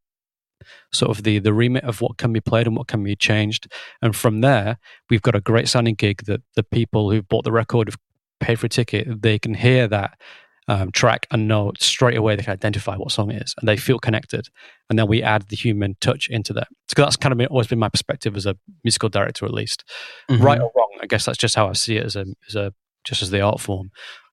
sort 0.92 1.16
of 1.16 1.24
the 1.24 1.40
the 1.40 1.54
remit 1.54 1.84
of 1.84 2.02
what 2.02 2.18
can 2.18 2.34
be 2.34 2.42
played 2.42 2.68
and 2.68 2.76
what 2.76 2.88
can 2.88 3.04
be 3.04 3.16
changed. 3.16 3.72
And 4.02 4.16
from 4.16 4.42
there, 4.42 4.78
we've 5.10 5.22
got 5.22 5.36
a 5.36 5.42
great 5.42 5.68
sounding 5.68 5.96
gig 5.96 6.24
that 6.26 6.42
the 6.56 6.64
people 6.64 7.12
who've 7.12 7.28
bought 7.28 7.44
the 7.44 7.52
record 7.52 7.88
have 7.88 7.98
paid 8.40 8.60
for 8.60 8.66
a 8.66 8.70
ticket. 8.70 9.22
They 9.22 9.40
can 9.40 9.54
hear 9.54 9.88
that 9.88 10.20
um, 10.68 10.92
track 10.92 11.28
and 11.32 11.48
know 11.48 11.72
straight 11.80 12.18
away 12.18 12.36
they 12.36 12.44
can 12.44 12.54
identify 12.54 12.96
what 12.96 13.12
song 13.12 13.32
it 13.32 13.42
is 13.42 13.54
and 13.60 13.68
they 13.68 13.78
feel 13.78 14.00
connected. 14.00 14.48
And 14.90 14.98
then 14.98 15.08
we 15.08 15.22
add 15.22 15.44
the 15.44 15.56
human 15.56 15.96
touch 16.02 16.28
into 16.30 16.54
that. 16.54 16.68
So 16.88 17.04
that's 17.04 17.16
kind 17.16 17.32
of 17.32 17.38
been, 17.38 17.48
always 17.48 17.68
been 17.68 17.80
my 17.80 17.90
perspective 17.90 18.36
as 18.36 18.46
a 18.46 18.58
musical 18.84 19.10
director, 19.10 19.46
at 19.46 19.54
least. 19.54 19.84
Mm-hmm. 20.30 20.44
Right 20.44 20.60
or 20.60 20.72
wrong, 20.76 20.98
I 21.02 21.06
guess 21.06 21.26
that's 21.26 21.38
just 21.38 21.56
how 21.56 21.68
I 21.68 21.74
see 21.74 21.98
it 21.98 22.06
as 22.06 22.16
a 22.16 22.26
as 22.48 22.56
a 22.56 22.74
just 23.04 23.22
as 23.22 23.30
the 23.30 23.42
art 23.42 23.60
form. 23.60 23.92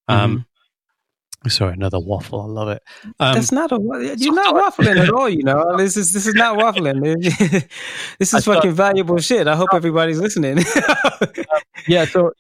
Um, 0.09 0.31
mm-hmm. 0.31 0.41
Sorry, 1.49 1.73
another 1.73 1.99
waffle. 1.99 2.41
I 2.41 2.47
love 2.47 2.69
it. 2.69 2.83
Um, 3.19 3.35
That's 3.35 3.53
not 3.53 3.73
a. 3.73 4.15
You're 4.17 4.35
not 4.35 4.55
waffling 4.55 5.01
at 5.01 5.11
all. 5.11 5.29
You 5.29 5.43
know, 5.43 5.77
this 5.77 5.97
is 5.97 6.13
this 6.13 6.27
is 6.27 6.35
not 6.35 6.59
waffling. 6.59 7.01
this 8.19 8.35
is 8.35 8.45
fucking 8.45 8.73
valuable 8.73 9.19
shit. 9.19 9.49
I 9.49 9.57
hope 9.57 9.71
everybody's 9.73 10.19
listening. 10.19 10.59
yeah. 11.89 12.05
So, 12.05 12.33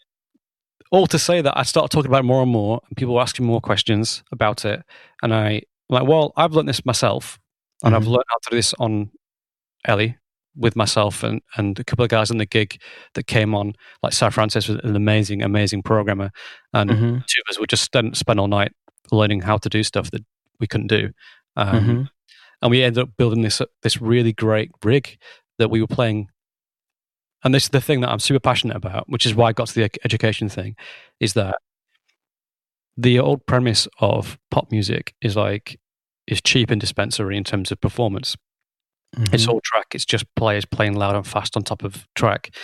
all 0.90 1.07
to 1.09 1.18
say 1.18 1.40
that 1.40 1.57
I 1.57 1.64
started 1.64 1.90
talking 1.94 2.11
about 2.11 2.20
it 2.20 2.26
more 2.26 2.42
and 2.42 2.53
more, 2.53 2.80
and 2.88 2.96
people 2.96 3.14
were 3.14 3.22
asking 3.22 3.46
more 3.46 3.61
questions 3.61 4.22
about 4.30 4.64
it, 4.64 4.82
and 5.22 5.34
I 5.34 5.62
like, 5.88 6.07
well, 6.07 6.32
I've 6.36 6.53
learned 6.53 6.68
this 6.68 6.84
myself, 6.86 7.40
and 7.82 7.94
mm-hmm. 7.94 8.03
I've 8.03 8.07
learned 8.07 8.24
how 8.28 8.36
to 8.42 8.50
do 8.50 8.57
this 8.57 8.72
on 8.78 9.11
Ellie, 9.84 10.16
with 10.57 10.76
myself 10.76 11.22
and, 11.22 11.40
and 11.57 11.78
a 11.78 11.84
couple 11.84 12.05
of 12.05 12.11
guys 12.11 12.30
in 12.30 12.38
the 12.38 12.46
gig 12.46 12.80
that 13.14 13.26
came 13.26 13.55
on. 13.55 13.74
Like 14.03 14.12
Sir 14.12 14.30
Francis 14.30 14.68
was 14.68 14.78
an 14.82 14.96
amazing, 14.96 15.42
amazing 15.42 15.82
programmer, 15.82 16.30
and 16.72 16.90
mm-hmm. 16.90 17.14
two 17.26 17.40
of 17.46 17.50
us 17.50 17.59
would 17.59 17.70
just 17.70 17.84
spend, 17.84 18.16
spend 18.16 18.38
all 18.38 18.48
night 18.48 18.72
learning 19.11 19.40
how 19.40 19.57
to 19.59 19.68
do 19.68 19.82
stuff 19.82 20.11
that 20.11 20.24
we 20.61 20.66
couldn't 20.66 20.86
do. 20.88 21.11
Um, 21.57 21.80
mm-hmm. 21.80 22.03
And 22.62 22.70
we 22.70 22.82
ended 22.82 23.03
up 23.03 23.11
building 23.16 23.42
this 23.42 23.61
this 23.82 24.00
really 24.00 24.32
great 24.32 24.70
rig 24.84 25.18
that 25.59 25.70
we 25.70 25.80
were 25.80 25.86
playing. 25.86 26.28
And 27.44 27.53
this 27.53 27.64
is 27.64 27.70
the 27.70 27.80
thing 27.80 28.00
that 28.00 28.11
I'm 28.11 28.20
super 28.20 28.38
passionate 28.40 28.76
about, 28.76 29.09
which 29.09 29.26
is 29.26 29.34
why 29.34 29.48
I 29.48 29.53
got 29.53 29.66
to 29.68 29.74
the 29.74 29.90
education 30.05 30.48
thing, 30.48 30.76
is 31.18 31.32
that 31.32 31.57
the 32.96 33.18
old 33.18 33.46
premise 33.46 33.88
of 33.98 34.38
pop 34.50 34.70
music 34.70 35.14
is 35.20 35.36
like 35.36 35.78
is 36.26 36.40
cheap 36.40 36.70
and 36.70 36.80
dispensary 36.80 37.36
in 37.36 37.44
terms 37.44 37.72
of 37.72 37.80
performance. 37.80 38.36
Mm-hmm. 39.16 39.34
It's 39.34 39.48
all 39.48 39.61
track. 39.64 39.86
It's 39.94 40.05
just 40.05 40.24
players 40.36 40.64
playing 40.64 40.94
loud 40.94 41.16
and 41.16 41.26
fast 41.26 41.57
on 41.57 41.62
top 41.62 41.82
of 41.82 42.07
track. 42.14 42.55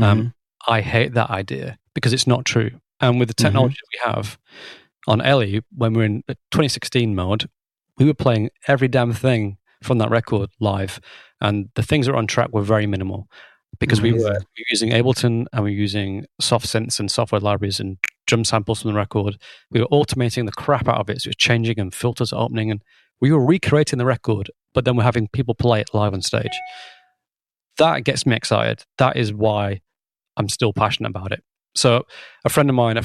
Um, 0.00 0.18
mm-hmm. 0.18 0.72
I 0.72 0.80
hate 0.82 1.14
that 1.14 1.30
idea 1.30 1.78
because 1.94 2.12
it's 2.12 2.26
not 2.26 2.44
true. 2.44 2.72
And 3.00 3.18
with 3.18 3.28
the 3.28 3.34
mm-hmm. 3.34 3.46
technology 3.46 3.78
we 3.92 4.10
have 4.10 4.38
on 5.06 5.20
Ellie, 5.20 5.62
when 5.74 5.94
we're 5.94 6.04
in 6.04 6.22
2016 6.28 7.14
mode, 7.14 7.48
we 7.98 8.06
were 8.06 8.14
playing 8.14 8.50
every 8.66 8.88
damn 8.88 9.12
thing 9.12 9.58
from 9.82 9.98
that 9.98 10.10
record 10.10 10.50
live, 10.60 11.00
and 11.40 11.68
the 11.74 11.82
things 11.82 12.06
that 12.06 12.12
were 12.12 12.18
on 12.18 12.26
track 12.26 12.50
were 12.52 12.62
very 12.62 12.86
minimal 12.86 13.28
because 13.78 14.00
we 14.00 14.12
were, 14.12 14.40
using 14.70 14.90
Ableton 14.90 15.46
and 15.52 15.64
we 15.64 15.70
were 15.70 15.76
using 15.76 16.24
soft 16.40 16.66
synths 16.66 16.98
and 16.98 17.10
software 17.10 17.40
libraries 17.40 17.78
and 17.78 17.98
drum 18.26 18.42
samples 18.42 18.80
from 18.80 18.90
the 18.90 18.96
record. 18.96 19.38
We 19.70 19.80
were 19.80 19.88
automating 19.88 20.46
the 20.46 20.52
crap 20.52 20.88
out 20.88 20.98
of 20.98 21.10
it, 21.10 21.20
so 21.20 21.28
it 21.28 21.30
was 21.30 21.36
changing 21.36 21.78
and 21.78 21.94
filters 21.94 22.32
opening, 22.32 22.70
and 22.70 22.82
we 23.20 23.32
were 23.32 23.44
recreating 23.44 23.98
the 23.98 24.06
record 24.06 24.50
but 24.76 24.84
then 24.84 24.94
we're 24.94 25.02
having 25.02 25.26
people 25.28 25.54
play 25.54 25.80
it 25.80 25.88
live 25.94 26.12
on 26.12 26.20
stage. 26.20 26.52
That 27.78 28.04
gets 28.04 28.26
me 28.26 28.36
excited. 28.36 28.84
That 28.98 29.16
is 29.16 29.32
why 29.32 29.80
I'm 30.36 30.50
still 30.50 30.74
passionate 30.74 31.08
about 31.08 31.32
it. 31.32 31.42
So 31.74 32.04
a 32.44 32.50
friend 32.50 32.68
of 32.68 32.76
mine, 32.76 32.98
a, 32.98 33.04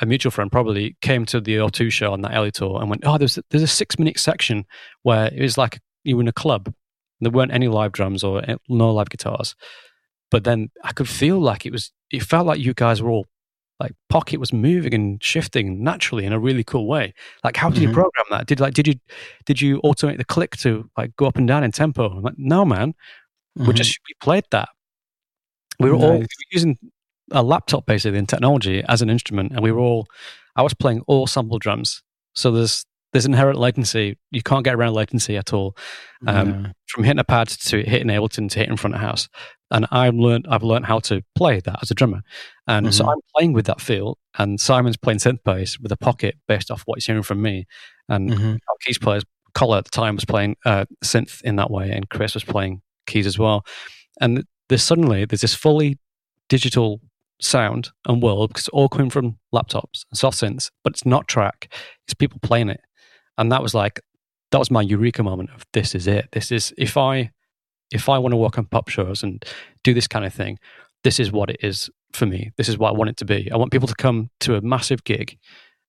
a 0.00 0.06
mutual 0.06 0.30
friend 0.30 0.50
probably, 0.50 0.96
came 1.00 1.24
to 1.26 1.40
the 1.40 1.56
O2 1.56 1.90
show 1.90 2.12
on 2.12 2.22
that 2.22 2.34
Ellie 2.34 2.50
tour 2.50 2.80
and 2.80 2.88
went, 2.90 3.02
"Oh, 3.04 3.18
there's 3.18 3.38
there's 3.50 3.62
a 3.62 3.68
six 3.68 3.98
minute 3.98 4.18
section 4.18 4.64
where 5.02 5.26
it 5.26 5.40
was 5.40 5.58
like 5.58 5.80
you 6.04 6.16
were 6.16 6.22
in 6.22 6.28
a 6.28 6.32
club. 6.32 6.72
There 7.20 7.30
weren't 7.30 7.52
any 7.52 7.68
live 7.68 7.92
drums 7.92 8.24
or 8.24 8.42
no 8.68 8.92
live 8.92 9.10
guitars, 9.10 9.54
but 10.30 10.44
then 10.44 10.70
I 10.82 10.92
could 10.92 11.08
feel 11.08 11.38
like 11.38 11.66
it 11.66 11.72
was. 11.72 11.92
It 12.10 12.22
felt 12.22 12.46
like 12.46 12.60
you 12.60 12.74
guys 12.74 13.02
were 13.02 13.10
all 13.10 13.26
like 13.82 13.92
pocket 14.08 14.38
was 14.38 14.52
moving 14.52 14.94
and 14.94 15.22
shifting 15.22 15.82
naturally 15.82 16.24
in 16.24 16.32
a 16.32 16.38
really 16.38 16.62
cool 16.62 16.86
way 16.86 17.12
like 17.42 17.56
how 17.56 17.68
did 17.68 17.80
mm-hmm. 17.80 17.88
you 17.88 17.94
program 17.94 18.24
that 18.30 18.46
did 18.46 18.60
like 18.60 18.74
did 18.74 18.86
you 18.86 18.94
did 19.44 19.60
you 19.60 19.80
automate 19.82 20.18
the 20.18 20.24
click 20.24 20.56
to 20.56 20.88
like 20.96 21.14
go 21.16 21.26
up 21.26 21.36
and 21.36 21.48
down 21.48 21.64
in 21.64 21.72
tempo 21.72 22.08
I'm 22.08 22.22
like 22.22 22.38
no 22.38 22.64
man 22.64 22.92
mm-hmm. 23.58 23.66
we 23.66 23.74
just 23.74 23.98
we 24.08 24.14
played 24.20 24.44
that 24.52 24.68
we 25.80 25.90
were 25.90 25.96
nice. 25.96 26.04
all 26.04 26.12
we 26.12 26.20
were 26.20 26.52
using 26.52 26.78
a 27.32 27.42
laptop 27.42 27.86
basically 27.86 28.18
in 28.18 28.26
technology 28.26 28.82
as 28.88 29.02
an 29.02 29.10
instrument 29.10 29.52
and 29.52 29.60
we 29.60 29.72
were 29.72 29.80
all 29.80 30.06
i 30.56 30.62
was 30.62 30.74
playing 30.74 31.02
all 31.06 31.26
sample 31.26 31.58
drums 31.58 32.02
so 32.34 32.50
there's 32.50 32.86
there's 33.12 33.26
inherent 33.26 33.58
latency. 33.58 34.18
You 34.30 34.42
can't 34.42 34.64
get 34.64 34.74
around 34.74 34.94
latency 34.94 35.36
at 35.36 35.52
all. 35.52 35.76
Um. 36.26 36.72
From 36.88 37.04
hitting 37.04 37.20
a 37.20 37.24
pad 37.24 37.48
to 37.48 37.82
hitting 37.82 38.08
Ableton 38.08 38.50
to 38.50 38.58
hitting 38.58 38.76
front 38.76 38.94
of 38.94 39.00
house, 39.00 39.28
and 39.70 39.86
I've 39.90 40.14
learned 40.14 40.46
I've 40.48 40.62
learned 40.62 40.86
how 40.86 40.98
to 41.00 41.22
play 41.34 41.60
that 41.60 41.78
as 41.82 41.90
a 41.90 41.94
drummer, 41.94 42.22
and 42.66 42.86
mm-hmm. 42.86 42.92
so 42.92 43.08
I'm 43.08 43.18
playing 43.34 43.54
with 43.54 43.66
that 43.66 43.80
feel. 43.80 44.18
And 44.38 44.60
Simon's 44.60 44.96
playing 44.96 45.18
synth 45.18 45.42
bass 45.44 45.78
with 45.78 45.92
a 45.92 45.96
pocket 45.96 46.36
based 46.48 46.70
off 46.70 46.82
what 46.84 46.96
he's 46.96 47.06
hearing 47.06 47.22
from 47.22 47.40
me, 47.40 47.66
and 48.08 48.30
mm-hmm. 48.30 48.50
our 48.50 48.76
keys 48.82 48.98
players 48.98 49.24
Collar 49.54 49.78
at 49.78 49.84
the 49.84 49.90
time 49.90 50.16
was 50.16 50.24
playing 50.24 50.56
uh, 50.64 50.86
synth 51.04 51.42
in 51.42 51.56
that 51.56 51.70
way, 51.70 51.90
and 51.90 52.08
Chris 52.08 52.34
was 52.34 52.44
playing 52.44 52.82
keys 53.06 53.26
as 53.26 53.38
well. 53.38 53.64
And 54.20 54.44
there's 54.68 54.82
suddenly 54.82 55.24
there's 55.24 55.42
this 55.42 55.54
fully 55.54 55.98
digital 56.48 57.00
sound 57.42 57.90
and 58.06 58.22
world 58.22 58.50
because 58.50 58.62
it's 58.62 58.68
all 58.68 58.88
coming 58.88 59.10
from 59.10 59.38
laptops 59.54 60.04
and 60.10 60.18
soft 60.18 60.38
synths, 60.38 60.70
but 60.84 60.92
it's 60.92 61.06
not 61.06 61.28
track. 61.28 61.72
It's 62.06 62.14
people 62.14 62.38
playing 62.42 62.68
it. 62.68 62.80
And 63.38 63.50
that 63.52 63.62
was 63.62 63.74
like 63.74 64.00
that 64.50 64.58
was 64.58 64.70
my 64.70 64.82
eureka 64.82 65.22
moment 65.22 65.50
of 65.54 65.64
this 65.72 65.94
is 65.94 66.06
it. 66.06 66.28
This 66.32 66.52
is 66.52 66.72
if 66.78 66.96
i 66.96 67.30
if 67.90 68.08
i 68.08 68.18
want 68.18 68.32
to 68.32 68.36
work 68.36 68.58
on 68.58 68.66
pop 68.66 68.88
shows 68.88 69.22
and 69.22 69.44
do 69.84 69.92
this 69.92 70.06
kind 70.06 70.24
of 70.24 70.32
thing 70.32 70.58
this 71.04 71.18
is 71.18 71.32
what 71.32 71.50
it 71.50 71.56
is 71.62 71.90
for 72.12 72.26
me. 72.26 72.52
This 72.56 72.68
is 72.68 72.78
what 72.78 72.90
i 72.90 72.96
want 72.96 73.10
it 73.10 73.16
to 73.16 73.24
be. 73.24 73.50
I 73.50 73.56
want 73.56 73.72
people 73.72 73.88
to 73.88 73.94
come 73.94 74.30
to 74.40 74.54
a 74.54 74.60
massive 74.60 75.02
gig 75.04 75.36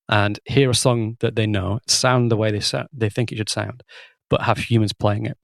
and 0.10 0.40
hear 0.46 0.70
a 0.70 0.76
song 0.76 1.18
that 1.20 1.36
they 1.36 1.46
know 1.46 1.80
sound 1.88 2.32
the 2.32 2.38
way 2.38 2.52
they 2.52 2.60
sound, 2.60 2.88
they 2.92 3.10
think 3.10 3.32
it 3.32 3.38
should 3.38 3.50
sound 3.50 3.84
but 4.30 4.42
have 4.42 4.58
humans 4.58 4.94
playing 4.94 5.28
it. 5.28 5.38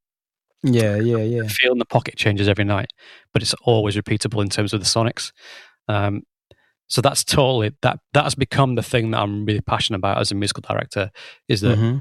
Yeah 0.64 0.96
yeah 0.96 1.18
yeah. 1.18 1.48
Feel 1.48 1.72
in 1.72 1.78
the 1.80 1.86
pocket 1.86 2.18
changes 2.18 2.50
every 2.50 2.66
night 2.66 2.92
but 3.32 3.42
it's 3.42 3.54
always 3.64 3.96
repeatable 3.96 4.42
in 4.42 4.50
terms 4.50 4.74
of 4.74 4.80
the 4.80 4.86
sonics 4.86 5.32
um, 5.90 6.24
so 6.88 7.02
that's 7.02 7.24
totally 7.24 7.72
that 7.82 8.00
that 8.14 8.24
has 8.24 8.36
become 8.36 8.76
the 8.76 8.84
thing 8.84 9.12
that 9.12 9.20
I'm 9.20 9.46
really 9.46 9.62
passionate 9.62 9.98
about 9.98 10.20
as 10.20 10.32
a 10.32 10.36
musical 10.36 10.64
director 10.68 11.12
is 11.48 11.62
that 11.62 11.78
mm-hmm. 11.78 11.98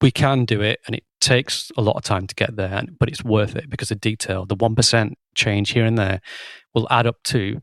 we 0.00 0.10
can 0.10 0.44
do 0.44 0.60
it 0.60 0.80
and 0.86 0.96
it 0.96 1.04
takes 1.20 1.70
a 1.76 1.82
lot 1.82 1.96
of 1.96 2.02
time 2.02 2.26
to 2.26 2.34
get 2.34 2.56
there, 2.56 2.82
but 2.98 3.08
it's 3.08 3.22
worth 3.22 3.54
it 3.54 3.68
because 3.68 3.90
the 3.90 3.94
detail, 3.94 4.46
the 4.46 4.54
one 4.54 4.74
percent 4.74 5.18
change 5.34 5.70
here 5.70 5.84
and 5.84 5.98
there, 5.98 6.20
will 6.74 6.88
add 6.90 7.06
up 7.06 7.22
to 7.24 7.60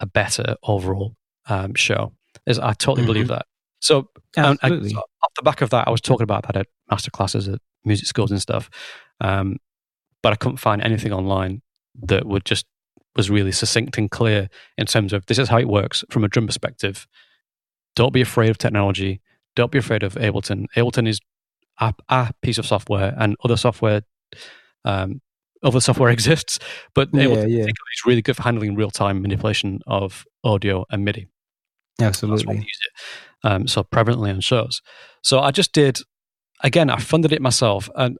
a 0.00 0.06
better 0.06 0.56
overall 0.62 1.14
um, 1.46 1.74
show. 1.74 2.12
Is 2.46 2.58
I 2.58 2.72
totally 2.72 3.02
mm-hmm. 3.02 3.06
believe 3.06 3.28
that. 3.28 3.46
So, 3.80 4.08
I, 4.36 4.54
so, 4.54 4.98
off 5.22 5.34
the 5.36 5.42
back 5.42 5.62
of 5.62 5.70
that, 5.70 5.88
I 5.88 5.90
was 5.90 6.02
talking 6.02 6.24
about 6.24 6.46
that 6.46 6.56
at 6.56 6.66
master 6.90 7.10
classes 7.10 7.48
at 7.48 7.60
music 7.84 8.06
schools 8.06 8.30
and 8.30 8.40
stuff, 8.40 8.68
um, 9.20 9.56
but 10.22 10.34
I 10.34 10.36
couldn't 10.36 10.58
find 10.58 10.82
anything 10.82 11.12
online 11.12 11.62
that 12.02 12.26
would 12.26 12.44
just 12.44 12.66
was 13.20 13.28
really 13.28 13.52
succinct 13.52 13.98
and 13.98 14.10
clear 14.10 14.48
in 14.78 14.86
terms 14.86 15.12
of 15.12 15.26
this 15.26 15.38
is 15.38 15.50
how 15.50 15.58
it 15.58 15.68
works 15.68 16.02
from 16.08 16.24
a 16.24 16.28
drum 16.28 16.46
perspective. 16.46 17.06
Don't 17.94 18.14
be 18.14 18.22
afraid 18.22 18.48
of 18.48 18.56
technology. 18.56 19.20
Don't 19.56 19.70
be 19.70 19.76
afraid 19.76 20.02
of 20.02 20.14
Ableton. 20.14 20.64
Ableton 20.74 21.06
is 21.06 21.20
a, 21.80 21.92
a 22.08 22.32
piece 22.40 22.56
of 22.56 22.64
software, 22.64 23.14
and 23.18 23.36
other 23.44 23.58
software, 23.58 24.00
um, 24.86 25.20
other 25.62 25.80
software 25.80 26.08
exists, 26.16 26.58
but 26.94 27.10
yeah, 27.12 27.24
Ableton 27.24 27.50
yeah. 27.50 27.64
is 27.64 28.06
really 28.06 28.22
good 28.22 28.36
for 28.36 28.42
handling 28.42 28.74
real 28.74 28.90
time 28.90 29.20
manipulation 29.20 29.80
of 29.86 30.24
audio 30.42 30.86
and 30.90 31.04
MIDI. 31.04 31.28
Absolutely. 32.00 32.56
use 32.56 32.64
it. 32.64 33.46
Um, 33.46 33.66
so 33.66 33.84
prevalently 33.84 34.30
on 34.30 34.40
shows. 34.40 34.80
So 35.22 35.40
I 35.40 35.50
just 35.50 35.74
did. 35.74 35.98
Again, 36.62 36.88
I 36.88 36.98
funded 36.98 37.32
it 37.32 37.42
myself, 37.42 37.90
and 37.94 38.16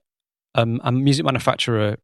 um, 0.55 0.79
a 0.85 0.93
music 0.93 1.25
manufacturer 1.25 1.97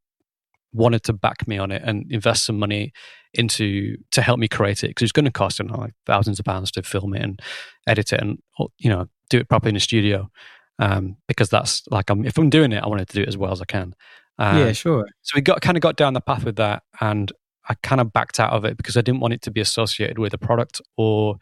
wanted 0.76 1.02
to 1.04 1.12
back 1.12 1.46
me 1.48 1.58
on 1.58 1.70
it 1.70 1.82
and 1.84 2.10
invest 2.10 2.44
some 2.44 2.58
money 2.58 2.92
into 3.34 3.96
to 4.12 4.22
help 4.22 4.38
me 4.38 4.48
create 4.48 4.82
it 4.84 4.88
because 4.88 5.04
it's 5.04 5.12
going 5.12 5.24
to 5.24 5.30
cost 5.30 5.58
you 5.58 5.66
know, 5.66 5.78
like 5.78 5.94
thousands 6.06 6.38
of 6.38 6.44
pounds 6.44 6.70
to 6.72 6.82
film 6.82 7.14
it 7.14 7.22
and 7.22 7.40
edit 7.86 8.12
it 8.12 8.20
and 8.20 8.38
you 8.78 8.90
know 8.90 9.06
do 9.28 9.38
it 9.38 9.48
properly 9.48 9.70
in 9.70 9.74
the 9.74 9.80
studio 9.80 10.30
um, 10.78 11.16
because 11.26 11.48
that's 11.48 11.82
like 11.90 12.10
I'm, 12.10 12.24
if 12.24 12.38
I'm 12.38 12.50
doing 12.50 12.72
it 12.72 12.82
I 12.82 12.86
wanted 12.86 13.08
to 13.08 13.14
do 13.14 13.22
it 13.22 13.28
as 13.28 13.36
well 13.36 13.52
as 13.52 13.60
I 13.60 13.64
can. 13.64 13.94
Um, 14.38 14.58
yeah 14.58 14.72
sure. 14.72 15.06
so 15.22 15.32
we 15.34 15.40
got 15.40 15.62
kind 15.62 15.76
of 15.76 15.80
got 15.80 15.96
down 15.96 16.12
the 16.12 16.20
path 16.20 16.44
with 16.44 16.56
that 16.56 16.82
and 17.00 17.32
I 17.68 17.74
kind 17.82 18.00
of 18.00 18.12
backed 18.12 18.38
out 18.38 18.52
of 18.52 18.64
it 18.64 18.76
because 18.76 18.96
I 18.96 19.00
didn't 19.00 19.20
want 19.20 19.34
it 19.34 19.42
to 19.42 19.50
be 19.50 19.60
associated 19.60 20.18
with 20.18 20.34
a 20.34 20.38
product 20.38 20.80
or 20.96 21.36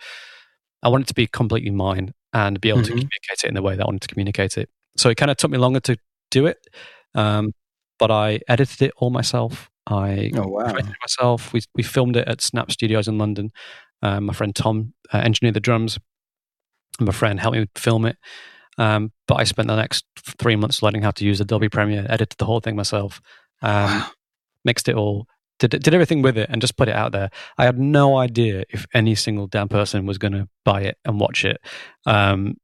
I 0.82 0.88
wanted 0.88 1.08
to 1.08 1.14
be 1.14 1.26
completely 1.26 1.70
mine 1.70 2.14
and 2.32 2.60
be 2.60 2.68
able 2.68 2.78
mm-hmm. 2.78 2.84
to 2.84 2.90
communicate 2.90 3.44
it 3.44 3.44
in 3.44 3.54
the 3.54 3.62
way 3.62 3.76
that 3.76 3.82
I 3.82 3.86
wanted 3.86 4.02
to 4.02 4.08
communicate 4.08 4.56
it. 4.56 4.68
So 4.96 5.08
it 5.10 5.16
kind 5.16 5.30
of 5.30 5.36
took 5.36 5.50
me 5.50 5.58
longer 5.58 5.80
to 5.80 5.96
do 6.30 6.46
it 6.46 6.58
um, 7.14 7.52
but 7.98 8.10
I 8.10 8.40
edited 8.48 8.82
it 8.82 8.92
all 8.96 9.10
myself. 9.10 9.70
I 9.86 10.30
oh, 10.34 10.46
wow. 10.46 10.72
myself. 11.00 11.52
We 11.52 11.62
we 11.74 11.82
filmed 11.82 12.16
it 12.16 12.26
at 12.28 12.40
Snap 12.40 12.70
Studios 12.70 13.08
in 13.08 13.18
London. 13.18 13.52
Um, 14.02 14.24
my 14.24 14.32
friend 14.32 14.54
Tom 14.54 14.94
uh, 15.12 15.18
engineered 15.18 15.54
the 15.54 15.60
drums. 15.60 15.98
And 16.98 17.06
my 17.06 17.12
friend 17.12 17.40
helped 17.40 17.56
me 17.56 17.66
film 17.74 18.04
it. 18.06 18.16
Um, 18.78 19.12
but 19.26 19.36
I 19.36 19.44
spent 19.44 19.68
the 19.68 19.76
next 19.76 20.04
three 20.16 20.56
months 20.56 20.82
learning 20.82 21.02
how 21.02 21.12
to 21.12 21.24
use 21.24 21.40
Adobe 21.40 21.68
Premiere, 21.68 22.06
edited 22.08 22.38
the 22.38 22.44
whole 22.44 22.60
thing 22.60 22.76
myself, 22.76 23.20
um, 23.62 23.84
wow. 23.84 24.10
mixed 24.64 24.88
it 24.88 24.96
all, 24.96 25.26
did 25.58 25.70
did 25.70 25.94
everything 25.94 26.22
with 26.22 26.36
it, 26.36 26.50
and 26.50 26.60
just 26.60 26.76
put 26.76 26.88
it 26.88 26.94
out 26.94 27.12
there. 27.12 27.30
I 27.56 27.64
had 27.64 27.78
no 27.78 28.16
idea 28.18 28.64
if 28.70 28.86
any 28.92 29.14
single 29.14 29.46
damn 29.46 29.68
person 29.68 30.06
was 30.06 30.18
going 30.18 30.32
to 30.32 30.48
buy 30.64 30.82
it 30.82 30.98
and 31.04 31.20
watch 31.20 31.44
it. 31.44 31.60
Um, 32.06 32.56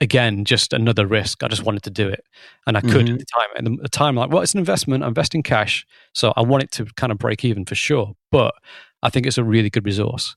again, 0.00 0.44
just 0.44 0.72
another 0.72 1.06
risk. 1.06 1.42
I 1.42 1.48
just 1.48 1.64
wanted 1.64 1.82
to 1.84 1.90
do 1.90 2.08
it, 2.08 2.24
and 2.66 2.76
I 2.76 2.80
could 2.80 3.06
mm-hmm. 3.06 3.14
at 3.14 3.18
the 3.18 3.26
time. 3.26 3.48
And 3.56 3.78
the 3.80 3.88
time, 3.88 4.16
like, 4.16 4.30
well, 4.30 4.42
it's 4.42 4.54
an 4.54 4.58
investment. 4.58 5.02
I'm 5.02 5.08
investing 5.08 5.42
cash, 5.42 5.86
so 6.14 6.32
I 6.36 6.42
want 6.42 6.62
it 6.62 6.70
to 6.72 6.86
kind 6.96 7.12
of 7.12 7.18
break 7.18 7.44
even 7.44 7.64
for 7.64 7.74
sure. 7.74 8.14
But 8.30 8.54
I 9.02 9.10
think 9.10 9.26
it's 9.26 9.38
a 9.38 9.44
really 9.44 9.70
good 9.70 9.84
resource, 9.84 10.36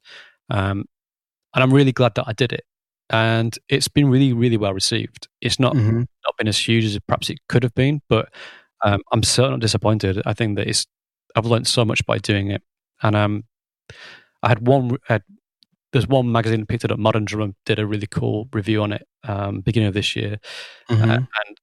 um, 0.50 0.86
and 1.54 1.64
I'm 1.64 1.74
really 1.74 1.92
glad 1.92 2.16
that 2.16 2.26
I 2.28 2.34
did 2.34 2.54
it. 2.54 2.66
And 3.10 3.58
it's 3.70 3.88
been 3.88 4.10
really, 4.10 4.34
really 4.34 4.58
well 4.58 4.74
received. 4.74 5.28
It's 5.42 5.60
not 5.60 5.76
mm-hmm. 5.76 6.00
not 6.00 6.38
been 6.38 6.48
as 6.48 6.58
huge 6.58 6.86
as 6.86 6.98
perhaps 7.08 7.30
it 7.30 7.40
could 7.48 7.64
have 7.64 7.76
been, 7.76 8.02
but 8.10 8.30
um, 8.84 9.02
I'm 9.12 9.24
certainly 9.24 9.58
not 9.58 9.62
disappointed. 9.62 10.22
I 10.26 10.34
think 10.34 10.58
that 10.58 10.68
it's 10.68 10.86
I've 11.36 11.46
learned 11.46 11.68
so 11.68 11.86
much 11.86 12.06
by 12.06 12.18
doing 12.18 12.52
it, 12.52 12.62
and 13.02 13.16
um, 13.16 13.44
I 14.42 14.50
had 14.50 14.68
one 14.68 14.98
I 15.10 15.14
had 15.14 15.24
there's 15.94 16.08
one 16.08 16.32
magazine 16.32 16.60
that 16.60 16.68
picked 16.68 16.84
it 16.84 16.92
up, 16.92 17.00
Modern 17.00 17.24
Drummer, 17.24 17.54
did 17.66 17.80
a 17.80 17.86
really 17.86 18.08
cool 18.08 18.50
review 18.52 18.82
on 18.82 18.92
it 18.92 19.08
um, 19.24 19.62
beginning 19.62 19.88
of 19.88 19.94
this 19.94 20.16
year, 20.16 20.40
uh, 20.90 20.94
mm-hmm. 20.94 21.10
uh, 21.10 21.16
and 21.16 21.58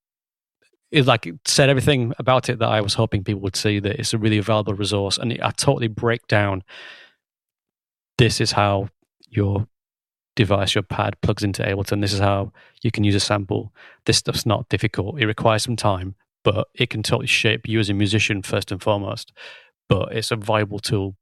it 0.91 1.05
like 1.05 1.27
it 1.27 1.37
said 1.45 1.69
everything 1.69 2.13
about 2.19 2.49
it 2.49 2.59
that 2.61 2.69
I 2.69 2.81
was 2.81 2.95
hoping 2.95 3.25
people 3.25 3.43
would 3.43 3.57
see. 3.57 3.81
That 3.81 3.99
it's 3.99 4.15
a 4.15 4.19
really 4.19 4.39
valuable 4.39 4.75
resource, 4.75 5.19
and 5.19 5.33
it, 5.33 5.43
I 5.43 5.51
totally 5.51 5.89
break 5.89 6.27
down. 6.29 6.63
This 8.19 8.41
is 8.41 8.53
how 8.53 8.89
your 9.29 9.67
device, 10.37 10.75
your 10.75 10.83
pad, 10.83 11.21
plugs 11.23 11.43
into 11.43 11.63
Ableton. 11.63 12.01
This 12.01 12.13
is 12.13 12.21
how 12.21 12.53
you 12.83 12.91
can 12.91 13.05
use 13.05 13.17
a 13.17 13.21
sample. 13.21 13.73
This 14.07 14.19
stuff's 14.19 14.47
not 14.47 14.69
difficult. 14.69 15.21
It 15.21 15.27
requires 15.27 15.65
some 15.65 15.77
time, 15.77 16.15
but 16.45 16.69
it 16.75 16.89
can 16.91 17.03
totally 17.03 17.27
shape 17.27 17.69
you 17.69 17.81
as 17.81 17.91
a 17.91 17.95
musician 17.95 18.43
first 18.43 18.71
and 18.71 18.81
foremost. 18.81 19.33
But 19.89 20.13
it's 20.13 20.31
a 20.31 20.37
viable 20.37 20.79
tool 20.79 21.17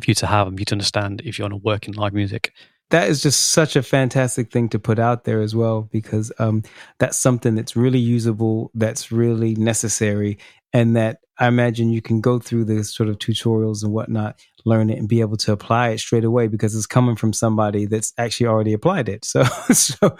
for 0.00 0.10
you 0.10 0.14
to 0.14 0.26
have 0.26 0.46
and 0.46 0.56
for 0.56 0.60
you 0.60 0.66
to 0.66 0.74
understand 0.74 1.22
if 1.24 1.38
you 1.38 1.44
want 1.44 1.52
to 1.52 1.58
work 1.58 1.86
in 1.86 1.94
live 1.94 2.12
music. 2.12 2.52
That 2.90 3.08
is 3.08 3.22
just 3.22 3.50
such 3.50 3.76
a 3.76 3.82
fantastic 3.82 4.52
thing 4.52 4.68
to 4.68 4.78
put 4.78 4.98
out 4.98 5.24
there 5.24 5.40
as 5.40 5.54
well 5.54 5.88
because 5.90 6.30
um, 6.38 6.62
that's 6.98 7.18
something 7.18 7.54
that's 7.54 7.74
really 7.74 7.98
usable 7.98 8.70
that's 8.74 9.10
really 9.10 9.54
necessary 9.54 10.38
and 10.72 10.94
that 10.96 11.18
i 11.38 11.46
imagine 11.48 11.90
you 11.90 12.02
can 12.02 12.20
go 12.20 12.38
through 12.38 12.64
the 12.64 12.84
sort 12.84 13.08
of 13.08 13.18
tutorials 13.18 13.82
and 13.82 13.92
whatnot 13.92 14.38
learn 14.64 14.90
it 14.90 14.98
and 14.98 15.08
be 15.08 15.20
able 15.20 15.36
to 15.36 15.52
apply 15.52 15.90
it 15.90 16.00
straight 16.00 16.24
away 16.24 16.48
because 16.48 16.74
it's 16.74 16.86
coming 16.86 17.16
from 17.16 17.32
somebody 17.32 17.86
that's 17.86 18.12
actually 18.18 18.46
already 18.46 18.72
applied 18.72 19.08
it. 19.08 19.24
So 19.34 19.44
so 19.72 20.16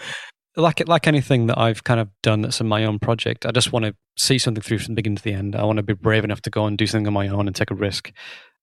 like 0.57 0.87
like 0.87 1.07
anything 1.07 1.47
that 1.47 1.59
I've 1.59 1.85
kind 1.85 2.01
of 2.01 2.09
done 2.23 2.43
that's 2.43 2.61
in 2.61 2.69
my 2.69 2.85
own 2.85 2.99
project, 2.99 3.47
I 3.47 3.51
just 3.51 3.73
want 3.73 3.87
to 3.87 3.95
see 4.17 4.39
something 4.39 4.63
through 4.63 4.79
from 4.79 4.95
the 4.95 4.97
beginning 4.97 5.17
to 5.17 5.23
the 5.23 5.33
end. 5.33 5.57
I 5.57 5.65
want 5.65 5.79
to 5.79 5.83
be 5.83 5.95
brave 5.95 6.25
enough 6.25 6.43
to 6.43 6.51
go 6.51 6.67
and 6.67 6.79
do 6.79 6.87
something 6.87 7.07
on 7.07 7.13
my 7.13 7.29
own 7.29 7.47
and 7.47 7.57
take 7.57 7.71
a 7.71 7.75
risk. 7.75 8.13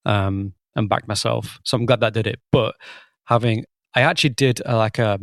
Um, 0.04 0.54
and 0.76 0.88
back 0.88 1.08
myself. 1.08 1.60
So 1.64 1.76
I'm 1.76 1.86
glad 1.86 2.00
that 2.00 2.06
I 2.06 2.10
did 2.10 2.26
it. 2.26 2.40
But 2.50 2.74
having 3.24 3.64
I 3.94 4.02
actually 4.02 4.30
did 4.30 4.60
a, 4.64 4.76
like 4.76 4.98
a 4.98 5.18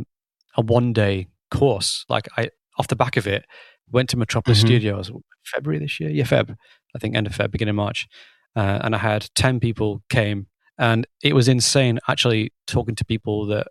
a 0.55 0.61
one 0.61 0.93
day 0.93 1.27
course. 1.51 2.05
Like 2.09 2.27
I 2.37 2.49
off 2.77 2.87
the 2.87 2.95
back 2.95 3.17
of 3.17 3.27
it 3.27 3.45
went 3.91 4.09
to 4.09 4.17
Metropolis 4.17 4.59
mm-hmm. 4.59 4.67
Studios 4.67 5.11
February 5.45 5.79
this 5.79 5.99
year. 5.99 6.09
Yeah, 6.09 6.25
Feb. 6.25 6.55
I 6.95 6.99
think 6.99 7.15
end 7.15 7.27
of 7.27 7.33
Feb, 7.33 7.51
beginning 7.51 7.71
of 7.71 7.75
March. 7.75 8.07
Uh, 8.55 8.79
and 8.83 8.95
I 8.95 8.97
had 8.97 9.29
ten 9.35 9.59
people 9.59 10.01
came, 10.09 10.47
and 10.77 11.07
it 11.23 11.33
was 11.33 11.47
insane. 11.47 11.99
Actually, 12.07 12.51
talking 12.67 12.95
to 12.95 13.05
people 13.05 13.45
that 13.47 13.67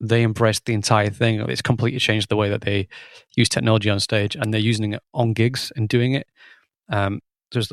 they 0.00 0.22
embraced 0.22 0.66
the 0.66 0.74
entire 0.74 1.10
thing. 1.10 1.40
It's 1.48 1.62
completely 1.62 1.98
changed 1.98 2.28
the 2.28 2.36
way 2.36 2.48
that 2.50 2.60
they 2.60 2.88
use 3.36 3.48
technology 3.48 3.90
on 3.90 4.00
stage, 4.00 4.36
and 4.36 4.52
they're 4.52 4.60
using 4.60 4.92
it 4.92 5.02
on 5.14 5.32
gigs 5.32 5.72
and 5.74 5.88
doing 5.88 6.14
it. 6.14 6.26
Um, 6.88 7.20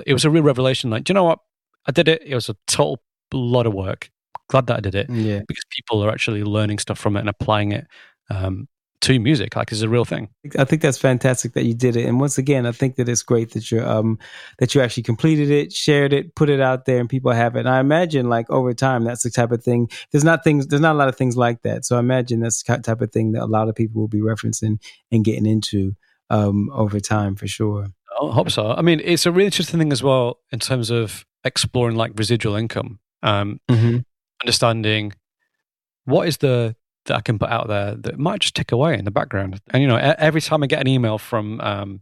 it 0.05 0.13
was 0.13 0.25
a 0.25 0.29
real 0.29 0.43
revelation. 0.43 0.89
Like, 0.89 1.03
do 1.03 1.11
you 1.11 1.15
know 1.15 1.23
what? 1.23 1.39
I 1.85 1.91
did 1.91 2.07
it. 2.07 2.21
It 2.25 2.35
was 2.35 2.49
a 2.49 2.55
total 2.67 2.99
lot 3.37 3.65
of 3.65 3.73
work, 3.73 4.09
glad 4.49 4.67
that 4.67 4.77
I 4.77 4.81
did 4.81 4.95
it. 4.95 5.09
Yeah. 5.09 5.41
Because 5.47 5.63
people 5.69 6.03
are 6.03 6.09
actually 6.09 6.43
learning 6.43 6.79
stuff 6.79 6.99
from 6.99 7.15
it 7.17 7.21
and 7.21 7.29
applying 7.29 7.71
it 7.71 7.87
um, 8.29 8.67
to 9.03 9.19
music. 9.19 9.55
Like 9.55 9.71
it's 9.71 9.81
a 9.81 9.89
real 9.89 10.05
thing. 10.05 10.29
I 10.57 10.63
think 10.63 10.81
that's 10.81 10.97
fantastic 10.97 11.53
that 11.53 11.65
you 11.65 11.73
did 11.73 11.97
it. 11.97 12.05
And 12.05 12.21
once 12.21 12.37
again, 12.37 12.65
I 12.65 12.71
think 12.71 12.95
that 12.95 13.09
it's 13.09 13.21
great 13.21 13.51
that 13.51 13.69
you 13.69 13.81
um 13.83 14.17
that 14.59 14.73
you 14.73 14.81
actually 14.81 15.03
completed 15.03 15.51
it, 15.51 15.73
shared 15.73 16.13
it, 16.13 16.35
put 16.35 16.49
it 16.49 16.61
out 16.61 16.85
there, 16.85 16.99
and 16.99 17.09
people 17.09 17.31
have 17.33 17.57
it. 17.57 17.61
And 17.61 17.69
I 17.69 17.81
imagine 17.81 18.29
like 18.29 18.49
over 18.49 18.73
time, 18.73 19.03
that's 19.03 19.23
the 19.23 19.29
type 19.29 19.51
of 19.51 19.61
thing. 19.61 19.89
There's 20.11 20.23
not 20.23 20.45
things. 20.45 20.67
There's 20.67 20.81
not 20.81 20.95
a 20.95 20.97
lot 20.97 21.09
of 21.09 21.17
things 21.17 21.35
like 21.35 21.63
that. 21.63 21.83
So 21.83 21.97
I 21.97 21.99
imagine 21.99 22.39
that's 22.39 22.63
the 22.63 22.77
type 22.77 23.01
of 23.01 23.11
thing 23.11 23.33
that 23.33 23.43
a 23.43 23.45
lot 23.45 23.67
of 23.67 23.75
people 23.75 23.99
will 23.99 24.07
be 24.07 24.21
referencing 24.21 24.79
and 25.11 25.25
getting 25.25 25.45
into 25.45 25.95
um 26.29 26.69
over 26.73 27.01
time 27.01 27.35
for 27.35 27.47
sure. 27.47 27.87
I 28.21 28.31
hope 28.31 28.51
so. 28.51 28.71
I 28.71 28.81
mean, 28.81 29.01
it's 29.03 29.25
a 29.25 29.31
really 29.31 29.45
interesting 29.45 29.79
thing 29.79 29.91
as 29.91 30.01
well 30.01 30.39
in 30.51 30.59
terms 30.59 30.89
of 30.89 31.25
exploring 31.43 31.97
like 31.97 32.13
residual 32.15 32.55
income. 32.55 32.99
Um, 33.23 33.59
mm-hmm 33.69 33.99
understanding 34.43 35.13
what 36.05 36.27
is 36.27 36.37
the 36.37 36.75
that 37.05 37.17
I 37.17 37.21
can 37.21 37.37
put 37.37 37.49
out 37.49 37.67
there 37.67 37.95
that 37.95 38.17
might 38.17 38.41
just 38.41 38.55
tick 38.55 38.71
away 38.71 38.97
in 38.97 39.03
the 39.03 39.11
background. 39.11 39.59
And 39.71 39.81
you 39.81 39.89
know, 39.89 39.97
every 39.97 40.39
time 40.39 40.63
I 40.63 40.67
get 40.67 40.79
an 40.79 40.87
email 40.87 41.17
from 41.17 41.59
um, 41.59 41.99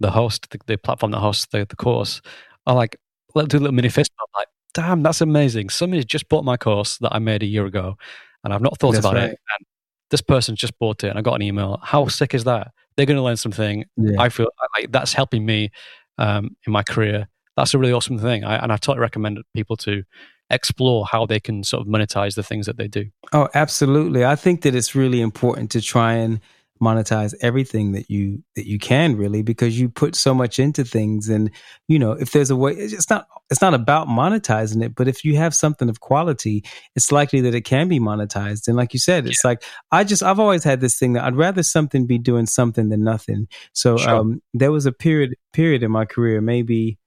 the 0.00 0.10
host, 0.10 0.50
the, 0.50 0.58
the, 0.66 0.76
platform 0.78 1.12
that 1.12 1.20
hosts 1.20 1.46
the, 1.46 1.64
the 1.64 1.76
course, 1.76 2.20
I 2.66 2.72
like 2.72 2.96
let 3.34 3.48
do 3.48 3.58
a 3.58 3.60
little 3.60 3.74
manifesto. 3.74 4.14
I'm 4.18 4.40
like, 4.40 4.48
damn, 4.74 5.02
that's 5.02 5.20
amazing. 5.20 5.68
Somebody 5.68 6.02
just 6.02 6.28
bought 6.28 6.44
my 6.44 6.56
course 6.56 6.98
that 6.98 7.14
I 7.14 7.20
made 7.20 7.44
a 7.44 7.46
year 7.46 7.66
ago, 7.66 7.96
and 8.42 8.52
I've 8.52 8.62
not 8.62 8.78
thought 8.78 8.92
that's 8.92 9.06
about 9.06 9.14
right. 9.14 9.30
it. 9.30 9.38
And 9.58 9.66
this 10.10 10.22
person 10.22 10.56
just 10.56 10.76
bought 10.80 11.04
it, 11.04 11.08
and 11.08 11.18
I 11.18 11.22
got 11.22 11.34
an 11.34 11.42
email. 11.42 11.78
How 11.82 12.08
sick 12.08 12.34
is 12.34 12.44
that? 12.44 12.72
They're 12.96 13.06
going 13.06 13.16
to 13.16 13.22
learn 13.22 13.36
something. 13.36 13.84
Yeah. 13.96 14.20
I 14.20 14.28
feel 14.28 14.48
like 14.76 14.90
that's 14.90 15.12
helping 15.12 15.46
me 15.46 15.70
um, 16.18 16.56
in 16.66 16.72
my 16.72 16.82
career. 16.82 17.28
That's 17.56 17.74
a 17.74 17.78
really 17.78 17.92
awesome 17.92 18.18
thing, 18.18 18.44
I, 18.44 18.56
and 18.56 18.72
I 18.72 18.76
totally 18.76 19.00
recommend 19.00 19.38
people 19.54 19.76
to 19.78 20.04
explore 20.50 21.06
how 21.06 21.26
they 21.26 21.40
can 21.40 21.62
sort 21.62 21.82
of 21.82 21.86
monetize 21.86 22.34
the 22.34 22.42
things 22.42 22.66
that 22.66 22.76
they 22.76 22.88
do. 22.88 23.06
Oh, 23.32 23.48
absolutely. 23.54 24.24
I 24.24 24.36
think 24.36 24.62
that 24.62 24.74
it's 24.74 24.94
really 24.94 25.20
important 25.20 25.70
to 25.72 25.80
try 25.80 26.14
and 26.14 26.40
monetize 26.82 27.34
everything 27.42 27.92
that 27.92 28.08
you 28.08 28.42
that 28.56 28.66
you 28.66 28.78
can 28.78 29.14
really 29.14 29.42
because 29.42 29.78
you 29.78 29.88
put 29.88 30.16
so 30.16 30.32
much 30.32 30.58
into 30.58 30.82
things 30.82 31.28
and 31.28 31.50
you 31.88 31.98
know 31.98 32.12
if 32.12 32.32
there's 32.32 32.48
a 32.48 32.56
way 32.56 32.72
it's 32.72 33.10
not 33.10 33.26
it's 33.50 33.60
not 33.60 33.74
about 33.74 34.08
monetizing 34.08 34.82
it 34.82 34.94
but 34.94 35.06
if 35.06 35.22
you 35.22 35.36
have 35.36 35.54
something 35.54 35.90
of 35.90 36.00
quality 36.00 36.64
it's 36.96 37.12
likely 37.12 37.42
that 37.42 37.54
it 37.54 37.66
can 37.66 37.86
be 37.86 38.00
monetized 38.00 38.66
and 38.66 38.78
like 38.78 38.94
you 38.94 38.98
said 38.98 39.26
it's 39.26 39.44
yeah. 39.44 39.50
like 39.50 39.62
i 39.92 40.02
just 40.02 40.22
i've 40.22 40.40
always 40.40 40.64
had 40.64 40.80
this 40.80 40.98
thing 40.98 41.12
that 41.12 41.24
i'd 41.24 41.36
rather 41.36 41.62
something 41.62 42.06
be 42.06 42.16
doing 42.16 42.46
something 42.46 42.88
than 42.88 43.04
nothing 43.04 43.46
so 43.74 43.98
sure. 43.98 44.14
um 44.14 44.40
there 44.54 44.72
was 44.72 44.86
a 44.86 44.92
period 44.92 45.34
period 45.52 45.82
in 45.82 45.90
my 45.90 46.06
career 46.06 46.40
maybe 46.40 46.98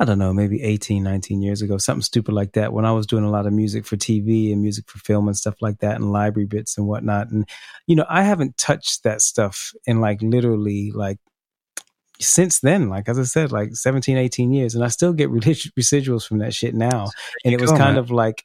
I 0.00 0.06
don't 0.06 0.18
know, 0.18 0.32
maybe 0.32 0.62
18, 0.62 1.02
19 1.02 1.42
years 1.42 1.60
ago, 1.60 1.76
something 1.76 2.00
stupid 2.00 2.32
like 2.32 2.52
that, 2.52 2.72
when 2.72 2.86
I 2.86 2.92
was 2.92 3.06
doing 3.06 3.22
a 3.22 3.30
lot 3.30 3.46
of 3.46 3.52
music 3.52 3.84
for 3.84 3.96
TV 3.96 4.50
and 4.50 4.62
music 4.62 4.88
for 4.88 4.98
film 4.98 5.28
and 5.28 5.36
stuff 5.36 5.56
like 5.60 5.80
that, 5.80 5.96
and 5.96 6.10
library 6.10 6.46
bits 6.46 6.78
and 6.78 6.86
whatnot. 6.86 7.30
And, 7.30 7.46
you 7.86 7.94
know, 7.94 8.06
I 8.08 8.22
haven't 8.22 8.56
touched 8.56 9.02
that 9.04 9.20
stuff 9.20 9.72
in 9.84 10.00
like 10.00 10.22
literally 10.22 10.90
like 10.94 11.18
since 12.18 12.60
then, 12.60 12.88
like 12.88 13.10
as 13.10 13.18
I 13.18 13.24
said, 13.24 13.52
like 13.52 13.74
17, 13.74 14.16
18 14.16 14.52
years. 14.52 14.74
And 14.74 14.82
I 14.82 14.88
still 14.88 15.12
get 15.12 15.30
residuals 15.30 16.26
from 16.26 16.38
that 16.38 16.54
shit 16.54 16.74
now. 16.74 17.10
And 17.44 17.52
it 17.52 17.60
was 17.60 17.72
kind 17.72 17.98
of 17.98 18.10
like, 18.10 18.42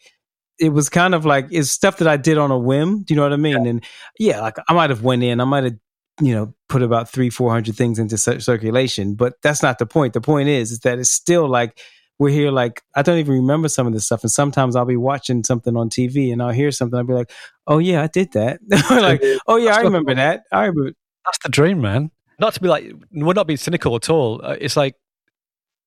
it 0.59 0.69
was 0.69 0.89
kind 0.89 1.15
of 1.15 1.25
like 1.25 1.47
it's 1.51 1.71
stuff 1.71 1.97
that 1.97 2.07
I 2.07 2.17
did 2.17 2.37
on 2.37 2.51
a 2.51 2.57
whim. 2.57 3.03
Do 3.03 3.13
you 3.13 3.17
know 3.17 3.23
what 3.23 3.33
I 3.33 3.37
mean? 3.37 3.63
Yeah. 3.63 3.69
And 3.69 3.85
yeah, 4.19 4.41
like 4.41 4.57
I 4.67 4.73
might 4.73 4.89
have 4.89 5.03
went 5.03 5.23
in, 5.23 5.41
I 5.41 5.45
might 5.45 5.63
have 5.65 5.75
you 6.21 6.33
know 6.33 6.53
put 6.69 6.81
about 6.81 7.09
three 7.09 7.29
four 7.29 7.51
hundred 7.51 7.75
things 7.75 7.99
into 7.99 8.17
circulation 8.17 9.15
but 9.15 9.33
that's 9.41 9.61
not 9.61 9.79
the 9.79 9.85
point. 9.85 10.13
The 10.13 10.21
point 10.21 10.49
is 10.49 10.71
is 10.71 10.79
that 10.79 10.99
it's 10.99 11.11
still 11.11 11.47
like 11.47 11.79
we're 12.17 12.29
here 12.29 12.51
like 12.51 12.81
i 12.95 13.01
don't 13.01 13.17
even 13.17 13.33
remember 13.33 13.67
some 13.67 13.87
of 13.87 13.93
this 13.93 14.05
stuff 14.05 14.23
and 14.23 14.31
sometimes 14.31 14.75
i'll 14.75 14.85
be 14.85 14.95
watching 14.95 15.43
something 15.43 15.75
on 15.75 15.89
tv 15.89 16.31
and 16.31 16.41
i'll 16.41 16.51
hear 16.51 16.71
something 16.71 16.97
i'll 16.97 17.03
be 17.03 17.13
like 17.13 17.29
oh 17.67 17.77
yeah 17.77 18.01
i 18.01 18.07
did 18.07 18.31
that. 18.31 18.59
Like 18.89 19.21
oh 19.47 19.57
yeah 19.57 19.75
i 19.75 19.81
remember 19.81 20.15
that. 20.15 20.43
I 20.51 20.65
remember 20.65 20.93
that's 21.25 21.39
the 21.39 21.49
dream 21.49 21.81
man. 21.81 22.11
Not 22.39 22.53
to 22.53 22.61
be 22.61 22.67
like 22.67 22.91
we're 23.11 23.33
not 23.33 23.47
being 23.47 23.57
cynical 23.57 23.95
at 23.95 24.09
all. 24.09 24.41
Uh, 24.43 24.55
it's 24.59 24.77
like 24.77 24.95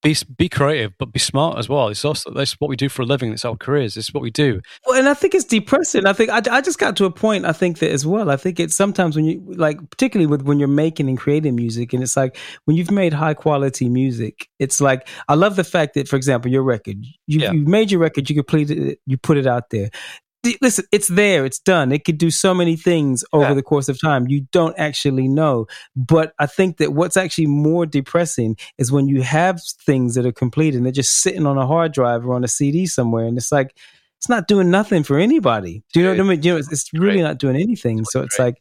be 0.03 0.17
be 0.37 0.49
creative, 0.49 0.93
but 0.99 1.13
be 1.13 1.19
smart 1.19 1.59
as 1.59 1.69
well. 1.69 1.89
It's 1.89 2.05
also 2.05 2.31
that's 2.31 2.55
what 2.61 2.69
we 2.69 2.77
do 2.77 2.89
for 2.89 3.03
a 3.03 3.05
living. 3.05 3.33
It's 3.33 3.45
our 3.45 3.57
careers. 3.57 3.97
It's 3.97 4.15
what 4.15 4.23
we 4.23 4.31
do. 4.31 4.61
Well, 4.87 4.99
and 4.99 5.09
I 5.09 5.15
think 5.15 5.35
it's 5.35 5.45
depressing. 5.45 6.07
I 6.07 6.13
think 6.13 6.31
I, 6.31 6.41
I 6.51 6.61
just 6.61 6.79
got 6.79 6.97
to 6.97 7.05
a 7.05 7.11
point. 7.11 7.45
I 7.45 7.53
think 7.53 7.79
that 7.79 7.91
as 7.91 8.07
well. 8.07 8.31
I 8.31 8.37
think 8.37 8.61
it's 8.61 8.75
sometimes 8.75 9.17
when 9.17 9.25
you 9.25 9.43
like, 9.57 9.79
particularly 9.91 10.27
with 10.27 10.43
when 10.43 10.59
you're 10.59 10.69
making 10.69 11.09
and 11.09 11.19
creating 11.19 11.57
music, 11.57 11.93
and 11.93 12.03
it's 12.03 12.17
like 12.17 12.37
when 12.65 12.77
you've 12.77 12.91
made 12.91 13.13
high 13.13 13.35
quality 13.35 13.89
music. 13.89 14.49
It's 14.59 14.81
like 14.81 15.09
I 15.29 15.35
love 15.35 15.57
the 15.57 15.65
fact 15.65 15.95
that, 15.95 16.09
for 16.09 16.17
example, 16.17 16.51
your 16.51 16.63
record, 16.63 17.05
you, 17.27 17.41
yeah. 17.41 17.53
you 17.53 17.65
made 17.65 17.91
your 17.91 18.01
record, 18.01 18.31
you 18.31 18.37
completed 18.37 18.79
it, 18.79 19.01
you 19.07 19.17
put 19.17 19.37
it 19.37 19.47
out 19.47 19.71
there 19.71 19.91
listen, 20.61 20.85
it's 20.93 21.09
there, 21.09 21.45
it's 21.45 21.59
done. 21.59 21.93
It 21.93 22.05
could 22.05 22.19
do 22.19 22.31
so 22.31 22.55
many 22.55 22.77
things 22.77 23.25
over 23.33 23.49
yeah. 23.49 23.55
the 23.55 23.63
course 23.63 23.89
of 23.89 24.01
time. 24.01 24.29
You 24.29 24.47
don't 24.53 24.79
actually 24.79 25.29
know. 25.29 25.67
But 25.97 26.33
I 26.39 26.47
think 26.47 26.79
that 26.79 26.93
what's 26.93 27.17
actually 27.17 27.47
more 27.47 27.87
depressing 27.87 28.57
is 28.79 28.93
when 28.93 29.09
you 29.09 29.23
have 29.23 29.61
things 29.85 30.15
that 30.15 30.27
are 30.27 30.33
complete 30.33 30.75
and 30.75 30.85
they're 30.85 30.93
just 30.93 31.21
sitting 31.21 31.47
on 31.47 31.59
a 31.59 31.67
hard 31.67 31.93
drive 31.93 32.27
or 32.27 32.35
on 32.35 32.45
a 32.45 32.49
CD 32.49 32.87
somewhere, 32.87 33.27
and 33.27 33.37
it's 33.37 33.53
like 33.53 33.77
it's 34.19 34.29
not 34.29 34.49
doing 34.49 34.71
nothing 34.71 35.03
for 35.03 35.19
anybody. 35.19 35.83
Do 35.93 36.01
you 36.01 36.07
know 36.07 36.13
what 36.13 36.21
I 36.21 36.25
mean? 36.25 36.43
You 36.43 36.53
know, 36.53 36.59
it's, 36.59 36.73
it's 36.73 36.93
really 36.93 37.23
not 37.23 37.39
doing 37.39 37.57
anything. 37.57 38.05
So 38.05 38.23
it's 38.23 38.39
like 38.39 38.61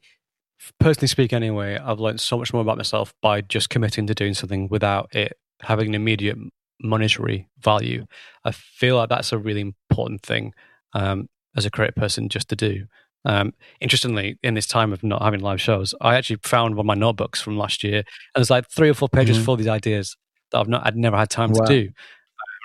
personally 0.79 1.07
speak 1.07 1.33
anyway, 1.33 1.77
I've 1.77 1.99
learned 1.99 2.19
so 2.19 2.37
much 2.37 2.53
more 2.53 2.61
about 2.61 2.77
myself 2.77 3.13
by 3.21 3.41
just 3.41 3.69
committing 3.69 4.07
to 4.07 4.13
doing 4.13 4.33
something 4.33 4.67
without 4.69 5.13
it 5.15 5.33
having 5.61 5.89
an 5.89 5.95
immediate 5.95 6.37
monetary 6.81 7.47
value. 7.59 8.05
I 8.45 8.51
feel 8.51 8.97
like 8.97 9.09
that's 9.09 9.31
a 9.31 9.37
really 9.37 9.61
important 9.61 10.21
thing. 10.21 10.53
Um, 10.93 11.29
as 11.57 11.65
a 11.65 11.71
creative 11.71 11.95
person 11.95 12.29
just 12.29 12.47
to 12.49 12.55
do. 12.55 12.85
Um, 13.25 13.53
interestingly, 13.81 14.37
in 14.43 14.53
this 14.53 14.67
time 14.67 14.93
of 14.93 15.03
not 15.03 15.21
having 15.21 15.41
live 15.41 15.59
shows, 15.59 15.93
I 15.99 16.15
actually 16.15 16.39
found 16.43 16.75
one 16.75 16.85
of 16.85 16.87
my 16.87 16.93
notebooks 16.93 17.41
from 17.41 17.57
last 17.57 17.83
year, 17.83 17.97
and 17.97 18.05
there's 18.35 18.49
like 18.49 18.69
three 18.69 18.89
or 18.89 18.93
four 18.93 19.09
pages 19.09 19.35
mm-hmm. 19.35 19.45
full 19.45 19.53
of 19.55 19.57
these 19.57 19.67
ideas 19.67 20.15
that 20.51 20.59
I've 20.59 20.69
not, 20.69 20.85
I'd 20.85 20.95
never 20.95 21.17
had 21.17 21.29
time 21.29 21.51
wow. 21.51 21.65
to 21.65 21.83
do. 21.83 21.89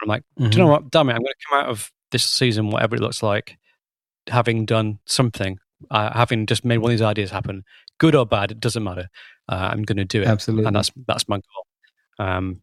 I'm 0.03 0.09
like, 0.09 0.23
mm-hmm. 0.39 0.51
do 0.51 0.57
you 0.57 0.65
know 0.65 0.71
mm-hmm. 0.71 0.85
what? 0.85 0.91
Damn 0.91 1.09
it, 1.09 1.15
I'm 1.15 1.23
going 1.23 1.27
to 1.27 1.47
come 1.49 1.59
out 1.61 1.69
of 1.69 1.91
this 2.11 2.25
season, 2.25 2.71
whatever 2.71 2.97
it 2.97 3.01
looks 3.01 3.23
like, 3.23 3.57
having 4.29 4.67
done 4.67 4.99
something, 5.07 5.59
uh, 5.91 6.13
having 6.13 6.47
just 6.47 6.65
made 6.65 6.79
one 6.79 6.91
of 6.93 6.99
these 6.99 7.03
ideas 7.03 7.31
happen, 7.31 7.65
good 7.99 8.15
or 8.15 8.27
bad, 8.27 8.51
it 8.51 8.61
doesn't 8.61 8.85
matter. 8.85 9.09
Uh, 9.49 9.71
I'm 9.73 9.83
going 9.83 9.97
to 9.97 10.05
do 10.05 10.23
it, 10.23 10.29
absolutely, 10.29 10.67
and 10.67 10.77
that's 10.77 10.91
that's 11.07 11.29
my 11.29 11.37
goal. 11.37 12.27
Um, 12.27 12.61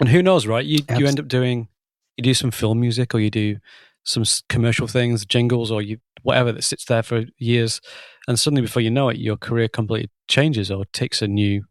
and 0.00 0.08
who 0.08 0.22
knows, 0.22 0.46
right? 0.46 0.64
You 0.64 0.78
you 0.96 1.06
end 1.06 1.20
up 1.20 1.28
doing 1.28 1.68
you 2.16 2.22
do 2.22 2.34
some 2.34 2.50
film 2.50 2.80
music, 2.80 3.14
or 3.14 3.20
you 3.20 3.30
do 3.30 3.58
some 4.04 4.24
commercial 4.48 4.86
things, 4.86 5.24
jingles, 5.24 5.70
or 5.70 5.82
you 5.82 5.98
whatever 6.22 6.52
that 6.52 6.62
sits 6.62 6.84
there 6.84 7.02
for 7.02 7.24
years, 7.38 7.80
and 8.28 8.38
suddenly 8.38 8.62
before 8.62 8.82
you 8.82 8.90
know 8.90 9.08
it, 9.08 9.18
your 9.18 9.36
career 9.36 9.68
completely 9.68 10.10
changes 10.28 10.70
or 10.70 10.84
takes 10.92 11.22
a 11.22 11.28
new 11.28 11.64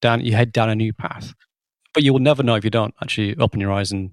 down 0.00 0.24
you 0.24 0.34
head 0.34 0.52
down 0.52 0.70
a 0.70 0.74
new 0.74 0.92
path. 0.92 1.34
But 1.92 2.02
you 2.02 2.12
will 2.12 2.20
never 2.20 2.42
know 2.42 2.54
if 2.54 2.64
you 2.64 2.70
don't 2.70 2.94
actually 3.02 3.36
open 3.36 3.60
your 3.60 3.72
eyes 3.72 3.90
and 3.90 4.10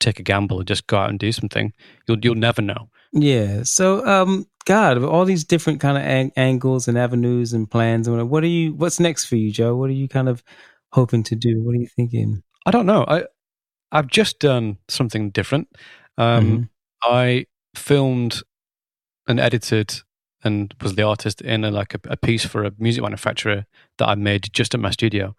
take 0.00 0.18
a 0.18 0.22
gamble 0.22 0.58
and 0.58 0.68
just 0.68 0.86
go 0.86 0.98
out 0.98 1.10
and 1.10 1.18
do 1.18 1.32
something. 1.32 1.72
You'll 2.06 2.18
you'll 2.22 2.34
never 2.34 2.62
know. 2.62 2.88
Yeah. 3.12 3.62
So, 3.62 4.06
um, 4.06 4.46
God, 4.64 5.02
all 5.02 5.24
these 5.24 5.44
different 5.44 5.80
kind 5.80 5.96
of 5.96 6.04
ang- 6.04 6.32
angles 6.36 6.88
and 6.88 6.98
avenues 6.98 7.52
and 7.52 7.70
plans 7.70 8.06
and. 8.06 8.30
What 8.30 8.44
are 8.44 8.48
you? 8.48 8.74
What's 8.74 9.00
next 9.00 9.24
for 9.26 9.36
you, 9.36 9.50
Joe? 9.50 9.76
What 9.76 9.90
are 9.90 9.94
you 9.94 10.08
kind 10.08 10.28
of 10.28 10.42
hoping 10.92 11.22
to 11.24 11.36
do? 11.36 11.62
What 11.62 11.72
are 11.74 11.80
you 11.80 11.88
thinking? 11.88 12.42
I 12.66 12.70
don't 12.70 12.86
know. 12.86 13.04
I 13.08 13.24
I've 13.92 14.08
just 14.08 14.38
done 14.38 14.78
something 14.88 15.30
different. 15.30 15.68
Um, 16.18 16.46
mm-hmm. 16.46 16.62
I 17.04 17.46
filmed 17.74 18.42
and 19.26 19.40
edited 19.40 20.02
and 20.44 20.74
was 20.82 20.94
the 20.94 21.02
artist 21.02 21.40
in 21.40 21.64
a, 21.64 21.70
like 21.70 21.94
a, 21.94 22.00
a, 22.08 22.16
piece 22.16 22.44
for 22.44 22.64
a 22.64 22.72
music 22.78 23.02
manufacturer 23.02 23.66
that 23.98 24.08
I 24.08 24.14
made 24.14 24.48
just 24.52 24.74
at 24.74 24.80
my 24.80 24.90
studio. 24.90 25.34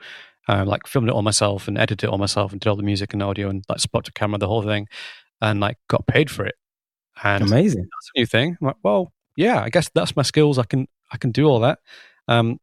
Uh, 0.48 0.66
like 0.66 0.88
filmed 0.88 1.08
it 1.08 1.14
all 1.14 1.22
myself 1.22 1.68
and 1.68 1.78
edited 1.78 2.06
it 2.06 2.10
all 2.10 2.18
myself 2.18 2.52
and 2.52 2.60
did 2.60 2.70
all 2.70 2.76
the 2.76 2.84
music 2.84 3.14
and 3.14 3.22
audio 3.22 3.50
and 3.50 3.64
like 3.70 3.80
spot 3.80 4.06
to 4.06 4.12
camera 4.12 4.40
the 4.40 4.48
whole 4.48 4.64
thing, 4.64 4.88
and 5.42 5.60
like 5.60 5.78
got 5.88 6.08
paid 6.08 6.32
for 6.32 6.44
it. 6.46 6.56
And 7.24 7.44
amazing, 7.44 7.84
that's 7.84 8.12
a 8.16 8.20
new 8.20 8.26
thing. 8.26 8.58
I'm 8.60 8.68
like, 8.68 8.78
well, 8.82 9.14
yeah, 9.36 9.62
I 9.62 9.70
guess 9.70 9.92
that's 9.94 10.16
my 10.16 10.24
skills. 10.24 10.58
I 10.58 10.64
can 10.64 10.88
I 11.12 11.18
can 11.18 11.32
do 11.32 11.46
all 11.46 11.60
that. 11.60 11.80
Um, 12.28 12.60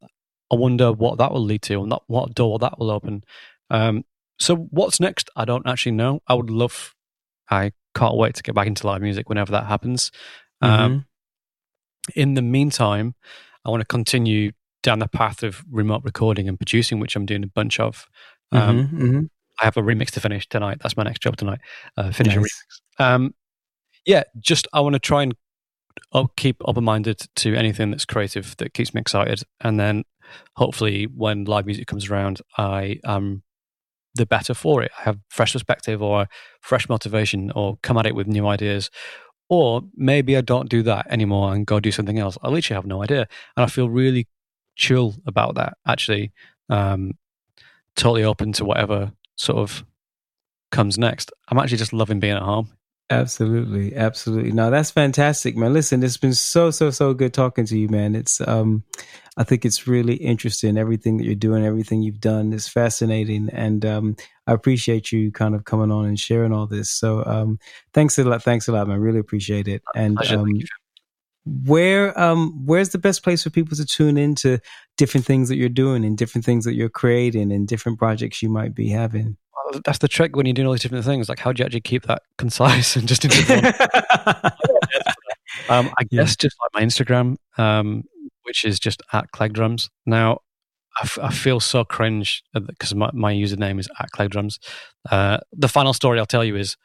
I 0.50 0.56
wonder 0.56 0.90
what 0.92 1.18
that 1.18 1.32
will 1.32 1.44
lead 1.44 1.62
to 1.62 1.80
and 1.80 1.88
not 1.88 2.02
what 2.06 2.34
door 2.34 2.58
that 2.58 2.78
will 2.78 2.90
open. 2.90 3.22
Um, 3.70 4.04
so 4.38 4.56
what's 4.56 4.98
next? 4.98 5.30
I 5.36 5.44
don't 5.44 5.66
actually 5.66 5.92
know. 5.92 6.20
I 6.26 6.34
would 6.34 6.50
love. 6.50 6.94
I 7.50 7.72
can't 7.96 8.16
wait 8.16 8.34
to 8.34 8.42
get 8.42 8.54
back 8.54 8.66
into 8.66 8.86
live 8.86 9.02
music 9.02 9.28
whenever 9.28 9.52
that 9.52 9.66
happens. 9.66 10.10
Um, 10.60 10.70
mm-hmm. 10.70 10.82
Um, 10.82 11.06
in 12.14 12.34
the 12.34 12.42
meantime, 12.42 13.14
I 13.64 13.70
want 13.70 13.80
to 13.80 13.86
continue 13.86 14.52
down 14.82 15.00
the 15.00 15.08
path 15.08 15.42
of 15.42 15.64
remote 15.70 16.02
recording 16.04 16.48
and 16.48 16.58
producing, 16.58 17.00
which 17.00 17.16
I'm 17.16 17.26
doing 17.26 17.42
a 17.42 17.48
bunch 17.48 17.80
of. 17.80 18.06
Um, 18.52 18.76
mm-hmm, 18.76 19.02
mm-hmm. 19.02 19.20
I 19.60 19.64
have 19.64 19.76
a 19.76 19.82
remix 19.82 20.10
to 20.12 20.20
finish 20.20 20.48
tonight. 20.48 20.78
That's 20.80 20.96
my 20.96 21.02
next 21.02 21.22
job 21.22 21.36
tonight. 21.36 21.58
Uh, 21.96 22.12
finish 22.12 22.36
nice. 22.36 22.44
a 22.98 23.02
remix. 23.02 23.04
Um, 23.04 23.34
yeah, 24.04 24.22
just 24.38 24.68
I 24.72 24.80
want 24.80 24.92
to 24.92 25.00
try 25.00 25.24
and 25.24 25.34
I'll 26.12 26.30
keep 26.36 26.56
open 26.66 26.84
minded 26.84 27.20
to 27.36 27.56
anything 27.56 27.90
that's 27.90 28.04
creative 28.04 28.56
that 28.58 28.74
keeps 28.74 28.94
me 28.94 29.00
excited, 29.00 29.42
and 29.60 29.80
then 29.80 30.04
hopefully 30.54 31.04
when 31.04 31.44
live 31.44 31.66
music 31.66 31.86
comes 31.86 32.10
around, 32.10 32.40
I 32.56 33.00
am 33.04 33.42
the 34.16 34.26
better 34.26 34.54
for 34.54 34.82
it. 34.82 34.90
I 34.98 35.02
have 35.02 35.18
fresh 35.28 35.52
perspective 35.52 36.02
or 36.02 36.28
fresh 36.60 36.88
motivation, 36.88 37.50
or 37.52 37.78
come 37.82 37.98
at 37.98 38.06
it 38.06 38.14
with 38.14 38.26
new 38.26 38.46
ideas. 38.46 38.90
Or 39.48 39.82
maybe 39.94 40.36
I 40.36 40.40
don't 40.40 40.68
do 40.68 40.82
that 40.82 41.06
anymore 41.08 41.54
and 41.54 41.64
go 41.66 41.78
do 41.78 41.92
something 41.92 42.18
else. 42.18 42.36
I 42.42 42.48
literally 42.48 42.76
have 42.76 42.86
no 42.86 43.02
idea, 43.02 43.28
and 43.56 43.64
I 43.64 43.66
feel 43.66 43.88
really 43.88 44.26
chill 44.74 45.14
about 45.26 45.54
that. 45.54 45.78
Actually, 45.86 46.32
um, 46.68 47.12
totally 47.94 48.24
open 48.24 48.52
to 48.52 48.64
whatever 48.64 49.12
sort 49.36 49.58
of 49.58 49.84
comes 50.72 50.98
next. 50.98 51.32
I'm 51.48 51.58
actually 51.58 51.78
just 51.78 51.92
loving 51.92 52.20
being 52.20 52.36
at 52.36 52.42
home. 52.42 52.70
Absolutely, 53.08 53.94
absolutely. 53.94 54.50
No, 54.50 54.68
that's 54.68 54.90
fantastic, 54.90 55.56
man. 55.56 55.72
Listen, 55.72 56.02
it's 56.02 56.16
been 56.16 56.34
so 56.34 56.72
so 56.72 56.90
so 56.90 57.14
good 57.14 57.32
talking 57.32 57.64
to 57.66 57.78
you, 57.78 57.88
man. 57.88 58.16
It's 58.16 58.40
um, 58.40 58.82
I 59.36 59.44
think 59.44 59.64
it's 59.64 59.86
really 59.86 60.14
interesting. 60.14 60.76
Everything 60.76 61.16
that 61.18 61.24
you're 61.24 61.36
doing, 61.36 61.64
everything 61.64 62.02
you've 62.02 62.20
done 62.20 62.52
is 62.52 62.66
fascinating, 62.66 63.48
and 63.52 63.86
um, 63.86 64.16
I 64.48 64.54
appreciate 64.54 65.12
you 65.12 65.30
kind 65.30 65.54
of 65.54 65.64
coming 65.64 65.92
on 65.92 66.06
and 66.06 66.18
sharing 66.18 66.52
all 66.52 66.66
this. 66.66 66.90
So 66.90 67.24
um, 67.24 67.60
thanks 67.94 68.18
a 68.18 68.24
lot, 68.24 68.42
thanks 68.42 68.66
a 68.66 68.72
lot, 68.72 68.88
man. 68.88 68.98
Really 68.98 69.20
appreciate 69.20 69.68
it. 69.68 69.82
And 69.94 70.18
um, 70.32 70.48
where 71.46 72.18
um 72.18 72.64
where's 72.66 72.90
the 72.90 72.98
best 72.98 73.22
place 73.22 73.44
for 73.44 73.50
people 73.50 73.76
to 73.76 73.86
tune 73.86 74.16
into 74.16 74.58
different 74.96 75.24
things 75.24 75.48
that 75.48 75.56
you're 75.56 75.68
doing 75.68 76.04
and 76.04 76.18
different 76.18 76.44
things 76.44 76.64
that 76.64 76.74
you're 76.74 76.88
creating 76.88 77.52
and 77.52 77.68
different 77.68 77.98
projects 77.98 78.42
you 78.42 78.48
might 78.48 78.74
be 78.74 78.88
having? 78.88 79.36
That's 79.84 79.98
the 79.98 80.08
trick 80.08 80.36
when 80.36 80.46
you're 80.46 80.54
doing 80.54 80.66
all 80.66 80.72
these 80.72 80.82
different 80.82 81.04
things. 81.04 81.28
Like 81.28 81.38
how 81.38 81.52
do 81.52 81.60
you 81.60 81.64
actually 81.64 81.80
keep 81.80 82.04
that 82.04 82.22
concise 82.38 82.96
and 82.96 83.08
just 83.08 83.24
into 83.24 83.62
one? 84.42 84.52
Um, 85.68 85.90
i 85.98 86.04
guess 86.04 86.32
yeah. 86.32 86.34
just 86.38 86.56
like 86.60 86.70
my 86.74 86.82
instagram 86.82 87.36
um, 87.58 88.04
which 88.42 88.64
is 88.64 88.78
just 88.78 89.02
at 89.12 89.30
clegg 89.32 89.52
drums 89.52 89.90
now 90.04 90.40
I, 90.98 91.02
f- 91.02 91.18
I 91.20 91.30
feel 91.30 91.60
so 91.60 91.84
cringe 91.84 92.42
because 92.54 92.94
my, 92.94 93.10
my 93.12 93.32
username 93.32 93.80
is 93.80 93.88
at 93.98 94.10
clegg 94.10 94.30
drums 94.30 94.58
uh, 95.10 95.38
the 95.52 95.68
final 95.68 95.92
story 95.92 96.18
i'll 96.18 96.26
tell 96.26 96.44
you 96.44 96.56
is 96.56 96.76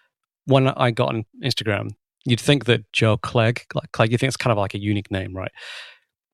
when 0.45 0.67
i 0.67 0.91
got 0.91 1.09
on 1.09 1.25
instagram 1.43 1.89
you'd 2.25 2.39
think 2.39 2.65
that 2.65 2.91
Joe 2.91 3.17
Clegg, 3.17 3.65
like 3.73 3.91
Clegg, 3.91 4.11
you 4.11 4.17
think 4.17 4.29
it's 4.29 4.37
kind 4.37 4.51
of 4.51 4.57
like 4.57 4.73
a 4.73 4.79
unique 4.79 5.11
name, 5.11 5.35
right? 5.35 5.51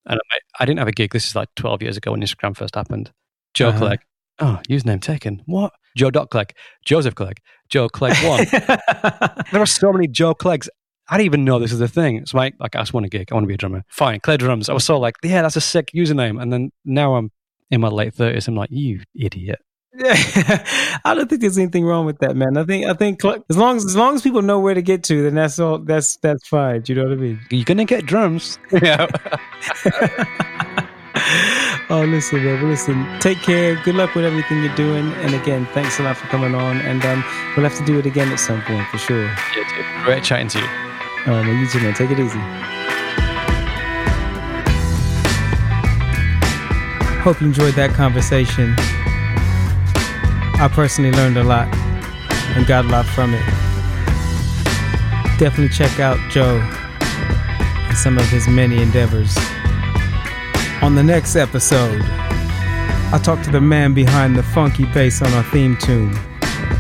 And 0.06 0.20
I, 0.32 0.64
I 0.64 0.66
didn't 0.66 0.80
have 0.80 0.88
a 0.88 0.94
gig. 0.94 1.12
This 1.12 1.28
is 1.28 1.36
like 1.36 1.50
12 1.56 1.82
years 1.82 1.98
ago 1.98 2.12
when 2.12 2.22
Instagram 2.22 2.56
first 2.56 2.76
happened. 2.76 3.12
Joe 3.54 3.70
uh-huh. 3.70 3.80
Clegg. 3.80 4.00
Oh, 4.40 4.60
username 4.70 5.02
taken. 5.02 5.42
What? 5.46 5.74
Joe 5.96 6.12
Dot 6.12 6.30
Clegg. 6.30 6.54
Joseph 6.86 7.16
Clegg. 7.16 7.40
Joe 7.70 7.90
Clegg 7.90 8.16
one. 8.26 8.46
there 9.52 9.62
are 9.62 9.66
so 9.66 9.92
many 9.92 10.08
Joe 10.08 10.34
Cleggs. 10.34 10.70
I 11.10 11.18
didn't 11.18 11.26
even 11.26 11.46
know 11.46 11.60
this 11.60 11.72
is 11.72 11.82
a 11.82 11.88
thing. 11.88 12.26
So 12.26 12.38
my, 12.38 12.52
like, 12.60 12.76
I 12.76 12.82
just 12.82 12.94
want 12.94 13.06
a 13.06 13.10
gig. 13.10 13.30
I 13.32 13.36
want 13.36 13.46
to 13.46 13.48
be 13.48 13.54
a 13.54 13.58
drummer. 13.58 13.84
Fine, 13.88 14.20
Clegg 14.20 14.40
drums. 14.40 14.70
I 14.70 14.74
was 14.74 14.84
so 14.84 15.00
like, 15.00 15.16
yeah, 15.24 15.42
that's 15.42 15.56
a 15.56 15.62
sick 15.62 15.92
username. 15.96 16.42
And 16.42 16.52
then 16.52 16.72
now 16.86 17.16
I'm 17.16 17.32
in 17.72 17.82
my 17.82 17.88
late 17.88 18.14
30s. 18.14 18.48
I'm 18.48 18.56
like, 18.56 18.70
you 18.72 19.02
idiot. 19.16 19.60
I 20.00 21.14
don't 21.16 21.28
think 21.28 21.42
there's 21.42 21.58
anything 21.58 21.84
wrong 21.84 22.06
with 22.06 22.20
that, 22.20 22.36
man. 22.36 22.56
I 22.56 22.64
think 22.66 22.86
I 22.86 22.94
think 22.94 23.26
as 23.26 23.58
long 23.58 23.78
as 23.78 23.86
as 23.86 23.96
long 23.96 24.14
as 24.14 24.22
people 24.22 24.44
know 24.44 24.60
where 24.60 24.76
to 24.76 24.82
get 24.84 25.04
to, 25.06 25.24
then 25.24 25.34
that's 25.34 25.58
all. 25.58 25.80
That's 25.80 26.18
that's 26.18 26.48
fine. 26.48 26.84
You 26.86 26.96
know 26.96 27.04
what 27.04 27.14
I 27.14 27.16
mean? 27.16 27.40
You're 27.50 27.66
gonna 27.66 27.86
get 27.86 28.06
drums. 28.06 28.60
Yeah. 28.72 29.08
oh, 31.90 32.06
listen, 32.08 32.44
man. 32.44 32.70
Listen. 32.70 33.08
Take 33.20 33.40
care. 33.40 33.76
Good 33.84 33.96
luck 33.96 34.14
with 34.14 34.24
everything 34.24 34.64
you're 34.64 34.76
doing. 34.76 35.12
And 35.14 35.34
again, 35.34 35.68
thanks 35.74 36.00
a 36.00 36.04
lot 36.04 36.16
for 36.16 36.28
coming 36.28 36.54
on. 36.54 36.78
And 36.82 37.04
um, 37.06 37.24
we'll 37.56 37.68
have 37.68 37.78
to 37.78 37.86
do 37.86 37.98
it 37.98 38.06
again 38.06 38.32
at 38.32 38.40
some 38.40 38.62
point 38.62 38.88
for 38.90 39.00
sure. 39.00 39.26
Yeah, 39.26 39.54
dude. 39.56 40.06
Great 40.06 40.24
chatting 40.24 40.48
to 40.50 40.60
you. 40.60 40.66
All 40.66 41.34
right, 41.34 41.46
man. 41.46 41.60
You 41.60 41.68
too, 41.68 41.80
man. 41.80 41.96
Take 41.96 42.12
it 42.12 42.20
easy. 42.20 42.40
Hope 47.22 47.42
you 47.42 47.48
enjoyed 47.48 47.74
that 47.74 47.94
conversation. 47.94 48.76
I 50.60 50.70
personally 50.74 51.12
learned 51.12 51.38
a 51.38 51.44
lot 51.44 51.68
and 52.56 52.66
got 52.66 52.86
a 52.86 52.88
lot 52.88 53.06
from 53.06 53.34
it. 53.34 53.46
Definitely 55.38 55.70
check 55.70 56.00
out 56.00 56.18
Joe 56.32 56.60
and 57.00 57.98
some 57.98 58.18
of 58.18 58.28
his 58.30 58.48
many 58.48 58.82
endeavors. 58.82 59.38
On 60.82 60.96
the 60.96 61.04
next 61.04 61.36
episode, 61.36 62.02
I 63.12 63.20
talk 63.24 63.44
to 63.44 63.52
the 63.52 63.62
man 63.62 63.94
behind 63.94 64.36
the 64.36 64.44
funky 64.44 64.86
bass 64.86 65.22
on 65.22 65.32
our 65.34 65.44
theme 65.44 65.78
tune, 65.78 66.12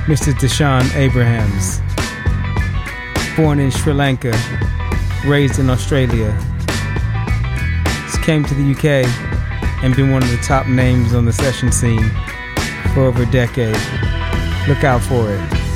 Mr. 0.08 0.34
Dishan 0.34 0.94
Abrahams. 0.96 1.80
Born 3.38 3.60
in 3.60 3.72
Sri 3.72 3.94
Lanka, 3.94 4.36
raised 5.26 5.60
in 5.60 5.70
Australia, 5.70 6.36
came 8.28 8.44
to 8.44 8.54
the 8.56 8.72
UK 8.72 9.08
and 9.86 9.96
been 9.96 10.12
one 10.12 10.22
of 10.22 10.30
the 10.30 10.38
top 10.40 10.68
names 10.68 11.14
on 11.14 11.24
the 11.24 11.32
session 11.32 11.72
scene 11.72 12.12
for 12.94 13.06
over 13.06 13.24
a 13.24 13.32
decade. 13.32 13.78
Look 14.68 14.84
out 14.84 15.02
for 15.02 15.32
it. 15.32 15.67